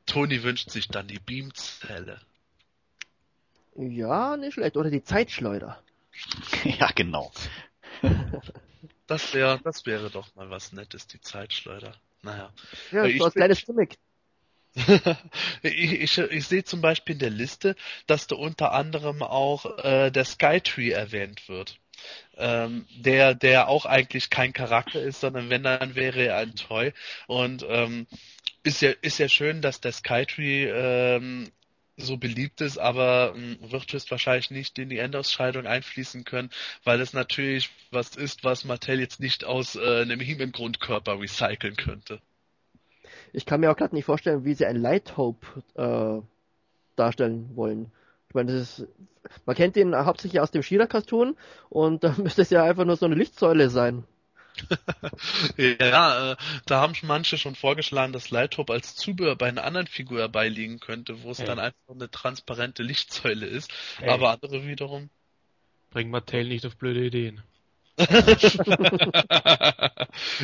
Toni 0.09 0.43
wünscht 0.43 0.71
sich 0.71 0.89
dann 0.89 1.07
die 1.07 1.21
Beamzelle. 1.21 2.21
Ja, 3.77 4.37
nicht 4.37 4.55
schlecht. 4.55 4.77
Oder 4.77 4.91
die 4.91 5.05
Zeitschleuder. 5.05 5.81
ja, 6.65 6.91
genau. 6.95 7.31
das 9.07 9.35
wäre, 9.35 9.61
das 9.63 9.87
wäre 9.87 10.11
doch 10.11 10.35
mal 10.35 10.51
was 10.51 10.73
Nettes, 10.73 11.07
die 11.07 11.21
Zeitschleuder. 11.21 11.95
Naja. 12.23 12.53
Ja, 12.91 13.09
so 13.17 13.25
als 13.25 13.35
kleines 13.35 13.65
Gimmick. 13.65 13.97
ich, 15.63 15.93
ich, 15.93 16.19
ich 16.19 16.47
sehe 16.47 16.65
zum 16.65 16.81
Beispiel 16.81 17.15
in 17.15 17.21
der 17.21 17.31
Liste, 17.31 17.75
dass 18.07 18.27
da 18.27 18.37
unter 18.37 18.73
anderem 18.73 19.23
auch 19.23 19.79
äh, 19.79 20.11
der 20.11 20.25
Skytree 20.25 20.91
erwähnt 20.91 21.49
wird. 21.49 21.79
Ähm, 22.37 22.87
der, 22.97 23.35
der 23.35 23.69
auch 23.69 23.85
eigentlich 23.85 24.31
kein 24.31 24.53
Charakter 24.53 25.03
ist, 25.03 25.21
sondern 25.21 25.51
wenn 25.51 25.65
dann 25.65 25.97
wäre 25.97 26.27
er 26.27 26.37
ein 26.37 26.55
Toy. 26.55 26.93
Und 27.27 27.65
ähm, 27.69 28.07
ist 28.69 28.83
ja, 28.83 28.91
ist 29.01 29.19
ja 29.19 29.29
schön, 29.29 29.63
dass 29.63 29.81
der 29.81 29.93
Skytree 29.93 30.67
ähm, 30.69 31.51
so 31.97 32.19
beliebt 32.19 32.61
ist, 32.61 32.79
aber 32.79 33.33
ähm, 33.35 33.57
wird 33.61 33.91
höchstwahrscheinlich 33.93 34.51
nicht 34.51 34.79
in 34.79 34.91
die 34.91 34.99
Endausscheidung 34.99 35.67
einfließen 35.67 36.25
können, 36.25 36.51
weil 36.85 37.01
es 37.01 37.15
natürlich 37.15 37.71
was 37.91 38.15
ist, 38.15 38.45
was 38.45 38.65
Mattel 38.65 39.01
jetzt 39.01 39.21
nicht 39.21 39.45
aus 39.45 39.75
äh, 39.75 40.03
einem 40.03 40.21
He-Man-Grundkörper 40.21 41.19
recyceln 41.19 41.77
könnte. 41.77 42.21
Ich 43.33 43.47
kann 43.47 43.61
mir 43.61 43.71
auch 43.71 43.77
gerade 43.77 43.95
nicht 43.95 44.05
vorstellen, 44.05 44.45
wie 44.45 44.55
sie 44.55 44.67
ein 44.67 44.77
Light 44.77 45.17
Hope 45.17 45.47
äh, 45.75 46.23
darstellen 46.95 47.51
wollen. 47.57 47.91
Ich 48.29 48.35
meine, 48.35 48.53
das 48.53 48.81
ist, 48.81 48.89
man 49.47 49.57
kennt 49.57 49.77
ihn 49.79 49.97
hauptsächlich 49.97 50.41
aus 50.41 50.51
dem 50.51 50.63
Shira-Cartoon 50.63 51.37
und 51.71 52.05
da 52.05 52.15
müsste 52.19 52.43
es 52.43 52.51
ja 52.51 52.65
einfach 52.65 52.85
nur 52.85 52.97
so 52.97 53.07
eine 53.07 53.15
Lichtsäule 53.15 53.71
sein. 53.71 54.05
ja, 55.57 56.33
äh, 56.33 56.37
da 56.67 56.81
haben 56.81 56.95
manche 57.03 57.39
schon 57.39 57.55
vorgeschlagen, 57.55 58.13
dass 58.13 58.31
Lighthop 58.31 58.71
als 58.71 58.95
Zubehör 58.95 59.37
bei 59.37 59.49
einer 59.49 59.65
anderen 59.65 59.87
Figur 59.87 60.29
beiliegen 60.29 60.81
könnte, 60.81 61.23
wo 61.23 61.31
es 61.31 61.39
hey. 61.39 61.47
dann 61.47 61.59
einfach 61.59 61.79
eine 61.89 62.11
transparente 62.11 62.83
Lichtsäule 62.83 63.47
ist. 63.47 63.73
Hey. 63.99 64.11
Aber 64.11 64.31
andere 64.31 64.67
wiederum. 64.67 65.11
Bring 65.91 66.11
Mattel 66.11 66.49
nicht 66.49 66.67
auf 66.67 66.77
blöde 66.77 67.07
Ideen. 67.07 67.43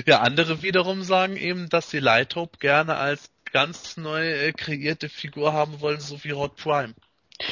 ja, 0.06 0.20
andere 0.20 0.62
wiederum 0.62 1.02
sagen 1.02 1.36
eben, 1.36 1.68
dass 1.68 1.90
sie 1.90 2.00
Lighthop 2.00 2.58
gerne 2.58 2.96
als 2.96 3.30
ganz 3.52 3.96
neu 3.96 4.28
äh, 4.28 4.52
kreierte 4.52 5.08
Figur 5.08 5.52
haben 5.52 5.80
wollen, 5.80 6.00
so 6.00 6.24
wie 6.24 6.32
Hot 6.32 6.56
Prime. 6.56 6.94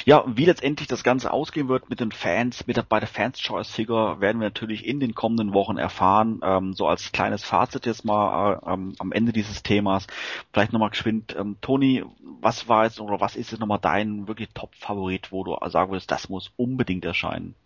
Ja, 0.05 0.25
wie 0.29 0.45
letztendlich 0.45 0.87
das 0.87 1.03
Ganze 1.03 1.33
ausgehen 1.33 1.69
wird 1.69 1.91
mit 1.91 1.99
den 1.99 2.13
Fans, 2.13 2.67
mit 2.69 2.77
der, 2.77 2.83
bei 2.83 3.01
der 3.01 3.09
Fans 3.09 3.41
Choice 3.41 3.69
Figure 3.69 4.21
werden 4.21 4.41
wir 4.41 4.47
natürlich 4.47 4.87
in 4.87 5.01
den 5.01 5.15
kommenden 5.15 5.55
Wochen 5.55 5.77
erfahren. 5.77 6.41
Ähm, 6.45 6.73
so 6.73 6.87
als 6.87 7.11
kleines 7.11 7.43
Fazit 7.43 7.85
jetzt 7.87 8.05
mal 8.05 8.61
äh, 8.65 8.73
ähm, 8.73 8.95
am 9.01 9.11
Ende 9.11 9.33
dieses 9.33 9.65
Themas. 9.65 10.07
Vielleicht 10.53 10.73
nochmal 10.73 10.91
geschwind, 10.91 11.35
ähm, 11.37 11.57
Toni, 11.61 12.05
was 12.41 12.69
war 12.69 12.85
jetzt 12.85 13.01
oder 13.01 13.21
was 13.21 13.35
ist 13.35 13.51
jetzt 13.51 13.61
nochmal 13.61 13.81
dein 13.81 14.29
wirklich 14.29 14.51
Top-Favorit, 14.55 15.33
wo 15.33 15.43
du 15.43 15.57
sagen 15.69 15.91
würdest, 15.91 16.11
das 16.13 16.29
muss 16.29 16.53
unbedingt 16.57 17.05
erscheinen? 17.05 17.57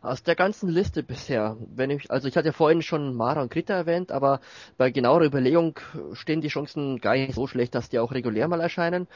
Aus 0.00 0.22
der 0.22 0.36
ganzen 0.36 0.68
Liste 0.68 1.02
bisher, 1.02 1.56
wenn 1.74 1.90
ich, 1.90 2.08
also 2.12 2.28
ich 2.28 2.36
hatte 2.36 2.46
ja 2.46 2.52
vorhin 2.52 2.82
schon 2.82 3.16
Mara 3.16 3.42
und 3.42 3.50
Krita 3.50 3.74
erwähnt, 3.74 4.12
aber 4.12 4.40
bei 4.76 4.92
genauer 4.92 5.22
Überlegung 5.22 5.80
stehen 6.12 6.40
die 6.40 6.48
Chancen 6.48 7.00
gar 7.00 7.14
nicht 7.14 7.34
so 7.34 7.48
schlecht, 7.48 7.74
dass 7.74 7.88
die 7.88 7.98
auch 7.98 8.12
regulär 8.12 8.46
mal 8.46 8.60
erscheinen. 8.60 9.08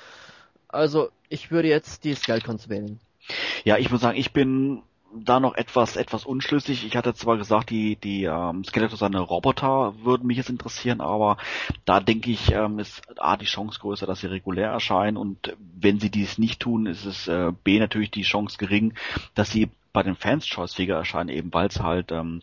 Also 0.73 1.11
ich 1.28 1.51
würde 1.51 1.69
jetzt 1.69 2.05
die 2.05 2.15
Skeltons 2.15 2.69
wählen. 2.69 2.99
Ja, 3.65 3.78
ich 3.78 3.90
muss 3.90 4.01
sagen, 4.01 4.19
ich 4.19 4.32
bin 4.32 4.82
da 5.15 5.40
noch 5.40 5.55
etwas 5.55 5.97
etwas 5.97 6.24
unschlüssig. 6.24 6.86
Ich 6.86 6.97
hatte 6.97 7.15
zwar 7.15 7.36
gesagt, 7.36 7.70
die 7.70 7.97
die 7.97 8.24
ähm, 8.24 8.65
Skeletor 8.65 8.97
seine 8.97 9.20
Roboter 9.20 9.94
würden 10.03 10.27
mich 10.27 10.39
jetzt 10.39 10.51
interessieren, 10.51 11.01
aber 11.01 11.36
da 11.85 12.01
denke 12.01 12.31
ich, 12.31 12.51
ähm, 12.53 12.78
ist 12.78 13.03
a 13.19 13.36
die 13.36 13.44
Chance 13.44 13.78
größer, 13.81 14.07
dass 14.07 14.20
sie 14.20 14.28
regulär 14.28 14.70
erscheinen 14.70 15.16
und 15.16 15.55
wenn 15.59 16.01
sie 16.01 16.11
dies 16.11 16.39
nicht 16.39 16.61
tun, 16.61 16.86
ist 16.86 17.05
es 17.05 17.28
äh, 17.28 17.53
b 17.62 17.78
natürlich 17.78 18.11
die 18.11 18.23
Chance 18.23 18.57
gering, 18.59 18.94
dass 19.35 19.51
sie 19.51 19.69
bei 19.93 20.03
den 20.03 20.16
Fans 20.16 20.47
Choice 20.47 20.74
Figure 20.74 20.99
erscheinen, 20.99 21.28
eben 21.28 21.53
weil 21.53 21.69
es 21.69 21.81
halt 21.81 22.11
ähm, 22.12 22.40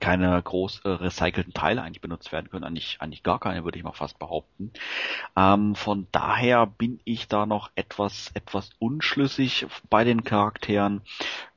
keine 0.00 0.40
groß 0.42 0.80
äh, 0.84 0.88
recycelten 0.88 1.54
Teile 1.54 1.82
eigentlich 1.82 2.00
benutzt 2.00 2.32
werden 2.32 2.50
können, 2.50 2.64
eigentlich, 2.64 2.98
eigentlich 3.00 3.22
gar 3.22 3.38
keine, 3.38 3.64
würde 3.64 3.78
ich 3.78 3.84
mal 3.84 3.92
fast 3.92 4.18
behaupten. 4.18 4.72
Ähm, 5.36 5.74
von 5.74 6.06
daher 6.12 6.66
bin 6.66 7.00
ich 7.04 7.28
da 7.28 7.46
noch 7.46 7.70
etwas, 7.74 8.30
etwas 8.34 8.70
unschlüssig 8.78 9.66
bei 9.90 10.04
den 10.04 10.24
Charakteren. 10.24 11.02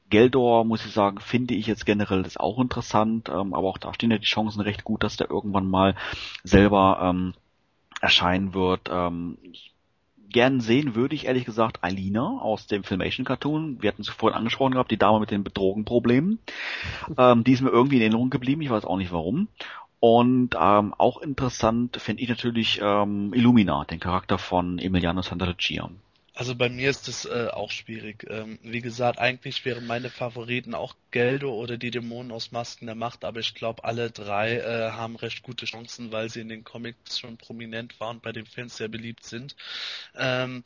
Geldor, 0.09 0.63
muss 0.63 0.85
ich 0.85 0.93
sagen, 0.93 1.19
finde 1.19 1.53
ich 1.53 1.67
jetzt 1.67 1.85
generell 1.85 2.23
das 2.23 2.37
auch 2.37 2.59
interessant, 2.59 3.29
ähm, 3.29 3.53
aber 3.53 3.67
auch 3.67 3.77
da 3.77 3.93
stehen 3.93 4.11
ja 4.11 4.17
die 4.17 4.25
Chancen 4.25 4.61
recht 4.61 4.85
gut, 4.85 5.03
dass 5.03 5.17
der 5.17 5.29
irgendwann 5.29 5.69
mal 5.69 5.95
selber 6.43 6.99
ähm, 7.01 7.33
erscheinen 7.99 8.53
wird. 8.53 8.89
Ähm, 8.89 9.37
gern 10.29 10.59
sehen 10.61 10.95
würde 10.95 11.15
ich 11.15 11.25
ehrlich 11.25 11.45
gesagt 11.45 11.83
Alina 11.83 12.39
aus 12.39 12.67
dem 12.67 12.83
Filmation 12.83 13.25
Cartoon. 13.25 13.81
Wir 13.81 13.89
hatten 13.89 14.01
es 14.01 14.09
vorhin 14.09 14.37
angesprochen 14.37 14.73
gehabt, 14.73 14.91
die 14.91 14.97
Dame 14.97 15.19
mit 15.19 15.31
den 15.31 15.43
Bedrogenproblemen. 15.43 16.39
Ähm, 17.17 17.43
die 17.43 17.53
ist 17.53 17.61
mir 17.61 17.69
irgendwie 17.69 17.95
in 17.95 18.01
Erinnerung 18.01 18.29
geblieben, 18.29 18.61
ich 18.61 18.69
weiß 18.69 18.85
auch 18.85 18.97
nicht 18.97 19.11
warum. 19.11 19.47
Und 19.99 20.55
ähm, 20.59 20.93
auch 20.97 21.21
interessant 21.21 21.97
finde 21.99 22.21
ich 22.21 22.29
natürlich 22.29 22.79
ähm, 22.81 23.33
Illumina, 23.33 23.85
den 23.85 23.99
Charakter 23.99 24.37
von 24.37 24.77
Emiliano 24.77 25.21
Santalucia. 25.21 25.89
Also 26.37 26.53
bei 26.53 26.69
mir 26.69 26.91
ist 26.91 27.07
es 27.07 27.25
äh, 27.25 27.47
auch 27.51 27.71
schwierig. 27.71 28.27
Ähm, 28.29 28.59
wie 28.61 28.81
gesagt, 28.81 29.17
eigentlich 29.17 29.65
wären 29.65 29.87
meine 29.87 30.11
Favoriten 30.11 30.75
auch 30.75 30.95
Geldo 31.09 31.51
oder 31.51 31.77
die 31.77 31.89
Dämonen 31.89 32.31
aus 32.31 32.51
Masken 32.51 32.85
der 32.85 32.93
Macht, 32.93 33.25
aber 33.25 33.39
ich 33.39 33.55
glaube, 33.55 33.83
alle 33.83 34.11
drei 34.11 34.57
äh, 34.57 34.91
haben 34.91 35.15
recht 35.15 35.41
gute 35.41 35.65
Chancen, 35.65 36.11
weil 36.11 36.29
sie 36.29 36.41
in 36.41 36.49
den 36.49 36.63
Comics 36.63 37.17
schon 37.17 37.37
prominent 37.37 37.99
waren 37.99 38.17
und 38.17 38.21
bei 38.21 38.33
den 38.33 38.45
Fans 38.45 38.77
sehr 38.77 38.87
beliebt 38.87 39.25
sind. 39.25 39.55
Ähm, 40.15 40.63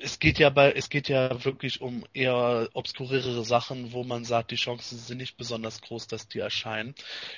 es 0.00 0.18
geht 0.18 0.40
ja 0.40 0.50
bei, 0.50 0.72
es 0.72 0.88
geht 0.88 1.08
ja 1.08 1.44
wirklich 1.44 1.80
um 1.80 2.04
eher 2.12 2.68
obskurierere 2.72 3.44
Sachen, 3.44 3.92
wo 3.92 4.02
man 4.02 4.24
sagt, 4.24 4.50
die 4.50 4.56
Chancen 4.56 4.98
sind 4.98 5.18
nicht 5.18 5.36
besonders 5.36 5.80
groß, 5.82 6.08
dass 6.08 6.26
die 6.26 6.40
erscheinen. 6.40 6.96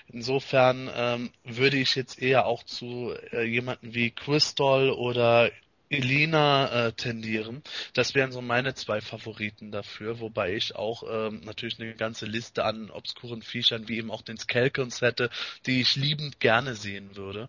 Insofern 0.08 0.90
ähm, 0.94 1.30
würde 1.44 1.76
ich 1.76 1.96
jetzt 1.96 2.18
eher 2.18 2.46
auch 2.46 2.62
zu 2.62 3.14
äh, 3.30 3.42
jemanden 3.42 3.92
wie 3.92 4.10
Crystal 4.10 4.88
oder 4.88 5.50
Elina 5.90 6.86
äh, 6.86 6.92
tendieren. 6.92 7.62
Das 7.94 8.14
wären 8.14 8.30
so 8.30 8.40
meine 8.40 8.74
zwei 8.74 9.00
Favoriten 9.00 9.72
dafür, 9.72 10.20
wobei 10.20 10.54
ich 10.54 10.76
auch 10.76 11.02
ähm, 11.10 11.40
natürlich 11.44 11.80
eine 11.80 11.94
ganze 11.94 12.26
Liste 12.26 12.64
an 12.64 12.90
obskuren 12.90 13.42
Viechern 13.42 13.88
wie 13.88 13.98
eben 13.98 14.12
auch 14.12 14.22
den 14.22 14.38
Skelkons 14.38 15.00
hätte, 15.00 15.30
die 15.66 15.80
ich 15.80 15.96
liebend 15.96 16.38
gerne 16.38 16.76
sehen 16.76 17.16
würde. 17.16 17.48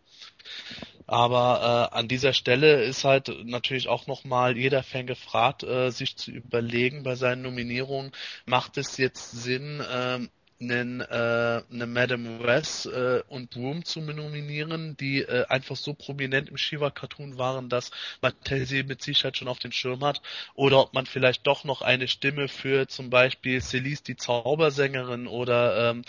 Aber 1.06 1.90
äh, 1.94 1.96
an 1.96 2.08
dieser 2.08 2.34
Stelle 2.34 2.84
ist 2.84 3.04
halt 3.04 3.30
natürlich 3.46 3.88
auch 3.88 4.08
nochmal 4.08 4.58
jeder 4.58 4.82
Fan 4.82 5.06
gefragt, 5.06 5.64
äh, 5.64 5.92
sich 5.92 6.18
zu 6.18 6.32
überlegen 6.32 7.04
bei 7.04 7.16
seinen 7.16 7.44
Nominierungen, 7.44 8.12
macht 8.46 8.78
es 8.78 8.98
jetzt 8.98 9.32
Sinn, 9.32 9.82
äh, 9.82 10.20
einen, 10.62 11.02
äh, 11.02 11.62
eine 11.72 11.88
Madame 11.88 12.44
Wes 12.44 12.86
äh, 12.86 13.24
und 13.28 13.50
Broom 13.50 13.84
zu 13.84 14.02
nominieren, 14.02 14.96
die 14.98 15.22
äh, 15.22 15.46
einfach 15.48 15.76
so 15.76 15.94
prominent 15.94 16.50
im 16.50 16.58
Shiva-Cartoon 16.58 17.38
waren, 17.38 17.70
dass 17.70 17.92
Mattel 18.22 18.66
sie 18.66 18.84
mit 18.84 19.02
Sicherheit 19.02 19.38
schon 19.38 19.48
auf 19.48 19.60
den 19.60 19.72
Schirm 19.72 20.04
hat. 20.04 20.22
Oder 20.54 20.80
ob 20.80 20.94
man 20.94 21.06
vielleicht 21.06 21.48
doch 21.48 21.64
noch 21.64 21.82
eine 21.82 22.08
Stimme 22.08 22.48
für 22.48 22.88
zum 22.88 23.10
Beispiel 23.10 23.62
Celise, 23.62 24.04
die 24.04 24.16
Zaubersängerin 24.16 25.28
oder 25.28 25.92
ähm, 25.92 26.04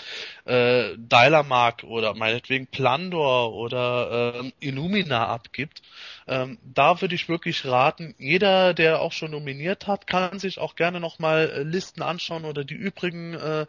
äh, 0.45 0.97
Dylamark 0.97 1.85
oder 1.85 2.15
meinetwegen 2.15 2.67
Plandor 2.67 3.55
oder 3.55 4.35
äh, 4.35 4.53
Illumina 4.61 5.27
abgibt. 5.27 5.83
Ähm, 6.33 6.57
da 6.63 7.03
würde 7.03 7.15
ich 7.15 7.29
wirklich 7.29 7.67
raten, 7.67 8.15
jeder, 8.17 8.73
der 8.73 9.03
auch 9.03 9.13
schon 9.13 9.33
nominiert 9.33 9.87
hat, 9.87 10.07
kann 10.07 10.39
sich 10.39 10.59
auch 10.59 10.77
gerne 10.77 10.99
nochmal 10.99 11.51
äh, 11.51 11.63
Listen 11.63 12.01
anschauen 12.01 12.47
oder 12.47 12.65
die 12.65 12.75
übrigen 12.75 13.35
äh, 13.35 13.67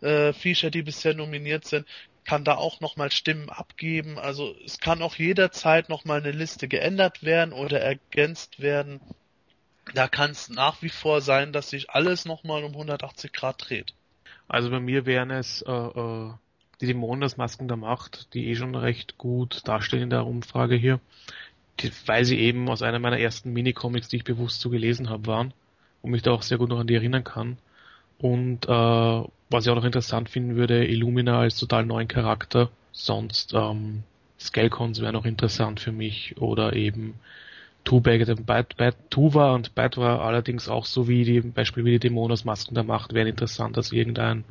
äh, 0.00 0.32
Feature, 0.32 0.70
die 0.70 0.82
bisher 0.82 1.14
nominiert 1.14 1.64
sind, 1.64 1.88
kann 2.24 2.44
da 2.44 2.54
auch 2.54 2.80
nochmal 2.80 3.10
Stimmen 3.10 3.50
abgeben. 3.50 4.16
Also 4.16 4.54
es 4.64 4.78
kann 4.78 5.02
auch 5.02 5.16
jederzeit 5.16 5.88
nochmal 5.88 6.20
eine 6.20 6.30
Liste 6.30 6.68
geändert 6.68 7.24
werden 7.24 7.52
oder 7.52 7.80
ergänzt 7.80 8.60
werden. 8.60 9.00
Da 9.92 10.06
kann 10.06 10.30
es 10.30 10.48
nach 10.48 10.82
wie 10.82 10.90
vor 10.90 11.20
sein, 11.20 11.52
dass 11.52 11.70
sich 11.70 11.90
alles 11.90 12.26
nochmal 12.26 12.62
um 12.62 12.72
180 12.74 13.32
Grad 13.32 13.68
dreht. 13.68 13.92
Also 14.46 14.70
bei 14.70 14.78
mir 14.78 15.04
wären 15.04 15.32
es 15.32 15.62
äh, 15.62 15.72
äh, 15.72 16.30
die 16.80 16.86
Dämonen 16.86 17.22
das 17.22 17.36
Masken 17.36 17.66
der 17.66 17.76
Macht, 17.76 18.32
die 18.34 18.46
eh 18.46 18.54
schon 18.54 18.76
recht 18.76 19.18
gut 19.18 19.62
dastehen 19.66 20.02
in 20.02 20.10
der 20.10 20.26
Umfrage 20.26 20.76
hier 20.76 21.00
die, 21.80 21.90
weil 22.06 22.24
sie 22.24 22.38
eben 22.38 22.68
aus 22.68 22.82
einer 22.82 22.98
meiner 22.98 23.18
ersten 23.18 23.52
Minicomics, 23.52 24.08
die 24.08 24.16
ich 24.16 24.24
bewusst 24.24 24.60
so 24.60 24.70
gelesen 24.70 25.08
habe, 25.10 25.26
waren 25.26 25.54
und 26.02 26.10
mich 26.10 26.22
da 26.22 26.32
auch 26.32 26.42
sehr 26.42 26.58
gut 26.58 26.68
noch 26.68 26.78
an 26.78 26.86
die 26.86 26.94
erinnern 26.94 27.24
kann. 27.24 27.58
Und 28.18 28.66
äh, 28.66 28.68
was 28.68 29.64
ich 29.64 29.70
auch 29.70 29.76
noch 29.76 29.84
interessant 29.84 30.28
finden 30.28 30.56
würde, 30.56 30.86
Illumina 30.86 31.40
als 31.40 31.58
total 31.58 31.86
neuen 31.86 32.08
Charakter. 32.08 32.70
Sonst 32.92 33.54
ähm, 33.54 34.04
Skelcons 34.38 35.00
wäre 35.00 35.12
noch 35.12 35.24
interessant 35.24 35.80
für 35.80 35.92
mich 35.92 36.36
oder 36.38 36.74
eben 36.74 37.14
Two-Bag, 37.84 38.46
Bad, 38.46 38.76
Bad, 38.76 38.96
Tuva 39.10 39.54
und 39.54 39.74
Bad 39.74 39.96
war 39.96 40.22
allerdings 40.22 40.68
auch 40.68 40.86
so 40.86 41.06
wie 41.06 41.24
die 41.24 41.40
Beispiel 41.40 41.84
wie 41.84 41.92
die 41.92 41.98
Dämonen 41.98 42.32
aus 42.32 42.44
Masken 42.44 42.74
der 42.74 42.84
Macht 42.84 43.12
wären 43.12 43.26
interessant 43.26 43.76
als 43.76 43.92
irgendein 43.92 44.44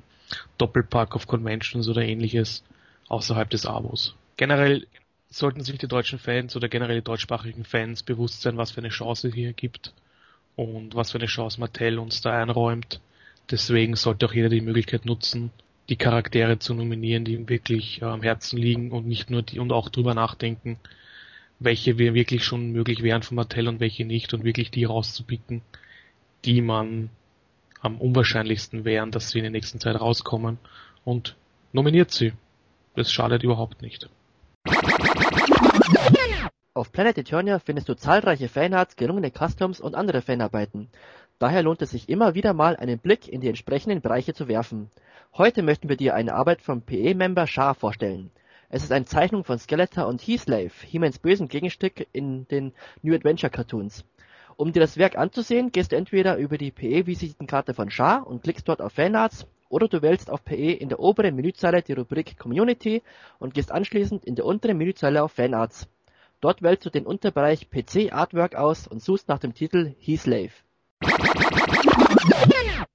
Doppelpack 0.57 1.15
of 1.15 1.27
Conventions 1.27 1.87
oder 1.87 2.03
ähnliches 2.03 2.63
außerhalb 3.07 3.49
des 3.49 3.65
Abos. 3.65 4.15
Generell 4.37 4.87
sollten 5.33 5.63
sich 5.63 5.79
die 5.79 5.87
deutschen 5.87 6.19
Fans 6.19 6.55
oder 6.55 6.69
generell 6.69 6.97
die 6.97 7.03
deutschsprachigen 7.03 7.63
Fans 7.63 8.03
bewusst 8.03 8.41
sein, 8.41 8.57
was 8.57 8.71
für 8.71 8.81
eine 8.81 8.89
Chance 8.89 9.31
hier 9.33 9.53
gibt 9.53 9.93
und 10.55 10.93
was 10.93 11.11
für 11.11 11.17
eine 11.17 11.25
Chance 11.25 11.59
Mattel 11.59 11.97
uns 11.97 12.21
da 12.21 12.39
einräumt. 12.39 13.01
Deswegen 13.49 13.95
sollte 13.95 14.27
auch 14.27 14.33
jeder 14.33 14.49
die 14.49 14.61
Möglichkeit 14.61 15.05
nutzen, 15.05 15.51
die 15.89 15.95
Charaktere 15.95 16.59
zu 16.59 16.75
nominieren, 16.75 17.25
die 17.25 17.33
ihm 17.33 17.49
wirklich 17.49 18.01
äh, 18.01 18.05
am 18.05 18.21
Herzen 18.21 18.59
liegen 18.59 18.91
und 18.91 19.07
nicht 19.07 19.31
nur 19.31 19.41
die 19.41 19.59
und 19.59 19.71
auch 19.71 19.89
drüber 19.89 20.13
nachdenken, 20.13 20.77
welche 21.59 21.97
wir 21.97 22.13
wirklich 22.13 22.43
schon 22.43 22.71
möglich 22.71 23.01
wären 23.01 23.23
von 23.23 23.35
Mattel 23.35 23.67
und 23.67 23.79
welche 23.79 24.05
nicht 24.05 24.35
und 24.35 24.43
wirklich 24.43 24.69
die 24.69 24.85
rauszupicken, 24.85 25.63
die 26.45 26.61
man 26.61 27.09
am 27.81 27.99
unwahrscheinlichsten 27.99 28.85
wären, 28.85 29.09
dass 29.09 29.31
sie 29.31 29.39
in 29.39 29.45
der 29.45 29.51
nächsten 29.51 29.79
Zeit 29.79 29.99
rauskommen 29.99 30.59
und 31.03 31.35
nominiert 31.73 32.11
sie. 32.11 32.33
Das 32.95 33.11
schadet 33.11 33.43
überhaupt 33.43 33.81
nicht. 33.81 34.07
Auf 36.75 36.91
Planet 36.91 37.17
Eternia 37.19 37.59
findest 37.59 37.87
du 37.87 37.93
zahlreiche 37.93 38.49
Fanarts, 38.49 38.95
gelungene 38.95 39.31
Customs 39.31 39.79
und 39.79 39.95
andere 39.95 40.21
Fanarbeiten. 40.21 40.89
Daher 41.37 41.61
lohnt 41.61 41.81
es 41.81 41.91
sich 41.91 42.09
immer 42.09 42.35
wieder 42.35 42.53
mal 42.53 42.75
einen 42.75 42.99
Blick 42.99 43.27
in 43.27 43.41
die 43.41 43.47
entsprechenden 43.47 44.01
Bereiche 44.01 44.33
zu 44.33 44.47
werfen. 44.47 44.89
Heute 45.37 45.61
möchten 45.61 45.89
wir 45.89 45.97
dir 45.97 46.15
eine 46.15 46.33
Arbeit 46.33 46.61
vom 46.61 46.81
PE-Member 46.81 47.47
Shah 47.47 47.73
vorstellen. 47.73 48.31
Es 48.69 48.83
ist 48.83 48.91
eine 48.91 49.05
Zeichnung 49.05 49.43
von 49.43 49.59
Skeletor 49.59 50.07
und 50.07 50.21
Heathslave, 50.21 50.71
He-Mans 50.87 51.19
bösen 51.19 51.47
Gegenstück 51.47 52.07
in 52.11 52.47
den 52.47 52.73
New 53.01 53.13
Adventure 53.13 53.51
Cartoons. 53.51 54.03
Um 54.55 54.73
dir 54.73 54.79
das 54.79 54.97
Werk 54.97 55.17
anzusehen, 55.17 55.71
gehst 55.71 55.91
du 55.91 55.95
entweder 55.95 56.37
über 56.37 56.57
die 56.57 56.71
PE-Visitenkarte 56.71 57.73
von 57.73 57.91
Shah 57.91 58.17
und 58.17 58.43
klickst 58.43 58.67
dort 58.67 58.81
auf 58.81 58.93
Fanarts 58.93 59.45
oder 59.73 59.87
du 59.87 60.03
wählst 60.03 60.29
auf 60.29 60.45
PE 60.45 60.71
in 60.73 60.89
der 60.89 60.99
oberen 60.99 61.35
Menüzeile 61.35 61.81
die 61.81 61.93
Rubrik 61.93 62.37
Community 62.37 63.01
und 63.39 63.55
gehst 63.55 63.71
anschließend 63.71 64.23
in 64.23 64.35
der 64.35 64.45
unteren 64.45 64.77
Menüzeile 64.77 65.23
auf 65.23 65.31
Fanarts. 65.31 65.87
Dort 66.41 66.61
wählst 66.61 66.85
du 66.85 66.91
den 66.91 67.07
Unterbereich 67.07 67.71
PC 67.71 68.13
Artwork 68.13 68.53
aus 68.53 68.87
und 68.87 69.01
suchst 69.01 69.27
nach 69.29 69.39
dem 69.39 69.55
Titel 69.55 69.95
He 69.97 70.15
Slave. 70.15 70.51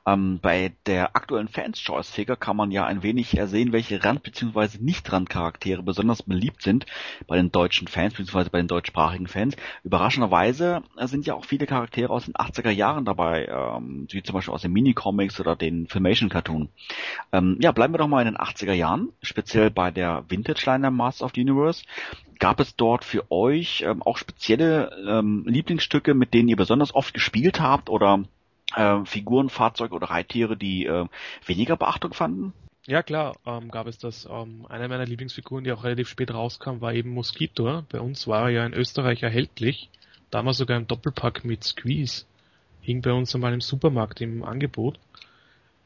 Ähm, 0.09 0.39
bei 0.41 0.73
der 0.87 1.15
aktuellen 1.17 1.49
Fans 1.49 1.81
Choice 1.81 2.11
Figure 2.11 2.37
kann 2.37 2.57
man 2.57 2.71
ja 2.71 2.87
ein 2.87 3.03
wenig 3.03 3.37
ersehen, 3.37 3.73
welche 3.73 4.03
Rand- 4.03 4.23
bzw. 4.23 4.79
Nicht-Rand-Charaktere 4.81 5.83
besonders 5.83 6.23
beliebt 6.23 6.63
sind 6.63 6.87
bei 7.27 7.37
den 7.37 7.53
deutschen 7.53 7.89
Fans 7.89 8.15
bzw. 8.15 8.49
bei 8.49 8.59
den 8.59 8.69
deutschsprachigen 8.69 9.27
Fans. 9.27 9.55
Überraschenderweise 9.85 10.83
sind 11.03 11.27
ja 11.27 11.35
auch 11.35 11.45
viele 11.45 11.67
Charaktere 11.67 12.11
aus 12.11 12.25
den 12.25 12.35
80er 12.35 12.71
Jahren 12.71 13.05
dabei, 13.05 13.47
ähm, 13.47 14.07
wie 14.11 14.23
zum 14.23 14.35
Beispiel 14.35 14.55
aus 14.55 14.63
den 14.63 14.73
Minicomics 14.73 15.41
oder 15.41 15.57
den 15.57 15.87
Filmation 15.89 16.31
Cartoon. 16.31 16.71
Ähm, 17.33 17.59
ja, 17.61 17.73
bleiben 17.73 17.93
wir 17.93 17.99
doch 17.99 18.09
mal 18.09 18.27
in 18.27 18.33
den 18.33 18.39
80er 18.39 18.73
Jahren, 18.73 19.11
speziell 19.21 19.71
bei 19.71 19.91
der 19.91 20.25
Vintage-Line 20.29 20.91
Master 20.91 21.27
of 21.27 21.33
the 21.35 21.43
Universe. 21.43 21.85
Gab 22.39 22.61
es 22.61 22.77
dort 22.77 23.05
für 23.05 23.31
euch 23.31 23.83
ähm, 23.83 24.03
auch 24.03 24.17
spezielle 24.17 24.91
ähm, 25.09 25.45
Lieblingsstücke, 25.47 26.15
mit 26.15 26.35
denen 26.35 26.49
ihr 26.49 26.57
besonders 26.57 26.95
oft 26.95 27.15
gespielt 27.15 27.61
habt 27.61 27.91
oder 27.91 28.25
äh, 28.75 29.05
Figuren, 29.05 29.49
Fahrzeuge 29.49 29.95
oder 29.95 30.11
Reittiere, 30.11 30.57
die 30.57 30.87
äh, 30.87 31.07
weniger 31.47 31.77
Beachtung 31.77 32.15
fanden? 32.15 32.53
Ja 32.87 33.03
klar, 33.03 33.37
ähm, 33.45 33.71
gab 33.71 33.87
es 33.87 33.99
das. 33.99 34.27
Ähm, 34.31 34.65
eine 34.69 34.89
meiner 34.89 35.05
Lieblingsfiguren, 35.05 35.65
die 35.65 35.73
auch 35.73 35.85
relativ 35.85 36.09
spät 36.09 36.33
rauskam, 36.33 36.81
war 36.81 36.95
eben 36.95 37.11
Mosquito. 37.11 37.83
Bei 37.91 38.01
uns 38.01 38.27
war 38.27 38.45
er 38.45 38.49
ja 38.51 38.67
in 38.67 38.73
Österreich 38.73 39.23
erhältlich. 39.23 39.91
Damals 40.31 40.57
sogar 40.57 40.79
im 40.79 40.87
Doppelpack 40.87 41.45
mit 41.45 41.65
Squeeze. 41.65 42.25
Hing 42.81 43.03
bei 43.03 43.13
uns 43.13 43.35
einmal 43.35 43.53
im 43.53 43.61
Supermarkt 43.61 44.21
im 44.21 44.43
Angebot. 44.43 44.99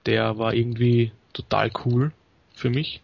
Der 0.06 0.38
war 0.38 0.54
irgendwie 0.54 1.10
total 1.32 1.72
cool 1.84 2.12
für 2.54 2.70
mich. 2.70 3.00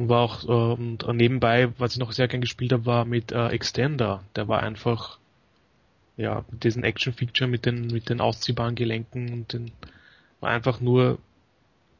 Und 0.00 0.08
war 0.08 0.22
auch 0.22 0.44
äh, 0.44 0.80
und 0.80 1.06
nebenbei, 1.12 1.74
was 1.76 1.92
ich 1.92 1.98
noch 1.98 2.12
sehr 2.12 2.26
gern 2.26 2.40
gespielt 2.40 2.72
habe, 2.72 2.86
war 2.86 3.04
mit 3.04 3.32
äh, 3.32 3.48
Extender. 3.48 4.24
Der 4.34 4.48
war 4.48 4.62
einfach 4.62 5.18
ja, 6.16 6.42
mit 6.50 6.64
diesen 6.64 6.84
Action-Feature 6.84 7.50
mit 7.50 7.66
den, 7.66 7.88
mit 7.88 8.08
den 8.08 8.22
ausziehbaren 8.22 8.76
Gelenken 8.76 9.30
und 9.30 9.52
den, 9.52 9.72
war 10.40 10.48
einfach 10.48 10.80
nur 10.80 11.18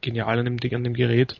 genial 0.01 0.39
an 0.39 0.45
dem, 0.45 0.73
an 0.73 0.83
dem 0.83 0.95
Gerät. 0.95 1.39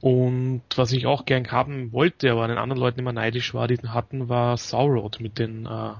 Und 0.00 0.62
was 0.76 0.92
ich 0.92 1.04
auch 1.04 1.26
gern 1.26 1.52
haben 1.52 1.92
wollte, 1.92 2.32
aber 2.32 2.44
an 2.44 2.48
den 2.48 2.58
anderen 2.58 2.80
Leuten 2.80 3.00
immer 3.00 3.12
neidisch 3.12 3.52
war, 3.52 3.68
die 3.68 3.76
den 3.76 3.92
hatten, 3.92 4.30
war 4.30 4.56
Saurod 4.56 5.20
mit 5.20 5.38
den 5.38 5.66
äh, 5.66 5.92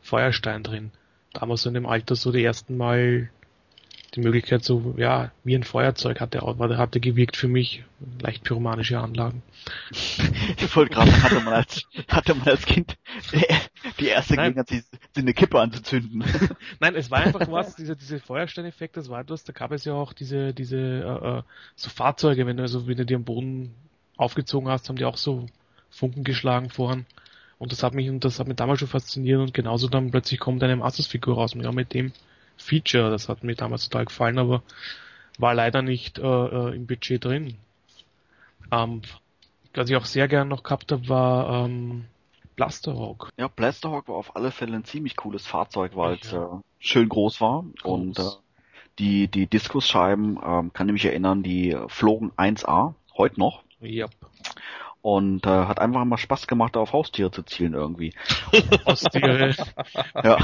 Feuerstein 0.00 0.62
drin. 0.62 0.92
Damals 1.32 1.62
so 1.62 1.70
in 1.70 1.74
dem 1.74 1.86
Alter 1.86 2.14
so 2.14 2.30
die 2.30 2.44
ersten 2.44 2.76
Mal 2.76 3.30
die 4.14 4.20
Möglichkeit, 4.20 4.64
so, 4.64 4.94
ja, 4.96 5.32
wie 5.42 5.54
ein 5.54 5.64
Feuerzeug 5.64 6.20
hatte, 6.20 6.42
aber 6.42 6.76
hatte 6.78 7.00
gewirkt 7.00 7.36
für 7.36 7.48
mich, 7.48 7.84
leicht 8.20 8.44
pyromanische 8.44 8.98
Anlagen. 8.98 9.42
Ich 9.90 10.76
wollte 10.76 10.94
gerade 10.94 11.22
hatte 11.22 11.40
man 11.40 11.54
als, 11.54 11.86
hatte 12.08 12.34
man 12.34 12.48
als 12.48 12.66
Kind 12.66 12.96
die 13.98 14.06
erste 14.06 14.34
Nein. 14.34 14.54
Gelegenheit, 14.54 14.68
sich 14.68 14.84
eine 15.16 15.34
Kippe 15.34 15.60
anzuzünden. 15.60 16.24
Nein, 16.80 16.94
es 16.94 17.10
war 17.10 17.20
einfach 17.20 17.50
was, 17.50 17.76
diese, 17.76 17.96
diese 17.96 18.20
Feuersteineffekt, 18.20 18.96
das 18.96 19.08
war 19.08 19.20
etwas, 19.20 19.44
da 19.44 19.52
gab 19.52 19.72
es 19.72 19.84
ja 19.84 19.94
auch 19.94 20.12
diese, 20.12 20.52
diese, 20.52 20.78
äh, 20.78 21.38
äh, 21.38 21.42
so 21.74 21.90
Fahrzeuge, 21.90 22.46
wenn 22.46 22.56
du, 22.56 22.62
also, 22.62 22.86
wenn 22.86 22.96
du 22.96 23.06
die 23.06 23.14
am 23.14 23.24
Boden 23.24 23.74
aufgezogen 24.16 24.68
hast, 24.68 24.88
haben 24.88 24.96
die 24.96 25.04
auch 25.04 25.16
so 25.16 25.46
Funken 25.90 26.24
geschlagen 26.24 26.70
vorhin. 26.70 27.06
Und 27.58 27.72
das 27.72 27.82
hat 27.82 27.94
mich, 27.94 28.10
und 28.10 28.24
das 28.24 28.38
hat 28.38 28.48
mich 28.48 28.56
damals 28.56 28.80
schon 28.80 28.88
fasziniert 28.88 29.40
und 29.40 29.54
genauso 29.54 29.88
dann 29.88 30.10
plötzlich 30.10 30.40
kommt 30.40 30.62
eine 30.62 30.76
Masters-Figur 30.76 31.36
raus. 31.36 31.54
Und 31.54 31.62
ja, 31.62 31.72
mit 31.72 31.94
dem 31.94 32.12
Feature. 32.56 33.10
Das 33.10 33.28
hat 33.28 33.44
mir 33.44 33.54
damals 33.54 33.88
total 33.88 34.06
gefallen, 34.06 34.38
aber 34.38 34.62
war 35.38 35.54
leider 35.54 35.82
nicht 35.82 36.18
äh, 36.18 36.22
äh, 36.22 36.74
im 36.74 36.86
Budget 36.86 37.24
drin. 37.24 37.56
Ähm, 38.70 39.02
was 39.74 39.90
ich 39.90 39.96
auch 39.96 40.04
sehr 40.04 40.28
gern 40.28 40.48
noch 40.48 40.62
gehabt 40.62 40.92
habe, 40.92 41.08
war 41.08 41.64
ähm, 41.66 42.04
Blasterhawk. 42.56 43.30
Ja, 43.36 43.48
Blasterhawk 43.48 44.08
war 44.08 44.16
auf 44.16 44.36
alle 44.36 44.50
Fälle 44.52 44.76
ein 44.76 44.84
ziemlich 44.84 45.16
cooles 45.16 45.46
Fahrzeug, 45.46 45.96
weil 45.96 46.18
es 46.20 46.30
Ja. 46.30 46.44
äh, 46.44 46.60
schön 46.78 47.08
groß 47.08 47.40
war 47.40 47.64
Groß. 47.82 47.92
und 47.92 48.18
äh, 48.18 48.22
die 49.00 49.26
die 49.28 49.46
Diskusscheiben, 49.48 50.38
ähm, 50.44 50.72
kann 50.72 50.88
ich 50.88 50.92
mich 50.92 51.04
erinnern, 51.04 51.42
die 51.42 51.76
flogen 51.88 52.30
1A, 52.36 52.94
heute 53.16 53.40
noch 53.40 53.62
Yep. 53.82 54.10
Und 55.04 55.44
äh, 55.44 55.50
hat 55.50 55.80
einfach 55.80 56.02
mal 56.06 56.16
Spaß 56.16 56.46
gemacht, 56.46 56.78
auf 56.78 56.94
Haustiere 56.94 57.30
zu 57.30 57.42
zielen 57.42 57.74
irgendwie. 57.74 58.14
Haustiere. 58.86 59.54
Ja, 60.22 60.38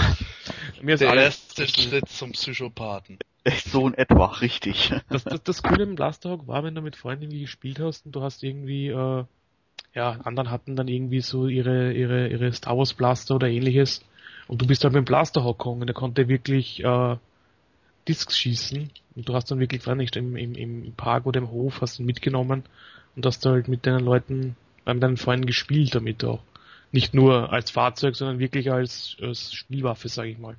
Mir 0.82 0.94
ist 0.96 1.00
Der 1.00 1.10
alles, 1.10 1.48
erste 1.56 1.66
Schritt 1.66 2.08
zum 2.10 2.32
Psychopathen. 2.32 3.18
echt 3.44 3.66
so 3.68 3.86
in 3.88 3.94
etwa, 3.94 4.26
richtig. 4.26 4.92
das, 5.08 5.24
das, 5.24 5.42
das 5.42 5.62
Coole 5.62 5.84
im 5.84 5.94
Blasterhawk 5.94 6.46
war, 6.46 6.62
wenn 6.62 6.74
du 6.74 6.82
mit 6.82 6.96
Freunden 6.96 7.24
irgendwie 7.24 7.40
gespielt 7.42 7.80
hast 7.80 8.04
und 8.04 8.12
du 8.12 8.22
hast 8.22 8.42
irgendwie, 8.42 8.88
äh, 8.88 9.24
ja, 9.94 10.10
anderen 10.24 10.50
hatten 10.50 10.76
dann 10.76 10.88
irgendwie 10.88 11.20
so 11.22 11.48
ihre, 11.48 11.92
ihre, 11.94 12.28
ihre 12.28 12.52
Star 12.52 12.76
Wars 12.76 12.94
Blaster 12.94 13.36
oder 13.36 13.48
ähnliches 13.48 14.04
und 14.46 14.60
du 14.60 14.66
bist 14.66 14.84
halt 14.84 14.92
mit 14.92 15.02
dem 15.02 15.06
Blasterhawk 15.06 15.58
gekommen 15.58 15.80
und 15.82 15.86
der 15.86 15.94
konnte 15.94 16.28
wirklich, 16.28 16.84
äh, 16.84 17.16
Discs 18.08 18.38
schießen 18.38 18.90
und 19.16 19.28
du 19.28 19.34
hast 19.34 19.50
dann 19.50 19.60
wirklich, 19.60 19.86
weiß 19.86 19.96
nicht, 19.96 20.16
im, 20.16 20.36
im, 20.36 20.54
im 20.54 20.92
Park 20.94 21.26
oder 21.26 21.40
im 21.40 21.50
Hof 21.50 21.80
hast 21.80 21.98
ihn 22.00 22.06
mitgenommen 22.06 22.64
und 23.16 23.26
hast 23.26 23.44
halt 23.44 23.68
mit 23.68 23.86
deinen 23.86 24.04
Leuten, 24.04 24.56
äh, 24.86 24.94
mit 24.94 25.02
deinen 25.02 25.16
Freunden 25.16 25.46
gespielt 25.46 25.94
damit 25.94 26.24
auch. 26.24 26.40
Nicht 26.92 27.14
nur 27.14 27.52
als 27.52 27.70
Fahrzeug, 27.70 28.16
sondern 28.16 28.38
wirklich 28.38 28.70
als, 28.72 29.16
als 29.22 29.52
Spielwaffe, 29.52 30.08
sag 30.08 30.26
ich 30.26 30.38
mal. 30.38 30.56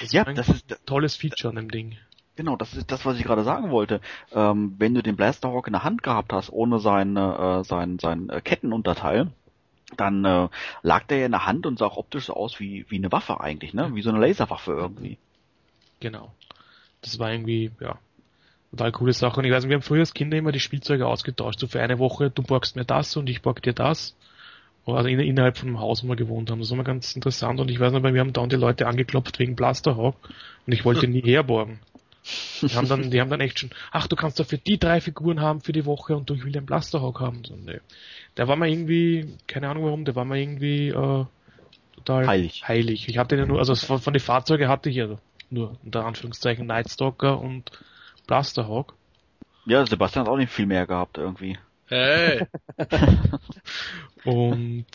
Das 0.00 0.12
Ja, 0.12 0.24
ein 0.24 0.36
das 0.36 0.48
ist 0.48 0.76
tolles 0.86 1.16
Feature 1.16 1.50
an 1.50 1.56
dem 1.56 1.70
Ding. 1.70 1.96
Genau, 2.36 2.54
das 2.54 2.74
ist 2.74 2.92
das, 2.92 3.04
was 3.04 3.18
ich 3.18 3.24
gerade 3.24 3.42
sagen 3.42 3.70
wollte. 3.70 4.00
Ähm, 4.32 4.76
wenn 4.78 4.94
du 4.94 5.02
den 5.02 5.16
Blasterhawk 5.16 5.66
in 5.66 5.72
der 5.72 5.82
Hand 5.82 6.04
gehabt 6.04 6.32
hast, 6.32 6.50
ohne 6.50 6.78
sein, 6.78 7.16
äh, 7.16 7.64
sein, 7.64 7.98
sein 7.98 8.28
äh, 8.28 8.40
Kettenunterteil, 8.40 9.32
dann 9.96 10.24
äh, 10.24 10.48
lag 10.82 11.04
der 11.06 11.18
ja 11.18 11.26
in 11.26 11.32
der 11.32 11.46
Hand 11.46 11.66
und 11.66 11.78
sah 11.78 11.86
auch 11.86 11.96
optisch 11.96 12.26
so 12.26 12.34
aus 12.34 12.60
wie, 12.60 12.86
wie 12.90 12.96
eine 12.96 13.10
Waffe 13.10 13.40
eigentlich, 13.40 13.74
ne? 13.74 13.92
Wie 13.94 14.02
so 14.02 14.10
eine 14.10 14.20
Laserwaffe 14.20 14.72
irgendwie. 14.72 15.18
Genau. 15.98 16.32
Das 17.00 17.18
war 17.18 17.32
irgendwie, 17.32 17.72
ja, 17.80 17.98
total 18.70 18.92
coole 18.92 19.12
Sache. 19.12 19.40
Und 19.40 19.46
ich 19.46 19.52
weiß 19.52 19.64
nicht, 19.64 19.70
wir 19.70 19.76
haben 19.76 19.82
früher 19.82 20.00
als 20.00 20.14
Kinder 20.14 20.36
immer 20.36 20.52
die 20.52 20.60
Spielzeuge 20.60 21.06
ausgetauscht. 21.06 21.60
So 21.60 21.66
für 21.66 21.80
eine 21.80 21.98
Woche, 21.98 22.30
du 22.30 22.42
borgst 22.42 22.76
mir 22.76 22.84
das 22.84 23.16
und 23.16 23.28
ich 23.28 23.42
borg 23.42 23.62
dir 23.62 23.72
das. 23.72 24.16
Also 24.86 25.08
in, 25.08 25.20
innerhalb 25.20 25.58
von 25.58 25.68
einem 25.68 25.80
Haus, 25.80 26.02
wo 26.02 26.08
wir 26.08 26.16
gewohnt 26.16 26.50
haben. 26.50 26.60
Das 26.60 26.70
war 26.70 26.76
immer 26.76 26.84
ganz 26.84 27.14
interessant. 27.14 27.60
Und 27.60 27.70
ich 27.70 27.78
weiß 27.78 27.92
noch, 27.92 28.02
wir 28.02 28.20
haben 28.20 28.32
dauernd 28.32 28.52
die 28.52 28.56
Leute 28.56 28.86
angeklopft 28.86 29.38
wegen 29.38 29.54
Blasterhawk. 29.54 30.16
Und 30.66 30.72
ich 30.72 30.84
wollte 30.84 31.06
nie 31.08 31.22
herborgen. 31.22 31.80
Die 32.62 32.74
haben 32.74 32.88
dann, 32.88 33.10
die 33.10 33.20
haben 33.20 33.30
dann 33.30 33.40
echt 33.40 33.58
schon, 33.58 33.70
ach, 33.90 34.06
du 34.06 34.16
kannst 34.16 34.38
dafür 34.38 34.58
die 34.58 34.78
drei 34.78 35.00
Figuren 35.00 35.40
haben 35.40 35.60
für 35.60 35.72
die 35.72 35.86
Woche 35.86 36.16
und 36.16 36.28
du, 36.28 36.34
ich 36.34 36.44
will 36.44 36.52
den 36.52 36.66
Blasterhawk 36.66 37.20
haben. 37.20 37.44
So, 37.44 37.54
nee. 37.56 37.80
Der 38.36 38.48
war 38.48 38.56
mir 38.56 38.68
irgendwie, 38.68 39.34
keine 39.46 39.68
Ahnung 39.68 39.84
warum, 39.84 40.04
der 40.04 40.14
war 40.14 40.24
mir 40.24 40.38
irgendwie, 40.38 40.88
äh, 40.88 41.24
total 41.96 42.26
Heilig. 42.26 42.66
heilig. 42.66 43.08
Ich 43.08 43.18
hatte 43.18 43.36
ja 43.36 43.46
nur, 43.46 43.58
also 43.58 43.74
von, 43.74 43.98
von 43.98 44.12
den 44.12 44.20
Fahrzeugen 44.20 44.68
hatte 44.68 44.90
ich 44.90 44.96
ja 44.96 45.18
nur, 45.50 45.76
unter 45.84 46.04
Anführungszeichen, 46.04 46.66
Nightstalker 46.66 47.40
und 47.40 47.70
Blasterhawk. 48.28 48.94
Ja, 49.64 49.84
Sebastian 49.84 50.24
hat 50.24 50.32
auch 50.32 50.36
nicht 50.36 50.52
viel 50.52 50.66
mehr 50.66 50.86
gehabt 50.86 51.18
irgendwie. 51.18 51.58
Hey! 51.86 52.46
Und 54.24 54.86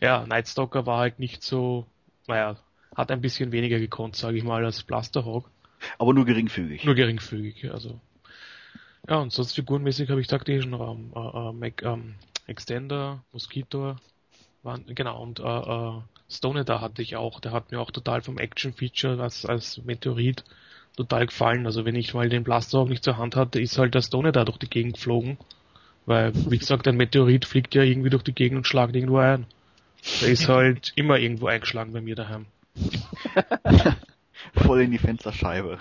ja, 0.00 0.26
Nightstalker 0.26 0.86
war 0.86 0.98
halt 0.98 1.18
nicht 1.20 1.42
so, 1.42 1.86
naja, 2.26 2.56
hat 2.96 3.10
ein 3.10 3.20
bisschen 3.20 3.52
weniger 3.52 3.78
gekonnt, 3.78 4.16
sage 4.16 4.38
ich 4.38 4.42
mal, 4.42 4.64
als 4.64 4.82
Blasterhawk. 4.82 5.48
Aber 5.98 6.14
nur 6.14 6.24
geringfügig. 6.24 6.84
Nur 6.84 6.94
geringfügig, 6.94 7.70
also. 7.70 8.00
Ja, 9.08 9.16
und 9.16 9.32
sonst 9.32 9.54
figurenmäßig 9.54 10.10
habe 10.10 10.20
ich 10.20 10.32
eh 10.32 10.62
schon 10.62 10.72
ähm, 10.72 11.12
äh, 11.14 11.18
äh, 11.18 11.52
Mac, 11.52 11.82
ähm, 11.82 12.14
Extender, 12.46 13.22
Mosquito, 13.32 13.96
waren, 14.62 14.84
genau, 14.94 15.22
und 15.22 15.40
äh, 15.40 15.42
äh, 15.42 16.00
Stone 16.30 16.64
da 16.64 16.80
hatte 16.80 17.02
ich 17.02 17.16
auch, 17.16 17.40
der 17.40 17.52
hat 17.52 17.70
mir 17.70 17.80
auch 17.80 17.90
total 17.90 18.22
vom 18.22 18.38
Action-Feature 18.38 19.22
als, 19.22 19.44
als 19.44 19.78
Meteorit 19.84 20.44
total 20.98 21.26
gefallen. 21.26 21.64
Also 21.66 21.84
wenn 21.84 21.94
ich 21.94 22.12
mal 22.12 22.28
den 22.28 22.44
Blasterhawk 22.44 22.88
nicht 22.88 23.04
zur 23.04 23.16
Hand 23.16 23.36
hatte, 23.36 23.60
ist 23.60 23.78
halt 23.78 23.94
der 23.94 24.02
Stone 24.02 24.32
da 24.32 24.44
durch 24.44 24.58
die 24.58 24.68
Gegend 24.68 24.94
geflogen. 24.94 25.38
Weil, 26.06 26.32
wie 26.34 26.58
gesagt, 26.58 26.88
ein 26.88 26.96
Meteorit 26.96 27.44
fliegt 27.44 27.74
ja 27.74 27.82
irgendwie 27.82 28.10
durch 28.10 28.22
die 28.24 28.34
Gegend 28.34 28.58
und 28.58 28.66
schlagt 28.66 28.96
irgendwo 28.96 29.18
ein. 29.18 29.46
Der 30.20 30.28
ist 30.28 30.48
halt 30.48 30.92
immer 30.96 31.18
irgendwo 31.18 31.46
eingeschlagen 31.46 31.92
bei 31.92 32.00
mir 32.00 32.16
daheim. 32.16 32.46
Voll 34.54 34.82
in 34.82 34.90
die 34.90 34.98
Fensterscheibe. 34.98 35.78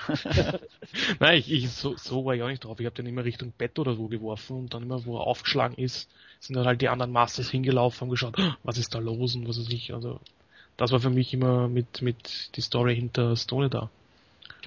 Nein, 1.19 1.37
ich, 1.37 1.51
ich 1.51 1.69
so, 1.69 1.95
so 1.95 2.25
war 2.25 2.35
ich 2.35 2.43
auch 2.43 2.47
nicht 2.47 2.63
drauf. 2.63 2.79
Ich 2.79 2.85
habe 2.85 2.95
den 2.95 3.05
immer 3.05 3.23
Richtung 3.23 3.53
Bett 3.57 3.79
oder 3.79 3.95
so 3.95 4.07
geworfen 4.07 4.57
und 4.57 4.73
dann 4.73 4.83
immer, 4.83 5.05
wo 5.05 5.17
er 5.17 5.27
aufgeschlagen 5.27 5.77
ist, 5.77 6.09
sind 6.39 6.55
dann 6.55 6.65
halt 6.65 6.81
die 6.81 6.89
anderen 6.89 7.11
Masters 7.11 7.49
hingelaufen, 7.49 8.01
haben 8.01 8.09
geschaut, 8.09 8.35
"Oh, 8.37 8.51
was 8.63 8.77
ist 8.77 8.93
da 8.93 8.99
los 8.99 9.35
und 9.35 9.47
was 9.47 9.57
ist 9.57 9.69
nicht. 9.69 9.93
Also 9.93 10.19
das 10.75 10.91
war 10.91 10.99
für 10.99 11.09
mich 11.09 11.33
immer 11.33 11.67
mit 11.67 12.01
mit 12.01 12.55
die 12.55 12.61
Story 12.61 12.95
hinter 12.95 13.35
Stone 13.35 13.69
da. 13.69 13.89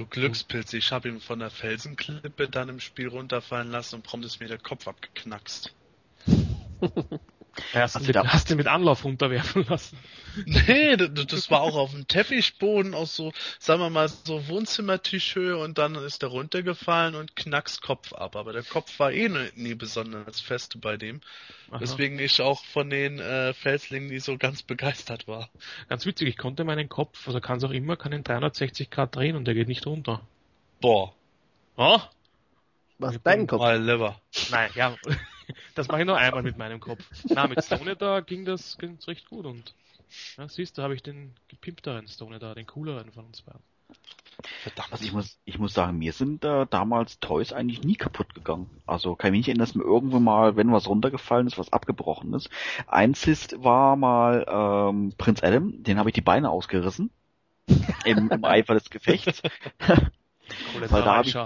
Du 0.01 0.07
Glückspilz, 0.07 0.73
ich 0.73 0.93
habe 0.93 1.11
ihn 1.11 1.21
von 1.21 1.41
der 1.41 1.51
Felsenklippe 1.51 2.49
dann 2.49 2.71
im 2.71 2.81
Spiel 2.81 3.09
runterfallen 3.09 3.71
lassen 3.71 3.97
und 3.97 4.03
prompt 4.03 4.25
ist 4.25 4.41
mir 4.41 4.49
der 4.49 4.57
Kopf 4.57 4.89
abgeknackst. 4.89 5.75
Ja, 7.73 7.81
hast, 7.83 7.97
Also 7.97 8.13
du 8.13 8.25
hast 8.27 8.51
du 8.51 8.57
mit 8.57 8.67
Anlauf 8.67 9.05
runterwerfen 9.05 9.67
lassen. 9.69 9.99
Nee, 10.47 10.97
d- 10.97 11.09
d- 11.09 11.25
das 11.25 11.51
war 11.51 11.63
auch 11.63 11.77
auf 11.77 11.91
dem 11.91 12.07
Teppichboden 12.07 12.95
aus 12.95 13.17
so, 13.17 13.33
sagen 13.59 13.81
wir 13.81 13.91
mal, 13.91 14.09
so 14.09 14.47
Wohnzimmertischhöhe 14.49 15.57
und 15.57 15.79
dann 15.79 15.95
ist 15.97 16.23
er 16.23 16.29
runtergefallen 16.29 17.15
und 17.15 17.35
knackst 17.37 17.83
Kopf 17.83 18.13
ab. 18.13 18.37
Aber 18.37 18.53
der 18.53 18.63
Kopf 18.63 18.99
war 18.99 19.13
eh 19.13 19.29
nie, 19.29 19.49
nie 19.57 19.75
besonders 19.75 20.41
fest 20.41 20.81
bei 20.81 20.97
dem. 20.97 21.21
Aha. 21.71 21.81
Weswegen 21.81 22.19
ich 22.19 22.41
auch 22.41 22.65
von 22.65 22.91
den 22.91 23.19
äh, 23.19 23.53
Felslingen 23.55 24.09
nie 24.09 24.21
so 24.21 24.39
ganz 24.39 24.63
begeistert 24.63 25.27
war. 25.29 25.51
Ganz 25.89 26.07
witzig, 26.07 26.29
ich 26.29 26.37
konnte 26.37 26.65
meinen 26.65 26.89
Kopf, 26.89 27.27
also 27.27 27.41
kann 27.41 27.59
es 27.59 27.65
auch 27.65 27.71
immer, 27.71 27.97
kann 27.97 28.13
in 28.13 28.25
360 28.25 28.91
Grad 28.91 29.15
drehen 29.17 29.37
und 29.37 29.45
der 29.47 29.55
geht 29.55 29.69
nicht 29.69 29.87
runter. 29.87 30.23
Boah, 30.81 31.15
Oh? 31.77 31.99
Was 32.99 33.19
dein 33.23 33.47
Kopf? 33.47 33.61
mal 33.61 33.83
Lever. 33.83 34.21
Nein, 34.51 34.71
ja, 34.75 34.97
das 35.75 35.89
mache 35.89 36.01
ich 36.01 36.07
nur 36.07 36.17
einmal 36.17 36.43
mit 36.43 36.57
meinem 36.57 36.81
Kopf. 36.81 37.05
Na, 37.29 37.47
mit 37.47 37.63
Stone 37.65 37.97
da 37.97 38.21
ging 38.21 38.45
das 38.45 38.79
ging's 38.79 39.07
recht 39.09 39.29
gut 39.29 39.47
und 39.47 39.75
ja, 40.37 40.49
siehst 40.49 40.79
du, 40.79 40.83
habe 40.83 40.95
ich 40.95 41.03
den 41.03 41.35
gepimpteren 41.49 42.09
Stone 42.09 42.39
da, 42.39 42.55
den 42.55 42.67
cooleren 42.67 43.13
von 43.13 43.27
uns 43.27 43.43
beiden. 43.43 43.63
Verdammt. 44.63 45.03
Ich 45.03 45.13
muss, 45.13 45.39
ich 45.45 45.59
muss 45.59 45.75
sagen, 45.75 45.99
mir 45.99 46.13
sind 46.13 46.45
äh, 46.45 46.67
damals 46.71 47.21
Toys 47.21 47.53
eigentlich 47.53 47.83
nie 47.83 47.97
kaputt 47.97 48.35
gegangen. 48.35 48.71
Also 48.87 49.15
kann 49.15 49.29
ich 49.29 49.33
mich 49.33 49.39
nicht 49.39 49.49
erinnern, 49.49 49.67
dass 49.67 49.75
mir 49.75 49.85
irgendwo 49.85 50.19
mal, 50.19 50.57
wenn 50.57 50.73
was 50.73 50.89
runtergefallen 50.89 51.47
ist, 51.47 51.59
was 51.59 51.73
abgebrochen 51.73 52.33
ist. 52.35 52.49
Einzig 52.87 53.49
war 53.57 53.97
mal 53.97 54.47
ähm, 54.49 55.13
Prinz 55.19 55.43
Adam, 55.43 55.83
den 55.83 55.99
habe 55.99 56.11
ich 56.11 56.15
die 56.15 56.21
Beine 56.21 56.51
ausgerissen. 56.51 57.11
Im, 58.05 58.31
Im 58.31 58.45
Eifer 58.45 58.75
des 58.75 58.91
Gefechts. 58.91 59.43
Weil 60.89 61.03
da 61.03 61.17
hab 61.17 61.27
ich-. 61.27 61.37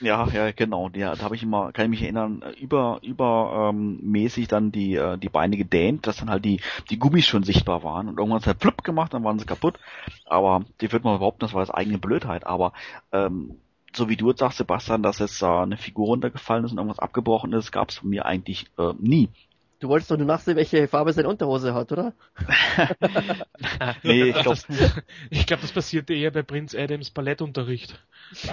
Ja, 0.00 0.28
ja, 0.28 0.52
genau. 0.52 0.90
Ja, 0.94 1.14
da 1.16 1.24
habe 1.24 1.34
ich 1.34 1.42
immer, 1.42 1.72
kann 1.72 1.86
ich 1.86 1.90
mich 1.90 2.02
erinnern, 2.02 2.42
äh, 2.42 2.50
über 2.60 3.00
über 3.02 3.70
ähm, 3.70 3.98
mäßig 4.02 4.46
dann 4.46 4.70
die 4.70 4.94
äh, 4.94 5.18
die 5.18 5.28
Beine 5.28 5.56
gedehnt, 5.56 6.06
dass 6.06 6.18
dann 6.18 6.30
halt 6.30 6.44
die 6.44 6.60
die 6.90 6.98
Gummis 6.98 7.26
schon 7.26 7.42
sichtbar 7.42 7.82
waren 7.82 8.08
und 8.08 8.18
irgendwann 8.18 8.36
hat 8.36 8.42
es 8.42 8.46
halt 8.46 8.60
flupp 8.60 8.84
gemacht, 8.84 9.12
dann 9.12 9.24
waren 9.24 9.38
sie 9.38 9.46
kaputt. 9.46 9.78
Aber 10.24 10.64
die 10.80 10.92
wird 10.92 11.02
man 11.04 11.18
behaupten, 11.18 11.40
das 11.40 11.52
war 11.52 11.62
das 11.62 11.70
eigene 11.70 11.98
Blödheit. 11.98 12.46
Aber 12.46 12.72
ähm, 13.12 13.56
so 13.92 14.08
wie 14.08 14.16
du 14.16 14.28
jetzt 14.28 14.40
sagst, 14.40 14.58
Sebastian, 14.58 15.02
dass 15.02 15.18
jetzt 15.18 15.42
da 15.42 15.62
eine 15.62 15.76
Figur 15.76 16.06
runtergefallen 16.06 16.64
ist 16.64 16.72
und 16.72 16.78
irgendwas 16.78 17.00
abgebrochen 17.00 17.52
ist, 17.52 17.72
gab 17.72 17.90
es 17.90 17.96
von 17.96 18.10
mir 18.10 18.24
eigentlich 18.26 18.66
äh, 18.78 18.92
nie. 18.98 19.28
Du 19.80 19.88
wolltest 19.88 20.10
doch 20.10 20.16
nur 20.16 20.26
nachsehen, 20.26 20.56
welche 20.56 20.88
Farbe 20.88 21.12
seine 21.12 21.28
Unterhose 21.28 21.72
hat, 21.74 21.92
oder? 21.92 22.12
Nee, 24.02 24.24
ich 24.24 24.34
glaube, 24.34 24.58
das, 24.68 25.02
ich 25.30 25.46
glaub, 25.46 25.60
das 25.60 25.72
passierte 25.72 26.14
eher 26.14 26.32
bei 26.32 26.42
Prinz 26.42 26.74
Adams 26.74 27.10
Ballettunterricht. 27.10 28.02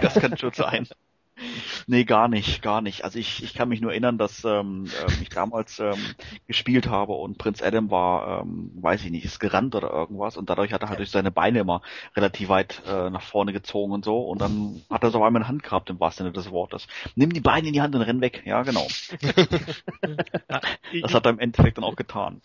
das 0.01 0.13
kann 0.15 0.38
schon 0.38 0.53
sein. 0.53 0.88
Nee, 1.88 2.06
gar 2.06 2.28
nicht, 2.28 2.62
gar 2.62 2.82
nicht. 2.82 3.03
Also 3.03 3.20
ich, 3.20 3.44
ich 3.44 3.53
kann 3.53 3.70
mich 3.70 3.82
nur 3.82 3.91
erinnern, 3.91 4.18
dass 4.18 4.44
ähm, 4.45 4.86
ähm, 4.86 5.18
ich 5.22 5.30
damals 5.30 5.80
ähm, 5.80 5.99
gespielt 6.48 6.88
habe 6.88 7.14
und 7.14 7.38
Prinz 7.38 7.62
Adam 7.62 7.91
war, 7.91 8.41
ähm, 8.41 8.72
weiß 8.76 9.03
ich 9.03 9.12
nicht, 9.12 9.26
ist 9.26 9.40
gerannt 9.40 9.76
oder 9.76 9.91
irgendwas 9.91 10.38
und 10.38 10.49
dadurch 10.49 10.72
hat 10.72 10.84
er 10.84 10.90
halt 10.90 10.99
durch 10.99 11.12
seine 11.12 11.32
Beine 11.32 11.60
immer 11.60 11.82
relativ 12.16 12.49
weit 12.49 12.82
äh, 12.88 13.10
nach 13.10 13.22
vorne 13.22 13.53
gezogen 13.53 13.91
und 13.91 14.06
so 14.06 14.22
und 14.22 14.40
dann 14.40 14.82
hat 14.90 15.03
er 15.03 15.12
so 15.12 15.24
einmal 15.24 15.41
eine 15.41 15.49
Hand 15.49 15.64
gehabt 15.64 15.90
im 15.90 15.99
wahrsten 15.99 16.26
Sinne 16.26 16.34
des 16.34 16.52
Wortes. 16.52 16.88
Nimm 17.16 17.34
die 17.34 17.41
Beine 17.41 17.68
in 17.68 17.74
die 17.74 17.82
Hand 17.82 17.95
und 17.95 18.02
renn 18.02 18.22
weg. 18.22 18.44
Ja, 18.45 18.64
genau. 18.64 18.88
Das 21.02 21.14
hat 21.14 21.26
er 21.26 21.32
im 21.32 21.40
Endeffekt 21.40 21.78
dann 21.78 21.84
auch 21.84 21.95
getan. 21.95 22.41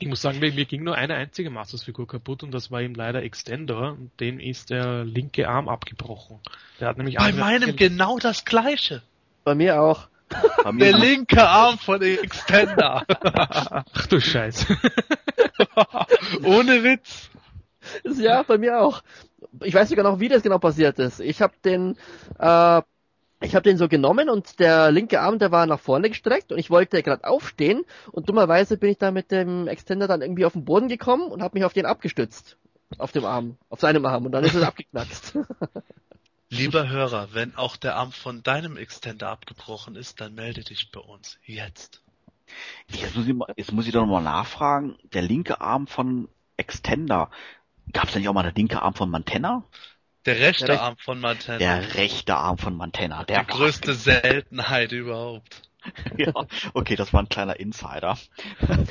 Ich 0.00 0.08
muss 0.08 0.22
sagen, 0.22 0.38
mir 0.38 0.52
mir 0.52 0.64
ging 0.64 0.82
nur 0.82 0.94
eine 0.94 1.14
einzige 1.14 1.50
Masters-Figur 1.50 2.08
kaputt 2.08 2.42
und 2.42 2.52
das 2.52 2.70
war 2.70 2.80
ihm 2.80 2.94
leider 2.94 3.22
Extender 3.22 3.92
und 3.92 4.10
dem 4.18 4.40
ist 4.40 4.70
der 4.70 5.04
linke 5.04 5.48
Arm 5.48 5.68
abgebrochen. 5.68 6.40
Der 6.80 6.88
hat 6.88 6.96
nämlich 6.96 7.16
Bei 7.16 7.32
meinem 7.32 7.76
genau 7.76 8.18
das 8.18 8.44
gleiche. 8.46 9.02
Bei 9.44 9.54
mir 9.54 9.80
auch. 9.80 10.08
Bei 10.64 10.72
mir 10.72 10.90
Der 10.92 10.98
linke 10.98 11.46
Arm 11.46 11.78
von 11.78 12.00
Extender. 12.00 13.04
Ach 13.08 14.06
du 14.06 14.20
Scheiße. 14.20 14.66
Ohne 16.44 16.82
Witz. 16.82 17.30
Ja, 18.04 18.42
bei 18.42 18.56
mir 18.56 18.80
auch. 18.80 19.02
Ich 19.62 19.74
weiß 19.74 19.90
sogar 19.90 20.04
noch, 20.04 20.20
wie 20.20 20.28
das 20.28 20.42
genau 20.42 20.58
passiert 20.58 20.98
ist. 20.98 21.20
Ich 21.20 21.42
habe 21.42 21.54
den 21.64 21.96
äh, 22.38 22.82
ich 23.42 23.54
habe 23.54 23.62
den 23.62 23.78
so 23.78 23.88
genommen 23.88 24.28
und 24.28 24.60
der 24.60 24.90
linke 24.90 25.20
Arm, 25.20 25.38
der 25.38 25.50
war 25.50 25.66
nach 25.66 25.80
vorne 25.80 26.10
gestreckt 26.10 26.52
und 26.52 26.58
ich 26.58 26.70
wollte 26.70 27.02
gerade 27.02 27.24
aufstehen 27.24 27.84
und 28.12 28.28
dummerweise 28.28 28.76
bin 28.76 28.90
ich 28.90 28.98
da 28.98 29.10
mit 29.10 29.30
dem 29.30 29.66
Extender 29.66 30.06
dann 30.06 30.22
irgendwie 30.22 30.44
auf 30.44 30.52
den 30.52 30.64
Boden 30.64 30.88
gekommen 30.88 31.30
und 31.30 31.42
habe 31.42 31.58
mich 31.58 31.64
auf 31.64 31.72
den 31.72 31.86
abgestützt. 31.86 32.56
Auf 32.98 33.12
dem 33.12 33.24
Arm, 33.24 33.56
auf 33.68 33.80
seinem 33.80 34.04
Arm 34.04 34.26
und 34.26 34.32
dann 34.32 34.44
ist 34.44 34.54
es 34.54 34.62
abgeknackst. 34.66 35.38
Lieber 36.50 36.88
Hörer, 36.88 37.28
wenn 37.32 37.54
auch 37.54 37.76
der 37.76 37.94
Arm 37.94 38.10
von 38.10 38.42
deinem 38.42 38.76
Extender 38.76 39.28
abgebrochen 39.28 39.94
ist, 39.94 40.20
dann 40.20 40.34
melde 40.34 40.64
dich 40.64 40.90
bei 40.90 41.00
uns. 41.00 41.38
Jetzt. 41.44 42.02
Jetzt 42.88 43.16
muss 43.16 43.28
ich, 43.28 43.34
mal, 43.34 43.52
jetzt 43.56 43.72
muss 43.72 43.86
ich 43.86 43.92
doch 43.92 44.00
nochmal 44.00 44.24
nachfragen. 44.24 44.96
Der 45.12 45.22
linke 45.22 45.60
Arm 45.60 45.86
von 45.86 46.28
Extender, 46.56 47.30
gab 47.92 48.06
es 48.06 48.12
da 48.12 48.18
nicht 48.18 48.28
auch 48.28 48.34
mal 48.34 48.42
der 48.42 48.52
linke 48.52 48.82
Arm 48.82 48.94
von 48.94 49.10
Mantenna? 49.10 49.64
Der 50.26 50.38
rechte 50.38 50.66
Der 50.66 50.82
Arm 50.82 50.96
von 50.98 51.18
Mantenna. 51.20 51.58
Der 51.58 51.94
rechte 51.94 52.36
Arm 52.36 52.58
von 52.58 52.76
Mantenna. 52.76 53.24
Der 53.24 53.40
die 53.44 53.46
größte 53.46 53.94
Seltenheit 53.94 54.92
überhaupt. 54.92 55.62
ja, 56.18 56.32
okay, 56.74 56.94
das 56.96 57.12
war 57.12 57.22
ein 57.22 57.28
kleiner 57.28 57.58
Insider. 57.58 58.18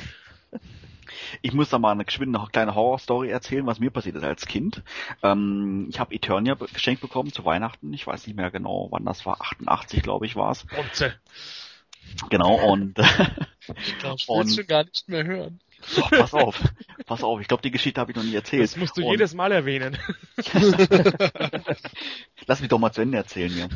Ich 1.42 1.52
muss 1.52 1.68
da 1.70 1.78
mal 1.78 1.92
eine 1.92 2.04
geschwind 2.04 2.36
eine 2.36 2.46
kleine 2.48 2.74
Horrorstory 2.74 3.30
erzählen, 3.30 3.66
was 3.66 3.78
mir 3.80 3.90
passiert 3.90 4.16
ist 4.16 4.24
als 4.24 4.46
Kind. 4.46 4.82
Ähm, 5.22 5.88
ich 5.90 5.98
habe 6.00 6.14
Eternia 6.14 6.54
geschenkt 6.54 7.00
bekommen 7.00 7.32
zu 7.32 7.44
Weihnachten. 7.44 7.92
Ich 7.92 8.06
weiß 8.06 8.26
nicht 8.26 8.36
mehr 8.36 8.50
genau, 8.50 8.88
wann 8.90 9.04
das 9.04 9.26
war. 9.26 9.40
88, 9.40 10.02
glaube 10.02 10.26
ich, 10.26 10.36
war 10.36 10.52
es. 10.52 10.64
Bronze. 10.66 11.14
Genau, 12.30 12.54
und 12.54 12.98
Ich 13.84 13.98
glaube, 13.98 14.16
ich 14.18 14.28
Und- 14.28 14.48
will 14.48 14.54
schon 14.54 14.66
gar 14.66 14.84
nicht 14.84 15.08
mehr 15.08 15.24
hören. 15.24 15.60
Oh, 15.98 16.02
pass 16.10 16.34
auf, 16.34 16.60
pass 17.06 17.22
auf, 17.22 17.40
ich 17.40 17.48
glaube, 17.48 17.62
die 17.62 17.70
Geschichte 17.70 18.00
habe 18.00 18.12
ich 18.12 18.16
noch 18.16 18.24
nie 18.24 18.34
erzählt. 18.34 18.62
Das 18.62 18.76
musst 18.76 18.96
du 18.96 19.04
Und- 19.04 19.12
jedes 19.12 19.34
Mal 19.34 19.52
erwähnen. 19.52 19.96
Lass 22.46 22.60
mich 22.60 22.68
doch 22.68 22.78
mal 22.78 22.92
zu 22.92 23.02
Ende 23.02 23.18
erzählen 23.18 23.50
hier. 23.50 23.68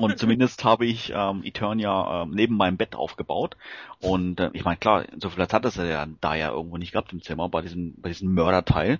Und 0.00 0.18
zumindest 0.18 0.64
habe 0.64 0.86
ich 0.86 1.12
ähm, 1.14 1.42
Eternia 1.44 2.22
ähm, 2.22 2.30
neben 2.30 2.56
meinem 2.56 2.76
Bett 2.76 2.94
aufgebaut. 2.94 3.56
Und 4.00 4.40
äh, 4.40 4.50
ich 4.52 4.64
meine, 4.64 4.76
klar, 4.76 5.04
so 5.18 5.28
viel 5.28 5.36
Platz 5.36 5.52
hat 5.52 5.64
es 5.64 5.76
ja 5.76 6.06
da 6.20 6.34
ja 6.34 6.50
irgendwo 6.50 6.76
nicht 6.76 6.92
gehabt 6.92 7.12
im 7.12 7.22
Zimmer 7.22 7.48
bei 7.48 7.62
diesem, 7.62 7.94
bei 8.00 8.10
diesem 8.10 8.32
Mörderteil. 8.34 8.98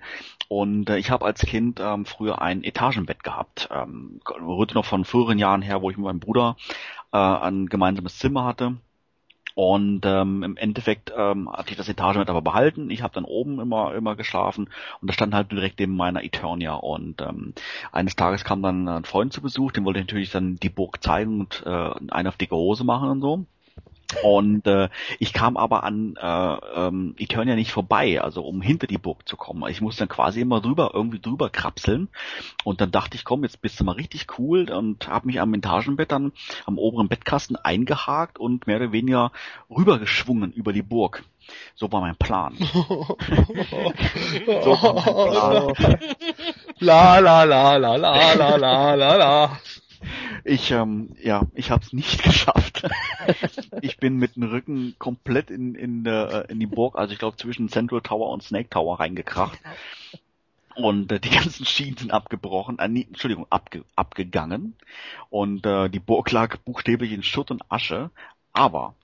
Und 0.48 0.90
äh, 0.90 0.98
ich 0.98 1.10
habe 1.10 1.24
als 1.24 1.40
Kind 1.40 1.80
ähm, 1.80 2.04
früher 2.06 2.40
ein 2.42 2.64
Etagenbett 2.64 3.22
gehabt. 3.22 3.68
Ähm, 3.70 4.20
rührte 4.40 4.74
noch 4.74 4.84
von 4.84 5.04
früheren 5.04 5.38
Jahren 5.38 5.62
her, 5.62 5.82
wo 5.82 5.90
ich 5.90 5.96
mit 5.96 6.04
meinem 6.04 6.20
Bruder 6.20 6.56
äh, 7.12 7.18
ein 7.18 7.66
gemeinsames 7.66 8.18
Zimmer 8.18 8.44
hatte. 8.44 8.76
Und 9.58 10.02
ähm, 10.06 10.44
im 10.44 10.56
Endeffekt 10.56 11.12
ähm, 11.16 11.50
hatte 11.50 11.72
ich 11.72 11.76
das 11.76 11.88
Etagenbett 11.88 12.30
aber 12.30 12.42
behalten. 12.42 12.90
Ich 12.90 13.02
habe 13.02 13.12
dann 13.12 13.24
oben 13.24 13.58
immer 13.58 13.92
immer 13.92 14.14
geschlafen 14.14 14.70
und 15.00 15.10
da 15.10 15.12
stand 15.12 15.34
halt 15.34 15.50
direkt 15.50 15.80
neben 15.80 15.96
meiner 15.96 16.22
Eternia. 16.22 16.74
Und 16.74 17.20
ähm, 17.22 17.54
eines 17.90 18.14
Tages 18.14 18.44
kam 18.44 18.62
dann 18.62 18.86
ein 18.86 19.04
Freund 19.04 19.32
zu 19.32 19.42
Besuch, 19.42 19.72
dem 19.72 19.84
wollte 19.84 19.98
ich 19.98 20.06
natürlich 20.06 20.30
dann 20.30 20.60
die 20.60 20.68
Burg 20.68 21.02
zeigen 21.02 21.40
und 21.40 21.64
äh, 21.66 21.90
eine 22.08 22.28
auf 22.28 22.36
dicke 22.36 22.54
Hose 22.54 22.84
machen 22.84 23.08
und 23.08 23.20
so. 23.20 23.46
Und 24.22 24.66
äh, 24.66 24.88
ich 25.18 25.34
kam 25.34 25.56
aber 25.58 25.84
an 25.84 26.16
äh, 26.16 26.56
ähm, 26.74 27.14
Eternia 27.18 27.54
nicht 27.54 27.70
vorbei, 27.70 28.20
also 28.22 28.42
um 28.42 28.62
hinter 28.62 28.86
die 28.86 28.96
Burg 28.96 29.28
zu 29.28 29.36
kommen. 29.36 29.68
Ich 29.70 29.82
musste 29.82 30.00
dann 30.00 30.08
quasi 30.08 30.40
immer 30.40 30.60
drüber, 30.62 30.92
irgendwie 30.94 31.20
drüber 31.20 31.50
krapseln. 31.50 32.08
Und 32.64 32.80
dann 32.80 32.90
dachte 32.90 33.16
ich, 33.16 33.24
komm, 33.24 33.42
jetzt 33.42 33.60
bist 33.60 33.78
du 33.78 33.84
mal 33.84 33.92
richtig 33.92 34.38
cool 34.38 34.70
und 34.70 35.08
habe 35.08 35.26
mich 35.26 35.40
am 35.40 35.52
Etagenbett 35.52 36.10
dann 36.10 36.32
am 36.64 36.78
oberen 36.78 37.08
Bettkasten 37.08 37.56
eingehakt 37.56 38.38
und 38.38 38.66
mehr 38.66 38.76
oder 38.78 38.92
weniger 38.92 39.30
rübergeschwungen 39.68 40.52
über 40.52 40.72
die 40.72 40.82
Burg. 40.82 41.22
So 41.74 41.90
war 41.92 42.00
mein 42.00 42.16
Plan. 42.16 42.54
so 42.58 43.08
war 44.82 44.94
mein 44.94 45.74
Plan. 45.74 45.98
La 46.78 47.18
la 47.18 47.44
la 47.44 47.76
la 47.76 47.96
la 47.96 48.34
la 48.34 48.56
la 48.56 48.94
la 48.94 49.16
la. 49.16 49.58
Ich, 50.44 50.70
ähm, 50.70 51.14
ja, 51.22 51.42
ich 51.54 51.70
habe 51.70 51.84
es 51.84 51.92
nicht 51.92 52.22
geschafft. 52.22 52.82
ich 53.82 53.98
bin 53.98 54.16
mit 54.16 54.36
dem 54.36 54.44
Rücken 54.44 54.94
komplett 54.98 55.50
in, 55.50 55.74
in, 55.74 56.06
äh, 56.06 56.42
in 56.48 56.60
die 56.60 56.66
Burg, 56.66 56.96
also 56.96 57.12
ich 57.12 57.18
glaube 57.18 57.36
zwischen 57.36 57.68
Central 57.68 58.00
Tower 58.00 58.30
und 58.30 58.42
Snake 58.42 58.70
Tower 58.70 59.00
reingekracht. 59.00 59.58
Und 60.74 61.10
äh, 61.10 61.18
die 61.18 61.30
ganzen 61.30 61.66
Schienen 61.66 61.96
sind 61.96 62.12
abgebrochen, 62.12 62.78
äh, 62.78 62.88
nee, 62.88 63.06
Entschuldigung, 63.08 63.46
abge, 63.50 63.84
abgegangen. 63.96 64.76
Und 65.28 65.66
äh, 65.66 65.88
die 65.88 65.98
Burg 65.98 66.30
lag 66.30 66.56
buchstäblich 66.58 67.12
in 67.12 67.22
Schutt 67.22 67.50
und 67.50 67.62
Asche. 67.70 68.10
Aber 68.52 68.94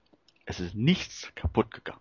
es 0.46 0.60
ist 0.60 0.74
nichts 0.74 1.32
kaputt 1.34 1.70
gegangen. 1.72 2.00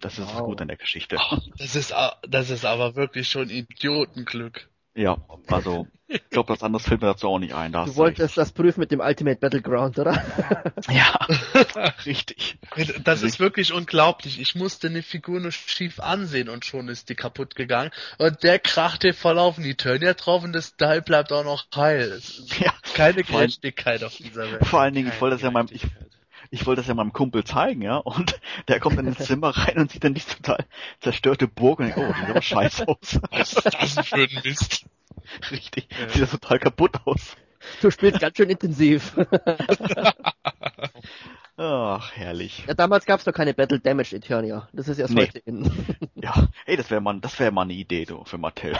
Das 0.00 0.18
ist 0.18 0.34
Wow. 0.34 0.46
Gute 0.46 0.62
an 0.62 0.68
der 0.68 0.76
Geschichte. 0.76 1.16
Das 1.58 1.74
ist, 1.76 1.94
das 2.28 2.50
ist 2.50 2.64
aber 2.64 2.96
wirklich 2.96 3.28
schon 3.28 3.48
Idiotenglück. 3.50 4.68
Ja, 4.94 5.16
also 5.46 5.86
ich 6.08 6.30
glaube, 6.30 6.52
das 6.52 6.62
anderes 6.62 6.86
fällt 6.86 7.00
mir 7.00 7.08
dazu 7.08 7.28
auch 7.28 7.38
nicht 7.38 7.54
ein. 7.54 7.72
Da 7.72 7.80
Du 7.84 7.88
recht. 7.90 7.96
wolltest 7.96 8.36
das 8.36 8.52
prüfen 8.52 8.80
mit 8.80 8.90
dem 8.92 9.00
Ultimate 9.00 9.38
Battleground, 9.40 9.98
oder? 9.98 10.22
Ja, 10.88 11.18
richtig. 12.06 12.58
Das 13.04 13.22
ist 13.22 13.40
wirklich 13.40 13.72
unglaublich. 13.72 14.40
Ich 14.40 14.54
musste 14.54 14.86
eine 14.86 15.02
Figur 15.02 15.40
nur 15.40 15.52
schief 15.52 15.98
ansehen 16.00 16.48
und 16.48 16.64
schon 16.64 16.88
ist 16.88 17.08
die 17.08 17.14
kaputt 17.14 17.54
gegangen. 17.56 17.90
Und 18.18 18.42
der 18.42 18.58
kracht 18.58 19.02
dir 19.02 19.14
voll 19.14 19.38
auf 19.38 19.56
den 19.56 19.64
Eternia 19.64 20.14
drauf 20.14 20.44
und 20.44 20.52
das 20.52 20.76
Teil 20.76 21.02
bleibt 21.02 21.32
auch 21.32 21.44
noch 21.44 21.66
heil. 21.74 22.00
Es 22.02 22.38
ist 22.38 22.58
Ja, 22.60 22.72
keine 22.94 23.24
Gerechtigkeit 23.24 24.04
auf 24.04 24.16
dieser 24.16 24.50
Welt. 24.52 24.66
Vor 24.66 24.80
allen 24.80 24.94
Dingen, 24.94 25.08
ich 25.12 25.20
wollte 25.20 25.36
das 25.36 25.42
ja 25.42 25.50
meinem, 25.50 25.68
ich, 25.70 25.82
ich 26.50 26.66
wollte 26.66 26.80
das 26.80 26.88
ja 26.88 26.94
meinem 26.94 27.12
Kumpel 27.12 27.44
zeigen, 27.44 27.82
ja, 27.82 27.96
und 27.96 28.40
der 28.68 28.80
kommt 28.80 28.98
dann 28.98 29.06
ins 29.06 29.18
Zimmer 29.18 29.50
rein 29.56 29.78
und 29.78 29.90
sieht 29.90 30.04
dann 30.04 30.14
die 30.14 30.20
total 30.20 30.64
zerstörte 31.00 31.48
Burg 31.48 31.80
und 31.80 31.86
denkt, 31.86 31.98
oh, 31.98 32.06
die 32.12 32.20
sieht 32.20 32.30
aber 32.30 32.42
scheiße 32.42 32.88
aus. 32.88 33.20
Was 33.30 33.52
ist 33.52 33.96
das 33.96 34.06
für 34.08 34.16
ein 34.16 34.40
Mist? 34.44 34.86
Richtig, 35.50 35.88
sieht 36.08 36.22
das 36.22 36.30
total 36.30 36.58
kaputt 36.58 37.00
aus. 37.04 37.36
Du 37.80 37.90
spielst 37.90 38.20
ganz 38.20 38.36
schön 38.36 38.48
intensiv. 38.50 39.16
Ach, 41.56 42.12
herrlich. 42.14 42.64
Ja, 42.68 42.74
damals 42.74 43.06
gab's 43.06 43.24
noch 43.26 43.32
keine 43.32 43.54
Battle 43.54 43.80
Damage 43.80 44.14
Eternia. 44.16 44.68
Das 44.72 44.88
ist 44.88 44.98
erst 44.98 45.14
Nee. 45.14 45.22
heute 45.22 45.38
in. 45.40 45.70
Ja, 46.14 46.48
ey, 46.66 46.76
das 46.76 46.90
wäre 46.90 47.00
mal, 47.00 47.18
das 47.20 47.38
wäre 47.40 47.50
mal 47.50 47.62
eine 47.62 47.72
Idee, 47.72 48.04
du, 48.04 48.24
für 48.24 48.38
Mattel. 48.38 48.72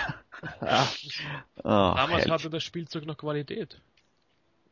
Ja. 0.60 0.86
Ach, 1.64 1.96
Damals 1.96 2.24
herrlich. 2.24 2.30
hatte 2.30 2.50
das 2.50 2.62
Spielzeug 2.64 3.06
noch 3.06 3.16
Qualität. 3.16 3.80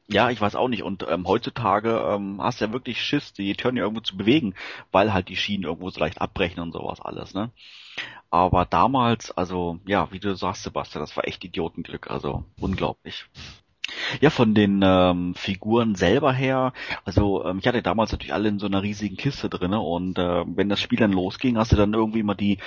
Ja, 0.09 0.31
ich 0.31 0.41
weiß 0.41 0.55
auch 0.55 0.69
nicht. 0.69 0.83
Und 0.83 1.07
ähm, 1.09 1.27
heutzutage 1.27 1.91
ähm, 2.07 2.41
hast 2.43 2.61
du 2.61 2.67
ja 2.67 2.73
wirklich 2.73 3.01
Schiss, 3.03 3.33
die 3.33 3.51
Eternia 3.51 3.85
irgendwo 3.85 4.03
zu 4.03 4.17
bewegen, 4.17 4.55
weil 4.93 5.15
halt 5.15 5.29
die 5.29 5.37
Schienen 5.37 5.65
irgendwo 5.65 5.89
so 5.91 6.01
leicht 6.01 6.21
abbrechen 6.21 6.61
und 6.63 6.73
sowas 6.73 7.01
alles, 7.01 7.35
ne? 7.35 7.51
Aber 8.31 8.65
damals, 8.67 9.31
also, 9.31 9.79
ja, 9.87 10.11
wie 10.13 10.19
du 10.19 10.35
sagst, 10.35 10.65
Sebastian, 10.65 11.03
das 11.03 11.17
war 11.17 11.27
echt 11.29 11.45
Idiotenglück, 11.45 12.11
also 12.11 12.45
unglaublich. 12.61 13.27
Ja, 14.21 14.31
von 14.31 14.55
den 14.55 14.81
ähm, 14.83 15.35
Figuren 15.35 15.95
selber 15.95 16.33
her, 16.33 16.73
also 17.05 17.45
ähm, 17.45 17.59
ich 17.59 17.67
hatte 17.67 17.83
damals 17.83 18.13
natürlich 18.13 18.33
alle 18.33 18.49
in 18.49 18.59
so 18.59 18.67
einer 18.67 18.83
riesigen 18.83 19.17
Kiste 19.17 19.51
drinne 19.51 19.81
und 19.81 20.19
äh, 20.19 20.45
wenn 20.47 20.69
das 20.69 20.81
Spiel 20.81 20.99
dann 20.99 21.13
losging, 21.13 21.59
hast 21.59 21.73
du 21.73 21.77
dann 21.77 21.93
irgendwie 21.95 22.23
mal 22.23 22.35
die 22.35 22.59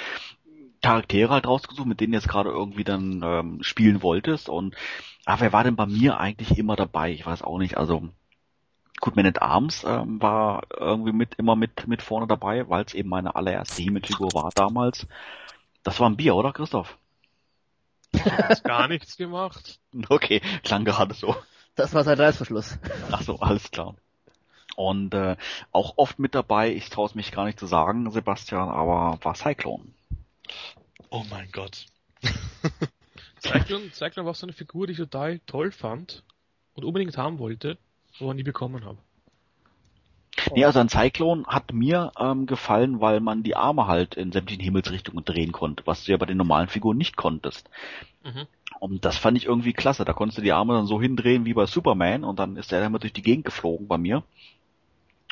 Charaktere 0.88 1.34
halt 1.34 1.48
rausgesucht, 1.48 1.86
mit 1.86 2.00
denen 2.00 2.14
du 2.14 2.18
jetzt 2.18 2.30
gerade 2.30 2.50
irgendwie 2.50 2.86
dann 2.86 3.22
ähm, 3.22 3.58
spielen 3.62 4.02
wolltest 4.02 4.48
und 4.48 4.74
ah, 5.26 5.36
wer 5.40 5.52
war 5.52 5.66
denn 5.66 5.76
bei 5.76 5.86
mir 5.86 6.18
eigentlich 6.18 6.58
immer 6.58 6.78
dabei? 6.78 7.12
Ich 7.12 7.26
weiß 7.26 7.42
auch 7.42 7.58
nicht, 7.58 7.76
also 7.76 8.08
gut, 9.02 9.18
Man 9.18 9.26
at 9.26 9.42
Arms 9.42 9.84
ähm, 9.84 10.22
war 10.22 10.64
irgendwie 10.78 11.12
mit 11.12 11.36
immer 11.36 11.58
mit 11.58 11.90
mit 11.90 12.02
vorne 12.02 12.26
dabei, 12.26 12.70
weil 12.70 12.86
es 12.86 12.94
eben 12.94 13.10
meine 13.10 13.36
allererste 13.36 13.82
He-Man-Figur 13.82 14.30
war 14.34 14.50
damals. 14.56 15.08
Das 15.84 16.00
war 16.00 16.10
ein 16.10 16.16
Bier, 16.16 16.36
oder 16.38 16.54
Christoph? 16.54 16.98
Hat 18.18 18.64
gar 18.64 18.88
nichts 18.88 19.18
gemacht. 19.18 19.82
Okay, 20.10 20.42
klang 20.64 20.86
gerade 20.86 21.14
so. 21.14 21.36
Das 21.76 21.94
war 21.94 22.06
sein 22.06 22.18
Reißverschluss. 22.18 22.80
Ach 23.12 23.24
so, 23.24 23.40
alles 23.40 23.72
klar. 23.72 23.96
Und 24.78 25.14
äh, 25.14 25.36
auch 25.74 25.98
oft 25.98 26.18
mit 26.18 26.34
dabei, 26.34 26.72
ich 26.72 26.90
traue 26.90 27.08
es 27.08 27.16
mich 27.16 27.34
gar 27.34 27.44
nicht 27.44 27.60
zu 27.60 27.66
sagen, 27.66 28.10
Sebastian, 28.10 28.70
aber 28.70 29.20
war 29.22 29.36
Cyclone. 29.36 29.84
Oh 31.10 31.24
mein 31.30 31.50
Gott. 31.52 31.86
Cyclone, 33.40 33.92
Cyclone 33.94 34.26
war 34.26 34.34
so 34.34 34.46
eine 34.46 34.54
Figur, 34.54 34.88
die 34.88 34.94
ich 34.94 35.00
total 35.00 35.40
toll 35.40 35.72
fand 35.72 36.24
und 36.74 36.86
unbedingt 36.86 37.18
haben 37.18 37.40
wollte, 37.40 37.78
aber 38.20 38.34
nie 38.34 38.44
bekommen 38.44 38.84
habe. 38.84 38.98
Nee, 40.54 40.66
also 40.66 40.80
ein 40.80 40.90
Cyclone 40.90 41.46
hat 41.48 41.74
mir 41.74 42.12
ähm, 42.20 42.46
gefallen, 42.46 43.02
weil 43.02 43.20
man 43.20 43.44
die 43.44 43.56
Arme 43.56 43.88
halt 43.88 44.16
in 44.16 44.32
sämtlichen 44.32 44.64
Himmelsrichtungen 44.64 45.26
drehen 45.26 45.52
konnte, 45.52 45.86
was 45.86 46.04
du 46.04 46.12
ja 46.12 46.18
bei 46.18 46.26
den 46.26 46.38
normalen 46.38 46.68
Figuren 46.68 46.98
nicht 46.98 47.18
konntest. 47.18 47.70
Mhm. 48.24 48.48
Und 48.80 49.06
das 49.06 49.18
fand 49.18 49.38
ich 49.38 49.46
irgendwie 49.46 49.74
klasse. 49.74 50.06
Da 50.06 50.14
konntest 50.14 50.38
du 50.38 50.44
die 50.44 50.52
Arme 50.52 50.74
dann 50.74 50.86
so 50.86 51.02
hindrehen 51.02 51.46
wie 51.46 51.54
bei 51.54 51.66
Superman 51.66 52.24
und 52.24 52.38
dann 52.38 52.56
ist 52.56 52.72
der 52.72 52.86
immer 52.86 53.00
durch 53.00 53.14
die 53.14 53.24
Gegend 53.24 53.46
geflogen 53.46 53.88
bei 53.88 53.98
mir. 53.98 54.24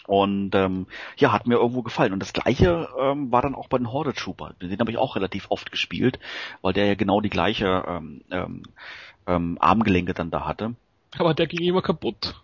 Und 0.08 0.54
ähm, 0.56 0.88
ja, 1.18 1.32
hat 1.32 1.48
mir 1.48 1.56
irgendwo 1.56 1.82
gefallen. 1.82 2.14
Und 2.14 2.20
das 2.20 2.34
gleiche 2.34 2.90
ähm, 3.00 3.32
war 3.32 3.42
dann 3.42 3.56
auch 3.56 3.68
bei 3.68 3.78
den 3.78 3.92
Horde 3.92 4.14
Trooper. 4.14 4.54
Den 4.62 4.80
habe 4.80 4.92
ich 4.92 4.98
auch 4.98 5.16
relativ 5.16 5.48
oft 5.50 5.72
gespielt, 5.72 6.20
weil 6.62 6.74
der 6.74 6.86
ja 6.86 6.96
genau 6.96 7.22
die 7.22 7.30
gleiche 7.30 7.84
ähm, 7.88 8.22
ähm, 8.30 8.64
ähm, 9.28 9.58
Armgelenke 9.60 10.14
dann 10.14 10.32
da 10.32 10.46
hatte. 10.46 10.76
Aber 11.18 11.34
der 11.34 11.48
ging 11.48 11.62
immer 11.62 11.82
kaputt. 11.82 12.36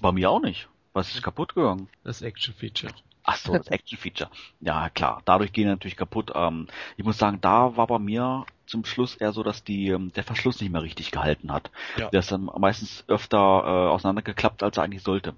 Bei 0.00 0.12
mir 0.12 0.30
auch 0.30 0.40
nicht. 0.40 0.68
Was 0.92 1.14
ist 1.14 1.22
kaputt 1.22 1.54
gegangen? 1.54 1.88
Das 2.04 2.22
Action-Feature. 2.22 2.92
Ach 3.24 3.36
so, 3.36 3.52
das 3.52 3.68
Action-Feature. 3.68 4.30
Ja, 4.60 4.88
klar. 4.88 5.22
Dadurch 5.24 5.52
gehen 5.52 5.68
natürlich 5.68 5.96
kaputt. 5.96 6.32
Ähm, 6.34 6.66
ich 6.96 7.04
muss 7.04 7.18
sagen, 7.18 7.40
da 7.40 7.76
war 7.76 7.86
bei 7.86 7.98
mir 7.98 8.46
zum 8.66 8.84
Schluss 8.84 9.16
eher 9.16 9.32
so, 9.32 9.42
dass 9.42 9.64
die 9.64 9.88
ähm, 9.88 10.12
der 10.12 10.24
Verschluss 10.24 10.60
nicht 10.60 10.72
mehr 10.72 10.82
richtig 10.82 11.10
gehalten 11.10 11.52
hat. 11.52 11.70
Ja. 11.96 12.08
Der 12.08 12.20
ist 12.20 12.32
dann 12.32 12.50
meistens 12.58 13.04
öfter 13.08 13.36
äh, 13.36 13.88
auseinandergeklappt, 13.90 14.62
als 14.62 14.76
er 14.76 14.84
eigentlich 14.84 15.02
sollte. 15.02 15.34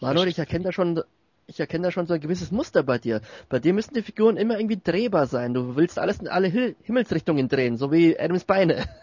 Manuel, 0.00 0.28
ich 0.28 0.38
erkenne 0.38 0.64
da 0.64 0.72
schon, 0.72 1.02
ich 1.46 1.60
erkenne 1.60 1.84
da 1.84 1.90
schon 1.90 2.06
so 2.06 2.14
ein 2.14 2.20
gewisses 2.20 2.50
Muster 2.50 2.82
bei 2.82 2.98
dir. 2.98 3.20
Bei 3.48 3.58
dir 3.58 3.72
müssen 3.72 3.94
die 3.94 4.02
Figuren 4.02 4.36
immer 4.36 4.58
irgendwie 4.58 4.80
drehbar 4.82 5.26
sein. 5.26 5.54
Du 5.54 5.76
willst 5.76 5.98
alles 5.98 6.18
in 6.18 6.28
alle 6.28 6.48
Hil 6.48 6.76
Himmelsrichtungen 6.82 7.48
drehen, 7.48 7.76
so 7.76 7.92
wie 7.92 8.18
Adams 8.18 8.44
Beine. 8.44 8.86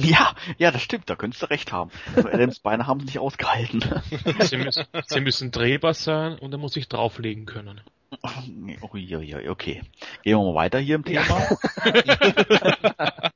Ja, 0.00 0.36
ja, 0.58 0.70
das 0.70 0.82
stimmt, 0.82 1.10
da 1.10 1.16
könntest 1.16 1.42
du 1.42 1.46
recht 1.46 1.72
haben. 1.72 1.90
Also 2.14 2.28
Adams 2.28 2.60
Beine 2.60 2.86
haben 2.86 3.00
es 3.00 3.06
nicht 3.06 3.18
ausgehalten. 3.18 3.82
Sie 4.42 4.56
müssen, 4.56 4.84
sie 5.06 5.20
müssen 5.20 5.50
drehbar 5.50 5.92
sein 5.92 6.38
und 6.38 6.52
er 6.52 6.58
muss 6.58 6.74
sich 6.74 6.88
drauflegen 6.88 7.46
können. 7.46 7.80
Uiuiui, 8.92 9.48
okay. 9.48 9.82
Gehen 10.22 10.38
wir 10.38 10.44
mal 10.44 10.54
weiter 10.54 10.78
hier 10.78 10.94
im 10.94 11.04
Thema. 11.04 11.48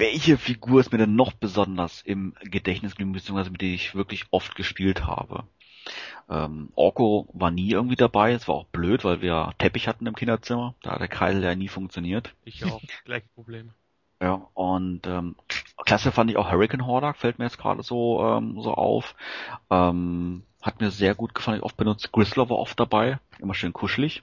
Welche 0.00 0.38
Figur 0.38 0.80
ist 0.80 0.92
mir 0.92 0.98
denn 0.98 1.14
noch 1.14 1.32
besonders 1.32 2.00
im 2.00 2.34
Gedächtnis 2.40 2.92
geblieben, 2.92 3.12
beziehungsweise 3.12 3.50
mit 3.50 3.60
der 3.60 3.68
ich 3.68 3.94
wirklich 3.94 4.24
oft 4.30 4.54
gespielt 4.54 5.04
habe? 5.06 5.44
Ähm, 6.30 6.70
Orko 6.74 7.28
war 7.34 7.50
nie 7.50 7.70
irgendwie 7.70 7.96
dabei, 7.96 8.32
es 8.32 8.48
war 8.48 8.54
auch 8.54 8.64
blöd, 8.64 9.04
weil 9.04 9.20
wir 9.20 9.52
Teppich 9.58 9.88
hatten 9.88 10.06
im 10.06 10.14
Kinderzimmer, 10.14 10.74
da 10.82 10.92
hat 10.92 11.00
der 11.00 11.08
Kreisel 11.08 11.44
ja 11.44 11.54
nie 11.54 11.68
funktioniert. 11.68 12.34
Ich 12.44 12.64
auch. 12.64 12.80
Gleiche 13.04 13.28
Probleme. 13.34 13.74
Ja, 14.22 14.48
und 14.54 15.06
ähm, 15.06 15.36
klasse 15.76 16.12
fand 16.12 16.30
ich 16.30 16.38
auch 16.38 16.50
Hurricane 16.50 16.86
Hordak, 16.86 17.18
fällt 17.18 17.38
mir 17.38 17.44
jetzt 17.44 17.58
gerade 17.58 17.82
so, 17.82 18.24
ähm, 18.24 18.58
so 18.62 18.72
auf. 18.72 19.14
Ähm, 19.68 20.44
hat 20.62 20.80
mir 20.80 20.90
sehr 20.90 21.14
gut 21.14 21.34
gefallen, 21.34 21.58
ich 21.58 21.62
oft 21.62 21.76
benutzt. 21.76 22.10
Grisler 22.10 22.48
war 22.48 22.58
oft 22.58 22.80
dabei, 22.80 23.18
immer 23.38 23.54
schön 23.54 23.74
kuschelig. 23.74 24.22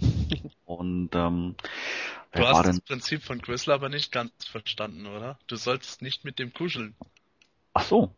und 0.64 1.10
ähm, 1.14 1.56
wer 2.32 2.42
Du 2.42 2.48
war 2.48 2.58
hast 2.58 2.66
denn? 2.66 2.76
das 2.76 2.80
Prinzip 2.80 3.22
von 3.24 3.40
Grizzler 3.40 3.74
aber 3.74 3.88
nicht 3.88 4.12
ganz 4.12 4.44
verstanden, 4.44 5.06
oder? 5.06 5.38
Du 5.46 5.56
solltest 5.56 6.02
nicht 6.02 6.24
mit 6.24 6.38
dem 6.38 6.52
kuscheln. 6.52 6.94
Ach 7.72 7.82
so. 7.84 8.14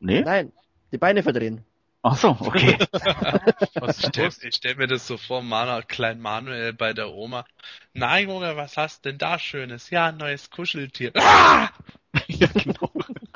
Nee? 0.00 0.22
Nein, 0.22 0.52
die 0.92 0.98
Beine 0.98 1.22
verdrehen. 1.22 1.64
Ach 2.02 2.16
so, 2.16 2.30
okay. 2.40 2.76
Was 3.78 3.98
Ich 3.98 4.06
ist 4.44 4.56
stell, 4.56 4.74
mir 4.76 4.86
das 4.88 5.06
so 5.06 5.16
vor, 5.16 5.42
Mana, 5.42 5.82
Klein 5.82 6.20
Manuel 6.20 6.72
bei 6.72 6.92
der 6.92 7.12
Oma. 7.12 7.44
Na 7.94 8.18
Junge, 8.20 8.56
was 8.56 8.76
hast 8.76 9.04
denn 9.04 9.18
da 9.18 9.38
Schönes? 9.38 9.90
Ja, 9.90 10.06
ein 10.06 10.16
neues 10.16 10.50
Kuscheltier. 10.50 11.12
Ah! 11.16 11.70
ja, 12.28 12.48
genau. 12.48 12.90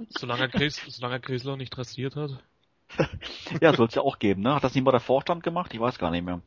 Solange 0.09 0.49
Chris, 0.51 0.77
solange 0.89 1.21
Chrysler 1.21 1.57
nicht 1.57 1.77
rasiert 1.79 2.17
hat. 2.17 2.43
Ja, 3.61 3.75
soll 3.75 3.89
es 3.89 3.95
ja 3.95 4.03
auch 4.03 4.19
geben, 4.19 4.43
ne? 4.43 4.55
Hat 4.55 4.65
das 4.65 4.75
nicht 4.75 4.85
mal 4.85 4.91
der 4.91 5.01
Vorstand 5.01 5.43
gemacht? 5.43 5.73
Ich 5.75 5.81
weiß 5.81 5.99
gar 5.99 6.11
nicht 6.11 6.25
mehr. 6.25 6.41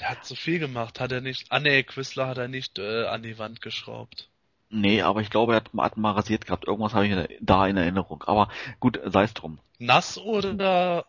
Der 0.00 0.10
hat 0.10 0.24
so 0.24 0.34
viel 0.34 0.58
gemacht, 0.58 1.00
hat 1.00 1.12
er 1.12 1.20
nicht. 1.20 1.46
Ah 1.50 1.60
nee, 1.60 1.82
Quizler 1.82 2.26
hat 2.26 2.38
er 2.38 2.48
nicht 2.48 2.78
äh, 2.78 3.06
an 3.06 3.22
die 3.22 3.38
Wand 3.38 3.60
geschraubt. 3.60 4.28
Nee, 4.70 5.02
aber 5.02 5.20
ich 5.20 5.30
glaube, 5.30 5.52
er 5.52 5.56
hat, 5.56 5.70
hat 5.76 5.96
mal 5.96 6.12
rasiert 6.12 6.46
gehabt. 6.46 6.66
Irgendwas 6.66 6.94
habe 6.94 7.06
ich 7.06 7.38
da 7.40 7.66
in 7.66 7.76
Erinnerung. 7.76 8.24
Aber 8.24 8.48
gut, 8.80 9.00
sei 9.04 9.22
es 9.24 9.34
drum. 9.34 9.60
Nass 9.78 10.18
oder 10.18 11.06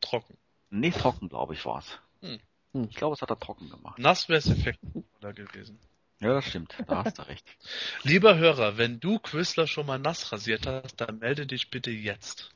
trocken? 0.00 0.36
Nee, 0.70 0.90
trocken, 0.90 1.28
glaube 1.28 1.54
ich, 1.54 1.64
war's. 1.64 1.98
Hm. 2.20 2.38
Hm. 2.74 2.88
Ich 2.90 2.96
glaube, 2.96 3.14
es 3.14 3.22
hat 3.22 3.30
er 3.30 3.40
trocken 3.40 3.70
gemacht. 3.70 3.98
Nass 3.98 4.28
wäre 4.28 4.38
es 4.38 4.50
effektvoller 4.50 5.32
gewesen. 5.32 5.78
Ja, 6.20 6.34
das 6.34 6.46
stimmt. 6.46 6.74
Da 6.86 7.04
hast 7.04 7.18
du 7.18 7.22
recht. 7.22 7.46
Lieber 8.02 8.36
Hörer, 8.36 8.76
wenn 8.76 8.98
du 9.00 9.18
Quizler 9.18 9.66
schon 9.66 9.86
mal 9.86 9.98
nass 9.98 10.32
rasiert 10.32 10.66
hast, 10.66 10.96
dann 10.96 11.20
melde 11.20 11.46
dich 11.46 11.70
bitte 11.70 11.90
jetzt. 11.90 12.50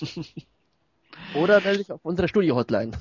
Oder 1.34 1.60
melde 1.60 1.78
dich 1.78 1.92
auf 1.92 2.00
unsere 2.02 2.28
Studio-Hotline. 2.28 2.92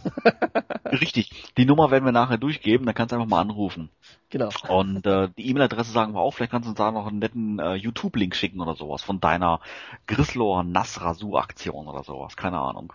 Richtig. 0.85 1.31
Die 1.57 1.65
Nummer 1.65 1.91
werden 1.91 2.05
wir 2.05 2.11
nachher 2.11 2.37
durchgeben, 2.37 2.85
dann 2.85 2.95
kannst 2.95 3.11
du 3.11 3.15
einfach 3.15 3.29
mal 3.29 3.41
anrufen. 3.41 3.89
genau. 4.29 4.49
Und 4.67 5.05
äh, 5.05 5.29
die 5.37 5.49
E-Mail-Adresse 5.49 5.91
sagen 5.91 6.13
wir 6.13 6.19
auch, 6.19 6.31
vielleicht 6.31 6.51
kannst 6.51 6.67
du 6.67 6.69
uns 6.71 6.77
da 6.77 6.91
noch 6.91 7.07
einen 7.07 7.19
netten 7.19 7.59
äh, 7.59 7.75
YouTube-Link 7.75 8.35
schicken 8.35 8.61
oder 8.61 8.75
sowas 8.75 9.01
von 9.01 9.19
deiner 9.19 9.59
Grislor 10.07 10.63
Nassrasur-Aktion 10.63 11.87
oder 11.87 12.03
sowas. 12.03 12.35
Keine 12.35 12.59
Ahnung. 12.59 12.93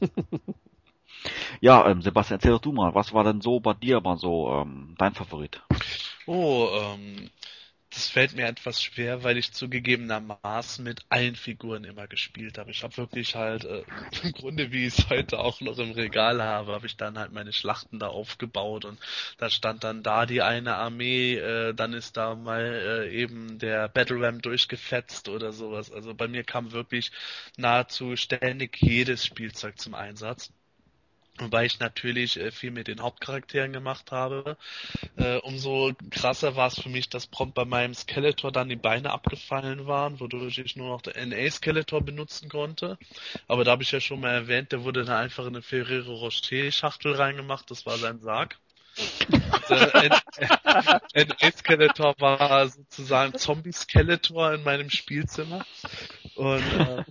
ja, 1.60 1.88
ähm, 1.88 2.02
Sebastian, 2.02 2.38
erzähl 2.38 2.52
doch 2.52 2.60
du 2.60 2.72
mal, 2.72 2.94
was 2.94 3.14
war 3.14 3.24
denn 3.24 3.40
so 3.40 3.60
bei 3.60 3.74
dir 3.74 4.00
mal 4.00 4.18
so 4.18 4.50
ähm, 4.52 4.94
dein 4.98 5.14
Favorit? 5.14 5.62
Oh, 6.26 6.68
ähm, 6.72 7.30
das 7.96 8.10
fällt 8.10 8.34
mir 8.34 8.46
etwas 8.46 8.82
schwer, 8.82 9.24
weil 9.24 9.38
ich 9.38 9.52
zugegebenermaßen 9.52 10.84
mit 10.84 11.00
allen 11.08 11.34
Figuren 11.34 11.84
immer 11.84 12.06
gespielt 12.06 12.58
habe. 12.58 12.70
Ich 12.70 12.82
habe 12.82 12.94
wirklich 12.98 13.34
halt, 13.36 13.64
äh, 13.64 13.84
im 14.22 14.32
Grunde 14.32 14.70
wie 14.70 14.86
ich 14.86 14.98
es 14.98 15.08
heute 15.08 15.38
auch 15.38 15.62
noch 15.62 15.78
im 15.78 15.92
Regal 15.92 16.42
habe, 16.42 16.72
habe 16.72 16.86
ich 16.86 16.98
dann 16.98 17.18
halt 17.18 17.32
meine 17.32 17.54
Schlachten 17.54 17.98
da 17.98 18.08
aufgebaut 18.08 18.84
und 18.84 19.00
da 19.38 19.48
stand 19.48 19.82
dann 19.82 20.02
da 20.02 20.26
die 20.26 20.42
eine 20.42 20.74
Armee, 20.76 21.36
äh, 21.36 21.72
dann 21.72 21.94
ist 21.94 22.18
da 22.18 22.34
mal 22.34 22.60
äh, 23.06 23.10
eben 23.10 23.58
der 23.58 23.88
Battle 23.88 24.20
Ram 24.20 24.42
durchgefetzt 24.42 25.30
oder 25.30 25.52
sowas. 25.52 25.90
Also 25.90 26.14
bei 26.14 26.28
mir 26.28 26.44
kam 26.44 26.72
wirklich 26.72 27.12
nahezu 27.56 28.14
ständig 28.16 28.76
jedes 28.82 29.24
Spielzeug 29.24 29.78
zum 29.78 29.94
Einsatz. 29.94 30.52
Wobei 31.38 31.66
ich 31.66 31.80
natürlich 31.80 32.38
äh, 32.38 32.50
viel 32.50 32.70
mit 32.70 32.88
den 32.88 33.02
Hauptcharakteren 33.02 33.72
gemacht 33.72 34.10
habe. 34.10 34.56
Äh, 35.16 35.36
umso 35.38 35.92
krasser 36.10 36.56
war 36.56 36.68
es 36.68 36.80
für 36.80 36.88
mich, 36.88 37.08
dass 37.08 37.26
prompt 37.26 37.54
bei 37.54 37.64
meinem 37.64 37.94
Skeletor 37.94 38.52
dann 38.52 38.68
die 38.68 38.76
Beine 38.76 39.10
abgefallen 39.10 39.86
waren, 39.86 40.18
wodurch 40.20 40.58
ich 40.58 40.76
nur 40.76 40.88
noch 40.88 41.02
den 41.02 41.28
NA-Skeletor 41.28 42.00
benutzen 42.00 42.48
konnte. 42.48 42.98
Aber 43.48 43.64
da 43.64 43.72
habe 43.72 43.82
ich 43.82 43.92
ja 43.92 44.00
schon 44.00 44.20
mal 44.20 44.32
erwähnt, 44.32 44.72
der 44.72 44.84
wurde 44.84 45.04
dann 45.04 45.16
einfach 45.16 45.44
in 45.44 45.54
eine 45.54 45.62
Ferrero 45.62 46.14
Rocher-Schachtel 46.14 47.14
reingemacht, 47.14 47.70
das 47.70 47.84
war 47.84 47.98
sein 47.98 48.20
Sarg. 48.20 48.58
NA-Skeletor 51.14 52.14
war 52.20 52.68
sozusagen 52.68 53.34
Zombie-Skeletor 53.38 54.54
in 54.54 54.62
meinem 54.62 54.88
Spielzimmer. 54.88 55.66
Und 56.34 56.64
äh, 56.78 57.04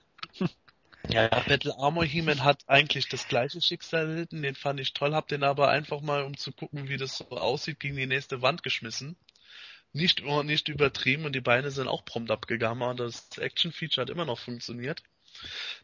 ja, 1.09 1.27
Battle 1.27 1.77
Armor 1.77 2.05
He-Man 2.05 2.43
hat 2.43 2.63
eigentlich 2.67 3.09
das 3.09 3.27
gleiche 3.27 3.61
Schicksal 3.61 4.09
erlitten, 4.09 4.41
den 4.41 4.55
fand 4.55 4.79
ich 4.79 4.93
toll, 4.93 5.13
hab 5.13 5.27
den 5.27 5.43
aber 5.43 5.69
einfach 5.69 6.01
mal, 6.01 6.23
um 6.23 6.37
zu 6.37 6.51
gucken, 6.51 6.89
wie 6.89 6.97
das 6.97 7.17
so 7.17 7.25
aussieht, 7.29 7.79
gegen 7.79 7.95
die 7.95 8.07
nächste 8.07 8.41
Wand 8.41 8.63
geschmissen. 8.63 9.15
Nicht, 9.93 10.23
nicht 10.25 10.67
übertrieben 10.67 11.25
und 11.25 11.33
die 11.33 11.41
Beine 11.41 11.71
sind 11.71 11.87
auch 11.87 12.05
prompt 12.05 12.31
abgegangen 12.31 12.83
und 12.83 12.99
das 12.99 13.37
Action-Feature 13.37 14.03
hat 14.03 14.09
immer 14.09 14.25
noch 14.25 14.39
funktioniert. 14.39 15.01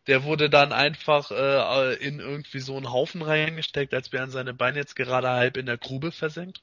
Der 0.07 0.23
wurde 0.23 0.49
dann 0.49 0.73
einfach 0.73 1.31
äh, 1.31 1.95
in 1.95 2.19
irgendwie 2.19 2.59
so 2.59 2.77
einen 2.77 2.91
Haufen 2.91 3.21
reingesteckt, 3.21 3.93
als 3.93 4.11
wären 4.11 4.31
seine 4.31 4.53
Beine 4.53 4.79
jetzt 4.79 4.95
gerade 4.95 5.29
halb 5.29 5.57
in 5.57 5.65
der 5.65 5.77
Grube 5.77 6.11
versenkt. 6.11 6.61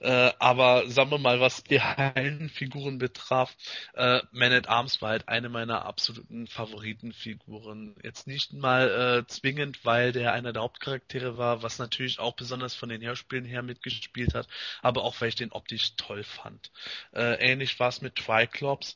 Äh, 0.00 0.32
aber 0.38 0.88
sagen 0.88 1.10
wir 1.10 1.18
mal, 1.18 1.40
was 1.40 1.64
die 1.64 1.80
heilen 1.80 2.48
Figuren 2.50 2.98
betraf, 2.98 3.56
äh, 3.94 4.20
Man 4.32 4.52
at 4.52 4.68
Arms 4.68 5.02
war 5.02 5.10
halt 5.10 5.28
eine 5.28 5.48
meiner 5.48 5.84
absoluten 5.84 6.46
Favoritenfiguren. 6.46 7.96
Jetzt 8.02 8.26
nicht 8.26 8.52
mal 8.52 9.24
äh, 9.24 9.26
zwingend, 9.26 9.84
weil 9.84 10.12
der 10.12 10.32
einer 10.32 10.52
der 10.52 10.62
Hauptcharaktere 10.62 11.36
war, 11.36 11.62
was 11.62 11.78
natürlich 11.78 12.18
auch 12.20 12.34
besonders 12.36 12.74
von 12.74 12.88
den 12.88 13.02
Hörspielen 13.02 13.44
her 13.44 13.62
mitgespielt 13.62 14.34
hat, 14.34 14.46
aber 14.82 15.02
auch 15.02 15.20
weil 15.20 15.30
ich 15.30 15.34
den 15.34 15.52
optisch 15.52 15.96
toll 15.96 16.22
fand. 16.22 16.70
Äh, 17.12 17.34
ähnlich 17.52 17.78
war 17.80 17.88
es 17.88 18.00
mit 18.00 18.16
Triclops. 18.16 18.94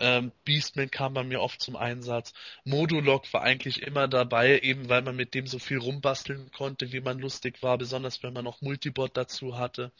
Ähm, 0.00 0.32
Beastman 0.44 0.90
kam 0.90 1.14
bei 1.14 1.22
mir 1.22 1.40
oft 1.40 1.60
zum 1.60 1.76
Einsatz. 1.76 2.32
Modulok 2.64 3.32
war 3.32 3.42
eigentlich 3.42 3.82
immer 3.82 4.08
dabei, 4.08 4.60
eben 4.60 4.88
weil 4.88 5.02
man 5.02 5.14
mit 5.14 5.34
dem 5.34 5.46
so 5.46 5.58
viel 5.58 5.78
rumbasteln 5.78 6.50
konnte, 6.52 6.92
wie 6.92 7.00
man 7.00 7.18
lustig 7.18 7.62
war, 7.62 7.76
besonders 7.78 8.22
wenn 8.22 8.32
man 8.32 8.44
noch 8.44 8.62
Multibot 8.62 9.16
dazu 9.16 9.58
hatte. 9.58 9.92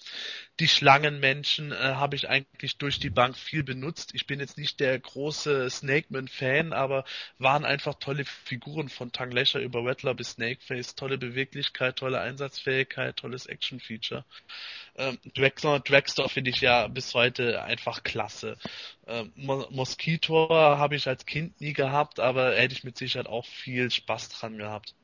Die 0.59 0.68
Schlangenmenschen 0.68 1.72
äh, 1.72 1.77
habe 1.77 2.16
ich 2.16 2.28
eigentlich 2.28 2.78
durch 2.78 2.98
die 2.98 3.10
Bank 3.10 3.36
viel 3.36 3.62
benutzt. 3.62 4.10
Ich 4.14 4.27
bin 4.27 4.40
jetzt 4.40 4.59
nicht 4.59 4.81
der 4.81 4.98
große 4.98 5.68
Snakeman-Fan, 5.68 6.72
aber 6.72 7.05
waren 7.39 7.64
einfach 7.64 7.94
tolle 7.94 8.24
Figuren 8.24 8.89
von 8.89 9.12
Tanglescher 9.12 9.60
über 9.60 9.85
Rattler 9.85 10.14
bis 10.14 10.32
Snakeface. 10.32 10.94
Tolle 10.94 11.18
Beweglichkeit, 11.18 11.97
tolle 11.97 12.20
Einsatzfähigkeit, 12.20 13.16
tolles 13.16 13.47
Action-Feature. 13.47 14.24
Ähm, 15.01 15.18
Dragster, 15.35 15.81
Dragster 15.81 16.28
finde 16.28 16.51
ich 16.51 16.60
ja 16.60 16.86
bis 16.86 17.14
heute 17.14 17.62
einfach 17.62 18.02
klasse. 18.02 18.59
Ähm, 19.06 19.32
Mo 19.35 19.66
Mosquitor 19.70 20.78
habe 20.78 20.94
ich 20.97 21.09
als 21.09 21.24
Kind 21.24 21.59
nie 21.60 21.72
gehabt, 21.72 22.20
aber 22.20 22.55
hätte 22.55 22.74
ich 22.74 22.85
mit 22.85 22.98
Sicherheit 22.98 23.27
auch 23.27 23.47
viel 23.47 23.90
Spaß 23.90 24.28
dran 24.28 24.59
gehabt. 24.59 24.94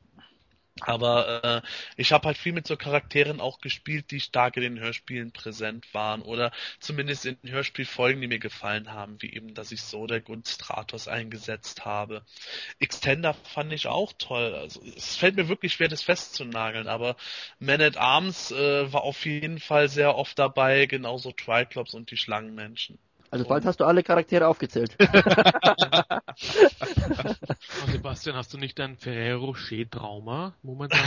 Aber 0.82 1.42
äh, 1.42 1.62
ich 1.96 2.12
habe 2.12 2.26
halt 2.26 2.36
viel 2.36 2.52
mit 2.52 2.66
so 2.66 2.76
Charakteren 2.76 3.40
auch 3.40 3.60
gespielt, 3.60 4.10
die 4.10 4.20
stark 4.20 4.56
in 4.56 4.62
den 4.62 4.78
Hörspielen 4.78 5.32
präsent 5.32 5.92
waren 5.94 6.20
oder 6.20 6.52
zumindest 6.80 7.24
in 7.24 7.38
Hörspielfolgen, 7.44 8.20
die 8.20 8.26
mir 8.28 8.38
gefallen 8.38 8.92
haben, 8.92 9.20
wie 9.22 9.32
eben, 9.32 9.54
dass 9.54 9.72
ich 9.72 9.82
Sodek 9.82 10.28
und 10.28 10.46
Stratos 10.46 11.08
eingesetzt 11.08 11.86
habe. 11.86 12.26
Extender 12.78 13.32
fand 13.34 13.72
ich 13.72 13.86
auch 13.86 14.12
toll. 14.18 14.54
Also 14.54 14.82
es 14.96 15.16
fällt 15.16 15.36
mir 15.36 15.48
wirklich 15.48 15.72
schwer, 15.74 15.88
das 15.88 16.02
festzunageln, 16.02 16.88
aber 16.88 17.16
Man 17.58 17.80
at 17.80 17.96
Arms 17.96 18.50
äh, 18.50 18.92
war 18.92 19.02
auf 19.02 19.24
jeden 19.24 19.58
Fall 19.60 19.88
sehr 19.88 20.14
oft 20.16 20.38
dabei, 20.38 20.86
genauso 20.86 21.32
Triclops 21.32 21.94
und 21.94 22.10
die 22.10 22.16
Schlangenmenschen. 22.18 22.98
Also 23.30 23.44
bald 23.44 23.64
hast 23.64 23.80
du 23.80 23.84
alle 23.84 24.02
Charaktere 24.02 24.46
aufgezählt. 24.46 24.96
Oh, 27.18 27.90
Sebastian, 27.90 28.36
hast 28.36 28.52
du 28.52 28.58
nicht 28.58 28.78
ein 28.80 28.96
Ferrero 28.96 29.46
Rocher 29.46 29.88
Trauma 29.90 30.54
momentan? 30.62 30.98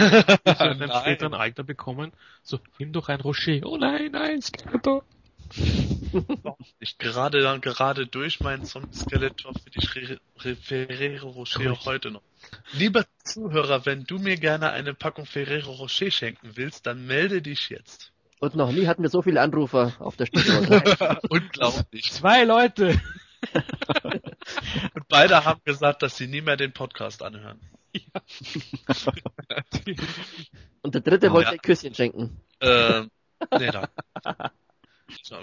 Bist 0.43 0.59
du 0.59 0.65
in 0.65 0.81
einem 0.81 0.91
späteren 0.91 1.33
Alter 1.33 1.63
bekommen? 1.63 2.11
So, 2.43 2.59
nimm 2.77 2.93
doch 2.93 3.09
ein 3.09 3.21
Rocher. 3.21 3.59
Oh 3.63 3.77
nein, 3.77 4.11
nein, 4.11 4.41
Skeletor. 4.41 5.03
Ich 6.79 6.97
gerade 6.97 7.41
dann 7.41 7.61
gerade 7.61 8.05
durch 8.07 8.39
meinen 8.39 8.65
Zombie-Skeletor 8.65 9.53
für 9.53 9.69
die 9.69 9.79
Schre- 9.81 10.19
Re- 10.43 10.55
Ferrero 10.55 11.29
Rocher 11.29 11.71
auch 11.71 11.85
heute 11.85 12.11
noch. 12.11 12.21
Lieber 12.73 13.05
Zuhörer, 13.23 13.85
wenn 13.85 14.03
du 14.05 14.19
mir 14.19 14.37
gerne 14.37 14.71
eine 14.71 14.93
Packung 14.93 15.25
Ferrero 15.25 15.71
Rocher 15.71 16.11
schenken 16.11 16.51
willst, 16.55 16.85
dann 16.85 17.05
melde 17.05 17.41
dich 17.41 17.69
jetzt. 17.69 18.08
Und 18.39 18.55
noch 18.55 18.71
nie 18.71 18.87
hatten 18.87 19.03
wir 19.03 19.09
so 19.09 19.21
viele 19.21 19.41
Anrufer 19.41 19.93
auf 19.99 20.15
der 20.15 20.25
Stichwort. 20.25 21.23
Unglaublich. 21.29 22.11
Zwei 22.11 22.43
Leute. 22.45 22.99
Und 24.03 25.07
beide 25.07 25.45
haben 25.45 25.61
gesagt, 25.63 26.01
dass 26.01 26.17
sie 26.17 26.27
nie 26.27 26.41
mehr 26.41 26.57
den 26.57 26.73
Podcast 26.73 27.23
anhören. 27.23 27.59
Und 30.81 30.95
der 30.95 31.01
dritte 31.01 31.31
wollte 31.31 31.47
Ja. 31.49 31.53
ein 31.53 31.61
Küsschen 31.61 31.93
schenken. 31.95 32.41
Ähm, 32.61 33.09
nee, 33.57 33.71
da. 33.71 33.89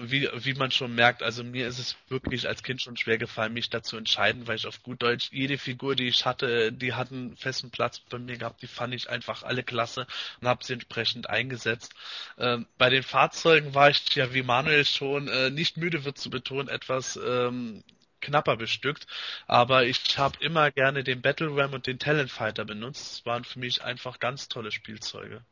Wie, 0.01 0.29
wie 0.33 0.55
man 0.55 0.71
schon 0.71 0.95
merkt, 0.95 1.23
also 1.23 1.43
mir 1.43 1.67
ist 1.67 1.79
es 1.79 1.97
wirklich 2.09 2.47
als 2.49 2.63
Kind 2.63 2.81
schon 2.83 2.97
schwer 2.97 3.19
gefallen, 3.19 3.53
mich 3.53 3.69
dazu 3.69 3.97
entscheiden, 3.97 4.47
weil 4.47 4.57
ich 4.57 4.67
auf 4.67 4.83
gut 4.83 5.03
Deutsch 5.03 5.31
jede 5.33 5.59
Figur, 5.59 5.97
die 5.97 6.07
ich 6.09 6.25
hatte, 6.25 6.73
die 6.73 6.95
hat 6.95 7.11
einen 7.11 7.37
festen 7.37 7.71
Platz 7.71 8.01
bei 8.01 8.19
mir 8.19 8.37
gehabt, 8.37 8.63
die 8.63 8.69
fand 8.69 8.95
ich 8.95 9.11
einfach 9.11 9.43
alle 9.43 9.63
klasse 9.65 10.07
und 10.41 10.49
habe 10.49 10.65
sie 10.65 10.73
entsprechend 10.75 11.29
eingesetzt. 11.31 11.95
Ähm, 12.39 12.67
bei 12.79 12.91
den 12.91 13.03
Fahrzeugen 13.03 13.75
war 13.75 13.91
ich 13.91 14.15
ja, 14.15 14.33
wie 14.35 14.43
Manuel 14.43 14.85
schon 14.85 15.29
äh, 15.29 15.51
nicht 15.51 15.77
müde 15.77 16.05
wird 16.05 16.19
zu 16.19 16.31
betonen, 16.31 16.69
etwas 16.69 17.17
ähm, 17.17 17.83
knapper 18.21 18.57
bestückt, 18.57 19.07
aber 19.47 19.85
ich 19.85 20.17
habe 20.19 20.39
immer 20.45 20.71
gerne 20.71 21.03
den 21.05 21.23
Battle 21.23 21.49
Ram 21.57 21.75
und 21.75 21.87
den 21.87 21.99
Talent 21.99 22.31
Fighter 22.31 22.65
benutzt. 22.65 23.19
Das 23.19 23.27
waren 23.27 23.45
für 23.45 23.59
mich 23.59 23.83
einfach 23.83 24.19
ganz 24.21 24.49
tolle 24.49 24.71
Spielzeuge. 24.73 25.45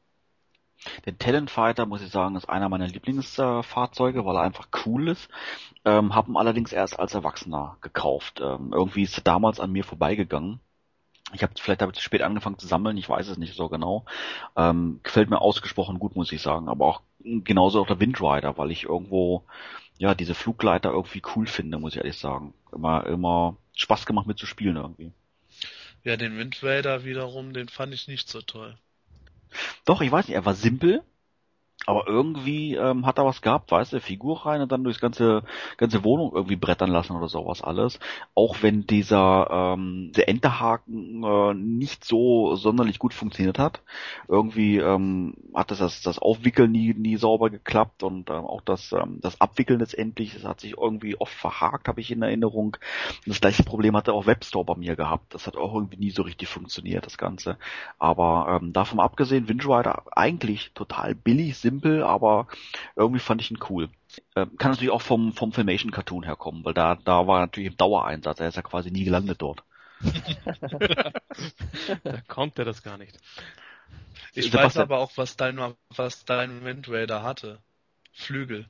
Der 1.06 1.16
Talent 1.19 1.51
Fighter, 1.51 1.86
muss 1.86 2.02
ich 2.02 2.11
sagen, 2.11 2.36
ist 2.36 2.48
einer 2.48 2.69
meiner 2.69 2.86
Lieblingsfahrzeuge, 2.89 4.24
weil 4.24 4.36
er 4.36 4.43
einfach 4.43 4.69
cool 4.85 5.09
ist. 5.09 5.28
Ähm, 5.85 6.15
hab 6.15 6.28
ihn 6.28 6.36
allerdings 6.36 6.73
erst 6.73 6.98
als 6.98 7.15
Erwachsener 7.15 7.77
gekauft. 7.81 8.40
Ähm, 8.43 8.73
irgendwie 8.73 9.02
ist 9.02 9.19
er 9.19 9.24
damals 9.24 9.61
an 9.61 9.73
mir 9.73 9.85
vorbeigegangen. 9.85 10.61
Ich 11.32 11.43
habe 11.43 11.55
vielleicht 11.59 11.82
habe 11.82 11.93
ich 11.93 11.98
zu 11.98 12.05
spät 12.05 12.23
angefangen 12.23 12.59
zu 12.59 12.66
sammeln, 12.66 12.97
ich 12.97 13.09
weiß 13.09 13.28
es 13.28 13.39
nicht 13.39 13.56
so 13.56 13.69
genau. 13.69 14.05
Ähm, 14.56 15.01
gefällt 15.02 15.31
mir 15.31 15.40
ausgesprochen 15.40 15.98
gut, 15.98 16.16
muss 16.16 16.32
ich 16.32 16.43
sagen. 16.43 16.69
Aber 16.69 16.86
auch 16.86 17.02
genauso 17.24 17.81
auch 17.81 17.86
der 17.86 18.01
Windrider, 18.01 18.56
weil 18.59 18.70
ich 18.70 18.85
irgendwo 18.85 19.44
ja 19.98 20.15
diese 20.15 20.35
Flugleiter 20.35 20.90
irgendwie 20.90 21.23
cool 21.35 21.47
finde, 21.47 21.78
muss 21.78 21.94
ich 21.94 21.98
ehrlich 21.98 22.19
sagen. 22.19 22.55
Immer 22.73 23.06
immer 23.06 23.56
Spaß 23.74 24.06
gemacht 24.06 24.27
mit 24.27 24.39
zu 24.39 24.47
spielen 24.47 24.77
irgendwie. 24.77 25.12
Ja, 26.05 26.16
den 26.16 26.36
Wind 26.39 26.62
Raider 26.62 27.05
wiederum, 27.05 27.52
den 27.52 27.69
fand 27.69 27.94
ich 27.94 28.06
nicht 28.09 28.28
so 28.28 28.43
toll. 28.43 28.78
Doch, 29.85 30.01
ich 30.01 30.10
weiß 30.10 30.26
nicht, 30.28 30.35
er 30.35 30.44
war 30.44 30.55
simpel, 30.55 31.02
aber 31.86 32.06
irgendwie 32.06 32.74
ähm, 32.76 33.05
hat 33.05 33.18
er 33.18 33.26
was 33.26 33.42
gehabt, 33.42 33.70
weißt 33.70 33.92
du, 33.92 34.01
Figur 34.01 34.46
rein 34.46 34.62
und 34.62 34.72
dann 34.72 34.84
durchs 34.84 35.01
ganze 35.01 35.42
ganze 35.76 36.02
Wohnung 36.02 36.32
irgendwie 36.34 36.56
brettern 36.56 36.90
lassen 36.90 37.14
oder 37.14 37.28
sowas 37.28 37.62
alles. 37.62 37.98
Auch 38.34 38.62
wenn 38.62 38.86
dieser 38.86 39.48
ähm, 39.51 40.12
der 40.16 40.28
Enterhaken 40.28 41.22
äh, 41.22 41.55
nicht 41.55 42.05
so 42.05 42.56
sonderlich 42.56 42.98
gut 42.98 43.12
funktioniert 43.12 43.59
hat. 43.59 43.82
Irgendwie 44.28 44.78
ähm, 44.78 45.34
hat 45.55 45.70
das 45.70 45.78
das, 45.78 46.01
das 46.01 46.18
Aufwickeln 46.18 46.72
nie 46.72 46.94
nie 46.94 47.16
sauber 47.16 47.51
geklappt 47.51 48.02
und 48.02 48.30
ähm, 48.30 48.46
auch 48.46 48.62
das 48.62 48.92
ähm, 48.92 49.18
das 49.20 49.40
Abwickeln 49.40 49.80
letztendlich, 49.80 50.34
das 50.34 50.44
hat 50.44 50.60
sich 50.60 50.78
irgendwie 50.78 51.16
oft 51.16 51.34
verhakt, 51.34 51.88
habe 51.88 52.01
ich 52.01 52.10
in 52.10 52.22
Erinnerung. 52.22 52.78
Das 53.26 53.40
gleiche 53.40 53.62
Problem 53.62 53.96
hatte 53.96 54.14
auch 54.14 54.26
Webstore 54.26 54.64
bei 54.64 54.76
mir 54.76 54.96
gehabt. 54.96 55.34
Das 55.34 55.46
hat 55.46 55.56
auch 55.56 55.74
irgendwie 55.74 55.98
nie 55.98 56.10
so 56.10 56.22
richtig 56.22 56.48
funktioniert, 56.48 57.05
das 57.05 57.18
Ganze. 57.18 57.59
Aber 57.98 58.60
ähm, 58.62 58.72
davon 58.72 59.01
abgesehen, 59.01 59.48
Windrider 59.48 60.05
eigentlich 60.12 60.72
total 60.74 61.14
billig, 61.14 61.59
simpel, 61.64 62.02
aber 62.04 62.46
irgendwie 62.94 63.18
fand 63.20 63.40
ich 63.40 63.50
ihn 63.50 63.58
cool. 63.68 63.88
Ähm, 64.36 64.56
kann 64.58 64.70
natürlich 64.70 64.92
auch 64.92 65.02
vom, 65.02 65.32
vom 65.32 65.52
Filmation 65.52 65.90
Cartoon 65.90 66.22
herkommen, 66.22 66.64
weil 66.64 66.74
da, 66.74 66.94
da 66.94 67.26
war 67.26 67.38
er 67.38 67.46
natürlich 67.46 67.70
im 67.70 67.76
Dauereinsatz. 67.76 68.38
Er 68.40 68.48
ist 68.48 68.56
ja 68.56 68.62
quasi 68.62 68.90
nie 68.90 69.04
gelandet 69.04 69.42
dort. 69.42 69.64
Da 72.04 72.20
konnte 72.28 72.64
das 72.64 72.82
gar 72.82 72.98
nicht. 72.98 73.18
Ich 74.34 74.46
weiß 74.46 74.52
Sebastian- 74.52 74.82
aber 74.82 74.98
auch, 74.98 75.12
was 75.16 75.36
dein, 75.36 75.58
was 75.96 76.24
dein 76.24 76.64
Wind 76.64 76.88
Raider 76.88 77.22
hatte. 77.22 77.58
Flügel. 78.12 78.66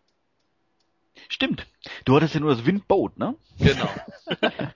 Stimmt. 1.29 1.67
Du 2.05 2.17
hattest 2.17 2.35
ja 2.35 2.41
nur 2.41 2.55
das 2.55 2.65
Windboat, 2.65 3.19
ne? 3.19 3.35
Genau. 3.59 3.89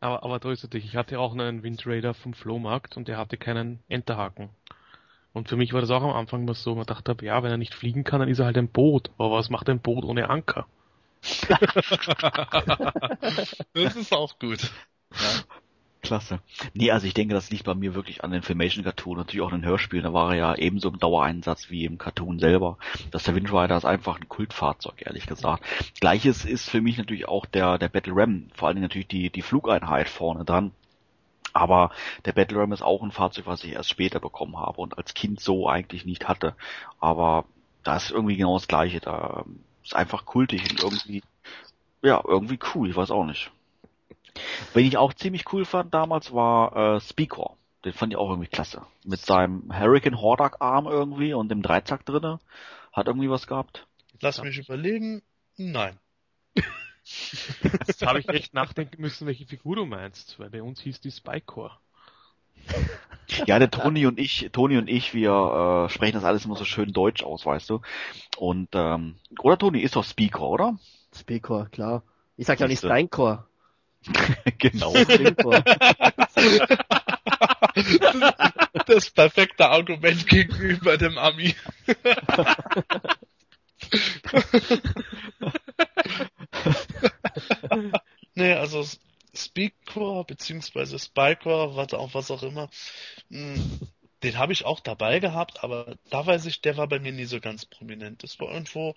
Aber, 0.00 0.22
aber 0.22 0.50
es 0.52 0.60
dich. 0.62 0.84
Ich 0.84 0.94
hatte 0.94 1.18
auch 1.18 1.32
einen 1.32 1.64
Windraider 1.64 2.14
vom 2.14 2.32
Flohmarkt 2.32 2.96
und 2.96 3.08
der 3.08 3.16
hatte 3.18 3.36
keinen 3.36 3.80
Enterhaken. 3.88 4.48
Und 5.32 5.48
für 5.48 5.56
mich 5.56 5.72
war 5.72 5.80
das 5.80 5.90
auch 5.90 6.02
am 6.02 6.12
Anfang 6.12 6.44
mal 6.44 6.54
so, 6.54 6.74
man 6.74 6.86
dachte, 6.86 7.16
ja, 7.22 7.42
wenn 7.42 7.50
er 7.50 7.58
nicht 7.58 7.74
fliegen 7.74 8.04
kann, 8.04 8.20
dann 8.20 8.28
ist 8.28 8.38
er 8.38 8.46
halt 8.46 8.58
ein 8.58 8.68
Boot. 8.68 9.10
Aber 9.18 9.32
was 9.32 9.50
macht 9.50 9.68
ein 9.68 9.80
Boot 9.80 10.04
ohne 10.04 10.30
Anker? 10.30 10.66
Das 13.74 13.96
ist 13.96 14.12
auch 14.12 14.38
gut. 14.38 14.70
Klasse. 16.00 16.40
Nee, 16.74 16.92
also 16.92 17.06
ich 17.06 17.14
denke, 17.14 17.34
das 17.34 17.50
liegt 17.50 17.64
bei 17.64 17.74
mir 17.74 17.94
wirklich 17.94 18.22
an 18.22 18.30
den 18.30 18.42
Filmation 18.42 18.84
Cartoon, 18.84 19.18
natürlich 19.18 19.42
auch 19.42 19.52
in 19.52 19.60
den 19.60 19.68
Hörspielen. 19.68 20.04
Da 20.04 20.12
war 20.12 20.30
er 20.32 20.38
ja 20.38 20.54
ebenso 20.54 20.88
im 20.88 20.98
Dauereinsatz 20.98 21.70
wie 21.70 21.84
im 21.84 21.98
Cartoon 21.98 22.38
selber. 22.38 22.78
Das 23.10 23.24
der 23.24 23.34
Windrider 23.34 23.76
ist 23.76 23.84
einfach 23.84 24.20
ein 24.20 24.28
Kultfahrzeug, 24.28 25.02
ehrlich 25.04 25.26
gesagt. 25.26 25.64
Gleiches 26.00 26.44
ist 26.44 26.70
für 26.70 26.80
mich 26.80 26.98
natürlich 26.98 27.26
auch 27.28 27.46
der, 27.46 27.78
der 27.78 27.88
Battle 27.88 28.14
Ram. 28.16 28.48
Vor 28.54 28.68
allen 28.68 28.76
Dingen 28.76 28.84
natürlich 28.84 29.08
die, 29.08 29.30
die 29.30 29.42
Flugeinheit 29.42 30.08
vorne 30.08 30.44
dran. 30.44 30.72
Aber 31.58 31.90
der 32.24 32.32
Battle 32.32 32.60
Ram 32.60 32.72
ist 32.72 32.82
auch 32.82 33.02
ein 33.02 33.10
Fahrzeug, 33.10 33.46
was 33.46 33.64
ich 33.64 33.72
erst 33.72 33.90
später 33.90 34.20
bekommen 34.20 34.56
habe 34.56 34.80
und 34.80 34.96
als 34.96 35.12
Kind 35.12 35.40
so 35.40 35.68
eigentlich 35.68 36.04
nicht 36.04 36.28
hatte. 36.28 36.54
Aber 37.00 37.46
da 37.82 37.96
ist 37.96 38.12
irgendwie 38.12 38.36
genau 38.36 38.56
das 38.56 38.68
Gleiche. 38.68 39.00
Da 39.00 39.44
ist 39.82 39.96
einfach 39.96 40.24
kultig 40.24 40.70
und 40.70 40.80
irgendwie, 40.80 41.22
ja, 42.00 42.22
irgendwie 42.24 42.60
cool. 42.74 42.88
Ich 42.88 42.94
weiß 42.94 43.10
auch 43.10 43.24
nicht. 43.24 43.50
Wen 44.72 44.86
ich 44.86 44.96
auch 44.98 45.12
ziemlich 45.12 45.52
cool 45.52 45.64
fand 45.64 45.92
damals 45.92 46.32
war 46.32 46.96
äh, 46.96 47.00
Speakor. 47.00 47.56
Den 47.84 47.92
fand 47.92 48.12
ich 48.12 48.18
auch 48.18 48.30
irgendwie 48.30 48.48
klasse. 48.48 48.82
Mit 49.04 49.20
seinem 49.20 49.76
Hurricane 49.76 50.20
Hordak 50.20 50.60
Arm 50.60 50.86
irgendwie 50.86 51.34
und 51.34 51.48
dem 51.48 51.62
Dreizack 51.62 52.06
drinne. 52.06 52.38
Hat 52.92 53.08
irgendwie 53.08 53.30
was 53.30 53.48
gehabt. 53.48 53.86
Lass 54.20 54.42
mich 54.42 54.58
überlegen. 54.58 55.22
Nein. 55.56 55.98
Jetzt 57.86 58.04
habe 58.04 58.20
ich 58.20 58.28
echt 58.28 58.54
nachdenken 58.54 59.00
müssen, 59.00 59.26
welche 59.26 59.46
Figur 59.46 59.76
du 59.76 59.86
meinst, 59.86 60.38
weil 60.38 60.50
bei 60.50 60.62
uns 60.62 60.80
hieß 60.80 61.00
die 61.00 61.10
Spycore. 61.10 61.72
Ja, 63.46 63.58
der 63.58 63.70
Toni 63.70 64.06
und 64.06 64.18
ich, 64.18 64.48
Toni 64.52 64.78
und 64.78 64.88
ich, 64.88 65.14
wir 65.14 65.86
äh, 65.86 65.92
sprechen 65.92 66.14
das 66.14 66.24
alles 66.24 66.44
immer 66.44 66.56
so 66.56 66.64
schön 66.64 66.92
deutsch 66.92 67.22
aus, 67.22 67.46
weißt 67.46 67.70
du. 67.70 67.80
Und 68.36 68.68
ähm, 68.72 69.16
oder 69.40 69.58
Toni 69.58 69.80
ist 69.80 69.96
doch 69.96 70.04
Speakor, 70.04 70.50
oder? 70.50 70.78
Speakor, 71.14 71.68
klar. 71.70 72.02
Ich 72.36 72.46
sag 72.46 72.60
ja 72.60 72.68
nicht. 72.68 72.78
Steincore. 72.78 73.44
genau. 74.58 74.94
Das 78.86 79.10
perfekte 79.10 79.68
Argument 79.68 80.26
gegenüber 80.26 80.96
dem 80.96 81.18
Ami. 81.18 81.54
nee, 88.34 88.54
also 88.54 88.84
Speakcore 90.18 90.24
beziehungsweise 90.24 90.98
Spycore, 90.98 91.76
was 91.76 91.94
auch 91.94 92.14
was 92.14 92.30
auch 92.30 92.42
immer, 92.42 92.68
mh, 93.28 93.60
den 94.24 94.36
habe 94.38 94.52
ich 94.52 94.64
auch 94.64 94.80
dabei 94.80 95.20
gehabt, 95.20 95.62
aber 95.62 95.96
da 96.10 96.26
weiß 96.26 96.46
ich, 96.46 96.60
der 96.60 96.76
war 96.76 96.88
bei 96.88 96.98
mir 96.98 97.12
nie 97.12 97.24
so 97.26 97.38
ganz 97.40 97.64
prominent. 97.66 98.24
Das 98.24 98.40
war 98.40 98.48
irgendwo, 98.50 98.96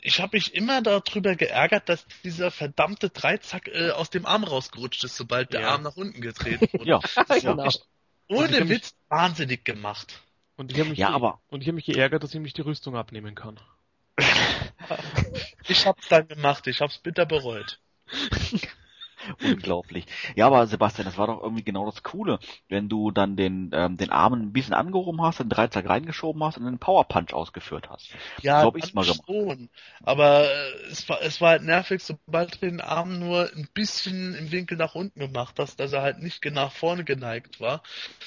ich 0.00 0.20
habe 0.20 0.36
mich 0.36 0.54
immer 0.54 0.80
darüber 0.80 1.34
geärgert, 1.36 1.88
dass 1.90 2.06
dieser 2.24 2.50
verdammte 2.50 3.10
Dreizack 3.10 3.68
äh, 3.68 3.90
aus 3.90 4.08
dem 4.08 4.24
Arm 4.24 4.44
rausgerutscht 4.44 5.04
ist, 5.04 5.16
sobald 5.16 5.52
der 5.52 5.60
Ja. 5.62 5.68
Arm 5.72 5.82
nach 5.82 5.96
unten 5.96 6.20
getreten 6.22 6.68
wurde. 6.78 6.88
Ja. 6.88 7.00
genau. 7.40 7.68
Ohne 8.28 8.44
hab 8.60 8.60
mich- 8.60 8.68
Witz 8.70 8.94
wahnsinnig 9.08 9.64
gemacht. 9.64 10.22
Und 10.56 10.72
ich 10.72 10.78
habe 10.80 10.88
mich, 10.88 10.98
Ja, 10.98 11.10
aber- 11.10 11.38
und 11.48 11.60
ich 11.60 11.68
habe 11.68 11.74
mich 11.76 11.84
geärgert, 11.84 12.22
dass 12.22 12.32
ich 12.32 12.40
mich 12.40 12.54
die 12.54 12.62
Rüstung 12.62 12.96
abnehmen 12.96 13.34
kann. 13.34 13.60
Ich 15.68 15.84
hab's 15.84 16.06
dann 16.08 16.28
gemacht, 16.28 16.66
ich 16.68 16.80
hab's 16.80 16.98
bitter 16.98 17.26
bereut. 17.26 17.80
Unglaublich. 19.42 20.06
Ja, 20.34 20.46
aber 20.46 20.66
Sebastian, 20.66 21.06
das 21.06 21.18
war 21.18 21.26
doch 21.26 21.42
irgendwie 21.42 21.64
genau 21.64 21.86
das 21.86 22.02
Coole, 22.02 22.38
wenn 22.68 22.88
du 22.88 23.10
dann 23.10 23.36
den, 23.36 23.70
ähm, 23.72 23.96
den 23.96 24.10
Arm 24.10 24.34
ein 24.34 24.52
bisschen 24.52 24.74
angehoben 24.74 25.22
hast, 25.22 25.40
den 25.40 25.48
Dreizack 25.48 25.88
reingeschoben 25.88 26.42
hast 26.44 26.58
und 26.58 26.64
den 26.64 26.78
Power 26.78 27.04
Punch 27.04 27.32
ausgeführt 27.32 27.88
hast. 27.90 28.10
Ja, 28.42 28.60
so 28.60 28.68
hab 28.68 28.76
ich's 28.76 28.94
mal 28.94 29.04
gemacht. 29.04 29.22
schon. 29.26 29.68
Aber 30.02 30.44
äh, 30.44 30.72
es 30.90 31.08
war, 31.08 31.22
es 31.22 31.40
war 31.40 31.50
halt 31.50 31.62
nervig, 31.62 32.02
sobald 32.02 32.54
du 32.54 32.58
den 32.66 32.80
Arm 32.80 33.18
nur 33.18 33.50
ein 33.54 33.68
bisschen 33.74 34.34
im 34.34 34.52
Winkel 34.52 34.76
nach 34.76 34.94
unten 34.94 35.20
gemacht 35.20 35.56
hast, 35.58 35.80
dass 35.80 35.92
er 35.92 36.02
halt 36.02 36.22
nicht 36.22 36.44
nach 36.46 36.72
vorne 36.72 37.04
geneigt 37.04 37.60
war, 37.60 37.82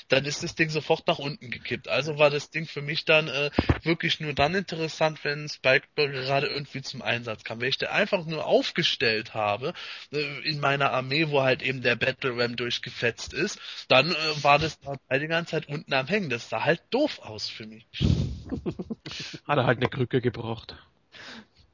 dann 0.10 0.26
ist 0.26 0.44
das 0.44 0.56
Ding 0.56 0.70
sofort 0.70 1.08
nach 1.08 1.20
unten 1.20 1.50
gekippt. 1.50 1.88
Also 1.88 2.18
war 2.18 2.30
das 2.30 2.50
Ding 2.50 2.66
für 2.66 2.82
mich 2.82 3.06
dann 3.06 3.28
äh, 3.28 3.50
wirklich 3.84 4.20
nur 4.20 4.34
dann 4.34 4.56
interessant, 4.56 5.24
wenn 5.24 5.48
Spikeball 5.48 6.12
gerade 6.12 6.48
irgendwie 6.48 6.82
zum 6.82 7.02
Einsatz 7.02 7.44
kam. 7.44 7.62
Wenn 7.62 7.70
ich 7.70 7.78
den 7.78 7.90
einfach 7.90 8.26
nur 8.26 8.46
aufgestellt 8.46 9.34
habe 9.34 9.74
äh, 10.12 10.40
in 10.48 10.60
meiner 10.60 10.89
Armee, 10.92 11.30
wo 11.30 11.42
halt 11.42 11.62
eben 11.62 11.82
der 11.82 11.96
Battle 11.96 12.38
Ram 12.38 12.56
durchgefetzt 12.56 13.34
ist, 13.34 13.60
dann 13.88 14.12
äh, 14.12 14.44
war 14.44 14.60
das 14.60 14.80
die 14.80 15.28
ganze 15.28 15.52
Zeit 15.52 15.70
unten 15.70 15.94
am 15.94 16.08
Hängen. 16.08 16.30
Das 16.30 16.50
sah 16.50 16.64
halt 16.64 16.82
doof 16.90 17.20
aus 17.20 17.50
für 17.50 17.66
mich. 17.66 17.86
Hat 19.48 19.58
er 19.58 19.66
halt 19.66 19.80
eine 19.80 19.90
Krücke 19.90 20.22
gebraucht. 20.22 20.76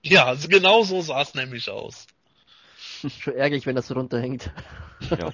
Ja, 0.04 0.26
also 0.26 0.48
genau 0.48 0.84
so 0.84 1.02
sah 1.02 1.22
es 1.22 1.34
nämlich 1.34 1.70
aus. 1.70 2.08
Schon 3.20 3.36
ärgerlich, 3.36 3.66
wenn 3.66 3.76
das 3.76 3.88
so 3.88 3.94
runterhängt. 3.94 4.52
Ja. 5.10 5.32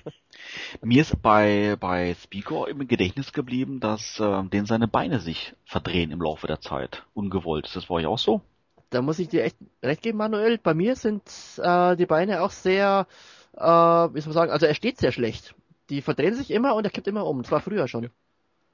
Mir 0.82 1.02
ist 1.02 1.22
bei, 1.22 1.76
bei 1.80 2.16
Speaker 2.16 2.68
im 2.68 2.88
Gedächtnis 2.88 3.34
geblieben, 3.34 3.80
dass 3.80 4.20
äh, 4.20 4.44
den 4.44 4.66
seine 4.66 4.88
Beine 4.88 5.20
sich 5.20 5.54
verdrehen 5.66 6.12
im 6.12 6.22
Laufe 6.22 6.48
der 6.48 6.62
Zeit. 6.62 7.04
Ungewollt. 7.14 7.68
Ist 7.68 7.76
das 7.76 7.86
bei 7.86 7.96
euch 7.96 8.06
auch 8.06 8.18
so? 8.18 8.42
Da 8.90 9.02
muss 9.02 9.20
ich 9.20 9.30
dir 9.30 9.44
echt 9.44 9.56
recht 9.82 10.02
geben, 10.02 10.18
Manuel. 10.18 10.58
Bei 10.58 10.74
mir 10.74 10.96
sind 10.96 11.24
äh, 11.58 11.96
die 11.96 12.06
Beine 12.06 12.42
auch 12.42 12.52
sehr, 12.52 13.08
äh, 13.54 13.62
wie 13.62 14.22
soll 14.22 14.30
man 14.30 14.34
sagen, 14.34 14.52
also 14.52 14.66
er 14.66 14.76
steht 14.76 14.98
sehr 14.98 15.12
schlecht. 15.12 15.56
Die 15.90 16.02
verdrehen 16.02 16.36
sich 16.36 16.52
immer 16.52 16.76
und 16.76 16.86
er 16.86 16.92
kippt 16.92 17.08
immer 17.08 17.26
um. 17.26 17.42
Das 17.42 17.52
war 17.52 17.62
früher 17.62 17.88
schon. 17.88 18.10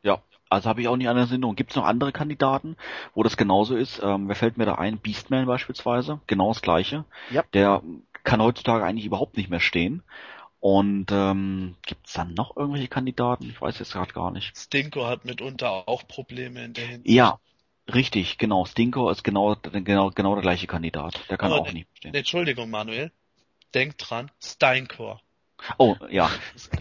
Ja, 0.04 0.22
also 0.50 0.70
habe 0.70 0.82
ich 0.82 0.88
auch 0.88 0.98
nicht 0.98 1.10
an 1.10 1.18
Erinnerung. 1.18 1.56
Gibt 1.56 1.72
es 1.72 1.76
noch 1.76 1.86
andere 1.86 2.12
Kandidaten, 2.12 2.78
wo 3.14 3.24
das 3.24 3.38
genauso 3.38 3.76
ist? 3.76 4.02
Ähm, 4.04 4.28
wer 4.28 4.36
fällt 4.36 4.58
mir 4.58 4.66
da 4.66 4.76
ein? 4.76 5.00
Beastman 5.00 5.46
beispielsweise, 5.46 6.22
genau 6.28 6.50
das 6.50 6.62
gleiche. 6.62 7.06
Ja. 7.32 7.44
Der 7.54 7.82
kann 8.24 8.42
heutzutage 8.42 8.84
eigentlich 8.84 9.06
überhaupt 9.06 9.38
nicht 9.38 9.50
mehr 9.50 9.60
stehen. 9.60 10.04
Und 10.60 11.08
ähm, 11.12 11.76
gibt 11.86 12.08
es 12.08 12.14
dann 12.14 12.34
noch 12.34 12.58
irgendwelche 12.58 12.88
Kandidaten? 12.88 13.50
Ich 13.50 13.62
weiß 13.62 13.80
jetzt 13.80 13.94
gerade 13.94 14.14
gar 14.14 14.32
nicht. 14.32 14.58
Stinko 14.58 15.06
hat 15.06 15.24
mitunter 15.24 15.88
auch 15.88 16.08
Probleme 16.08 16.64
in 16.64 16.74
der 16.74 16.86
Hinsicht. 16.86 17.16
Ja, 17.16 17.40
richtig, 17.94 18.38
genau. 18.38 18.66
Stinko 18.66 19.10
ist 19.10 19.24
genau, 19.24 19.56
genau, 19.56 20.10
genau 20.10 20.34
der 20.34 20.42
gleiche 20.42 20.68
Kandidat. 20.68 21.20
Der 21.30 21.38
kann 21.38 21.52
Aber 21.52 21.62
auch 21.62 21.72
nicht 21.72 21.88
stehen. 21.94 22.14
Entschuldigung, 22.14 22.70
Manuel. 22.70 23.12
Denk 23.74 23.98
dran, 23.98 24.32
Steinkor. 24.42 25.22
Oh, 25.78 25.96
ja. 26.10 26.30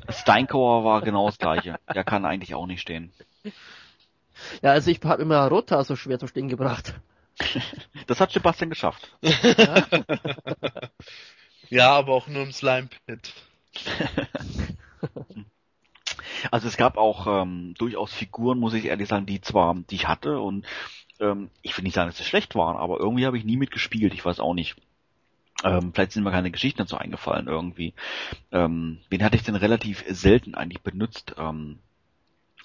Steinkower 0.08 0.84
war 0.84 1.02
genau 1.02 1.26
das 1.26 1.38
gleiche. 1.38 1.78
Der 1.92 2.04
kann 2.04 2.24
eigentlich 2.24 2.54
auch 2.54 2.66
nicht 2.66 2.80
stehen. 2.80 3.12
Ja, 4.62 4.72
also 4.72 4.90
ich 4.90 5.00
habe 5.02 5.22
immer 5.22 5.48
Rota 5.48 5.82
so 5.82 5.96
schwer 5.96 6.18
zum 6.18 6.28
Stehen 6.28 6.48
gebracht. 6.48 6.94
Das 8.06 8.20
hat 8.20 8.30
Sebastian 8.30 8.70
geschafft. 8.70 9.10
Ja? 9.20 9.86
Ja, 11.68 11.90
aber 11.90 12.12
auch 12.12 12.28
nur 12.28 12.44
im 12.44 12.52
Slime 12.52 12.88
Pit. 13.06 13.32
Also 16.50 16.68
es 16.68 16.76
gab 16.76 16.96
auch 16.96 17.26
ähm, 17.26 17.74
durchaus 17.78 18.12
Figuren, 18.12 18.58
muss 18.58 18.74
ich 18.74 18.84
ehrlich 18.84 19.08
sagen, 19.08 19.26
die 19.26 19.40
zwar, 19.40 19.74
die 19.74 19.94
ich 19.94 20.06
hatte 20.06 20.38
und 20.38 20.66
ähm, 21.18 21.50
ich 21.62 21.76
will 21.76 21.82
nicht 21.82 21.94
sagen, 21.94 22.08
dass 22.08 22.18
sie 22.18 22.24
schlecht 22.24 22.54
waren, 22.54 22.76
aber 22.76 23.00
irgendwie 23.00 23.26
habe 23.26 23.38
ich 23.38 23.44
nie 23.44 23.56
mitgespielt, 23.56 24.14
ich 24.14 24.24
weiß 24.24 24.38
auch 24.40 24.54
nicht. 24.54 24.76
Ähm, 25.64 25.92
vielleicht 25.92 26.12
sind 26.12 26.24
mir 26.24 26.30
keine 26.30 26.50
Geschichten 26.50 26.78
dazu 26.78 26.96
eingefallen 26.98 27.46
irgendwie. 27.46 27.94
Ähm, 28.52 28.98
wen 29.08 29.22
hatte 29.22 29.36
ich 29.36 29.42
denn 29.42 29.56
relativ 29.56 30.04
selten 30.08 30.54
eigentlich 30.54 30.82
benutzt? 30.82 31.34
Ähm, 31.38 31.78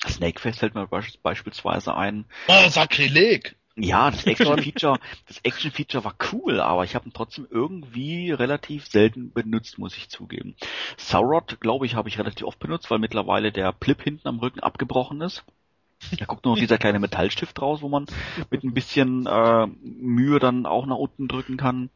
Snakefest 0.07 0.59
fällt 0.59 0.75
mir 0.75 0.87
beisp 0.87 1.21
beispielsweise 1.21 1.95
ein. 1.95 2.25
Oh, 2.47 2.69
Sakrileg! 2.69 3.55
Ja, 3.77 4.11
das 4.11 4.25
Action-Feature, 4.25 4.99
das 5.27 5.39
Action-Feature 5.43 6.03
war 6.03 6.15
cool, 6.33 6.59
aber 6.59 6.83
ich 6.83 6.93
habe 6.93 7.07
ihn 7.07 7.13
trotzdem 7.13 7.47
irgendwie 7.49 8.31
relativ 8.31 8.85
selten 8.87 9.31
benutzt, 9.31 9.79
muss 9.79 9.95
ich 9.95 10.09
zugeben. 10.09 10.55
Saurod, 10.97 11.61
glaube 11.61 11.85
ich, 11.85 11.95
habe 11.95 12.09
ich 12.09 12.19
relativ 12.19 12.45
oft 12.45 12.59
benutzt, 12.59 12.91
weil 12.91 12.99
mittlerweile 12.99 13.51
der 13.53 13.71
Plip 13.71 14.01
hinten 14.03 14.27
am 14.27 14.39
Rücken 14.39 14.59
abgebrochen 14.59 15.21
ist. 15.21 15.45
Da 16.17 16.25
guckt 16.25 16.45
nur 16.45 16.55
noch 16.55 16.59
dieser 16.59 16.77
kleine 16.77 16.99
Metallstift 16.99 17.61
raus, 17.61 17.81
wo 17.81 17.89
man 17.89 18.05
mit 18.49 18.63
ein 18.63 18.73
bisschen 18.73 19.25
äh, 19.27 19.67
Mühe 19.67 20.39
dann 20.39 20.65
auch 20.65 20.85
nach 20.85 20.97
unten 20.97 21.27
drücken 21.27 21.57
kann. 21.57 21.89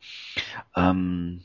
Ähm, 0.75 1.43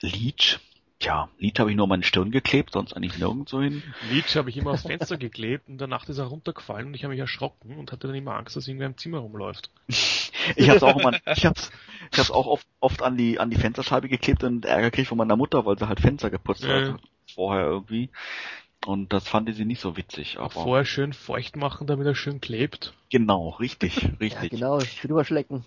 Leech, 0.00 0.58
tja, 0.98 1.28
Leech 1.38 1.58
habe 1.58 1.70
ich 1.70 1.76
nur 1.76 1.84
an 1.84 1.90
meine 1.90 2.02
Stirn 2.02 2.30
geklebt, 2.30 2.72
sonst 2.72 2.92
eigentlich 2.92 3.16
nirgendwo 3.18 3.60
hin. 3.60 3.82
Leech 4.10 4.36
habe 4.36 4.50
ich 4.50 4.56
immer 4.56 4.72
aufs 4.72 4.82
Fenster 4.82 5.16
geklebt 5.18 5.68
und 5.68 5.78
danach 5.78 6.08
ist 6.08 6.18
er 6.18 6.26
runtergefallen 6.26 6.88
und 6.88 6.94
ich 6.94 7.04
habe 7.04 7.12
mich 7.12 7.20
erschrocken 7.20 7.76
und 7.76 7.92
hatte 7.92 8.06
dann 8.06 8.16
immer 8.16 8.34
Angst, 8.36 8.56
dass 8.56 8.66
irgendwer 8.66 8.86
im 8.88 8.98
Zimmer 8.98 9.18
rumläuft. 9.18 9.70
Ich 10.56 10.68
hab's 10.68 10.82
auch 10.82 10.98
immer, 10.98 11.18
ich 11.36 11.46
hab's, 11.46 11.70
ich 12.10 12.18
hab's 12.18 12.30
auch 12.30 12.46
oft, 12.46 12.66
oft 12.80 13.02
an 13.02 13.16
die 13.16 13.38
an 13.38 13.50
die 13.50 13.56
Fensterscheibe 13.56 14.08
geklebt 14.08 14.42
und 14.44 14.64
Ärger 14.64 14.90
gekriegt 14.90 15.08
von 15.08 15.18
meiner 15.18 15.36
Mutter, 15.36 15.64
weil 15.66 15.78
sie 15.78 15.88
halt 15.88 16.00
Fenster 16.00 16.30
geputzt 16.30 16.64
Ja. 16.64 16.92
hat 16.92 17.00
vorher 17.34 17.64
irgendwie. 17.66 18.10
Und 18.84 19.12
das 19.12 19.28
fand 19.28 19.54
sie 19.54 19.64
nicht 19.64 19.80
so 19.80 19.96
witzig, 19.96 20.38
aber 20.38 20.50
Vorher 20.50 20.84
schön 20.84 21.12
feucht 21.12 21.56
machen, 21.56 21.86
damit 21.86 22.06
er 22.06 22.14
schön 22.16 22.40
klebt. 22.40 22.94
genau, 23.10 23.50
richtig, 23.60 24.02
ja, 24.02 24.08
richtig. 24.20 24.50
genau, 24.50 24.78
drüber 25.02 25.24
schlecken. 25.24 25.64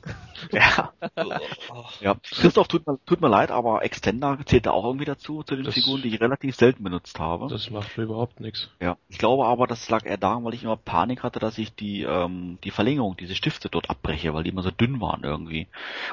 Ja, 0.52 0.92
ja. 2.02 2.16
Christoph, 2.24 2.68
tut 2.68 2.86
mir, 2.86 2.98
tut 3.06 3.22
mir 3.22 3.30
leid, 3.30 3.52
aber 3.52 3.84
Extender 3.84 4.38
zählt 4.46 4.66
da 4.66 4.72
auch 4.72 4.84
irgendwie 4.84 5.06
dazu, 5.06 5.44
zu 5.44 5.56
den 5.56 5.64
Das- 5.64 5.76
Figuren, 5.76 6.02
die 6.02 6.10
ich 6.10 6.20
relativ 6.20 6.56
selten 6.56 6.84
benutzt 6.84 7.20
habe. 7.20 7.48
Das 7.48 7.70
macht 7.70 7.98
mir 7.98 8.04
überhaupt 8.04 8.40
nichts. 8.42 8.70
Ja, 8.82 8.98
ich 9.08 9.18
glaube 9.18 9.46
aber, 9.46 9.66
das 9.68 9.90
lag 9.90 10.06
eher 10.06 10.18
daran, 10.18 10.44
weil 10.44 10.54
ich 10.54 10.64
immer 10.64 10.76
Panik 10.76 11.24
hatte, 11.24 11.40
dass 11.40 11.58
ich 11.58 11.74
die 11.74 12.02
ähm, 12.04 12.58
die 12.66 12.72
Verlängerung, 12.72 13.16
diese 13.16 13.36
Stifte 13.36 13.70
dort 13.70 13.90
abbreche, 13.90 14.34
weil 14.34 14.44
die 14.44 14.50
immer 14.50 14.64
so 14.64 14.72
dünn 14.72 15.00
waren 15.00 15.24
irgendwie. 15.24 15.68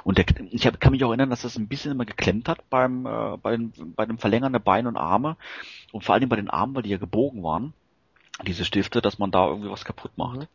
Und 0.04 0.18
der, 0.18 0.26
ich 0.52 0.66
hab, 0.66 0.78
kann 0.80 0.92
mich 0.92 1.02
auch 1.04 1.08
erinnern, 1.08 1.30
dass 1.30 1.42
das 1.42 1.56
ein 1.56 1.66
bisschen 1.68 1.90
immer 1.92 2.04
geklemmt 2.04 2.48
hat 2.48 2.58
beim 2.70 3.06
äh, 3.06 3.36
bei, 3.38 3.56
den, 3.56 3.72
bei 3.96 4.06
dem 4.06 4.18
Verlängern 4.18 4.52
der 4.52 4.60
Beine 4.60 4.88
und 4.88 4.96
Arme 4.96 5.36
und 5.90 6.04
vor 6.04 6.14
allem 6.14 6.28
bei 6.28 6.36
den 6.36 6.48
Armen, 6.50 6.74
weil 6.74 6.82
die 6.82 6.91
ja 6.92 6.98
gebogen 6.98 7.42
waren, 7.42 7.72
diese 8.46 8.64
Stifte, 8.64 9.00
dass 9.00 9.18
man 9.18 9.30
da 9.30 9.48
irgendwie 9.48 9.70
was 9.70 9.84
kaputt 9.84 10.12
macht. 10.16 10.40
Mhm. 10.40 10.46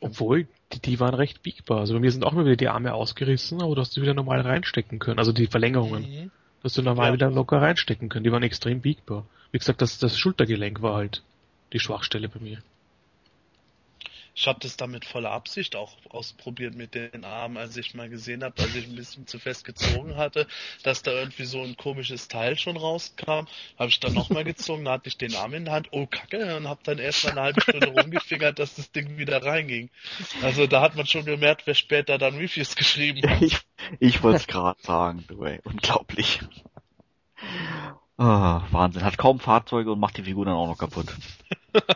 Obwohl, 0.00 0.46
die, 0.72 0.80
die 0.80 1.00
waren 1.00 1.14
recht 1.14 1.42
biegbar. 1.42 1.80
Also 1.80 1.94
bei 1.94 2.00
mir 2.00 2.10
sind 2.12 2.24
auch 2.24 2.32
immer 2.32 2.44
wieder 2.44 2.56
die 2.56 2.68
Arme 2.68 2.92
ausgerissen, 2.92 3.62
aber 3.62 3.74
du 3.74 3.80
hast 3.80 3.92
sie 3.94 4.02
wieder 4.02 4.14
normal 4.14 4.40
reinstecken 4.40 4.98
können. 4.98 5.18
Also 5.18 5.32
die 5.32 5.46
Verlängerungen. 5.46 6.02
Mhm. 6.02 6.30
Du 6.60 6.64
hast 6.64 6.76
du 6.76 6.82
normal 6.82 7.08
Ja. 7.08 7.12
wieder 7.14 7.30
locker 7.30 7.60
reinstecken 7.62 8.08
können. 8.08 8.24
Die 8.24 8.32
waren 8.32 8.42
extrem 8.42 8.80
biegbar. 8.80 9.24
Wie 9.52 9.58
gesagt, 9.58 9.80
das, 9.82 9.98
das 9.98 10.18
Schultergelenk 10.18 10.82
war 10.82 10.94
halt 10.96 11.22
die 11.72 11.78
Schwachstelle 11.78 12.28
bei 12.28 12.40
mir. 12.40 12.58
Ich 14.36 14.48
habe 14.48 14.58
das 14.60 14.76
damit 14.76 15.04
voller 15.04 15.30
Absicht 15.30 15.76
auch 15.76 15.96
ausprobiert 16.10 16.74
mit 16.74 16.94
den 16.94 17.24
Armen, 17.24 17.56
als 17.56 17.76
ich 17.76 17.94
mal 17.94 18.08
gesehen 18.08 18.42
habe, 18.42 18.60
als 18.60 18.74
ich 18.74 18.88
ein 18.88 18.96
bisschen 18.96 19.28
zu 19.28 19.38
fest 19.38 19.64
gezogen 19.64 20.16
hatte, 20.16 20.48
dass 20.82 21.02
da 21.02 21.12
irgendwie 21.12 21.44
so 21.44 21.62
ein 21.62 21.76
komisches 21.76 22.26
Teil 22.26 22.58
schon 22.58 22.76
rauskam. 22.76 23.46
Habe 23.78 23.88
ich 23.88 24.00
dann 24.00 24.12
nochmal 24.12 24.42
gezogen, 24.42 24.84
da 24.84 24.92
hatte 24.92 25.08
ich 25.08 25.16
den 25.18 25.36
Arm 25.36 25.54
in 25.54 25.66
der 25.66 25.74
Hand, 25.74 25.88
oh 25.92 26.06
Kacke, 26.06 26.56
und 26.56 26.68
habe 26.68 26.80
dann 26.82 26.98
erst 26.98 27.22
mal 27.24 27.30
eine 27.30 27.42
halbe 27.42 27.60
Stunde 27.60 27.86
rumgefingert, 27.86 28.58
dass 28.58 28.74
das 28.74 28.90
Ding 28.90 29.18
wieder 29.18 29.44
reinging. 29.44 29.88
Also 30.42 30.66
da 30.66 30.80
hat 30.80 30.96
man 30.96 31.06
schon 31.06 31.24
gemerkt, 31.24 31.66
wer 31.66 31.74
später 31.74 32.18
dann 32.18 32.34
Reviews 32.34 32.74
geschrieben 32.74 33.30
hat. 33.30 33.40
Ich, 33.40 33.58
ich 34.00 34.22
wollte 34.24 34.38
es 34.38 34.46
gerade 34.48 34.80
sagen, 34.82 35.24
du 35.28 35.44
ey, 35.44 35.60
unglaublich. 35.62 36.40
Ah, 38.16 38.62
Wahnsinn, 38.72 39.04
hat 39.04 39.16
kaum 39.16 39.38
Fahrzeuge 39.38 39.92
und 39.92 40.00
macht 40.00 40.16
die 40.16 40.24
Figur 40.24 40.44
dann 40.44 40.54
auch 40.54 40.66
noch 40.66 40.78
kaputt. 40.78 41.06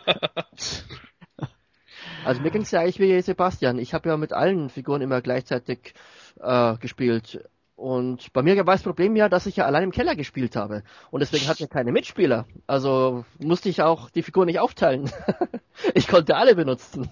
Also 2.24 2.42
mir 2.42 2.50
ging's 2.50 2.70
ja 2.70 2.80
eigentlich 2.80 2.98
wie 2.98 3.20
Sebastian. 3.20 3.78
Ich 3.78 3.94
habe 3.94 4.08
ja 4.08 4.16
mit 4.16 4.32
allen 4.32 4.70
Figuren 4.70 5.02
immer 5.02 5.20
gleichzeitig 5.20 5.94
äh, 6.40 6.76
gespielt. 6.76 7.44
Und 7.76 8.32
bei 8.32 8.42
mir 8.42 8.56
war 8.56 8.74
das 8.74 8.82
Problem 8.82 9.14
ja, 9.14 9.28
dass 9.28 9.46
ich 9.46 9.56
ja 9.56 9.64
allein 9.64 9.84
im 9.84 9.92
Keller 9.92 10.16
gespielt 10.16 10.56
habe. 10.56 10.82
Und 11.10 11.20
deswegen 11.20 11.46
hatten 11.46 11.60
wir 11.60 11.68
keine 11.68 11.92
Mitspieler. 11.92 12.46
Also 12.66 13.24
musste 13.38 13.68
ich 13.68 13.82
auch 13.82 14.10
die 14.10 14.22
Figuren 14.22 14.46
nicht 14.46 14.58
aufteilen. 14.58 15.10
ich 15.94 16.08
konnte 16.08 16.36
alle 16.36 16.56
benutzen. 16.56 17.08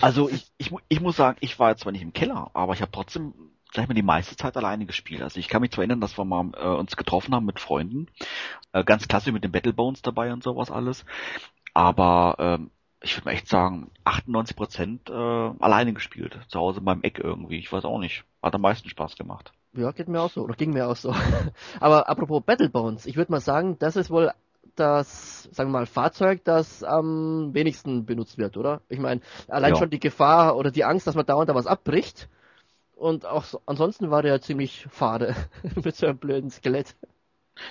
Also 0.00 0.28
ich, 0.28 0.52
ich, 0.56 0.72
ich 0.88 1.00
muss 1.00 1.16
sagen, 1.16 1.36
ich 1.40 1.58
war 1.58 1.76
zwar 1.76 1.92
nicht 1.92 2.02
im 2.02 2.12
Keller, 2.12 2.50
aber 2.54 2.74
ich 2.74 2.80
habe 2.80 2.92
trotzdem 2.92 3.34
sag 3.72 3.82
ich 3.82 3.88
mal 3.88 3.94
die 3.94 4.02
meiste 4.02 4.36
Zeit 4.36 4.56
alleine 4.56 4.86
gespielt. 4.86 5.22
Also 5.22 5.38
ich 5.38 5.48
kann 5.48 5.60
mich 5.60 5.72
zwar 5.72 5.82
erinnern, 5.82 6.00
dass 6.00 6.16
wir 6.16 6.24
mal 6.24 6.52
äh, 6.56 6.66
uns 6.68 6.96
getroffen 6.96 7.34
haben 7.34 7.44
mit 7.44 7.60
Freunden, 7.60 8.06
äh, 8.72 8.84
ganz 8.84 9.08
klassisch 9.08 9.32
mit 9.32 9.44
den 9.44 9.52
Battlebones 9.52 10.02
dabei 10.02 10.32
und 10.32 10.42
sowas 10.42 10.70
alles, 10.70 11.04
aber 11.74 12.36
ähm, 12.38 12.70
ich 13.00 13.16
würde 13.16 13.26
mal 13.26 13.32
echt 13.32 13.48
sagen, 13.48 13.90
98 14.04 14.56
Prozent 14.56 15.10
äh, 15.10 15.12
alleine 15.12 15.92
gespielt, 15.92 16.38
zu 16.48 16.58
Hause 16.58 16.80
beim 16.80 17.02
Eck 17.02 17.18
irgendwie. 17.18 17.58
Ich 17.58 17.72
weiß 17.72 17.84
auch 17.84 17.98
nicht, 17.98 18.24
hat 18.42 18.54
am 18.54 18.60
meisten 18.62 18.88
Spaß 18.88 19.16
gemacht. 19.16 19.52
Ja, 19.72 19.92
geht 19.92 20.08
mir 20.08 20.20
auch 20.20 20.30
so. 20.30 20.42
Oder 20.42 20.54
ging 20.54 20.72
mir 20.72 20.88
auch 20.88 20.96
so. 20.96 21.14
Aber 21.80 22.08
apropos 22.08 22.42
Battlebones, 22.44 23.06
ich 23.06 23.16
würde 23.16 23.30
mal 23.30 23.40
sagen, 23.40 23.78
das 23.78 23.96
ist 23.96 24.10
wohl 24.10 24.32
das, 24.74 25.44
sagen 25.52 25.70
wir 25.70 25.78
mal, 25.80 25.86
Fahrzeug, 25.86 26.44
das 26.44 26.82
am 26.84 27.52
wenigsten 27.52 28.04
benutzt 28.06 28.38
wird, 28.38 28.56
oder? 28.56 28.80
Ich 28.88 28.98
meine, 28.98 29.20
allein 29.48 29.70
Ja. 29.72 29.76
schon 29.76 29.90
die 29.90 30.00
Gefahr 30.00 30.56
oder 30.56 30.70
die 30.70 30.84
Angst, 30.84 31.06
dass 31.06 31.14
man 31.14 31.26
dauernd 31.26 31.48
da 31.48 31.54
was 31.54 31.66
abbricht. 31.66 32.28
Und 32.94 33.26
auch 33.26 33.44
so, 33.44 33.60
ansonsten 33.66 34.10
war 34.10 34.22
der 34.22 34.40
ziemlich 34.40 34.86
fade 34.90 35.34
mit 35.84 35.94
so 35.96 36.06
einem 36.06 36.18
blöden 36.18 36.50
Skelett. 36.50 36.96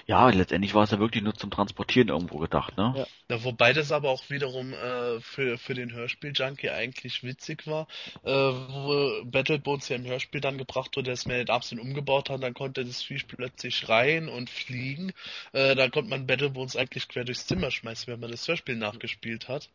Ja, 0.06 0.30
letztendlich 0.30 0.74
war 0.74 0.84
es 0.84 0.92
ja 0.92 1.00
wirklich 1.00 1.24
nur 1.24 1.34
zum 1.34 1.52
Transportieren 1.52 2.10
irgendwo 2.10 2.38
gedacht, 2.40 2.78
ne? 2.78 2.94
Ja. 2.96 3.08
ja 3.30 3.44
wobei 3.44 3.74
das 3.74 3.92
aber 3.92 4.10
auch 4.10 4.30
wiederum 4.30 4.74
äh, 4.74 5.20
für, 5.22 5.58
für 5.58 5.74
den 5.74 5.94
Hörspiel-Junkie 5.94 6.70
eigentlich 6.70 7.24
witzig 7.24 7.68
war, 7.68 7.88
äh, 8.24 8.32
wo 8.32 9.24
Battlebones 9.26 9.90
ja 9.90 9.96
im 9.96 10.06
Hörspiel 10.06 10.42
dann 10.42 10.58
gebracht 10.58 10.96
wurde, 10.96 11.12
dass 11.12 11.26
man 11.26 11.38
den 11.38 11.50
Absinn 11.50 11.80
umgebaut 11.80 12.30
hat, 12.30 12.44
dann 12.44 12.54
konnte 12.54 12.86
das 12.86 13.04
Viech 13.04 13.28
plötzlich 13.28 13.90
rein 13.90 14.30
und 14.30 14.50
fliegen. 14.50 15.12
Äh, 15.54 15.76
da 15.76 15.90
konnte 15.90 16.10
man 16.10 16.28
Battlebones 16.28 16.76
eigentlich 16.76 17.08
quer 17.08 17.26
durchs 17.26 17.48
Zimmer 17.48 17.72
schmeißen, 17.72 18.12
wenn 18.12 18.20
man 18.20 18.32
das 18.32 18.48
Hörspiel 18.48 18.76
nachgespielt 18.76 19.48
hat. 19.48 19.70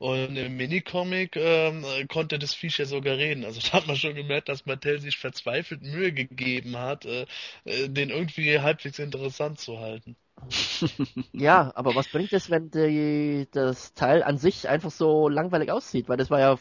Und 0.00 0.34
im 0.34 0.56
Minicomic 0.56 1.36
ähm, 1.36 1.84
konnte 2.08 2.38
das 2.38 2.54
Viech 2.54 2.78
ja 2.78 2.86
sogar 2.86 3.18
reden. 3.18 3.44
Also 3.44 3.60
da 3.70 3.74
hat 3.74 3.86
man 3.86 3.96
schon 3.96 4.14
gemerkt, 4.14 4.48
dass 4.48 4.64
Mattel 4.64 4.98
sich 4.98 5.18
verzweifelt 5.18 5.82
Mühe 5.82 6.10
gegeben 6.10 6.78
hat, 6.78 7.04
äh, 7.04 7.26
äh, 7.66 7.86
den 7.86 8.08
irgendwie 8.08 8.58
halbwegs 8.60 8.98
interessant 8.98 9.60
zu 9.60 9.78
halten. 9.78 10.16
ja, 11.34 11.70
aber 11.74 11.94
was 11.94 12.08
bringt 12.08 12.32
es, 12.32 12.48
wenn 12.48 12.70
die, 12.70 13.46
das 13.52 13.92
Teil 13.92 14.22
an 14.22 14.38
sich 14.38 14.66
einfach 14.66 14.90
so 14.90 15.28
langweilig 15.28 15.70
aussieht? 15.70 16.08
Weil 16.08 16.16
das 16.16 16.30
war 16.30 16.40
ja 16.40 16.56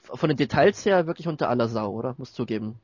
von 0.00 0.28
den 0.28 0.36
Details 0.36 0.86
her 0.86 1.08
wirklich 1.08 1.26
unter 1.26 1.48
aller 1.50 1.66
Sau, 1.66 1.90
oder? 1.90 2.14
Muss 2.16 2.32
zugeben. 2.32 2.78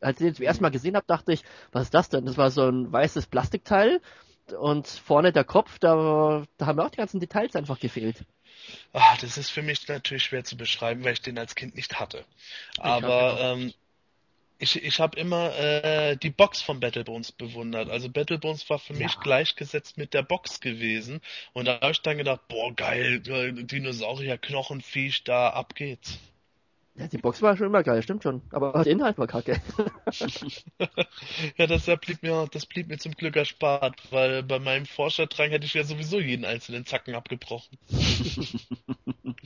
Als 0.00 0.18
ich 0.18 0.28
den 0.28 0.34
zum 0.34 0.46
ersten 0.46 0.62
Mal 0.62 0.70
gesehen 0.70 0.96
habe, 0.96 1.04
dachte 1.06 1.34
ich, 1.34 1.44
was 1.72 1.82
ist 1.82 1.94
das 1.94 2.08
denn? 2.08 2.24
Das 2.24 2.38
war 2.38 2.50
so 2.50 2.66
ein 2.66 2.90
weißes 2.90 3.26
Plastikteil 3.26 4.00
und 4.58 4.86
vorne 4.86 5.30
der 5.30 5.44
Kopf, 5.44 5.78
da, 5.78 6.44
da 6.56 6.66
haben 6.66 6.80
auch 6.80 6.90
die 6.90 6.96
ganzen 6.96 7.20
Details 7.20 7.54
einfach 7.54 7.78
gefehlt. 7.78 8.24
Ah, 8.92 9.16
das 9.20 9.38
ist 9.38 9.50
für 9.50 9.62
mich 9.62 9.86
natürlich 9.88 10.24
schwer 10.24 10.44
zu 10.44 10.56
beschreiben, 10.56 11.04
weil 11.04 11.14
ich 11.14 11.22
den 11.22 11.38
als 11.38 11.54
Kind 11.54 11.74
nicht 11.74 11.98
hatte. 11.98 12.24
Aber 12.78 13.38
ähm, 13.40 13.72
ich, 14.58 14.82
ich 14.82 15.00
habe 15.00 15.18
immer 15.18 15.58
äh, 15.58 16.16
die 16.16 16.30
Box 16.30 16.62
von 16.62 16.78
Battlebones 16.78 17.32
bewundert. 17.32 17.90
Also 17.90 18.08
Battlebones 18.08 18.70
war 18.70 18.78
für 18.78 18.92
ja. 18.92 19.00
mich 19.00 19.18
gleichgesetzt 19.18 19.98
mit 19.98 20.14
der 20.14 20.22
Box 20.22 20.60
gewesen. 20.60 21.20
Und 21.52 21.66
da 21.66 21.80
habe 21.80 21.90
ich 21.90 22.00
dann 22.02 22.18
gedacht, 22.18 22.46
boah, 22.48 22.72
geil, 22.72 23.20
Dinosaurier, 23.20 24.38
Knochenviech, 24.38 25.24
da 25.24 25.50
ab 25.50 25.74
geht's. 25.74 26.18
Ja, 26.94 27.06
die 27.06 27.16
Box 27.16 27.40
war 27.40 27.56
schon 27.56 27.68
immer 27.68 27.82
geil, 27.82 28.02
stimmt 28.02 28.22
schon. 28.22 28.42
Aber 28.50 28.82
der 28.82 28.92
Inhalt 28.92 29.16
war 29.16 29.26
kacke. 29.26 29.62
ja, 31.56 31.66
das 31.66 31.86
blieb 32.00 32.22
mir, 32.22 32.46
das 32.52 32.66
blieb 32.66 32.88
mir 32.88 32.98
zum 32.98 33.12
Glück 33.12 33.34
erspart, 33.34 33.96
weil 34.10 34.42
bei 34.42 34.58
meinem 34.58 34.84
Forscherdrang 34.84 35.50
hätte 35.50 35.64
ich 35.64 35.72
ja 35.72 35.84
sowieso 35.84 36.20
jeden 36.20 36.44
einzelnen 36.44 36.84
Zacken 36.84 37.14
abgebrochen. 37.14 37.78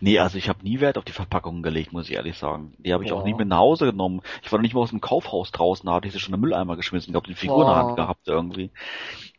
nee, 0.00 0.18
also 0.18 0.36
ich 0.36 0.50
habe 0.50 0.62
nie 0.62 0.80
Wert 0.80 0.98
auf 0.98 1.04
die 1.04 1.12
Verpackungen 1.12 1.62
gelegt, 1.62 1.94
muss 1.94 2.10
ich 2.10 2.14
ehrlich 2.14 2.36
sagen. 2.36 2.74
Die 2.78 2.92
habe 2.92 3.04
ich 3.04 3.10
Boah. 3.10 3.20
auch 3.20 3.24
nie 3.24 3.34
mit 3.34 3.48
nach 3.48 3.58
Hause 3.58 3.86
genommen. 3.86 4.20
Ich 4.42 4.52
war 4.52 4.58
noch 4.58 4.62
nicht 4.62 4.74
mal 4.74 4.82
aus 4.82 4.90
dem 4.90 5.00
Kaufhaus 5.00 5.50
draußen, 5.50 5.86
da 5.86 5.94
hatte 5.94 6.08
ich 6.08 6.12
sie 6.12 6.20
schon 6.20 6.34
im 6.34 6.40
Mülleimer 6.40 6.76
geschmissen, 6.76 7.08
ich 7.08 7.14
glaube 7.14 7.28
die 7.28 7.34
Figur 7.34 7.62
in 7.62 7.68
der 7.68 7.76
Hand 7.76 7.96
gehabt 7.96 8.28
irgendwie. 8.28 8.70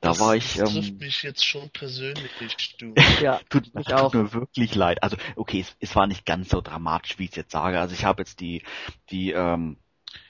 Da 0.01 0.09
das, 0.09 0.19
war 0.19 0.35
ich. 0.35 0.55
Das 0.55 0.75
ähm, 0.75 0.81
trifft 0.81 0.99
mich 0.99 1.23
jetzt 1.23 1.45
schon 1.45 1.69
persönlich, 1.69 2.31
du. 2.77 2.93
ja, 3.21 3.39
tut, 3.49 3.73
tut 3.73 3.93
auch. 3.93 4.13
mir 4.13 4.33
wirklich 4.33 4.75
leid. 4.75 5.01
Also 5.01 5.15
okay, 5.37 5.61
es, 5.61 5.77
es 5.79 5.95
war 5.95 6.07
nicht 6.07 6.25
ganz 6.25 6.49
so 6.49 6.59
dramatisch, 6.59 7.19
wie 7.19 7.25
es 7.25 7.35
jetzt 7.35 7.42
sage. 7.51 7.79
Also 7.79 7.93
ich 7.93 8.05
habe 8.05 8.21
jetzt 8.21 8.39
die 8.39 8.63
die 9.09 9.31
ähm, 9.31 9.77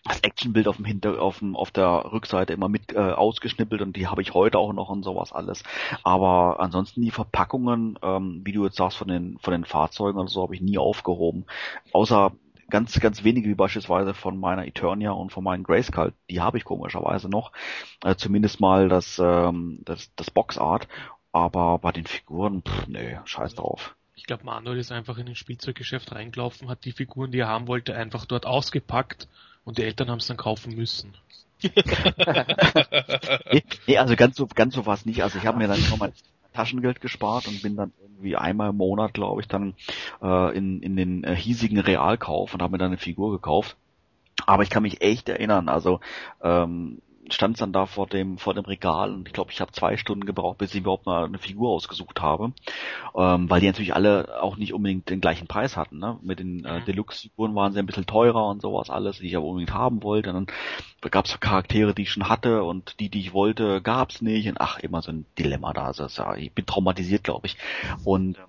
das 0.06 0.22
Actionbild 0.22 0.68
auf 0.68 0.78
dem 0.78 0.86
Hinter 0.86 1.22
auf 1.22 1.40
dem 1.40 1.56
auf 1.56 1.72
der 1.72 2.12
Rückseite 2.12 2.54
immer 2.54 2.70
mit 2.70 2.94
äh, 2.94 3.00
ausgeschnippelt 3.00 3.82
und 3.82 3.96
die 3.96 4.08
habe 4.08 4.22
ich 4.22 4.34
heute 4.34 4.58
auch 4.58 4.74
noch 4.74 4.90
und 4.90 5.04
sowas 5.04 5.34
alles. 5.34 5.64
Aber 6.04 6.60
ansonsten 6.60 7.02
die 7.02 7.12
Verpackungen, 7.12 8.00
ähm, 8.02 8.42
wie 8.44 8.52
du 8.54 8.66
jetzt 8.66 8.78
sagst 8.78 8.98
von 8.98 9.08
den 9.08 9.38
von 9.40 9.52
den 9.52 9.66
Fahrzeugen 9.66 10.20
oder 10.20 10.30
so, 10.30 10.44
habe 10.44 10.56
ich 10.56 10.62
nie 10.62 10.78
aufgehoben. 10.78 11.46
Außer 11.92 12.32
ganz, 12.70 13.00
ganz 13.00 13.24
wenige, 13.24 13.50
wie 13.50 13.56
beispielsweise 13.56 14.14
von 14.14 14.40
meiner 14.40 14.66
Eternia 14.66 15.12
und 15.12 15.32
von 15.32 15.44
meinen 15.44 15.64
Grayskull, 15.64 16.14
die 16.30 16.42
habe 16.42 16.58
ich 16.58 16.66
komischerweise 16.66 17.30
noch. 17.30 17.52
Äh, 18.04 18.16
zumindest 18.16 18.60
mal 18.62 18.90
das, 18.90 19.20
ähm, 19.24 19.82
das, 19.86 20.12
das 20.16 20.32
Boxart. 20.32 20.88
Aber 21.32 21.80
bei 21.80 21.92
den 21.92 22.06
Figuren, 22.08 22.64
pff, 22.64 22.88
nee, 22.88 23.20
scheiß 23.26 23.56
drauf. 23.56 23.96
Ich 24.16 24.26
glaube, 24.26 24.46
Manuel 24.46 24.78
ist 24.78 24.92
einfach 24.92 25.18
in 25.18 25.28
ein 25.28 25.36
Spielzeuggeschäft 25.36 26.12
reingelaufen, 26.12 26.70
hat 26.70 26.86
die 26.86 26.92
Figuren, 26.92 27.32
die 27.32 27.40
er 27.40 27.48
haben 27.48 27.68
wollte, 27.68 27.96
einfach 27.96 28.26
dort 28.26 28.46
ausgepackt 28.46 29.28
und 29.64 29.78
die 29.78 29.84
Eltern 29.84 30.10
haben 30.10 30.20
es 30.20 30.28
dann 30.28 30.38
kaufen 30.38 30.76
müssen. 30.76 31.16
nee, 33.88 33.98
also 33.98 34.16
ganz 34.16 34.36
so, 34.36 34.48
ganz 34.48 34.76
so 34.76 34.86
war 34.86 34.96
es 34.96 35.06
nicht. 35.06 35.24
Also 35.24 35.40
ich 35.40 35.46
habe 35.46 35.58
mir 35.58 35.68
dann 35.68 35.80
schon 35.80 36.00
mal 36.00 36.12
Taschengeld 36.54 37.02
gespart 37.02 37.48
und 37.48 37.62
bin 37.62 37.76
dann 37.76 37.92
irgendwie 38.02 38.36
einmal 38.36 38.70
im 38.70 38.78
Monat, 38.78 39.14
glaube 39.14 39.42
ich, 39.42 39.48
dann 39.48 39.74
äh, 40.22 40.56
in, 40.56 40.82
in 40.82 40.96
den 40.96 41.24
äh, 41.24 41.36
hiesigen 41.36 41.80
Realkauf 41.80 42.54
und 42.54 42.62
habe 42.62 42.74
mir 42.74 42.78
dann 42.78 42.88
eine 42.88 42.98
Figur 42.98 43.32
gekauft. 43.32 43.76
Aber 44.46 44.64
ich 44.64 44.70
kann 44.70 44.84
mich 44.84 45.02
echt 45.02 45.30
erinnern, 45.30 45.70
also 45.70 46.00
ähm, 46.42 47.02
stand 47.30 47.60
dann 47.62 47.72
da 47.72 47.86
vor 47.86 48.08
dem 48.08 48.38
vor 48.38 48.54
dem 48.54 48.66
Regal 48.66 49.14
und 49.14 49.28
ich 49.28 49.34
glaube, 49.34 49.52
ich 49.52 49.62
habe 49.62 49.72
zwei 49.72 49.98
Stunden 49.98 50.26
gebraucht, 50.26 50.58
bis 50.58 50.74
ich 50.74 50.82
überhaupt 50.82 51.06
mal 51.06 51.26
eine 51.26 51.38
Figur 51.38 51.70
ausgesucht 51.70 52.22
habe, 52.22 52.52
ähm, 53.16 53.50
weil 53.50 53.62
die 53.62 53.68
natürlich 53.68 53.96
alle 53.96 54.42
auch 54.42 54.58
nicht 54.58 54.74
unbedingt 54.74 55.10
den 55.10 55.22
gleichen 55.22 55.48
Preis 55.48 55.78
hatten. 55.78 56.00
Ne? 56.00 56.20
Mit 56.22 56.40
den 56.40 56.66
äh, 56.66 56.80
mhm. 56.80 56.86
Deluxe-Figuren 56.86 57.56
waren 57.56 57.74
sie 57.74 57.80
ein 57.80 57.86
bisschen 57.86 58.06
teurer 58.06 58.48
und 58.48 58.62
sowas 58.62 58.90
alles, 58.90 59.20
die 59.20 59.28
ich 59.28 59.38
aber 59.38 59.46
unbedingt 59.46 59.74
haben 59.74 60.04
wollte. 60.04 60.34
Und 60.34 60.52
dann 61.02 61.12
gab 61.12 61.26
es 61.26 61.40
Charaktere, 61.40 61.94
die 61.94 62.04
ich 62.04 62.12
schon 62.12 62.30
hatte 62.30 62.64
und 62.64 63.00
die, 63.00 63.10
die 63.10 63.20
ich 63.20 63.34
wollte, 63.34 63.82
gab's 63.82 64.22
nicht. 64.22 64.48
Und 64.48 64.60
ach, 64.60 64.80
immer 64.80 65.02
so 65.02 65.12
ein 65.12 65.26
Dilemma 65.38 65.74
da. 65.74 65.86
Also, 65.86 66.06
ja, 66.08 66.36
ich 66.36 66.52
bin 66.52 66.66
traumatisiert, 66.66 67.24
glaube 67.24 67.48
ich. 67.48 67.58
Und 68.04 68.38
ähm, 68.38 68.44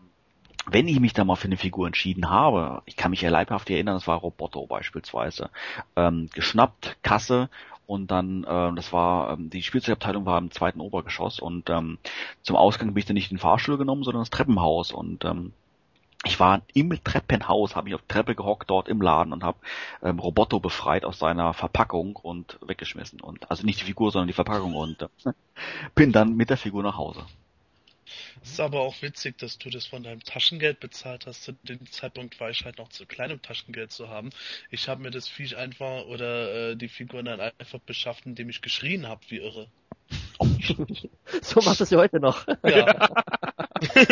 wenn 0.67 0.89
ich 0.89 0.99
mich 0.99 1.13
da 1.13 1.25
mal 1.25 1.37
für 1.37 1.49
eine 1.49 1.57
Figur 1.57 1.87
entschieden 1.87 2.31
habe, 2.31 2.83
ich 2.87 2.97
kann 2.97 3.11
mich 3.11 3.21
ja 3.21 3.31
leibhaft 3.31 3.69
erinnern, 3.69 3.97
das 3.97 4.07
war 4.07 4.17
Roboto 4.17 4.67
beispielsweise, 4.67 5.51
ähm, 5.95 6.31
geschnappt, 6.33 6.97
Kasse 7.03 7.51
und 7.87 8.11
dann, 8.11 8.45
äh, 8.45 8.75
das 8.75 8.93
war, 8.93 9.33
ähm, 9.33 9.51
die 9.51 9.63
Spielzeugabteilung 9.63 10.27
war 10.27 10.39
im 10.39 10.51
zweiten 10.51 10.81
Obergeschoss 10.81 11.39
und 11.39 11.69
ähm, 11.71 11.99
zum 12.43 12.57
Ausgang 12.57 12.95
bin 12.95 12.99
ich 12.99 13.07
dann 13.07 13.15
nicht 13.15 13.31
den 13.31 13.39
Fahrstuhl 13.39 13.79
genommen, 13.79 14.05
sondern 14.05 14.23
das 14.23 14.31
Treppenhaus. 14.31 14.93
Und 14.93 15.25
ähm, 15.25 15.53
ich 16.25 16.41
war 16.41 16.63
im 16.73 16.91
Treppenhaus, 17.05 17.77
habe 17.77 17.89
ich 17.89 17.95
auf 17.95 18.03
Treppe 18.09 18.35
gehockt 18.35 18.71
dort 18.71 18.89
im 18.89 19.03
Laden 19.03 19.33
und 19.33 19.45
habe 19.45 19.59
ähm, 20.03 20.19
Roboto 20.19 20.61
befreit 20.61 21.05
aus 21.05 21.19
seiner 21.19 21.53
Verpackung 21.53 22.17
und 22.17 22.59
weggeschmissen. 22.67 23.21
Und 23.21 23.51
also 23.51 23.67
nicht 23.67 23.81
die 23.81 23.85
Figur, 23.85 24.11
sondern 24.11 24.29
die 24.29 24.35
Verpackung. 24.35 24.75
Und 24.75 25.03
äh, 25.03 25.09
bin 25.95 26.13
dann 26.13 26.37
mit 26.37 26.51
der 26.51 26.57
Figur 26.57 26.83
nach 26.83 26.97
Hause. 26.97 27.25
Es 28.45 28.51
ist 28.53 28.61
aber 28.61 28.81
auch 28.81 29.01
witzig, 29.01 29.39
dass 29.39 29.57
du 29.57 29.71
das 29.71 29.87
von 29.87 30.03
deinem 30.03 30.23
Taschengeld 30.23 30.79
bezahlt 30.79 31.25
hast. 31.27 31.45
Zu 31.45 31.53
dem 31.63 31.91
Zeitpunkt 31.91 32.39
war 32.41 32.51
ich 32.51 32.67
halt 32.67 32.77
noch 32.77 32.91
zu 32.91 33.07
klein, 33.07 33.33
um 33.33 33.41
Taschengeld 33.41 33.91
zu 33.91 34.11
haben. 34.11 34.29
Ich 34.71 34.87
habe 34.87 35.01
mir 35.01 35.11
das 35.11 35.27
Viech 35.29 35.57
einfach 35.57 36.05
oder 36.05 36.73
äh, 36.73 36.77
die 36.77 36.89
Figuren 36.89 37.25
dann 37.25 37.41
einfach 37.41 37.79
beschafft, 37.81 38.27
indem 38.27 38.51
ich 38.51 38.61
geschrien 38.61 39.09
habe, 39.09 39.23
wie 39.29 39.39
irre. 39.39 39.69
so 41.41 41.63
macht 41.63 41.81
es 41.81 41.89
ja 41.89 41.99
heute 41.99 42.21
noch. 42.21 42.47
Ja. 42.65 43.09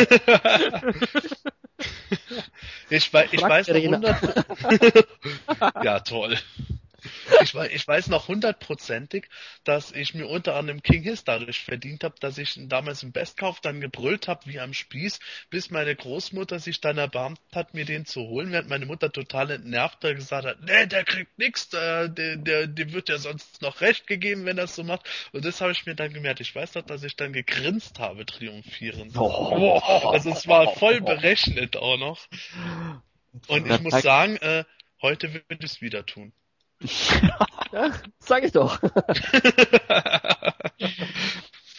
ich, 2.91 3.13
weiß, 3.13 3.29
ich 3.33 3.43
weiß 3.43 3.69
noch 3.69 3.77
100... 3.77 5.07
ja, 5.85 6.01
toll 6.01 6.39
ich, 7.43 7.55
weiß, 7.55 7.71
ich 7.73 7.87
weiß 7.87 8.09
noch 8.09 8.29
hundertprozentig, 8.29 9.29
dass 9.65 9.93
ich 9.93 10.15
mir 10.15 10.27
unter 10.29 10.57
anderem 10.57 10.83
King 10.83 11.03
His 11.03 11.25
dadurch 11.25 11.61
verdient 11.61 12.05
habe, 12.05 12.15
dass 12.21 12.39
ich 12.39 12.59
damals 12.69 13.03
im 13.03 13.13
Bestkauf 13.13 13.61
dann 13.61 13.81
gebrüllt 13.81 14.29
habe 14.29 14.47
wie 14.47 14.61
am 14.61 14.75
Spieß, 14.75 15.21
bis 15.51 15.71
meine 15.71 15.95
Großmutter 15.95 16.59
sich 16.59 16.81
dann 16.81 16.99
erbarmt 16.99 17.41
hat, 17.55 17.75
mir 17.75 17.85
den 17.85 18.07
zu 18.07 18.23
holen, 18.23 18.53
während 18.53 18.69
meine 18.69 18.87
Mutter 18.87 19.11
total 19.13 19.51
entnervt 19.51 20.03
da 20.03 20.13
gesagt 20.13 20.47
hat, 20.47 20.61
nee, 20.63 20.87
der 20.87 21.05
kriegt 21.05 21.39
nichts, 21.39 21.69
der, 21.69 22.09
der, 22.09 22.37
der, 22.37 22.67
dem 22.67 22.93
wird 22.93 23.09
ja 23.09 23.19
sonst 23.19 23.63
noch 23.63 23.81
recht 23.81 24.07
gegeben, 24.07 24.45
wenn 24.45 24.59
er 24.59 24.65
es 24.65 24.75
so 24.75 24.85
macht. 24.85 25.09
Und 25.33 25.45
das 25.45 25.61
habe 25.61 25.73
ich 25.73 25.87
mir 25.87 25.95
dann 25.95 26.13
gemerkt. 26.13 26.41
Ich 26.41 26.55
weiß 26.55 26.75
noch, 26.75 26.83
dass 26.83 27.03
ich 27.03 27.17
dann 27.17 27.33
gegrinst 27.33 27.99
habe, 27.99 28.27
triumphierend. 28.27 29.17
Oh. 29.17 29.79
Also 29.79 30.31
es 30.31 30.47
war 30.47 30.75
voll 30.75 31.01
berechnet 31.01 31.77
auch 31.77 31.97
noch. 31.97 32.27
Und 33.49 33.71
ich 33.71 33.81
muss 33.81 34.03
sagen, 34.03 34.37
äh, 34.37 34.65
heute 35.01 35.33
würde 35.33 35.47
ich 35.59 35.65
es 35.65 35.81
wieder 35.81 36.05
tun 36.05 36.33
ja, 37.73 37.93
sag 38.19 38.45
ich 38.45 38.53
doch. 38.53 38.81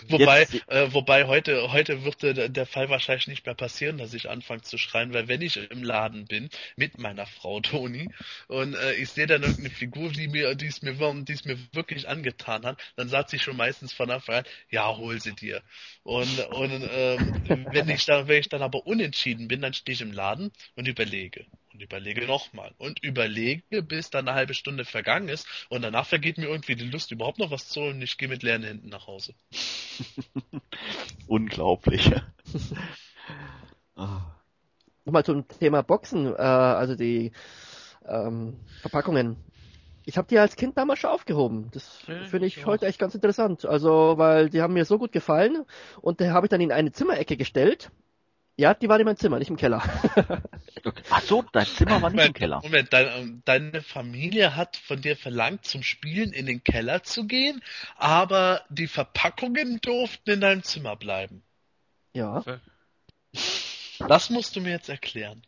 wobei, 0.07 0.47
äh, 0.67 0.87
wobei 0.91 1.25
heute, 1.27 1.71
heute 1.71 2.03
wird 2.03 2.23
der, 2.23 2.49
der 2.49 2.65
Fall 2.65 2.89
wahrscheinlich 2.89 3.27
nicht 3.27 3.45
mehr 3.45 3.55
passieren, 3.55 3.97
dass 3.97 4.13
ich 4.13 4.29
anfange 4.29 4.61
zu 4.61 4.77
schreien, 4.77 5.13
weil 5.13 5.27
wenn 5.27 5.41
ich 5.41 5.57
im 5.71 5.83
Laden 5.83 6.25
bin 6.25 6.49
mit 6.75 6.97
meiner 6.97 7.25
Frau 7.25 7.59
Toni 7.59 8.09
und 8.47 8.75
äh, 8.75 8.93
ich 8.93 9.09
sehe 9.09 9.27
dann 9.27 9.41
irgendeine 9.41 9.69
Figur, 9.69 10.11
die 10.11 10.27
mir, 10.27 10.55
die 10.55 10.67
es 10.67 10.81
mir, 10.81 10.93
die 10.93 11.33
es 11.33 11.45
mir 11.45 11.57
wirklich 11.73 12.07
angetan 12.07 12.65
hat, 12.65 12.79
dann 12.95 13.09
sagt 13.09 13.29
sie 13.29 13.39
schon 13.39 13.57
meistens 13.57 13.93
von 13.93 14.09
Anfang 14.11 14.35
an, 14.35 14.45
ja, 14.69 14.95
hol 14.95 15.19
sie 15.21 15.33
dir. 15.33 15.61
Und, 16.03 16.39
und 16.49 16.89
ähm, 16.91 17.67
wenn 17.71 17.89
ich 17.89 18.05
dann, 18.05 18.27
wenn 18.27 18.39
ich 18.39 18.49
dann 18.49 18.61
aber 18.61 18.85
unentschieden 18.85 19.47
bin, 19.47 19.61
dann 19.61 19.73
stehe 19.73 19.93
ich 19.93 20.01
im 20.01 20.11
Laden 20.11 20.51
und 20.75 20.87
überlege 20.87 21.45
und 21.73 21.81
überlege 21.81 22.25
nochmal 22.27 22.73
und 22.77 23.03
überlege, 23.03 23.81
bis 23.83 24.09
dann 24.09 24.27
eine 24.27 24.35
halbe 24.37 24.53
Stunde 24.53 24.85
vergangen 24.85 25.29
ist 25.29 25.47
und 25.69 25.81
danach 25.81 26.05
vergeht 26.05 26.37
mir 26.37 26.47
irgendwie 26.47 26.75
die 26.75 26.89
Lust, 26.89 27.11
überhaupt 27.11 27.39
noch 27.39 27.51
was 27.51 27.69
zu 27.69 27.81
holen 27.81 27.95
und 27.97 28.01
ich 28.03 28.17
gehe 28.17 28.27
mit 28.29 28.43
leeren 28.43 28.63
Händen 28.63 28.89
nach 28.89 29.07
Hause. 29.07 29.33
Unglaublich. 31.27 32.11
ah. 33.95 34.21
Nochmal 35.05 35.25
zum 35.25 35.47
Thema 35.47 35.81
Boxen, 35.83 36.27
äh, 36.33 36.39
also 36.41 36.95
die 36.95 37.31
ähm, 38.05 38.59
Verpackungen. 38.81 39.37
Ich 40.05 40.17
habe 40.17 40.27
die 40.27 40.39
als 40.39 40.55
Kind 40.55 40.77
damals 40.77 40.99
schon 40.99 41.09
aufgehoben. 41.11 41.69
Das 41.71 42.07
Ja, 42.07 42.15
finde 42.21 42.47
ich 42.47 42.57
ich 42.57 42.65
heute 42.65 42.85
auch. 42.85 42.87
echt 42.87 42.99
ganz 42.99 43.15
interessant. 43.15 43.65
Also, 43.65 44.17
weil 44.17 44.49
die 44.49 44.61
haben 44.61 44.73
mir 44.73 44.85
so 44.85 44.99
gut 44.99 45.11
gefallen 45.11 45.65
und 46.01 46.21
da 46.21 46.31
habe 46.31 46.47
ich 46.47 46.49
dann 46.49 46.61
in 46.61 46.71
eine 46.71 46.91
Zimmerecke 46.91 47.37
gestellt. 47.37 47.91
Ja, 48.55 48.73
die 48.75 48.87
waren 48.87 48.99
in 48.99 49.05
meinem 49.05 49.17
Zimmer, 49.17 49.39
nicht 49.39 49.49
im 49.49 49.57
Keller. 49.57 49.81
Okay. 50.85 51.03
Ach 51.11 51.21
so, 51.21 51.45
dein 51.53 51.65
Zimmer 51.65 52.01
war 52.01 52.09
nicht 52.09 52.11
im 52.11 52.17
Moment, 52.17 52.35
Keller. 52.35 52.59
Moment 52.61 52.91
dein, 52.91 53.41
deine 53.45 53.81
Familie 53.81 54.57
hat 54.57 54.75
von 54.75 55.01
dir 55.01 55.15
verlangt, 55.15 55.63
zum 55.65 55.81
Spielen 55.81 56.33
in 56.33 56.45
den 56.45 56.61
Keller 56.61 57.03
zu 57.03 57.25
gehen, 57.25 57.61
aber 57.95 58.63
die 58.69 58.87
Verpackungen 58.87 59.79
durften 59.81 60.31
in 60.31 60.41
deinem 60.41 60.63
Zimmer 60.63 60.97
bleiben. 60.97 61.41
ja. 62.13 62.43
Das 64.09 64.29
musst 64.29 64.57
du 64.57 64.61
mir 64.61 64.71
jetzt 64.71 64.89
erklären. 64.89 65.41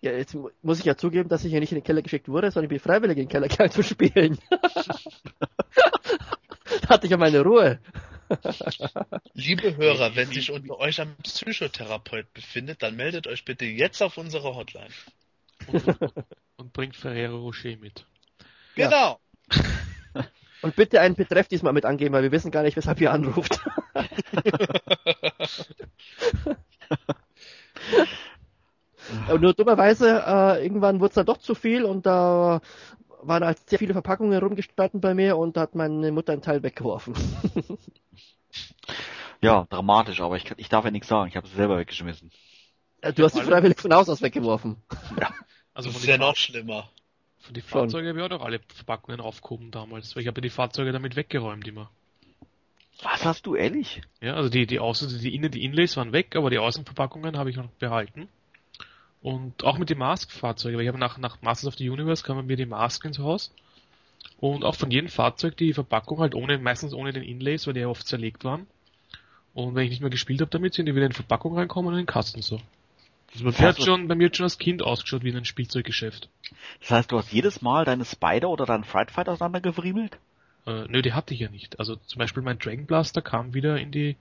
ja, 0.00 0.12
jetzt 0.12 0.34
mu- 0.34 0.50
muss 0.62 0.78
ich 0.78 0.84
ja 0.84 0.96
zugeben, 0.96 1.28
dass 1.28 1.44
ich 1.44 1.52
ja 1.52 1.58
nicht 1.58 1.72
in 1.72 1.78
den 1.78 1.84
Keller 1.84 2.02
geschickt 2.02 2.28
wurde, 2.28 2.52
sondern 2.52 2.66
ich 2.66 2.68
bin 2.70 2.78
freiwillig 2.78 3.16
in 3.16 3.24
den 3.24 3.28
Keller 3.30 3.48
gegangen 3.48 3.72
zu 3.72 3.82
spielen. 3.82 4.38
da 6.82 6.88
hatte 6.88 7.06
ich 7.06 7.10
ja 7.10 7.16
meine 7.16 7.40
Ruhe. 7.40 7.80
Liebe 9.34 9.76
Hörer, 9.76 10.16
wenn 10.16 10.28
sich 10.28 10.50
unter 10.50 10.78
euch 10.78 11.00
ein 11.00 11.16
Psychotherapeut 11.22 12.32
befindet, 12.32 12.82
dann 12.82 12.96
meldet 12.96 13.26
euch 13.26 13.44
bitte 13.44 13.64
jetzt 13.64 14.02
auf 14.02 14.18
unsere 14.18 14.54
Hotline. 14.54 14.90
Und 16.56 16.72
bringt 16.72 16.96
Ferrero 16.96 17.38
Rocher 17.38 17.76
mit. 17.76 18.06
Ja. 18.76 18.88
Genau. 18.88 19.18
Und 20.62 20.76
bitte 20.76 21.00
einen 21.00 21.14
Betreff 21.14 21.48
diesmal 21.48 21.72
mit 21.72 21.86
angeben, 21.86 22.14
weil 22.14 22.22
wir 22.22 22.32
wissen 22.32 22.50
gar 22.50 22.62
nicht, 22.62 22.76
weshalb 22.76 23.00
ihr 23.00 23.12
anruft. 23.12 23.58
Nur 29.40 29.54
dummerweise, 29.54 30.22
äh, 30.26 30.62
irgendwann 30.62 31.00
wurde 31.00 31.08
es 31.08 31.14
dann 31.14 31.24
doch 31.26 31.38
zu 31.38 31.54
viel 31.54 31.84
und 31.84 32.04
da 32.04 32.60
waren 33.22 33.44
halt 33.44 33.68
sehr 33.68 33.78
viele 33.78 33.94
Verpackungen 33.94 34.38
rumgestanden 34.38 35.00
bei 35.00 35.14
mir 35.14 35.36
und 35.36 35.56
da 35.56 35.62
hat 35.62 35.74
meine 35.74 36.12
Mutter 36.12 36.32
einen 36.32 36.42
Teil 36.42 36.62
weggeworfen. 36.62 37.14
Ja, 39.42 39.66
dramatisch, 39.70 40.20
aber 40.20 40.36
ich, 40.36 40.44
kann- 40.44 40.58
ich 40.58 40.68
darf 40.68 40.84
ja 40.84 40.90
nichts 40.90 41.08
sagen. 41.08 41.28
Ich 41.28 41.36
habe 41.36 41.46
es 41.46 41.54
selber 41.54 41.78
weggeschmissen. 41.78 42.30
Äh, 43.00 43.12
Du 43.12 43.24
hast 43.24 43.34
sie 43.34 43.42
freiwillig 43.42 43.80
von 43.80 43.92
Haus 43.94 44.08
aus 44.08 44.20
weggeworfen. 44.22 44.76
Also 45.72 45.88
Das 45.88 45.96
ist 45.98 46.04
den, 46.04 46.10
ja 46.10 46.18
noch 46.18 46.36
schlimmer. 46.36 46.90
von 47.38 47.54
die 47.54 47.60
Schon. 47.62 47.68
Fahrzeuge 47.70 48.08
habe 48.08 48.18
ich 48.18 48.24
auch 48.24 48.28
noch 48.30 48.42
alle 48.44 48.60
Verpackungen 48.74 49.20
aufgehoben 49.20 49.70
damals, 49.70 50.14
weil 50.14 50.22
ich 50.22 50.26
habe 50.28 50.38
ja 50.40 50.42
die 50.42 50.50
Fahrzeuge 50.50 50.92
damit 50.92 51.16
weggeräumt 51.16 51.66
immer. 51.66 51.90
Was 53.02 53.24
hast 53.24 53.46
du, 53.46 53.54
ehrlich? 53.54 54.02
Ja, 54.20 54.34
also 54.34 54.50
die, 54.50 54.66
die 54.66 54.78
Außen, 54.78 55.20
die 55.20 55.34
Innen, 55.34 55.50
die 55.50 55.64
Inlays 55.64 55.96
waren 55.96 56.12
weg, 56.12 56.36
aber 56.36 56.50
die 56.50 56.58
Außenverpackungen 56.58 57.38
habe 57.38 57.48
ich 57.48 57.56
noch 57.56 57.68
behalten. 57.78 58.28
Und 59.22 59.64
auch 59.64 59.78
mit 59.78 59.88
den 59.88 59.98
Mask-Fahrzeugen, 59.98 60.76
weil 60.76 60.82
ich 60.84 60.88
habe 60.88 60.98
nach, 60.98 61.16
nach 61.16 61.40
Masters 61.40 61.68
of 61.68 61.74
the 61.76 61.88
Universe 61.88 62.22
kamen 62.24 62.46
mir 62.46 62.56
die 62.56 62.66
Mask 62.66 63.02
ins 63.06 63.18
Haus. 63.18 63.54
Und 64.38 64.64
auch 64.64 64.74
von 64.74 64.90
jedem 64.90 65.08
Fahrzeug 65.08 65.56
die 65.56 65.72
Verpackung 65.72 66.18
halt 66.20 66.34
ohne, 66.34 66.58
meistens 66.58 66.92
ohne 66.92 67.12
den 67.12 67.22
Inlays, 67.22 67.66
weil 67.66 67.72
die 67.74 67.80
ja 67.80 67.88
oft 67.88 68.06
zerlegt 68.06 68.44
waren. 68.44 68.66
Und 69.54 69.74
wenn 69.74 69.84
ich 69.84 69.90
nicht 69.90 70.00
mehr 70.00 70.10
gespielt 70.10 70.40
habe 70.40 70.50
damit, 70.50 70.74
sind 70.74 70.86
die 70.86 70.94
wieder 70.94 71.06
in 71.06 71.12
Verpackung 71.12 71.56
reinkommen 71.56 71.88
und 71.88 71.94
in 71.94 72.04
den 72.04 72.12
Kasten 72.12 72.42
so. 72.42 72.60
Also 73.32 73.44
bei, 73.44 73.50
mir 73.50 73.68
hat 73.68 73.82
schon, 73.82 74.08
bei 74.08 74.14
mir 74.14 74.26
hat 74.26 74.36
schon 74.36 74.44
als 74.44 74.58
Kind 74.58 74.82
ausgeschaut 74.82 75.22
wie 75.22 75.30
in 75.30 75.36
ein 75.36 75.44
Spielzeuggeschäft. 75.44 76.28
Das 76.80 76.90
heißt, 76.90 77.12
du 77.12 77.18
hast 77.18 77.32
jedes 77.32 77.62
Mal 77.62 77.84
deine 77.84 78.04
Spider 78.04 78.48
oder 78.48 78.66
deinen 78.66 78.84
Fright 78.84 79.10
Fight 79.10 79.28
auseinandergefriemelt? 79.28 80.18
Äh, 80.66 80.86
nö, 80.88 81.02
die 81.02 81.12
hatte 81.12 81.34
ich 81.34 81.40
ja 81.40 81.48
nicht. 81.48 81.78
Also 81.78 81.96
zum 81.96 82.18
Beispiel 82.18 82.42
mein 82.42 82.58
Dragon 82.58 82.86
Blaster 82.86 83.22
kam 83.22 83.54
wieder 83.54 83.78
in 83.78 83.92
die, 83.92 84.16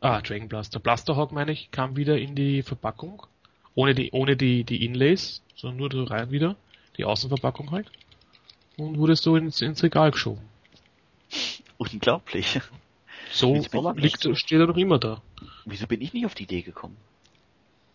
ah, 0.00 0.20
Dragon 0.22 0.48
Blaster, 0.48 0.80
Blasterhawk 0.80 1.32
meine 1.32 1.52
ich, 1.52 1.70
kam 1.70 1.96
wieder 1.96 2.18
in 2.18 2.34
die 2.34 2.62
Verpackung. 2.62 3.26
Ohne 3.74 3.94
die, 3.94 4.10
ohne 4.12 4.36
die, 4.36 4.64
die 4.64 4.84
Inlays, 4.84 5.42
sondern 5.54 5.78
nur 5.78 5.92
so 5.92 6.04
rein 6.04 6.30
wieder. 6.30 6.56
Die 6.96 7.04
Außenverpackung 7.04 7.70
halt. 7.70 7.90
Und 8.76 8.98
wurde 8.98 9.14
so 9.16 9.36
ins, 9.36 9.60
ins 9.60 9.82
Regal 9.82 10.10
geschoben. 10.10 10.42
Unglaublich. 11.78 12.60
So 13.30 13.54
liegt, 13.96 14.22
so- 14.22 14.34
steht 14.34 14.60
er 14.60 14.66
noch 14.66 14.76
immer 14.76 14.98
da. 14.98 15.22
Wieso 15.64 15.86
bin 15.86 16.00
ich 16.00 16.12
nicht 16.12 16.26
auf 16.26 16.34
die 16.34 16.44
Idee 16.44 16.62
gekommen? 16.62 16.96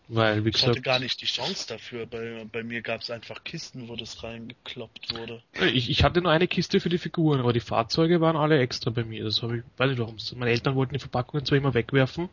Weil, 0.08 0.44
wie 0.44 0.50
Ich 0.50 0.62
hatte 0.62 0.70
gesagt, 0.70 0.84
gar 0.84 0.98
nicht 1.00 1.20
die 1.20 1.26
Chance 1.26 1.66
dafür. 1.66 2.06
Bei, 2.06 2.46
bei 2.50 2.62
mir 2.62 2.80
gab 2.80 3.00
es 3.00 3.10
einfach 3.10 3.42
Kisten, 3.42 3.88
wo 3.88 3.96
das 3.96 4.22
reingekloppt 4.22 5.12
wurde. 5.12 5.42
ich, 5.72 5.90
ich 5.90 6.04
hatte 6.04 6.22
nur 6.22 6.30
eine 6.30 6.46
Kiste 6.46 6.78
für 6.78 6.88
die 6.88 6.98
Figuren, 6.98 7.40
aber 7.40 7.52
die 7.52 7.60
Fahrzeuge 7.60 8.20
waren 8.20 8.36
alle 8.36 8.60
extra 8.60 8.90
bei 8.90 9.02
mir. 9.02 9.24
Das 9.24 9.42
habe 9.42 9.58
ich, 9.58 9.62
weiß 9.76 9.90
nicht 9.90 9.98
warum. 9.98 10.16
Meine 10.36 10.52
Eltern 10.52 10.76
wollten 10.76 10.94
die 10.94 11.00
Verpackungen 11.00 11.44
zwar 11.44 11.58
immer 11.58 11.74
wegwerfen, 11.74 12.28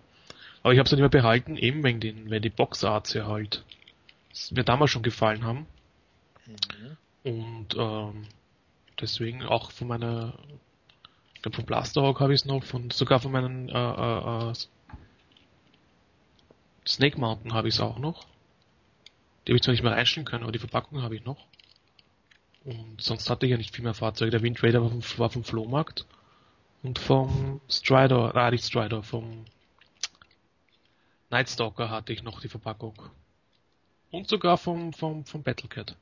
aber 0.61 0.73
ich 0.73 0.80
habe 0.80 0.88
sie 0.88 0.95
nicht 0.95 1.01
mehr 1.01 1.09
behalten, 1.09 1.57
eben 1.57 1.84
wegen 1.84 1.99
den, 1.99 2.30
weil 2.30 2.41
die 2.41 2.49
Boxarts 2.49 3.13
ja 3.13 3.25
halt 3.25 3.63
mir 4.51 4.63
damals 4.63 4.91
schon 4.91 5.03
gefallen 5.03 5.43
haben. 5.43 5.65
Mhm. 6.45 6.97
Und 7.23 7.75
ähm, 7.75 8.27
deswegen 9.01 9.41
auch 9.43 9.71
von 9.71 9.88
meiner, 9.88 10.38
glaube 11.44 11.57
von 11.57 11.65
Blasterhawk 11.65 12.20
habe 12.20 12.34
ich 12.34 12.41
es 12.41 12.45
noch, 12.45 12.64
von 12.64 12.90
sogar 12.90 13.20
von 13.20 13.32
meinen 13.32 13.70
äh, 13.70 13.74
äh, 13.74 14.49
äh, 14.49 14.53
Snake 16.88 17.20
Mountain 17.20 17.53
habe 17.53 17.68
ich 17.68 17.76
es 17.76 17.82
auch 17.82 17.99
noch. 17.99 18.26
Die 19.45 19.52
habe 19.52 19.57
ich 19.57 19.61
zwar 19.61 19.74
nicht 19.74 19.84
mehr 19.84 19.91
reinstellen 19.91 20.26
können, 20.26 20.44
aber 20.44 20.52
die 20.52 20.60
Verpackung 20.60 21.02
habe 21.02 21.15
ich 21.15 21.26
noch. 21.26 21.45
Und 22.64 23.02
sonst 23.02 23.30
hatte 23.30 23.45
ich 23.45 23.52
ja 23.52 23.57
nicht 23.57 23.76
viel 23.76 23.84
mehr 23.84 23.94
Fahrzeuge. 23.94 24.32
Der 24.32 24.41
Wind 24.41 24.64
Raider 24.64 24.82
war 24.82 24.90
vom, 24.90 25.03
war 25.18 25.30
vom 25.30 25.44
Flohmarkt 25.44 26.06
und 26.82 26.98
vom 26.98 27.60
Strider, 27.70 28.34
ah 28.36 28.52
nicht 28.52 28.64
Strider, 28.64 29.03
vom 29.03 29.45
Nightstalker 31.30 31.90
hatte 31.90 32.14
ich 32.14 32.24
noch 32.24 32.40
die 32.40 32.48
Verpackung. 32.48 32.94
Und 34.11 34.30
sogar 34.30 34.57
vom, 34.57 34.94
vom, 34.94 35.26
vom 35.26 35.44
Battlecat. 35.44 35.98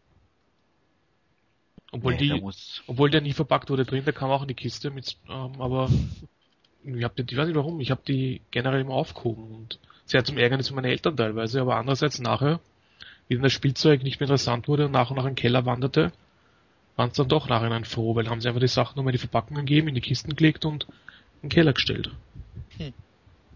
Obwohl 1.92 2.14
Nee, 2.14 2.20
die, 2.20 2.42
muss, 2.42 2.84
obwohl 2.88 3.10
der 3.10 3.22
nie 3.22 3.34
verpackt 3.34 3.70
wurde 3.70 3.86
drin, 3.86 4.06
der 4.06 4.14
kam 4.14 4.32
auch 4.32 4.42
in 4.42 4.48
die 4.48 4.54
Kiste 4.54 4.92
mit, 4.92 5.18
ähm, 5.30 5.62
aber 5.62 5.90
ich 6.84 7.04
hab 7.04 7.16
die, 7.16 7.24
ich 7.30 7.38
weiß 7.38 7.48
nicht 7.48 7.56
warum, 7.56 7.80
ich 7.82 7.92
habe 7.92 8.02
die 8.08 8.42
generell 8.52 8.82
immer 8.82 8.94
aufgehoben 8.94 9.44
und 9.54 9.80
sehr 10.06 10.24
zum 10.24 10.38
Ärgernis 10.38 10.70
von 10.70 10.76
meinen 10.76 10.86
Eltern 10.92 11.18
teilweise, 11.18 11.62
aber 11.62 11.76
andererseits 11.76 12.20
nachher, 12.20 12.60
wie 13.28 13.36
dann 13.36 13.44
das 13.44 13.54
Spielzeug 13.54 14.04
nicht 14.04 14.20
mehr 14.20 14.28
interessant 14.28 14.68
wurde 14.68 14.86
und 14.86 14.92
nach 14.92 15.10
und 15.10 15.18
nach 15.18 15.26
in 15.26 15.32
den 15.32 15.36
Keller 15.36 15.66
wanderte, 15.66 16.12
waren 16.96 17.10
es 17.10 17.18
dann 17.18 17.28
doch 17.28 17.50
nachhinein 17.50 17.86
froh, 17.86 18.16
weil 18.16 18.30
haben 18.30 18.42
sie 18.42 18.48
einfach 18.48 18.62
die 18.62 18.68
Sachen 18.68 18.96
nochmal 18.96 19.12
in 19.12 19.18
die 19.18 19.28
Verpackungen 19.28 19.66
gegeben, 19.66 19.90
in 19.90 19.96
die 19.96 20.02
Kisten 20.02 20.36
gelegt 20.36 20.66
und 20.66 20.86
in 21.42 21.44
den 21.44 21.50
Keller 21.50 21.74
gestellt. 21.74 22.12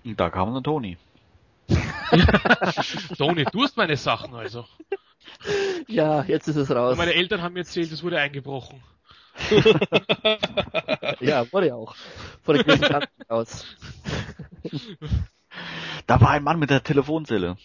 und 0.04 0.20
da 0.20 0.30
kam 0.30 0.54
dann 0.54 0.64
Toni. 0.64 0.98
Toni, 3.18 3.46
du 3.46 3.64
hast 3.64 3.78
meine 3.78 3.98
Sachen 3.98 4.36
also. 4.36 4.66
Ja, 5.88 6.24
jetzt 6.24 6.48
ist 6.48 6.56
es 6.56 6.72
raus. 6.72 6.92
Und 6.94 6.98
meine 6.98 7.14
Eltern 7.14 7.42
haben 7.42 7.54
mir 7.54 7.60
erzählt, 7.60 7.92
es 7.92 8.04
wurde 8.04 8.20
eingebrochen. 8.20 8.82
Ja, 11.20 11.52
wurde 11.52 11.68
ja 11.68 11.76
auch. 11.76 11.96
Vor 12.44 12.54
der 12.54 12.64
gewissen 12.64 12.88
Kante 12.90 13.10
aus. 13.28 13.66
Da 16.08 16.22
war 16.22 16.32
ein 16.32 16.44
Mann 16.44 16.60
mit 16.60 16.70
der 16.70 16.84
Telefonzelle. 16.84 17.58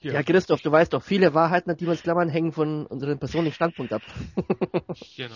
Ja. 0.00 0.22
Christoph, 0.22 0.62
du 0.62 0.72
weißt 0.72 0.92
doch, 0.92 1.02
viele 1.02 1.34
Wahrheiten, 1.34 1.70
an 1.70 1.76
die 1.76 1.84
wir 1.84 1.92
uns 1.92 2.02
klammern, 2.02 2.28
hängen 2.28 2.52
von 2.52 2.86
unserem 2.86 3.18
persönlichen 3.18 3.54
Standpunkt 3.54 3.92
ab. 3.92 4.02
Genau. 5.16 5.34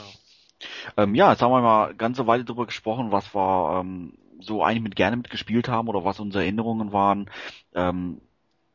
Ähm, 0.96 1.14
ja, 1.14 1.32
jetzt 1.32 1.42
haben 1.42 1.50
wir 1.50 1.60
mal 1.60 1.94
ganze 1.94 2.26
Weile 2.26 2.44
drüber 2.44 2.64
gesprochen, 2.64 3.12
was 3.12 3.34
wir 3.34 3.80
ähm, 3.80 4.14
so 4.40 4.62
eigentlich 4.62 4.82
mit 4.82 4.96
gerne 4.96 5.16
mitgespielt 5.16 5.68
haben 5.68 5.88
oder 5.88 6.04
was 6.04 6.20
unsere 6.20 6.44
Erinnerungen 6.44 6.92
waren. 6.92 7.28
Ähm, 7.74 8.20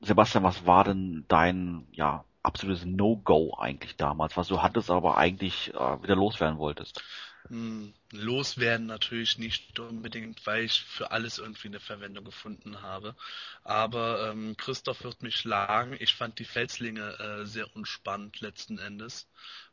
Sebastian, 0.01 0.43
was 0.43 0.67
war 0.67 0.83
denn 0.83 1.25
dein 1.29 1.87
ja 1.91 2.25
absolutes 2.43 2.85
No-Go 2.85 3.55
eigentlich 3.57 3.95
damals, 3.97 4.37
was 4.37 4.47
du 4.47 4.61
hattest, 4.61 4.89
aber 4.91 5.17
eigentlich 5.17 5.73
äh, 5.73 6.03
wieder 6.03 6.15
loswerden 6.15 6.57
wolltest? 6.57 7.03
Hm, 7.49 7.93
Loswerden 8.11 8.87
natürlich 8.87 9.37
nicht 9.37 9.79
unbedingt, 9.79 10.45
weil 10.47 10.63
ich 10.63 10.81
für 10.81 11.11
alles 11.11 11.37
irgendwie 11.37 11.67
eine 11.67 11.79
Verwendung 11.79 12.25
gefunden 12.25 12.81
habe. 12.81 13.15
Aber 13.63 14.31
ähm, 14.31 14.57
Christoph 14.57 15.03
wird 15.03 15.21
mich 15.21 15.35
schlagen. 15.35 15.95
Ich 15.99 16.15
fand 16.15 16.39
die 16.39 16.45
Felslinge 16.45 17.19
äh, 17.19 17.45
sehr 17.45 17.75
unspannend 17.75 18.41
letzten 18.41 18.79
Endes, 18.79 19.27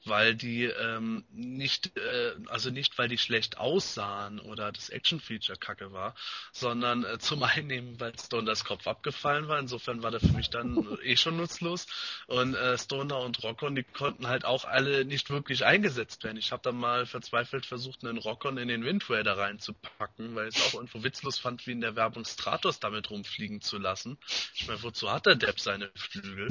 weil 0.04 0.34
die 0.34 0.64
ähm, 0.64 1.24
nicht, 1.30 1.96
äh, 1.96 2.34
also 2.48 2.70
nicht, 2.70 2.98
weil 2.98 3.08
die 3.08 3.16
schlecht 3.16 3.56
aussahen 3.56 4.38
oder 4.38 4.70
das 4.70 4.90
Action-Feature 4.90 5.58
kacke 5.58 5.92
war, 5.92 6.14
sondern 6.52 7.04
äh, 7.04 7.18
zum 7.18 7.42
einen 7.42 7.98
weil 7.98 8.12
Stoners 8.18 8.64
Kopf 8.64 8.86
abgefallen 8.86 9.48
war. 9.48 9.58
Insofern 9.58 10.02
war 10.02 10.10
der 10.10 10.20
für 10.20 10.32
mich 10.32 10.50
dann 10.50 10.98
eh 11.02 11.16
schon 11.16 11.38
nutzlos. 11.38 11.86
Und 12.26 12.54
äh, 12.54 12.76
Stoner 12.76 13.20
und 13.20 13.42
Rockon, 13.42 13.74
die 13.74 13.82
konnten 13.82 14.26
halt 14.26 14.44
auch 14.44 14.66
alle 14.66 15.06
nicht 15.06 15.30
wirklich 15.30 15.64
eingesetzt 15.64 16.22
werden. 16.22 16.36
Ich 16.36 16.52
habe 16.52 16.62
dann 16.62 16.76
mal 16.76 17.06
verzweifelt 17.06 17.64
versucht, 17.64 18.04
einen 18.04 18.18
Rockon 18.26 18.58
in 18.58 18.68
den 18.68 18.84
Wind 18.84 19.08
Raider 19.08 19.38
reinzupacken, 19.38 20.34
weil 20.34 20.48
ich 20.48 20.56
es 20.56 20.68
auch 20.68 20.74
irgendwo 20.74 21.02
witzlos 21.02 21.38
fand, 21.38 21.66
wie 21.66 21.72
in 21.72 21.80
der 21.80 21.96
Werbung 21.96 22.24
Stratos 22.24 22.80
damit 22.80 23.10
rumfliegen 23.10 23.60
zu 23.60 23.78
lassen. 23.78 24.18
Ich 24.54 24.66
meine, 24.66 24.82
wozu 24.82 25.10
hat 25.10 25.26
der 25.26 25.36
Depp 25.36 25.60
seine 25.60 25.90
Flügel? 25.94 26.48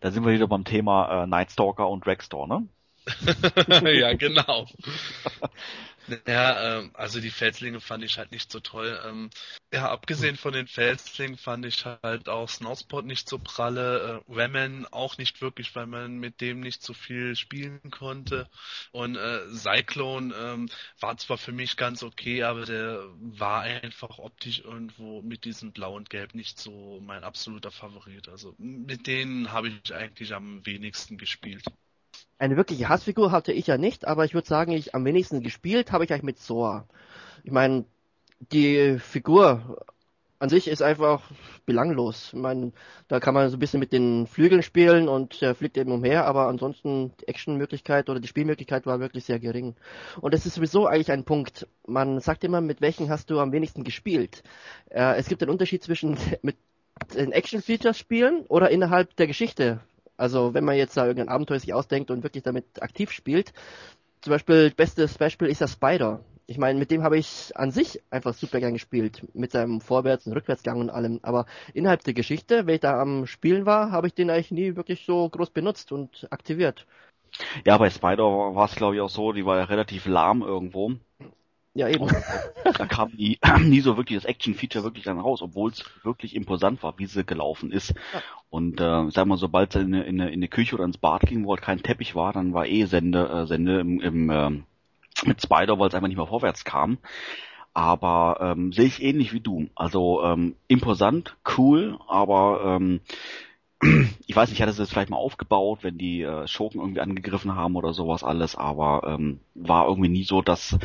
Da 0.00 0.10
sind 0.10 0.24
wir 0.24 0.32
wieder 0.32 0.48
beim 0.48 0.64
Thema 0.64 1.24
äh, 1.24 1.26
Nightstalker 1.26 1.88
und 1.88 2.04
Dragstore, 2.04 2.48
ne? 2.48 2.68
ja, 3.92 4.14
genau. 4.14 4.66
Ja, 6.26 6.78
ähm, 6.78 6.90
also 6.94 7.20
die 7.20 7.30
Felslinge 7.30 7.80
fand 7.80 8.02
ich 8.02 8.16
halt 8.16 8.32
nicht 8.32 8.50
so 8.50 8.60
toll. 8.60 8.98
Ähm, 9.04 9.28
ja, 9.72 9.90
abgesehen 9.90 10.36
von 10.36 10.54
den 10.54 10.66
Felslingen 10.66 11.36
fand 11.36 11.66
ich 11.66 11.84
halt 11.84 12.28
auch 12.30 12.48
Snowspot 12.48 13.04
nicht 13.04 13.28
so 13.28 13.38
pralle, 13.38 14.22
äh, 14.26 14.32
Ramen 14.32 14.86
auch 14.86 15.18
nicht 15.18 15.42
wirklich, 15.42 15.74
weil 15.76 15.86
man 15.86 16.16
mit 16.18 16.40
dem 16.40 16.60
nicht 16.60 16.82
so 16.82 16.94
viel 16.94 17.36
spielen 17.36 17.90
konnte. 17.90 18.48
Und 18.90 19.16
äh, 19.16 19.46
Cyclone 19.52 20.34
ähm, 20.34 20.70
war 20.98 21.18
zwar 21.18 21.36
für 21.36 21.52
mich 21.52 21.76
ganz 21.76 22.02
okay, 22.02 22.42
aber 22.42 22.64
der 22.64 23.04
war 23.18 23.62
einfach 23.62 24.18
optisch 24.18 24.60
irgendwo 24.60 25.20
mit 25.20 25.44
diesem 25.44 25.72
Blau 25.72 25.94
und 25.94 26.08
Gelb 26.08 26.34
nicht 26.34 26.58
so 26.58 27.00
mein 27.02 27.22
absoluter 27.22 27.70
Favorit. 27.70 28.28
Also 28.30 28.54
mit 28.58 29.06
denen 29.06 29.52
habe 29.52 29.68
ich 29.68 29.94
eigentlich 29.94 30.32
am 30.34 30.64
wenigsten 30.64 31.18
gespielt. 31.18 31.64
Eine 32.38 32.56
wirkliche 32.56 32.88
Hassfigur 32.88 33.32
hatte 33.32 33.52
ich 33.52 33.66
ja 33.66 33.78
nicht, 33.78 34.06
aber 34.06 34.24
ich 34.24 34.34
würde 34.34 34.46
sagen, 34.46 34.72
ich 34.72 34.94
am 34.94 35.04
wenigsten 35.04 35.42
gespielt 35.42 35.90
habe 35.90 36.04
ich 36.04 36.12
eigentlich 36.12 36.22
mit 36.22 36.38
Sora. 36.38 36.86
Ich 37.42 37.50
meine, 37.50 37.84
die 38.52 38.98
Figur 39.00 39.84
an 40.38 40.48
sich 40.48 40.68
ist 40.68 40.82
einfach 40.82 41.30
belanglos. 41.66 42.28
Ich 42.32 42.38
meine, 42.38 42.72
da 43.08 43.18
kann 43.18 43.34
man 43.34 43.50
so 43.50 43.56
ein 43.56 43.58
bisschen 43.58 43.80
mit 43.80 43.92
den 43.92 44.28
Flügeln 44.28 44.62
spielen 44.62 45.08
und 45.08 45.40
der 45.40 45.56
fliegt 45.56 45.76
eben 45.76 45.90
umher, 45.90 46.26
aber 46.26 46.46
ansonsten 46.46 47.12
die 47.20 47.26
Actionmöglichkeit 47.26 48.08
oder 48.08 48.20
die 48.20 48.28
Spielmöglichkeit 48.28 48.86
war 48.86 49.00
wirklich 49.00 49.24
sehr 49.24 49.40
gering. 49.40 49.74
Und 50.20 50.32
das 50.32 50.46
ist 50.46 50.54
sowieso 50.54 50.86
eigentlich 50.86 51.10
ein 51.10 51.24
Punkt. 51.24 51.66
Man 51.86 52.20
sagt 52.20 52.44
immer, 52.44 52.60
mit 52.60 52.80
welchen 52.80 53.10
hast 53.10 53.30
du 53.30 53.40
am 53.40 53.50
wenigsten 53.50 53.82
gespielt. 53.82 54.44
Äh, 54.90 55.16
es 55.16 55.28
gibt 55.28 55.42
einen 55.42 55.50
Unterschied 55.50 55.82
zwischen 55.82 56.16
mit 56.42 56.56
den 57.14 57.32
Action-Features 57.32 57.98
spielen 57.98 58.44
oder 58.46 58.70
innerhalb 58.70 59.16
der 59.16 59.26
Geschichte 59.26 59.80
also 60.18 60.52
wenn 60.52 60.64
man 60.64 60.76
jetzt 60.76 60.96
da 60.96 61.06
irgendein 61.06 61.34
Abenteuer 61.34 61.58
sich 61.58 61.72
ausdenkt 61.72 62.10
und 62.10 62.22
wirklich 62.22 62.42
damit 62.42 62.82
aktiv 62.82 63.10
spielt, 63.10 63.52
zum 64.20 64.32
Beispiel, 64.32 64.70
bestes 64.76 65.16
Beispiel 65.16 65.48
ist 65.48 65.60
der 65.60 65.68
Spider. 65.68 66.20
Ich 66.46 66.58
meine, 66.58 66.78
mit 66.78 66.90
dem 66.90 67.02
habe 67.02 67.18
ich 67.18 67.52
an 67.54 67.70
sich 67.70 68.00
einfach 68.10 68.34
super 68.34 68.58
gern 68.58 68.72
gespielt, 68.72 69.22
mit 69.34 69.52
seinem 69.52 69.80
Vorwärts- 69.80 70.26
und 70.26 70.32
Rückwärtsgang 70.32 70.80
und 70.80 70.90
allem. 70.90 71.20
Aber 71.22 71.46
innerhalb 71.74 72.02
der 72.04 72.14
Geschichte, 72.14 72.66
wenn 72.66 72.76
ich 72.76 72.80
da 72.80 73.00
am 73.00 73.26
Spielen 73.26 73.66
war, 73.66 73.92
habe 73.92 74.06
ich 74.06 74.14
den 74.14 74.30
eigentlich 74.30 74.50
nie 74.50 74.76
wirklich 74.76 75.04
so 75.04 75.28
groß 75.28 75.50
benutzt 75.50 75.92
und 75.92 76.26
aktiviert. 76.30 76.86
Ja, 77.66 77.76
bei 77.76 77.90
Spider 77.90 78.24
war 78.24 78.64
es 78.64 78.74
glaube 78.74 78.96
ich 78.96 79.00
auch 79.00 79.10
so, 79.10 79.32
die 79.32 79.44
war 79.44 79.58
ja 79.58 79.64
relativ 79.64 80.06
lahm 80.06 80.42
irgendwo. 80.42 80.94
Ja, 81.74 81.88
eben. 81.88 82.08
da 82.64 82.86
kam 82.86 83.12
nie, 83.16 83.38
nie 83.60 83.80
so 83.80 83.96
wirklich 83.96 84.18
das 84.18 84.24
Action-Feature 84.24 84.84
wirklich 84.84 85.04
dann 85.04 85.20
raus, 85.20 85.42
obwohl 85.42 85.70
es 85.70 85.84
wirklich 86.02 86.34
imposant 86.34 86.82
war, 86.82 86.98
wie 86.98 87.06
sie 87.06 87.24
gelaufen 87.24 87.70
ist. 87.70 87.94
Ja. 88.12 88.22
Und 88.50 88.80
äh, 88.80 89.10
sag 89.10 89.26
mal, 89.26 89.36
sobald 89.36 89.72
sie 89.72 89.80
in 89.80 89.94
eine, 89.94 90.04
in, 90.04 90.20
eine, 90.20 90.30
in 90.30 90.40
eine 90.40 90.48
Küche 90.48 90.74
oder 90.74 90.84
ins 90.84 90.98
Bad 90.98 91.22
ging, 91.22 91.44
wo 91.44 91.50
halt 91.50 91.62
kein 91.62 91.82
Teppich 91.82 92.14
war, 92.14 92.32
dann 92.32 92.54
war 92.54 92.66
eh 92.66 92.84
Sende, 92.86 93.28
äh, 93.28 93.46
Sende 93.46 93.80
im, 93.80 94.00
im 94.00 94.30
äh, 94.30 94.50
mit 95.24 95.42
Spider, 95.42 95.78
weil 95.78 95.88
es 95.88 95.94
einfach 95.94 96.08
nicht 96.08 96.16
mehr 96.16 96.26
vorwärts 96.26 96.64
kam. 96.64 96.98
Aber 97.74 98.38
ähm, 98.40 98.72
sehe 98.72 98.86
ich 98.86 99.02
ähnlich 99.02 99.32
wie 99.32 99.40
du. 99.40 99.68
Also 99.74 100.22
ähm, 100.24 100.56
imposant, 100.66 101.36
cool, 101.56 101.98
aber 102.08 102.78
ähm, 102.80 103.00
ich 104.26 104.34
weiß 104.34 104.50
nicht, 104.50 104.60
hatte 104.60 104.72
sie 104.72 104.82
es 104.82 104.90
vielleicht 104.90 105.10
mal 105.10 105.16
aufgebaut, 105.16 105.80
wenn 105.82 105.98
die 105.98 106.22
äh, 106.22 106.46
Schurken 106.48 106.80
irgendwie 106.80 107.00
angegriffen 107.00 107.54
haben 107.54 107.76
oder 107.76 107.92
sowas 107.92 108.24
alles, 108.24 108.56
aber 108.56 109.02
ähm, 109.06 109.40
war 109.54 109.86
irgendwie 109.86 110.08
nie 110.08 110.24
so, 110.24 110.42
dass 110.42 110.76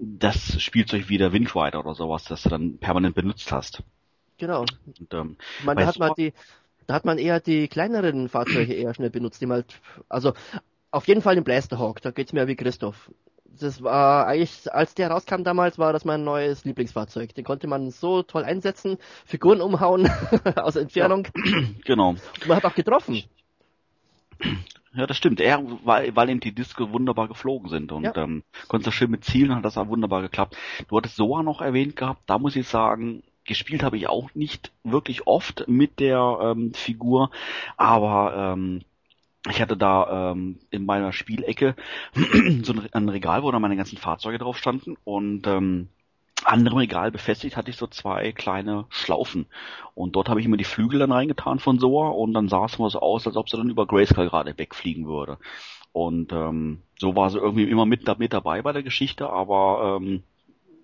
das 0.00 0.60
Spielzeug 0.60 1.08
wie 1.08 1.18
der 1.18 1.32
Wind 1.32 1.54
Rider 1.54 1.80
oder 1.80 1.94
sowas, 1.94 2.24
das 2.24 2.42
du 2.42 2.48
dann 2.48 2.78
permanent 2.78 3.14
benutzt 3.14 3.52
hast. 3.52 3.82
Genau. 4.38 4.64
Und, 4.98 5.12
ähm, 5.12 5.36
man, 5.64 5.76
da 5.76 5.86
hat 5.86 5.98
man 5.98 6.12
die, 6.16 6.32
da 6.86 6.94
hat 6.94 7.04
man 7.04 7.18
eher 7.18 7.40
die 7.40 7.68
kleineren 7.68 8.28
Fahrzeuge 8.28 8.72
eher 8.72 8.94
schnell 8.94 9.10
benutzt, 9.10 9.40
die 9.40 9.46
man 9.46 9.56
halt, 9.56 9.80
also 10.08 10.32
auf 10.90 11.06
jeden 11.06 11.22
Fall 11.22 11.34
den 11.34 11.44
Blasterhawk, 11.44 12.00
da 12.00 12.10
geht's 12.10 12.32
mir 12.32 12.48
wie 12.48 12.56
Christoph. 12.56 13.10
Das 13.44 13.82
war 13.82 14.26
eigentlich, 14.26 14.72
als 14.72 14.94
der 14.94 15.10
rauskam 15.10 15.42
damals, 15.42 15.78
war 15.78 15.92
das 15.92 16.04
mein 16.04 16.24
neues 16.24 16.64
Lieblingsfahrzeug. 16.64 17.34
Den 17.34 17.44
konnte 17.44 17.66
man 17.66 17.90
so 17.90 18.22
toll 18.22 18.44
einsetzen, 18.44 18.96
Figuren 19.26 19.60
umhauen 19.60 20.08
aus 20.56 20.76
Entfernung. 20.76 21.28
Ja, 21.44 21.62
genau. 21.84 22.10
Und 22.10 22.46
man 22.46 22.56
hat 22.56 22.64
auch 22.64 22.74
getroffen. 22.74 23.24
Ja, 24.92 25.06
das 25.06 25.16
stimmt. 25.16 25.40
Er, 25.40 25.62
weil, 25.84 26.14
weil 26.16 26.30
eben 26.30 26.40
die 26.40 26.54
Disco 26.54 26.90
wunderbar 26.92 27.28
geflogen 27.28 27.68
sind 27.68 27.92
und 27.92 28.04
ja. 28.04 28.16
ähm, 28.16 28.42
konntest 28.66 28.88
du 28.88 28.90
schön 28.92 29.10
mit 29.10 29.24
Zielen, 29.24 29.54
hat 29.54 29.64
das 29.64 29.78
auch 29.78 29.88
wunderbar 29.88 30.22
geklappt. 30.22 30.56
Du 30.88 30.96
hattest 30.96 31.16
Soa 31.16 31.42
noch 31.42 31.60
erwähnt 31.60 31.94
gehabt, 31.96 32.22
da 32.26 32.38
muss 32.38 32.56
ich 32.56 32.66
sagen, 32.66 33.22
gespielt 33.44 33.82
habe 33.82 33.96
ich 33.96 34.08
auch 34.08 34.34
nicht 34.34 34.72
wirklich 34.82 35.26
oft 35.26 35.64
mit 35.68 36.00
der 36.00 36.38
ähm, 36.42 36.74
Figur, 36.74 37.30
aber 37.76 38.54
ähm, 38.54 38.82
ich 39.48 39.62
hatte 39.62 39.76
da 39.76 40.32
ähm, 40.32 40.58
in 40.70 40.84
meiner 40.84 41.12
Spielecke 41.12 41.74
so 42.62 42.72
ein, 42.72 42.88
ein 42.92 43.08
Regal, 43.08 43.42
wo 43.42 43.50
da 43.50 43.58
meine 43.58 43.76
ganzen 43.76 43.96
Fahrzeuge 43.96 44.38
drauf 44.38 44.58
standen 44.58 44.96
und 45.04 45.46
ähm, 45.46 45.88
anderem 46.46 46.78
Regal 46.78 47.10
befestigt 47.10 47.56
hatte 47.56 47.70
ich 47.70 47.76
so 47.76 47.86
zwei 47.86 48.32
kleine 48.32 48.86
Schlaufen. 48.88 49.46
Und 49.94 50.16
dort 50.16 50.28
habe 50.28 50.40
ich 50.40 50.46
immer 50.46 50.56
die 50.56 50.64
Flügel 50.64 50.98
dann 51.00 51.12
reingetan 51.12 51.58
von 51.58 51.78
Soa 51.78 52.08
und 52.10 52.32
dann 52.34 52.48
sah 52.48 52.64
es 52.64 52.78
mal 52.78 52.90
so 52.90 53.00
aus, 53.00 53.26
als 53.26 53.36
ob 53.36 53.48
sie 53.48 53.56
dann 53.56 53.70
über 53.70 53.86
Grayskull 53.86 54.28
gerade 54.28 54.56
wegfliegen 54.56 55.06
würde. 55.06 55.38
Und 55.92 56.32
ähm, 56.32 56.82
so 56.98 57.16
war 57.16 57.30
sie 57.30 57.38
irgendwie 57.38 57.64
immer 57.64 57.86
mit, 57.86 58.06
mit 58.18 58.32
dabei 58.32 58.62
bei 58.62 58.72
der 58.72 58.82
Geschichte, 58.82 59.28
aber 59.28 59.98
ähm, 60.00 60.22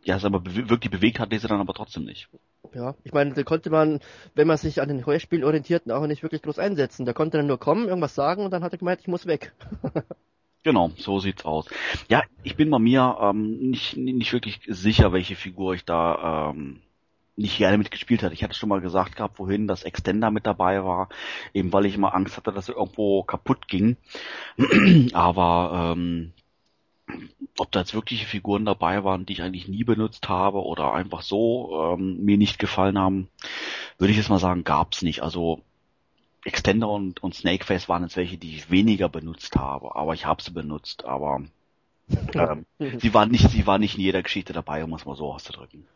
ja, 0.05 0.19
sag 0.19 0.31
mal, 0.31 0.43
wirklich 0.45 0.91
bewegt 0.91 1.19
hat 1.19 1.33
diese 1.33 1.49
dann 1.49 1.61
aber 1.61 1.74
trotzdem 1.74 2.05
nicht. 2.05 2.28
Ja, 2.74 2.95
ich 3.05 3.12
meine, 3.12 3.33
da 3.33 3.43
konnte 3.43 3.70
man, 3.70 4.01
wenn 4.35 4.47
man 4.47 4.57
sich 4.57 4.81
an 4.81 4.89
den 4.89 5.07
Heuerspielen 5.07 5.45
orientiert, 5.45 5.91
auch 5.91 6.07
nicht 6.07 6.23
wirklich 6.23 6.43
groß 6.43 6.59
einsetzen. 6.59 7.07
Da 7.07 7.12
konnte 7.12 7.39
er 7.39 7.43
nur 7.43 7.59
kommen, 7.59 7.89
irgendwas 7.89 8.15
sagen 8.15 8.45
und 8.45 8.51
dann 8.51 8.62
hat 8.62 8.73
er 8.73 8.78
gemeint, 8.78 9.01
ich 9.01 9.09
muss 9.09 9.27
weg. 9.27 9.53
Genau, 10.67 10.91
so 10.97 11.21
sieht's 11.21 11.45
aus. 11.45 11.69
Ja, 12.09 12.25
ich 12.43 12.57
bin 12.57 12.71
bei 12.71 12.81
mir 12.81 13.19
ähm, 13.21 13.71
nicht, 13.71 13.97
nicht 13.97 14.33
wirklich 14.33 14.59
sicher, 14.67 15.13
welche 15.13 15.37
Figur 15.37 15.75
ich 15.75 15.85
da 15.85 16.51
ähm, 16.51 16.81
nicht 17.37 17.59
gerne 17.59 17.79
mitgespielt 17.79 18.25
hatte. 18.25 18.35
Ich 18.35 18.43
hatte 18.43 18.57
schon 18.57 18.71
mal 18.71 18.81
gesagt 18.81 19.15
gehabt, 19.15 19.39
wohin 19.39 19.69
das 19.69 19.85
Extender 19.85 20.33
mit 20.33 20.45
dabei 20.45 20.83
war, 20.83 21.09
eben 21.55 21.73
weil 21.73 21.87
ich 21.87 21.95
immer 21.95 22.17
Angst 22.17 22.37
hatte, 22.37 22.51
dass 22.51 22.69
er 22.69 22.75
irgendwo 22.75 23.23
kaputt 23.23 23.69
ging. 23.69 23.97
Aber 25.13 25.95
ähm, 25.95 26.33
ob 27.59 27.71
da 27.71 27.79
jetzt 27.79 27.95
wirkliche 27.95 28.27
Figuren 28.27 28.65
dabei 28.65 29.05
waren, 29.05 29.25
die 29.25 29.35
ich 29.35 29.43
eigentlich 29.43 29.69
nie 29.69 29.85
benutzt 29.85 30.29
habe 30.29 30.65
oder 30.65 30.95
einfach 30.95 31.23
so 31.23 31.95
ähm, 31.95 32.25
mir 32.25 32.39
nicht 32.39 32.59
gefallen 32.59 32.99
haben, 32.99 33.29
würde 33.99 34.11
ich 34.11 34.17
jetzt 34.17 34.31
mal 34.31 34.41
sagen, 34.41 34.65
gab's 34.65 35.03
nicht. 35.03 35.23
Also 35.23 35.63
Extender 36.47 36.89
und, 36.89 37.23
und 37.23 37.35
Snakeface 37.35 37.89
waren 37.89 38.05
jetzt 38.05 38.16
welche, 38.16 38.39
die 38.39 38.56
ich 38.56 38.70
weniger 38.70 39.09
benutzt 39.09 39.56
habe, 39.56 39.97
aber 39.97 40.14
ich 40.14 40.27
habe 40.27 40.43
sie 40.43 40.52
benutzt, 40.52 41.05
aber 41.05 41.43
ähm, 42.35 42.66
sie 42.78 43.12
waren 43.12 43.31
nicht, 43.31 43.51
sie 43.51 43.66
waren 43.66 43.81
nicht 43.81 43.97
in 43.97 44.02
jeder 44.02 44.23
Geschichte 44.23 44.52
dabei, 44.52 44.85
um 44.85 44.94
es 44.94 45.05
mal 45.05 45.16
so 45.16 45.32
auszudrücken. 45.32 45.86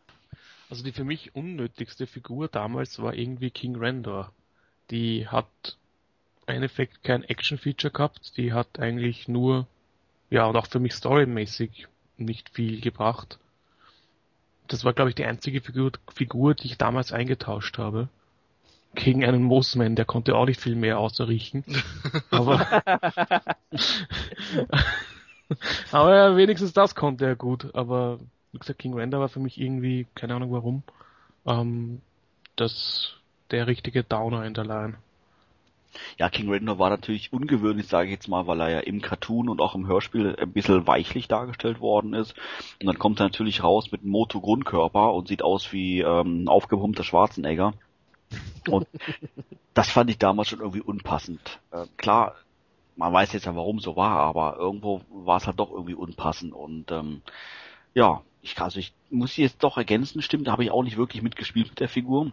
Also 0.69 0.83
die 0.83 0.91
für 0.91 1.05
mich 1.05 1.35
unnötigste 1.35 2.05
Figur 2.05 2.49
damals 2.49 3.01
war 3.01 3.13
irgendwie 3.13 3.49
King 3.49 3.75
Randor. 3.77 4.31
Die 4.89 5.27
hat 5.27 5.77
ein 6.45 6.63
Effekt 6.63 7.03
kein 7.03 7.23
Action-Feature 7.23 7.91
gehabt, 7.91 8.35
die 8.35 8.51
hat 8.51 8.79
eigentlich 8.79 9.29
nur, 9.29 9.67
ja, 10.29 10.45
und 10.45 10.57
auch 10.57 10.67
für 10.67 10.79
mich 10.79 10.93
storymäßig 10.93 11.87
nicht 12.17 12.49
viel 12.49 12.81
gebracht. 12.81 13.39
Das 14.67 14.83
war, 14.83 14.91
glaube 14.91 15.09
ich, 15.09 15.15
die 15.15 15.25
einzige 15.25 15.61
Figur, 15.61 15.91
Figur, 16.13 16.55
die 16.55 16.67
ich 16.67 16.77
damals 16.77 17.13
eingetauscht 17.13 17.77
habe 17.77 18.09
gegen 18.95 19.23
einen 19.23 19.43
Moosman, 19.43 19.95
der 19.95 20.05
konnte 20.05 20.35
auch 20.35 20.45
nicht 20.45 20.59
viel 20.59 20.75
mehr 20.75 20.99
außer 20.99 21.27
riechen. 21.27 21.63
aber, 22.31 22.83
aber 25.91 26.15
ja, 26.15 26.35
wenigstens 26.35 26.73
das 26.73 26.95
konnte 26.95 27.25
er 27.25 27.35
gut. 27.35 27.73
Aber 27.73 28.19
wie 28.51 28.59
gesagt, 28.59 28.79
King 28.79 28.93
Render 28.93 29.19
war 29.19 29.29
für 29.29 29.39
mich 29.39 29.59
irgendwie, 29.59 30.07
keine 30.15 30.35
Ahnung 30.35 30.51
warum, 30.51 30.83
ähm, 31.45 32.01
das 32.55 33.15
der 33.51 33.67
richtige 33.67 34.03
Downer 34.03 34.45
in 34.45 34.53
der 34.53 34.65
Line. 34.65 34.95
Ja, 36.17 36.29
King 36.29 36.49
Render 36.49 36.79
war 36.79 36.89
natürlich 36.89 37.33
ungewöhnlich, 37.33 37.87
sage 37.87 38.07
ich 38.07 38.13
jetzt 38.13 38.29
mal, 38.29 38.47
weil 38.47 38.61
er 38.61 38.69
ja 38.69 38.79
im 38.79 39.01
Cartoon 39.01 39.49
und 39.49 39.59
auch 39.59 39.75
im 39.75 39.87
Hörspiel 39.87 40.35
ein 40.37 40.53
bisschen 40.53 40.87
weichlich 40.87 41.27
dargestellt 41.27 41.81
worden 41.81 42.13
ist. 42.13 42.33
Und 42.79 42.87
dann 42.87 42.97
kommt 42.97 43.19
er 43.19 43.25
natürlich 43.25 43.63
raus 43.63 43.91
mit 43.91 44.01
einem 44.01 44.11
Moto-Grundkörper 44.11 45.13
und 45.13 45.27
sieht 45.27 45.43
aus 45.43 45.73
wie 45.73 45.99
ähm, 45.99 46.43
ein 46.43 46.47
aufgepumpter 46.47 47.03
Schwarzenegger. 47.03 47.73
Und 48.69 48.87
das 49.73 49.89
fand 49.89 50.09
ich 50.09 50.17
damals 50.17 50.49
schon 50.49 50.59
irgendwie 50.59 50.81
unpassend. 50.81 51.59
Äh, 51.71 51.85
klar, 51.97 52.35
man 52.95 53.13
weiß 53.13 53.33
jetzt 53.33 53.45
ja, 53.45 53.55
warum 53.55 53.79
so 53.79 53.95
war, 53.95 54.17
aber 54.17 54.57
irgendwo 54.57 55.01
war 55.09 55.37
es 55.37 55.47
halt 55.47 55.59
doch 55.59 55.71
irgendwie 55.71 55.95
unpassend. 55.95 56.53
Und 56.53 56.91
ähm, 56.91 57.21
ja, 57.93 58.21
ich, 58.41 58.59
also 58.59 58.79
ich 58.79 58.93
muss 59.09 59.35
sie 59.35 59.41
jetzt 59.43 59.63
doch 59.63 59.77
ergänzen, 59.77 60.21
stimmt, 60.21 60.47
da 60.47 60.51
habe 60.51 60.63
ich 60.63 60.71
auch 60.71 60.83
nicht 60.83 60.97
wirklich 60.97 61.21
mitgespielt 61.21 61.69
mit 61.69 61.79
der 61.79 61.89
Figur 61.89 62.31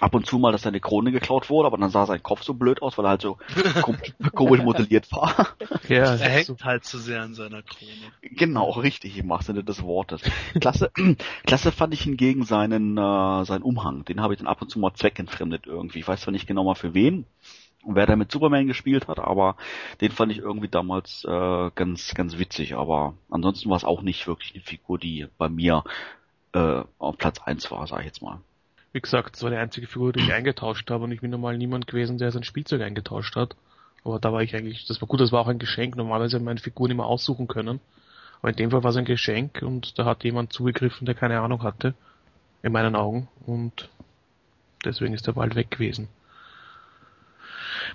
ab 0.00 0.14
und 0.14 0.26
zu 0.26 0.38
mal, 0.38 0.52
dass 0.52 0.62
seine 0.62 0.80
Krone 0.80 1.12
geklaut 1.12 1.50
wurde, 1.50 1.66
aber 1.66 1.78
dann 1.78 1.90
sah 1.90 2.06
sein 2.06 2.22
Kopf 2.22 2.42
so 2.42 2.54
blöd 2.54 2.82
aus, 2.82 2.98
weil 2.98 3.04
er 3.04 3.10
halt 3.10 3.22
so 3.22 3.38
komisch 4.34 4.62
modelliert 4.62 5.10
war. 5.12 5.48
Ja, 5.88 6.14
er 6.14 6.28
hängt 6.28 6.46
so. 6.46 6.56
halt 6.62 6.84
zu 6.84 6.98
sehr 6.98 7.22
an 7.22 7.34
seiner 7.34 7.62
Krone. 7.62 7.90
Genau, 8.22 8.70
richtig, 8.70 9.18
im 9.18 9.28
wahrsten 9.28 9.54
Sinne 9.54 9.64
des 9.64 9.82
Wortes. 9.82 10.22
Klasse, 10.60 10.90
klasse 11.46 11.72
fand 11.72 11.94
ich 11.94 12.02
hingegen 12.02 12.44
seinen, 12.44 12.96
äh, 12.96 13.44
seinen 13.44 13.62
Umhang. 13.62 14.04
Den 14.04 14.20
habe 14.20 14.34
ich 14.34 14.38
dann 14.38 14.48
ab 14.48 14.62
und 14.62 14.68
zu 14.70 14.78
mal 14.78 14.94
zweckentfremdet 14.94 15.66
irgendwie. 15.66 16.00
Ich 16.00 16.08
weiß 16.08 16.22
zwar 16.22 16.32
nicht 16.32 16.46
genau 16.46 16.64
mal 16.64 16.74
für 16.74 16.94
wen, 16.94 17.26
wer 17.84 18.06
da 18.06 18.16
mit 18.16 18.30
Superman 18.30 18.66
gespielt 18.66 19.08
hat, 19.08 19.18
aber 19.18 19.56
den 20.00 20.10
fand 20.12 20.32
ich 20.32 20.38
irgendwie 20.38 20.68
damals 20.68 21.24
äh, 21.24 21.70
ganz, 21.74 22.14
ganz 22.14 22.38
witzig. 22.38 22.74
Aber 22.74 23.14
ansonsten 23.30 23.70
war 23.70 23.76
es 23.76 23.84
auch 23.84 24.02
nicht 24.02 24.26
wirklich 24.26 24.54
eine 24.54 24.64
Figur, 24.64 24.98
die 24.98 25.26
bei 25.38 25.48
mir 25.48 25.84
äh, 26.52 26.82
auf 26.98 27.18
Platz 27.18 27.40
eins 27.40 27.70
war, 27.70 27.86
sag 27.86 28.00
ich 28.00 28.06
jetzt 28.06 28.22
mal. 28.22 28.40
Wie 28.92 29.00
gesagt, 29.00 29.36
das 29.36 29.42
war 29.42 29.50
die 29.50 29.56
einzige 29.56 29.86
Figur, 29.86 30.12
die 30.12 30.20
ich 30.20 30.32
eingetauscht 30.32 30.90
habe 30.90 31.04
und 31.04 31.12
ich 31.12 31.20
bin 31.20 31.30
normal 31.30 31.56
niemand 31.56 31.86
gewesen, 31.86 32.18
der 32.18 32.32
sein 32.32 32.42
Spielzeug 32.42 32.82
eingetauscht 32.82 33.36
hat. 33.36 33.54
Aber 34.02 34.18
da 34.18 34.32
war 34.32 34.42
ich 34.42 34.56
eigentlich, 34.56 34.86
das 34.86 35.00
war 35.00 35.08
gut, 35.08 35.20
das 35.20 35.30
war 35.30 35.40
auch 35.40 35.48
ein 35.48 35.58
Geschenk. 35.58 35.96
Normalerweise 35.96 36.36
hätte 36.36 36.44
meine 36.44 36.60
Figuren 36.60 36.90
immer 36.90 37.06
aussuchen 37.06 37.46
können. 37.46 37.80
Aber 38.40 38.50
in 38.50 38.56
dem 38.56 38.70
Fall 38.70 38.82
war 38.82 38.90
es 38.90 38.96
ein 38.96 39.04
Geschenk 39.04 39.62
und 39.62 39.98
da 39.98 40.06
hat 40.06 40.24
jemand 40.24 40.52
zugegriffen, 40.52 41.04
der 41.04 41.14
keine 41.14 41.40
Ahnung 41.40 41.62
hatte. 41.62 41.94
In 42.62 42.72
meinen 42.72 42.96
Augen. 42.96 43.28
Und 43.46 43.88
deswegen 44.84 45.14
ist 45.14 45.26
der 45.26 45.32
bald 45.32 45.54
weg 45.54 45.70
gewesen. 45.70 46.08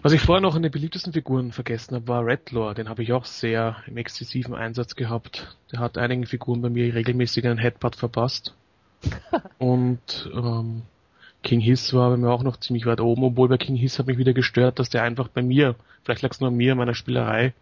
Was 0.01 0.11
ich 0.11 0.21
vorher 0.21 0.41
noch 0.41 0.55
in 0.55 0.63
den 0.63 0.71
beliebtesten 0.71 1.13
Figuren 1.13 1.51
vergessen 1.51 1.95
habe, 1.95 2.07
war 2.07 2.25
Redlore. 2.25 2.73
Den 2.73 2.89
habe 2.89 3.03
ich 3.03 3.13
auch 3.13 3.25
sehr 3.25 3.77
im 3.87 3.97
exzessiven 3.97 4.55
Einsatz 4.55 4.95
gehabt. 4.95 5.55
Der 5.71 5.79
hat 5.79 5.97
einigen 5.97 6.25
Figuren 6.25 6.61
bei 6.61 6.69
mir 6.69 6.93
regelmäßig 6.93 7.45
einen 7.45 7.57
Headbutt 7.57 7.95
verpasst. 7.95 8.55
Und 9.57 10.29
ähm, 10.33 10.83
King 11.43 11.59
Hiss 11.59 11.93
war 11.93 12.09
bei 12.09 12.17
mir 12.17 12.29
auch 12.29 12.43
noch 12.43 12.57
ziemlich 12.57 12.85
weit 12.85 13.01
oben, 13.01 13.23
obwohl 13.23 13.47
bei 13.47 13.57
King 13.57 13.75
Hiss 13.75 13.99
hat 13.99 14.07
mich 14.07 14.17
wieder 14.17 14.33
gestört, 14.33 14.79
dass 14.79 14.89
der 14.89 15.03
einfach 15.03 15.27
bei 15.27 15.41
mir, 15.41 15.75
vielleicht 16.03 16.23
lag 16.23 16.31
es 16.31 16.39
nur 16.39 16.49
an 16.49 16.55
mir, 16.55 16.75
meiner 16.75 16.95
Spielerei, 16.95 17.53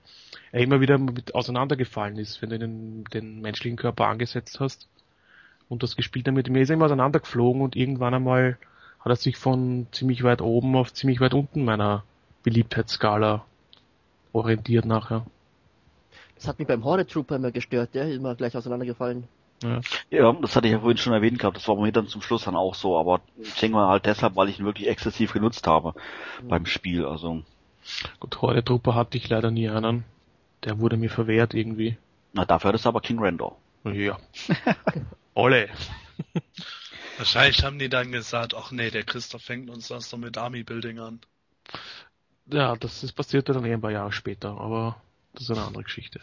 er 0.52 0.62
immer 0.62 0.80
wieder 0.82 0.98
mit 0.98 1.36
auseinandergefallen 1.36 2.18
ist, 2.18 2.42
wenn 2.42 2.50
du 2.50 2.60
den, 2.60 3.04
den 3.14 3.42
menschlichen 3.42 3.78
Körper 3.78 4.08
angesetzt 4.08 4.60
hast 4.60 4.88
und 5.68 5.84
das 5.84 5.96
gespielt 5.96 6.28
damit. 6.28 6.50
Mir 6.50 6.62
ist 6.62 6.70
er 6.70 6.76
immer 6.76 6.86
auseinandergeflogen 6.86 7.62
und 7.62 7.76
irgendwann 7.76 8.14
einmal 8.14 8.58
hat 9.00 9.12
er 9.12 9.16
sich 9.16 9.36
von 9.36 9.88
ziemlich 9.92 10.24
weit 10.24 10.42
oben 10.42 10.76
auf 10.76 10.94
ziemlich 10.94 11.20
weit 11.20 11.34
unten 11.34 11.66
meiner 11.66 12.04
Beliebtheitsskala 12.44 13.44
orientiert 14.32 14.86
nachher. 14.86 15.26
Das 16.36 16.48
hat 16.48 16.60
mich 16.60 16.68
beim 16.68 16.84
Horde 16.84 17.06
Trooper 17.06 17.36
immer 17.36 17.52
gestört, 17.52 17.94
der 17.94 18.08
ist 18.08 18.16
immer 18.16 18.36
gleich 18.36 18.56
auseinandergefallen. 18.56 19.28
Ja. 19.64 19.80
ja, 20.10 20.34
das 20.34 20.56
hatte 20.56 20.68
ich 20.68 20.74
ja 20.74 20.80
vorhin 20.80 20.98
schon 20.98 21.14
erwähnt 21.14 21.40
gehabt, 21.40 21.58
das 21.58 21.68
war 21.68 21.76
mir 21.76 21.92
dann 21.92 22.08
zum 22.08 22.22
Schluss 22.22 22.44
dann 22.44 22.56
auch 22.56 22.76
so, 22.76 22.98
aber 22.98 23.22
ich 23.42 23.56
denke 23.56 23.78
mal 23.78 23.88
halt 23.88 24.06
deshalb, 24.06 24.36
weil 24.36 24.50
ich 24.50 24.60
ihn 24.60 24.66
wirklich 24.66 24.88
exzessiv 24.88 25.32
genutzt 25.34 25.66
habe 25.68 25.94
mhm. 26.42 26.48
beim 26.50 26.66
Spiel, 26.66 27.06
also. 27.06 27.44
Gut, 28.20 28.42
Horde 28.42 28.64
Trooper 28.64 28.96
hatte 28.96 29.18
ich 29.18 29.30
leider 29.30 29.52
nie 29.52 29.70
einen. 29.70 30.04
Der 30.64 30.80
wurde 30.80 30.98
mir 30.98 31.10
verwehrt 31.10 31.54
irgendwie. 31.54 31.98
Na, 32.34 32.46
dafür 32.46 32.70
hattest 32.70 32.86
du 32.86 32.90
aber 32.90 33.02
King 33.02 33.20
Randor. 33.20 33.58
Ja. 33.84 34.18
Olle. 35.34 35.70
Wahrscheinlich 37.18 37.64
haben 37.64 37.80
die 37.80 37.90
dann 37.90 38.12
gesagt, 38.12 38.56
ach 38.56 38.72
nee, 38.72 38.90
der 38.90 39.04
Christoph 39.04 39.44
fängt 39.44 39.70
uns 39.70 39.90
das 39.90 40.10
doch 40.10 40.18
mit 40.18 40.38
Army 40.38 40.64
Building 40.64 41.00
an. 41.00 41.20
Ja, 42.48 42.76
das 42.76 43.04
ist 43.04 43.14
passierte 43.14 43.54
dann 43.54 43.66
eh 43.66 43.74
ein 43.74 43.82
paar 43.82 43.92
Jahre 43.92 44.12
später, 44.12 44.58
aber 44.60 45.02
das 45.34 45.44
ist 45.44 45.52
eine 45.52 45.66
andere 45.66 45.84
Geschichte. 45.84 46.20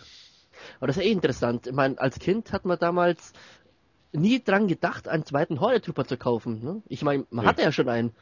Aber 0.78 0.86
das 0.86 0.96
ist 0.96 1.04
eh 1.04 1.10
interessant. 1.10 1.66
Ich 1.66 1.72
meine, 1.72 1.98
als 1.98 2.18
Kind 2.18 2.52
hat 2.52 2.64
man 2.64 2.78
damals 2.78 3.32
nie 4.12 4.42
dran 4.42 4.68
gedacht, 4.68 5.08
einen 5.08 5.24
zweiten 5.24 5.60
Horde-Trooper 5.60 6.04
zu 6.04 6.16
kaufen. 6.16 6.62
Ne? 6.62 6.82
Ich 6.88 7.02
meine, 7.02 7.26
man 7.30 7.44
ja. 7.44 7.50
hatte 7.50 7.62
ja 7.62 7.72
schon 7.72 7.88
einen. 7.88 8.12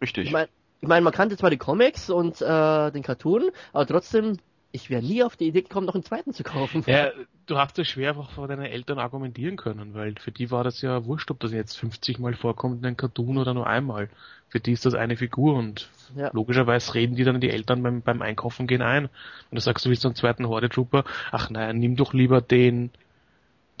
Richtig. 0.00 0.26
Ich 0.26 0.32
meine, 0.32 0.48
ich 0.80 0.88
mein, 0.88 1.02
man 1.02 1.12
kannte 1.12 1.36
zwar 1.36 1.50
die 1.50 1.56
Comics 1.56 2.10
und 2.10 2.42
äh, 2.42 2.90
den 2.90 3.02
Cartoon, 3.02 3.50
aber 3.72 3.86
trotzdem 3.86 4.38
ich 4.74 4.90
wäre 4.90 5.02
nie 5.02 5.22
auf 5.22 5.36
die 5.36 5.46
Idee 5.46 5.62
gekommen, 5.62 5.86
noch 5.86 5.94
einen 5.94 6.02
zweiten 6.02 6.32
zu 6.32 6.42
kaufen. 6.42 6.82
Ja, 6.86 7.12
du 7.46 7.56
hast 7.56 7.78
das 7.78 7.86
schwer 7.86 8.10
einfach 8.10 8.30
vor 8.30 8.48
deinen 8.48 8.66
Eltern 8.66 8.98
argumentieren 8.98 9.56
können, 9.56 9.94
weil 9.94 10.16
für 10.18 10.32
die 10.32 10.50
war 10.50 10.64
das 10.64 10.82
ja 10.82 11.04
wurscht, 11.04 11.30
ob 11.30 11.38
das 11.38 11.52
jetzt 11.52 11.78
50 11.78 12.18
Mal 12.18 12.34
vorkommt 12.34 12.80
in 12.80 12.86
einem 12.86 12.96
Cartoon 12.96 13.38
oder 13.38 13.54
nur 13.54 13.68
einmal. 13.68 14.10
Für 14.48 14.58
die 14.58 14.72
ist 14.72 14.84
das 14.84 14.94
eine 14.94 15.16
Figur 15.16 15.54
und 15.54 15.88
ja. 16.16 16.30
logischerweise 16.32 16.92
reden 16.94 17.14
die 17.14 17.22
dann 17.22 17.40
die 17.40 17.50
Eltern 17.50 17.84
beim, 17.84 18.02
beim 18.02 18.20
Einkaufen 18.20 18.66
gehen 18.66 18.82
ein. 18.82 19.04
Und 19.04 19.10
du 19.52 19.60
sagst, 19.60 19.86
du 19.86 19.90
willst 19.90 20.04
einen 20.04 20.16
zweiten 20.16 20.48
Horde 20.48 20.68
Trooper, 20.68 21.04
ach 21.30 21.50
nein, 21.50 21.78
nimm 21.78 21.94
doch 21.94 22.12
lieber 22.12 22.40
den, 22.40 22.90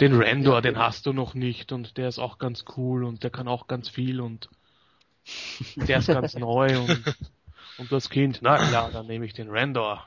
den 0.00 0.14
Randor, 0.14 0.54
ja, 0.54 0.60
den 0.60 0.78
hast 0.78 1.06
du 1.06 1.12
noch 1.12 1.34
nicht 1.34 1.72
und 1.72 1.96
der 1.96 2.06
ist 2.06 2.20
auch 2.20 2.38
ganz 2.38 2.64
cool 2.76 3.02
und 3.02 3.24
der 3.24 3.30
kann 3.30 3.48
auch 3.48 3.66
ganz 3.66 3.88
viel 3.88 4.20
und 4.20 4.48
der 5.74 5.98
ist 5.98 6.06
ganz 6.06 6.34
neu 6.38 6.78
und, 6.78 7.16
und 7.78 7.90
das 7.90 8.10
Kind, 8.10 8.38
na 8.42 8.58
klar, 8.58 8.90
dann 8.92 9.08
nehme 9.08 9.26
ich 9.26 9.32
den 9.32 9.50
Randor. 9.50 10.06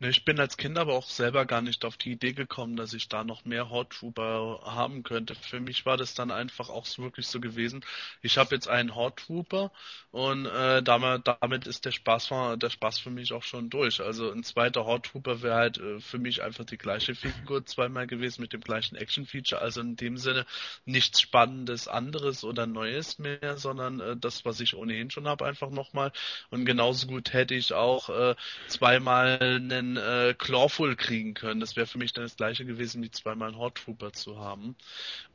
Ne, 0.00 0.10
ich 0.10 0.24
bin 0.24 0.38
als 0.38 0.56
Kind 0.56 0.78
aber 0.78 0.94
auch 0.94 1.08
selber 1.08 1.44
gar 1.44 1.60
nicht 1.60 1.84
auf 1.84 1.96
die 1.96 2.12
Idee 2.12 2.32
gekommen, 2.32 2.76
dass 2.76 2.92
ich 2.92 3.08
da 3.08 3.24
noch 3.24 3.44
mehr 3.44 3.68
Hot 3.70 3.90
Trooper 3.90 4.60
haben 4.64 5.02
könnte. 5.02 5.34
Für 5.34 5.58
mich 5.58 5.86
war 5.86 5.96
das 5.96 6.14
dann 6.14 6.30
einfach 6.30 6.68
auch 6.68 6.86
wirklich 6.98 7.26
so 7.26 7.40
gewesen. 7.40 7.84
Ich 8.22 8.38
habe 8.38 8.54
jetzt 8.54 8.68
einen 8.68 8.94
Hot 8.94 9.16
Trooper 9.16 9.72
und 10.12 10.46
äh, 10.46 10.84
damit, 10.84 11.26
damit 11.26 11.66
ist 11.66 11.84
der 11.84 11.90
Spaß 11.90 12.28
der 12.28 12.70
Spaß 12.70 13.00
für 13.00 13.10
mich 13.10 13.32
auch 13.32 13.42
schon 13.42 13.70
durch. 13.70 14.00
Also 14.00 14.30
ein 14.30 14.44
zweiter 14.44 14.86
Hot 14.86 15.06
Trooper 15.06 15.42
wäre 15.42 15.56
halt 15.56 15.78
äh, 15.78 15.98
für 15.98 16.18
mich 16.18 16.42
einfach 16.44 16.64
die 16.64 16.78
gleiche 16.78 17.16
Figur 17.16 17.66
zweimal 17.66 18.06
gewesen 18.06 18.42
mit 18.42 18.52
dem 18.52 18.60
gleichen 18.60 18.94
Action 18.94 19.26
Feature. 19.26 19.60
Also 19.60 19.80
in 19.80 19.96
dem 19.96 20.16
Sinne 20.16 20.46
nichts 20.84 21.20
Spannendes 21.20 21.88
anderes 21.88 22.44
oder 22.44 22.66
Neues 22.68 23.18
mehr, 23.18 23.56
sondern 23.56 23.98
äh, 23.98 24.16
das, 24.16 24.44
was 24.44 24.60
ich 24.60 24.76
ohnehin 24.76 25.10
schon 25.10 25.26
habe, 25.26 25.44
einfach 25.44 25.70
nochmal. 25.70 26.12
Und 26.50 26.66
genauso 26.66 27.08
gut 27.08 27.32
hätte 27.32 27.56
ich 27.56 27.72
auch 27.72 28.08
äh, 28.10 28.36
zweimal 28.68 29.38
einen 29.40 29.87
einen 29.96 30.30
äh, 30.30 30.34
Clawful 30.34 30.96
kriegen 30.96 31.34
können. 31.34 31.60
Das 31.60 31.76
wäre 31.76 31.86
für 31.86 31.98
mich 31.98 32.12
dann 32.12 32.24
das 32.24 32.36
gleiche 32.36 32.64
gewesen, 32.64 33.02
wie 33.02 33.10
zweimal 33.10 33.48
einen 33.48 33.58
Hot 33.58 33.76
Trooper 33.76 34.12
zu 34.12 34.38
haben. 34.38 34.76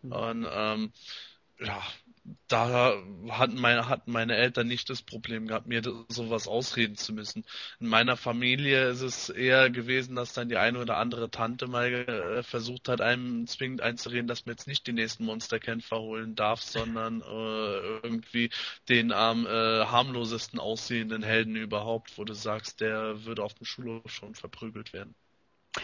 Mhm. 0.02 0.12
Und 0.12 0.48
ähm, 0.52 0.92
ja, 1.60 1.82
da 2.48 2.94
hatten 3.30 3.60
meine, 3.60 3.90
hatten 3.90 4.12
meine 4.12 4.36
Eltern 4.36 4.68
nicht 4.68 4.90
das 4.90 5.02
Problem 5.02 5.48
gehabt, 5.48 5.68
mir 5.68 5.82
sowas 6.10 6.48
ausreden 6.48 6.96
zu 6.96 7.14
müssen. 7.14 7.46
In 7.80 7.88
meiner 7.88 8.16
Familie 8.18 8.90
ist 8.90 9.02
es 9.02 9.30
eher 9.30 9.70
gewesen, 9.70 10.16
dass 10.16 10.34
dann 10.34 10.50
die 10.50 10.58
eine 10.58 10.80
oder 10.80 10.98
andere 10.98 11.30
Tante 11.32 11.68
mal 11.68 11.92
äh, 11.94 12.44
versucht 12.44 12.88
hat, 12.90 13.02
einem 13.02 13.48
zwingend 13.48 13.82
einzureden, 13.82 14.28
dass 14.28 14.46
man 14.46 14.54
jetzt 14.54 14.68
nicht 14.68 14.88
die 14.88 14.94
nächsten 14.94 15.26
Monsterkämpfer 15.26 16.00
holen 16.00 16.36
darf, 16.36 16.62
sondern 16.62 17.22
äh, 17.22 17.26
irgendwie 18.04 18.50
den 18.90 19.12
am 19.12 19.46
äh, 19.46 19.50
harmlosesten 19.50 20.60
aussehenden 20.60 21.24
Helden 21.24 21.56
überhaupt, 21.56 22.18
wo 22.18 22.24
du 22.24 22.34
sagst, 22.34 22.82
der 22.82 23.26
würde 23.26 23.44
auf 23.44 23.54
dem 23.56 23.66
Schulhof 23.66 24.10
schon 24.12 24.36
verprügelt 24.36 24.94
werden. 24.94 25.16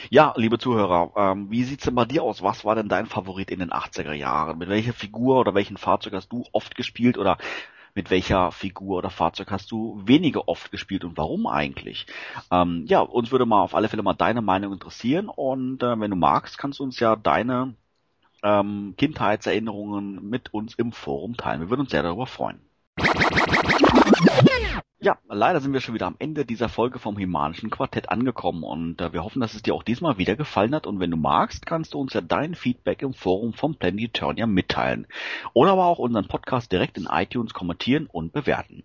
Ja, 0.10 0.34
liebe 0.38 0.60
Zuhörer, 0.60 1.12
ähm, 1.16 1.50
wie 1.50 1.64
sieht's 1.64 1.86
denn 1.86 1.96
bei 1.96 2.06
dir 2.06 2.24
aus? 2.24 2.44
Was 2.44 2.64
war 2.64 2.76
denn 2.76 2.90
dein 2.90 3.08
Favorit 3.08 3.50
in 3.50 3.60
den 3.60 3.72
80er 3.72 4.14
Jahren? 4.14 4.58
Mit 4.60 4.70
welcher 4.70 4.94
Figur 4.94 5.40
oder 5.40 5.56
welchen 5.56 5.78
Fahrzeug 5.78 6.14
hast 6.14 6.32
du 6.32 6.46
oft 6.52 6.76
gespielt 6.76 7.18
oder 7.18 7.38
mit 7.96 8.12
welcher 8.12 8.52
Figur 8.52 9.00
oder 9.00 9.10
Fahrzeug 9.10 9.50
hast 9.52 9.72
du 9.72 10.00
weniger 10.06 10.48
oft 10.48 10.72
gespielt 10.72 11.04
und 11.04 11.18
warum 11.18 11.48
eigentlich? 11.48 12.06
Ähm, 12.52 12.86
ja, 12.88 13.02
uns 13.02 13.32
würde 13.32 13.46
mal 13.48 13.62
auf 13.62 13.74
alle 13.74 13.90
Fälle 13.90 14.04
mal 14.04 14.14
deine 14.14 14.42
Meinung 14.42 14.74
interessieren 14.74 15.28
und 15.28 15.82
äh, 15.82 16.00
wenn 16.00 16.12
du 16.12 16.18
magst, 16.18 16.58
kannst 16.60 16.80
du 16.80 16.84
uns 16.84 17.00
ja 17.00 17.16
deine 17.16 17.74
ähm, 18.44 18.94
Kindheitserinnerungen 18.98 20.30
mit 20.30 20.54
uns 20.54 20.76
im 20.76 20.92
Forum 20.92 21.36
teilen. 21.36 21.62
Wir 21.62 21.70
würden 21.70 21.82
uns 21.82 21.92
sehr 21.92 22.04
darüber 22.04 22.28
freuen. 22.28 22.60
Ja, 25.02 25.18
leider 25.30 25.62
sind 25.62 25.72
wir 25.72 25.80
schon 25.80 25.96
wieder 25.96 26.08
am 26.08 26.18
Ende 26.20 26.44
dieser 26.46 26.68
Folge 26.68 27.00
vom 27.00 27.18
Himanischen 27.18 27.70
Quartett 27.70 28.10
angekommen 28.10 28.64
und 28.64 29.00
äh, 29.00 29.14
wir 29.14 29.24
hoffen, 29.24 29.40
dass 29.40 29.54
es 29.54 29.62
dir 29.62 29.74
auch 29.74 29.84
diesmal 29.84 30.18
wieder 30.18 30.36
gefallen 30.36 30.76
hat 30.76 30.88
und 30.88 31.00
wenn 31.00 31.10
du 31.10 31.16
magst, 31.16 31.66
kannst 31.66 31.94
du 31.94 32.00
uns 32.00 32.12
ja 32.12 32.20
dein 32.20 32.54
Feedback 32.54 33.02
im 33.02 33.14
Forum 33.14 33.54
vom 33.54 33.76
Planeturnia 33.76 34.46
mitteilen 34.46 35.08
oder 35.54 35.72
aber 35.72 35.86
auch 35.86 36.00
unseren 36.00 36.28
Podcast 36.28 36.74
direkt 36.74 36.98
in 36.98 37.08
iTunes 37.10 37.54
kommentieren 37.54 38.08
und 38.08 38.34
bewerten. 38.34 38.84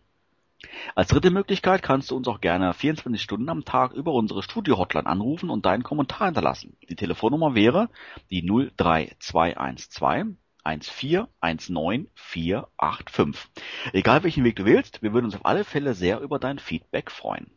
Als 0.94 1.08
dritte 1.08 1.32
Möglichkeit 1.32 1.82
kannst 1.82 2.12
du 2.12 2.16
uns 2.16 2.28
auch 2.28 2.40
gerne 2.40 2.72
24 2.72 3.20
Stunden 3.20 3.48
am 3.48 3.64
Tag 3.64 3.92
über 3.92 4.12
unsere 4.12 4.44
Studio-Hotline 4.44 5.06
anrufen 5.06 5.50
und 5.50 5.66
deinen 5.66 5.82
Kommentar 5.82 6.28
hinterlassen. 6.28 6.76
Die 6.88 6.94
Telefonnummer 6.94 7.56
wäre 7.56 7.88
die 8.30 8.46
03212 8.46 10.36
1419485. 10.64 13.36
Egal 13.92 14.22
welchen 14.22 14.44
Weg 14.44 14.56
du 14.56 14.64
wählst, 14.64 15.02
wir 15.02 15.12
würden 15.12 15.26
uns 15.26 15.34
auf 15.34 15.44
alle 15.46 15.64
Fälle 15.64 15.94
sehr 15.94 16.20
über 16.20 16.38
dein 16.38 16.58
Feedback 16.58 17.10
freuen. 17.10 17.50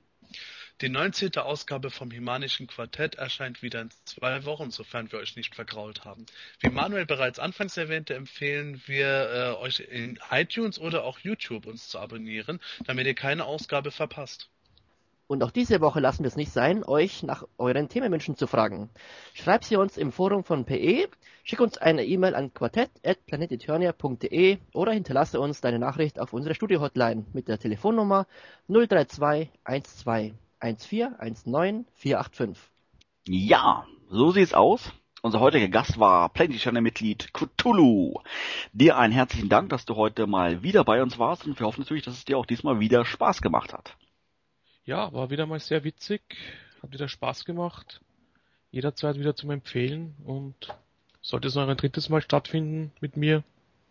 Die 0.81 0.89
19. 0.89 1.35
Ausgabe 1.37 1.89
vom 1.89 2.11
Himanischen 2.11 2.67
Quartett 2.67 3.15
erscheint 3.15 3.63
wieder 3.63 3.81
in 3.81 3.89
zwei 4.05 4.45
Wochen, 4.45 4.69
sofern 4.69 5.11
wir 5.11 5.17
euch 5.17 5.35
nicht 5.35 5.55
vergrault 5.55 6.05
haben. 6.05 6.27
Wie 6.59 6.69
Manuel 6.69 7.07
bereits 7.07 7.39
anfangs 7.39 7.77
erwähnte, 7.77 8.13
empfehlen 8.13 8.79
wir 8.85 9.55
äh, 9.57 9.59
euch 9.59 9.79
in 9.79 10.19
iTunes 10.29 10.77
oder 10.77 11.03
auch 11.03 11.17
YouTube 11.17 11.65
uns 11.65 11.87
zu 11.87 11.97
abonnieren, 11.97 12.59
damit 12.85 13.07
ihr 13.07 13.15
keine 13.15 13.45
Ausgabe 13.45 13.89
verpasst. 13.89 14.51
Und 15.27 15.43
auch 15.43 15.51
diese 15.51 15.81
Woche 15.81 15.99
lassen 15.99 16.23
wir 16.23 16.29
es 16.29 16.37
nicht 16.37 16.53
sein, 16.53 16.85
euch 16.85 17.21
nach 17.21 17.43
euren 17.57 17.89
Themenwünschen 17.89 18.37
zu 18.37 18.47
fragen. 18.47 18.89
Schreibt 19.33 19.65
sie 19.65 19.75
uns 19.75 19.97
im 19.97 20.13
Forum 20.13 20.45
von 20.45 20.63
PE, 20.63 21.09
schick 21.43 21.59
uns 21.59 21.77
eine 21.77 22.05
E-Mail 22.05 22.33
an 22.33 22.53
quartett.planeteturnia.de 22.53 24.59
oder 24.73 24.93
hinterlasse 24.93 25.41
uns 25.41 25.59
deine 25.59 25.79
Nachricht 25.79 26.17
auf 26.17 26.31
unsere 26.31 26.55
Studio-Hotline 26.55 27.25
mit 27.33 27.49
der 27.49 27.59
Telefonnummer 27.59 28.25
032 28.69 29.49
12 29.83 30.33
14 30.61 31.15
19 31.45 31.85
485. 31.93 32.71
Ja, 33.27 33.85
so 34.09 34.31
sieht's 34.31 34.53
aus. 34.53 34.93
Unser 35.21 35.41
heutiger 35.41 35.67
Gast 35.67 35.99
war 35.99 36.29
Planeteturnia-Mitglied 36.29 37.33
Cthulhu. 37.33 38.21
Dir 38.71 38.97
einen 38.97 39.11
herzlichen 39.11 39.49
Dank, 39.49 39.67
dass 39.69 39.85
du 39.85 39.97
heute 39.97 40.25
mal 40.25 40.63
wieder 40.63 40.85
bei 40.85 41.01
uns 41.01 41.19
warst 41.19 41.45
und 41.45 41.59
wir 41.59 41.67
hoffen 41.67 41.81
natürlich, 41.81 42.03
dass 42.03 42.13
es 42.13 42.23
dir 42.23 42.37
auch 42.37 42.45
diesmal 42.45 42.79
wieder 42.79 43.03
Spaß 43.03 43.41
gemacht 43.41 43.73
hat. 43.73 43.97
Ja, 44.87 45.11
war 45.11 45.29
wieder 45.29 45.45
mal 45.45 45.59
sehr 45.59 45.83
witzig, 45.83 46.21
hat 46.81 46.93
wieder 46.93 47.09
Spaß 47.09 47.43
gemacht. 47.43 47.99
Jederzeit 48.71 49.19
wieder 49.19 49.35
zum 49.35 49.51
Empfehlen 49.51 50.15
und 50.23 50.55
sollte 51.21 51.49
es 51.49 51.55
noch 51.55 51.67
ein 51.67 51.75
drittes 51.75 52.07
Mal 52.07 52.21
stattfinden 52.21 52.93
mit 53.01 53.17
mir, 53.17 53.43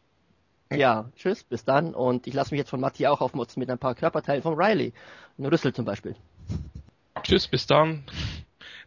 Ja, 0.72 1.12
tschüss, 1.16 1.44
bis 1.44 1.66
dann 1.66 1.94
und 1.94 2.26
ich 2.26 2.34
lasse 2.34 2.54
mich 2.54 2.60
jetzt 2.60 2.70
von 2.70 2.80
Matti 2.80 3.06
auch 3.08 3.22
aufmutzen 3.22 3.60
mit 3.60 3.70
ein 3.70 3.78
paar 3.78 3.96
Körperteilen 3.96 4.42
von 4.42 4.56
Riley. 4.56 4.94
Ein 5.38 5.46
Rüssel 5.46 5.74
zum 5.74 5.86
Beispiel. 5.86 6.16
Tschüss, 7.22 7.48
bis 7.48 7.68
dann. 7.68 8.04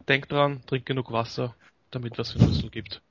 Denkt 0.07 0.31
dran, 0.31 0.61
trink 0.65 0.85
genug 0.85 1.11
Wasser, 1.11 1.55
damit 1.91 2.17
was 2.17 2.31
für 2.31 2.39
ein 2.39 2.45
Rüssel 2.45 2.69
gibt. 2.69 3.01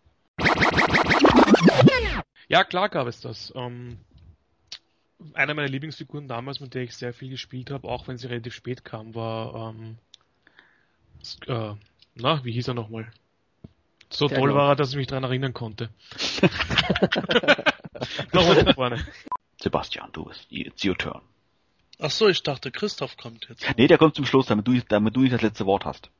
Ja, 2.48 2.65
klar 2.65 2.89
gab 2.89 3.07
es 3.07 3.20
das. 3.20 3.53
Ähm, 3.57 3.98
einer 5.34 5.55
meiner 5.55 5.68
Lieblingsfiguren 5.68 6.28
damals, 6.28 6.60
mit 6.60 6.74
der 6.74 6.82
ich 6.82 6.94
sehr 6.94 7.12
viel 7.12 7.30
gespielt 7.30 7.70
habe, 7.70 7.88
auch 7.88 8.09
wenn 8.09 8.18
sie 8.18 8.26
relativ 8.26 8.55
spät 8.55 8.84
kam, 8.84 9.14
war 9.14 9.70
ähm, 9.70 9.98
äh, 11.47 11.74
na, 12.14 12.44
wie 12.44 12.52
hieß 12.52 12.68
er 12.68 12.74
nochmal? 12.74 13.10
So 14.09 14.28
Der 14.28 14.38
toll 14.38 14.55
war 14.55 14.70
er, 14.70 14.76
dass 14.76 14.90
ich 14.90 14.97
mich 14.97 15.09
daran 15.09 15.24
erinnern 15.24 15.52
konnte. 15.52 15.90
Nochmal 18.32 18.64
von 18.64 18.74
vorne. 18.74 19.06
Sebastian, 19.60 20.10
du 20.12 20.24
bist, 20.26 20.47
it's 20.51 20.84
your 20.84 20.97
turn. 20.97 21.20
Ach 21.98 22.10
so, 22.10 22.28
ich 22.28 22.43
dachte, 22.43 22.70
Christoph 22.70 23.16
kommt 23.16 23.48
jetzt. 23.48 23.66
Nee, 23.76 23.86
der 23.86 23.98
kommt 23.98 24.14
zum 24.14 24.26
Schluss, 24.26 24.47
damit 24.47 24.68
du, 24.68 24.80
damit 24.80 25.16
du 25.16 25.20
nicht 25.20 25.34
das 25.34 25.43
letzte 25.43 25.66
Wort 25.66 25.84
hast. 25.84 26.10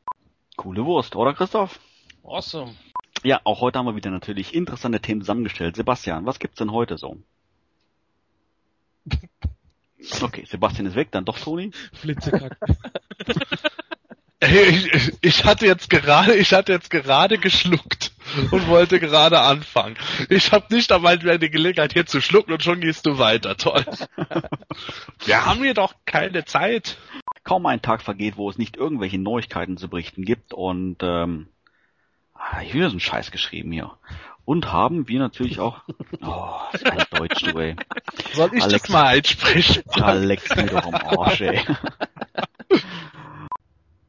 Coole 0.56 0.85
Wurst, 0.85 1.14
oder 1.16 1.35
Christoph? 1.35 1.78
Awesome. 2.24 2.74
Ja, 3.23 3.40
auch 3.44 3.60
heute 3.60 3.78
haben 3.78 3.86
wir 3.86 3.97
wieder 3.97 4.10
natürlich 4.10 4.55
interessante 4.55 5.01
Themen 5.01 5.20
zusammengestellt. 5.20 5.77
Sebastian, 5.77 6.27
was 6.27 6.39
gibt's 6.39 6.59
denn 6.59 6.73
heute 6.73 6.98
so? 6.98 7.18
Okay, 10.20 10.45
Sebastian 10.47 10.87
ist 10.87 10.95
weg, 10.95 11.09
dann 11.11 11.24
doch 11.24 11.37
Toni. 11.37 11.73
Flitzekack. 11.93 12.59
Hey, 14.39 14.69
ich, 14.93 15.12
ich 15.23 15.45
hatte 15.47 15.65
jetzt 15.65 15.89
gerade, 15.89 16.35
ich 16.35 16.53
hatte 16.53 16.70
jetzt 16.70 16.91
gerade 16.91 17.39
geschluckt 17.39 18.12
und 18.51 18.69
wollte 18.69 19.01
gerade 19.01 19.41
anfangen. 19.41 19.97
Ich 20.28 20.53
habe 20.53 20.74
nicht 20.74 20.93
einmal 20.93 21.19
mehr 21.19 21.39
die 21.39 21.49
Gelegenheit 21.49 21.95
hier 21.95 22.05
zu 22.05 22.20
schlucken 22.20 22.53
und 22.53 22.62
schon 22.62 22.81
gehst 22.81 23.07
du 23.07 23.19
weiter. 23.19 23.57
Toll. 23.57 23.87
Wir 25.24 25.47
haben 25.47 25.62
hier 25.62 25.73
doch 25.73 25.95
keine 26.05 26.45
Zeit. 26.45 26.99
Kaum 27.45 27.65
ein 27.65 27.81
Tag 27.81 28.03
vergeht, 28.03 28.37
wo 28.37 28.51
es 28.51 28.59
nicht 28.59 28.77
irgendwelche 28.77 29.19
Neuigkeiten 29.19 29.78
zu 29.78 29.89
berichten 29.89 30.23
gibt 30.23 30.53
und 30.53 30.99
ähm, 31.01 31.49
ah, 32.35 32.61
ich 32.62 32.74
wieder 32.74 32.89
so 32.89 32.93
einen 32.93 33.01
Scheiß 33.01 33.31
geschrieben 33.31 33.73
hier. 33.73 33.91
Und 34.47 34.73
haben 34.73 35.09
wir 35.09 35.18
natürlich 35.18 35.59
auch. 35.59 35.82
Oh, 36.23 36.55
das 36.73 36.81
ist 36.81 37.12
Deutsch, 37.12 37.43
du 37.43 37.59
ey. 37.59 37.74
Soll 38.32 38.51
ich 38.55 38.62
Alex. 38.62 38.82
das 38.82 38.89
mal 38.90 39.06
einsprechen? 39.06 39.82
Leck's 40.23 40.55
mir 40.55 40.66
doch 40.66 40.86
am 40.86 40.94
Arsch, 40.94 41.40
ey. 41.40 41.60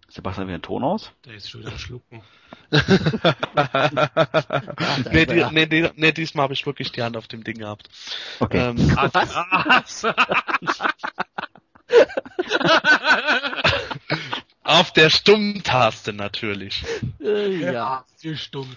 Sebastian, 0.07 0.47
wieder 0.47 0.59
ein 0.59 0.61
Ton 0.61 0.83
aus? 0.83 1.11
Der 1.25 1.33
ist 1.33 1.49
schon 1.49 1.61
wieder 1.61 1.71
am 1.71 1.79
Schlucken. 1.79 2.21
nee, 5.11 5.25
die, 5.25 5.43
nee, 5.51 5.65
die, 5.65 5.89
nee, 5.95 6.11
diesmal 6.11 6.43
habe 6.43 6.53
ich 6.53 6.67
wirklich 6.67 6.91
die 6.91 7.01
Hand 7.01 7.17
auf 7.17 7.27
dem 7.27 7.43
Ding 7.43 7.57
gehabt. 7.57 7.89
Okay. 8.39 8.69
Ähm, 8.69 8.95
Was? 8.95 10.03
auf 14.67 14.91
der 14.91 15.09
Stummtaste 15.09 16.11
natürlich. 16.11 16.83
Äh, 17.21 17.71
ja. 17.71 18.03
Vier 18.17 18.35
Stunden. 18.35 18.75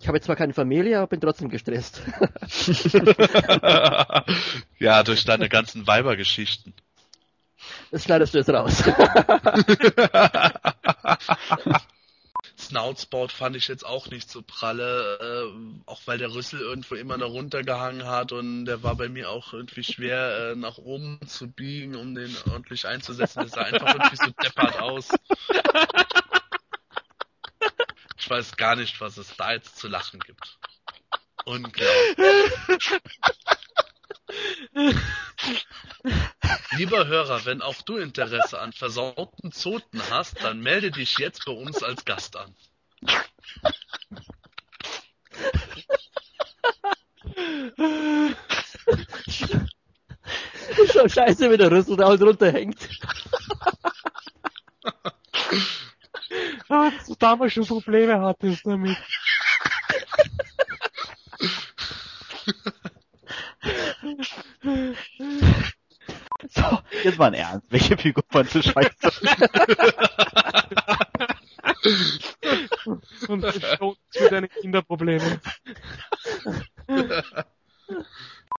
Ich 0.00 0.08
habe 0.08 0.16
jetzt 0.16 0.24
zwar 0.24 0.36
keine 0.36 0.54
Familie, 0.54 0.98
aber 0.98 1.08
bin 1.08 1.20
trotzdem 1.20 1.50
gestresst. 1.50 2.00
ja, 4.78 5.02
durch 5.02 5.24
deine 5.24 5.50
ganzen 5.50 5.86
Weibergeschichten. 5.86 6.72
Das 7.90 8.04
schneidest 8.04 8.32
du 8.32 8.38
jetzt 8.38 8.50
raus. 8.50 8.82
Snoutspout 12.66 13.28
fand 13.28 13.54
ich 13.56 13.68
jetzt 13.68 13.86
auch 13.86 14.08
nicht 14.08 14.30
so 14.30 14.42
pralle, 14.42 15.18
äh, 15.20 15.80
auch 15.86 16.00
weil 16.06 16.18
der 16.18 16.34
Rüssel 16.34 16.60
irgendwo 16.60 16.96
immer 16.96 17.16
noch 17.16 17.30
runtergehangen 17.30 18.06
hat 18.06 18.32
und 18.32 18.64
der 18.64 18.82
war 18.82 18.96
bei 18.96 19.08
mir 19.08 19.30
auch 19.30 19.52
irgendwie 19.52 19.84
schwer 19.84 20.50
äh, 20.52 20.56
nach 20.56 20.78
oben 20.78 21.20
zu 21.26 21.48
biegen, 21.48 21.94
um 21.94 22.14
den 22.14 22.36
ordentlich 22.50 22.86
einzusetzen. 22.86 23.40
Der 23.40 23.48
sah 23.48 23.62
einfach 23.62 23.94
irgendwie 23.94 24.16
so 24.16 24.30
deppert 24.42 24.80
aus. 24.80 25.08
Ich 28.18 28.28
weiß 28.28 28.56
gar 28.56 28.74
nicht, 28.74 29.00
was 29.00 29.16
es 29.18 29.36
da 29.36 29.52
jetzt 29.52 29.76
zu 29.76 29.86
lachen 29.86 30.18
gibt. 30.20 30.58
Unglaublich. 31.44 31.86
Lieber 36.76 37.06
Hörer, 37.06 37.44
wenn 37.44 37.62
auch 37.62 37.80
du 37.82 37.96
Interesse 37.96 38.60
an 38.60 38.72
versauten 38.72 39.52
Zoten 39.52 40.02
hast, 40.10 40.42
dann 40.42 40.60
melde 40.60 40.90
dich 40.90 41.18
jetzt 41.18 41.44
bei 41.44 41.52
uns 41.52 41.82
als 41.82 42.04
Gast 42.04 42.36
an. 42.36 42.54
ist 50.78 50.92
schon 50.92 51.08
scheiße, 51.08 51.50
wie 51.50 51.56
der 51.56 51.70
Rüssel 51.70 51.96
da 51.96 52.08
halt 52.08 52.22
runterhängt. 52.22 52.88
Dass 56.68 57.06
du 57.06 57.14
damals 57.18 57.52
schon 57.52 57.66
Probleme 57.66 58.20
hattest 58.20 58.66
damit. 58.66 58.96
So, 66.48 66.78
jetzt 67.04 67.18
mal 67.18 67.26
ein 67.26 67.34
Ernst. 67.34 67.66
Welche 67.70 67.96
Figur 67.96 68.24
fandst 68.28 68.54
du 68.54 68.62
scheiße? 68.62 68.90
Und 73.28 73.44
schon 73.44 73.96
für 74.10 74.30
deine 74.30 74.48
Kinderprobleme. 74.48 75.40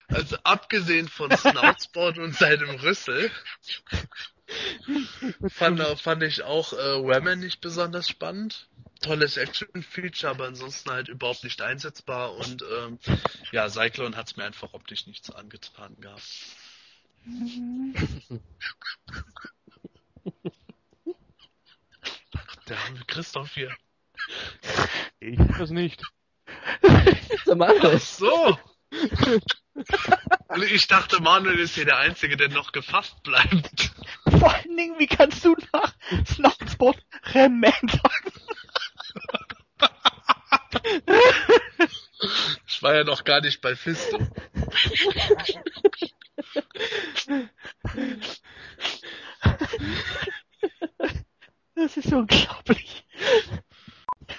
Also 0.07 0.37
abgesehen 0.43 1.07
von 1.07 1.35
Snoutspot 1.35 2.17
und 2.17 2.35
seinem 2.35 2.69
Rüssel 2.69 3.31
fand, 5.49 5.81
fand 5.99 6.23
ich 6.23 6.43
auch 6.43 6.73
äh, 6.73 7.03
Women 7.03 7.41
nicht 7.41 7.61
besonders 7.61 8.07
spannend. 8.07 8.67
Tolles 9.01 9.37
Action-Feature, 9.37 10.31
aber 10.31 10.47
ansonsten 10.47 10.89
halt 10.89 11.07
überhaupt 11.07 11.43
nicht 11.43 11.61
einsetzbar 11.61 12.33
und 12.35 12.63
ähm, 12.63 12.97
ja, 13.51 13.69
Cyclone 13.69 14.17
hat's 14.17 14.37
mir 14.37 14.45
einfach 14.45 14.73
optisch 14.73 15.05
nichts 15.05 15.29
angetan 15.29 15.95
gehabt. 15.99 16.23
Der 22.67 22.77
arme 22.77 22.99
Christoph 23.07 23.53
hier. 23.53 23.71
Ich 25.19 25.39
das 25.57 25.69
nicht. 25.69 26.01
Der 27.45 27.55
Manuel. 27.55 27.95
Ach 27.95 28.01
so! 28.01 28.57
Ich 30.71 30.87
dachte, 30.87 31.21
Manuel 31.21 31.59
ist 31.59 31.75
hier 31.75 31.85
der 31.85 31.97
Einzige, 31.97 32.35
der 32.35 32.49
noch 32.49 32.71
gefasst 32.71 33.21
bleibt. 33.23 33.91
Vor 34.39 34.53
allen 34.53 34.75
Dingen, 34.75 34.97
wie 34.97 35.07
kannst 35.07 35.45
du 35.45 35.55
nach 35.73 35.93
Snowspot 36.25 36.97
Remen 37.33 37.63
sagen? 37.87 38.31
Ich 42.67 42.81
war 42.81 42.95
ja 42.95 43.03
noch 43.03 43.23
gar 43.23 43.41
nicht 43.41 43.61
bei 43.61 43.75
Fisto. 43.75 44.17
Das 51.75 51.95
ist 51.95 52.11
unglaublich. 52.11 53.05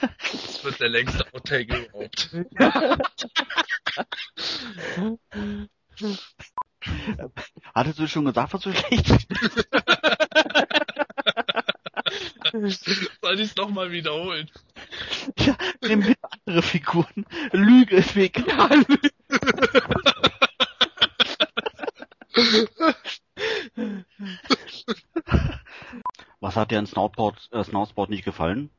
Das 0.01 0.65
wird 0.65 0.81
der 0.81 0.89
längste 0.89 1.24
Outtake 1.32 1.77
überhaupt. 1.77 2.31
Hattest 7.74 7.99
du 7.99 8.07
schon 8.07 8.27
gesagt, 8.27 8.53
was 8.53 8.61
du 8.62 8.73
schlecht 8.73 9.09
Soll 13.23 13.35
ich 13.35 13.51
es 13.51 13.57
nochmal 13.57 13.90
wiederholen? 13.90 14.49
Ja, 15.39 15.57
nimm 15.82 16.01
bitte 16.01 16.19
andere 16.47 16.62
Figuren. 16.62 17.27
Lüge 17.53 17.97
ist 17.97 18.16
mir. 18.16 18.31
Was 26.40 26.56
hat 26.56 26.70
dir 26.70 26.78
an 26.78 26.86
Snoutboard, 26.86 27.48
äh, 27.52 27.62
Snoutboard 27.64 28.10
nicht 28.10 28.24
gefallen? 28.24 28.70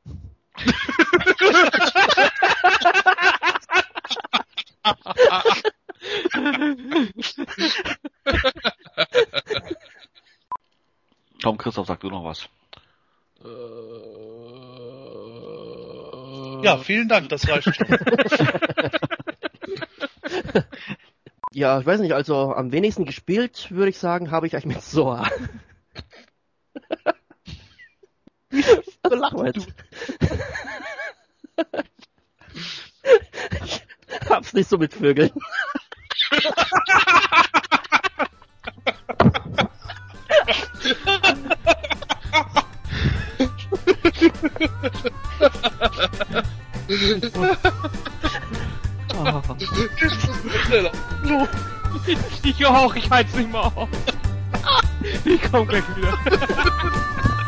Komm, 11.42 11.58
Christoph, 11.58 11.86
sag 11.86 12.00
du 12.00 12.08
noch 12.10 12.24
was. 12.24 12.48
Ja, 16.62 16.76
vielen 16.78 17.08
Dank, 17.08 17.28
das 17.30 17.48
reicht 17.48 17.74
schon. 17.74 17.86
Ja, 21.52 21.80
ich 21.80 21.86
weiß 21.86 22.00
nicht, 22.00 22.12
also 22.12 22.54
am 22.54 22.70
wenigsten 22.70 23.04
gespielt, 23.04 23.72
würde 23.72 23.90
ich 23.90 23.98
sagen, 23.98 24.30
habe 24.30 24.46
ich 24.46 24.54
eigentlich 24.54 24.76
mit 24.76 24.82
Soa. 24.82 25.28
so 28.52 29.14
lachen 29.14 29.38
wir 29.38 29.46
jetzt. 29.46 29.66
Ich 33.64 33.82
hab's 34.30 34.52
nicht 34.52 34.68
so 34.68 34.78
mit 34.78 34.94
Vögeln. 34.94 35.30
Ich 52.42 52.66
auch, 52.66 52.94
ich 52.94 53.10
halte 53.10 53.36
nicht 53.36 53.52
mehr 53.52 53.64
auf. 53.64 53.88
Ich 55.24 55.40
komm 55.50 55.66
gleich 55.66 55.84
wieder. 55.96 56.18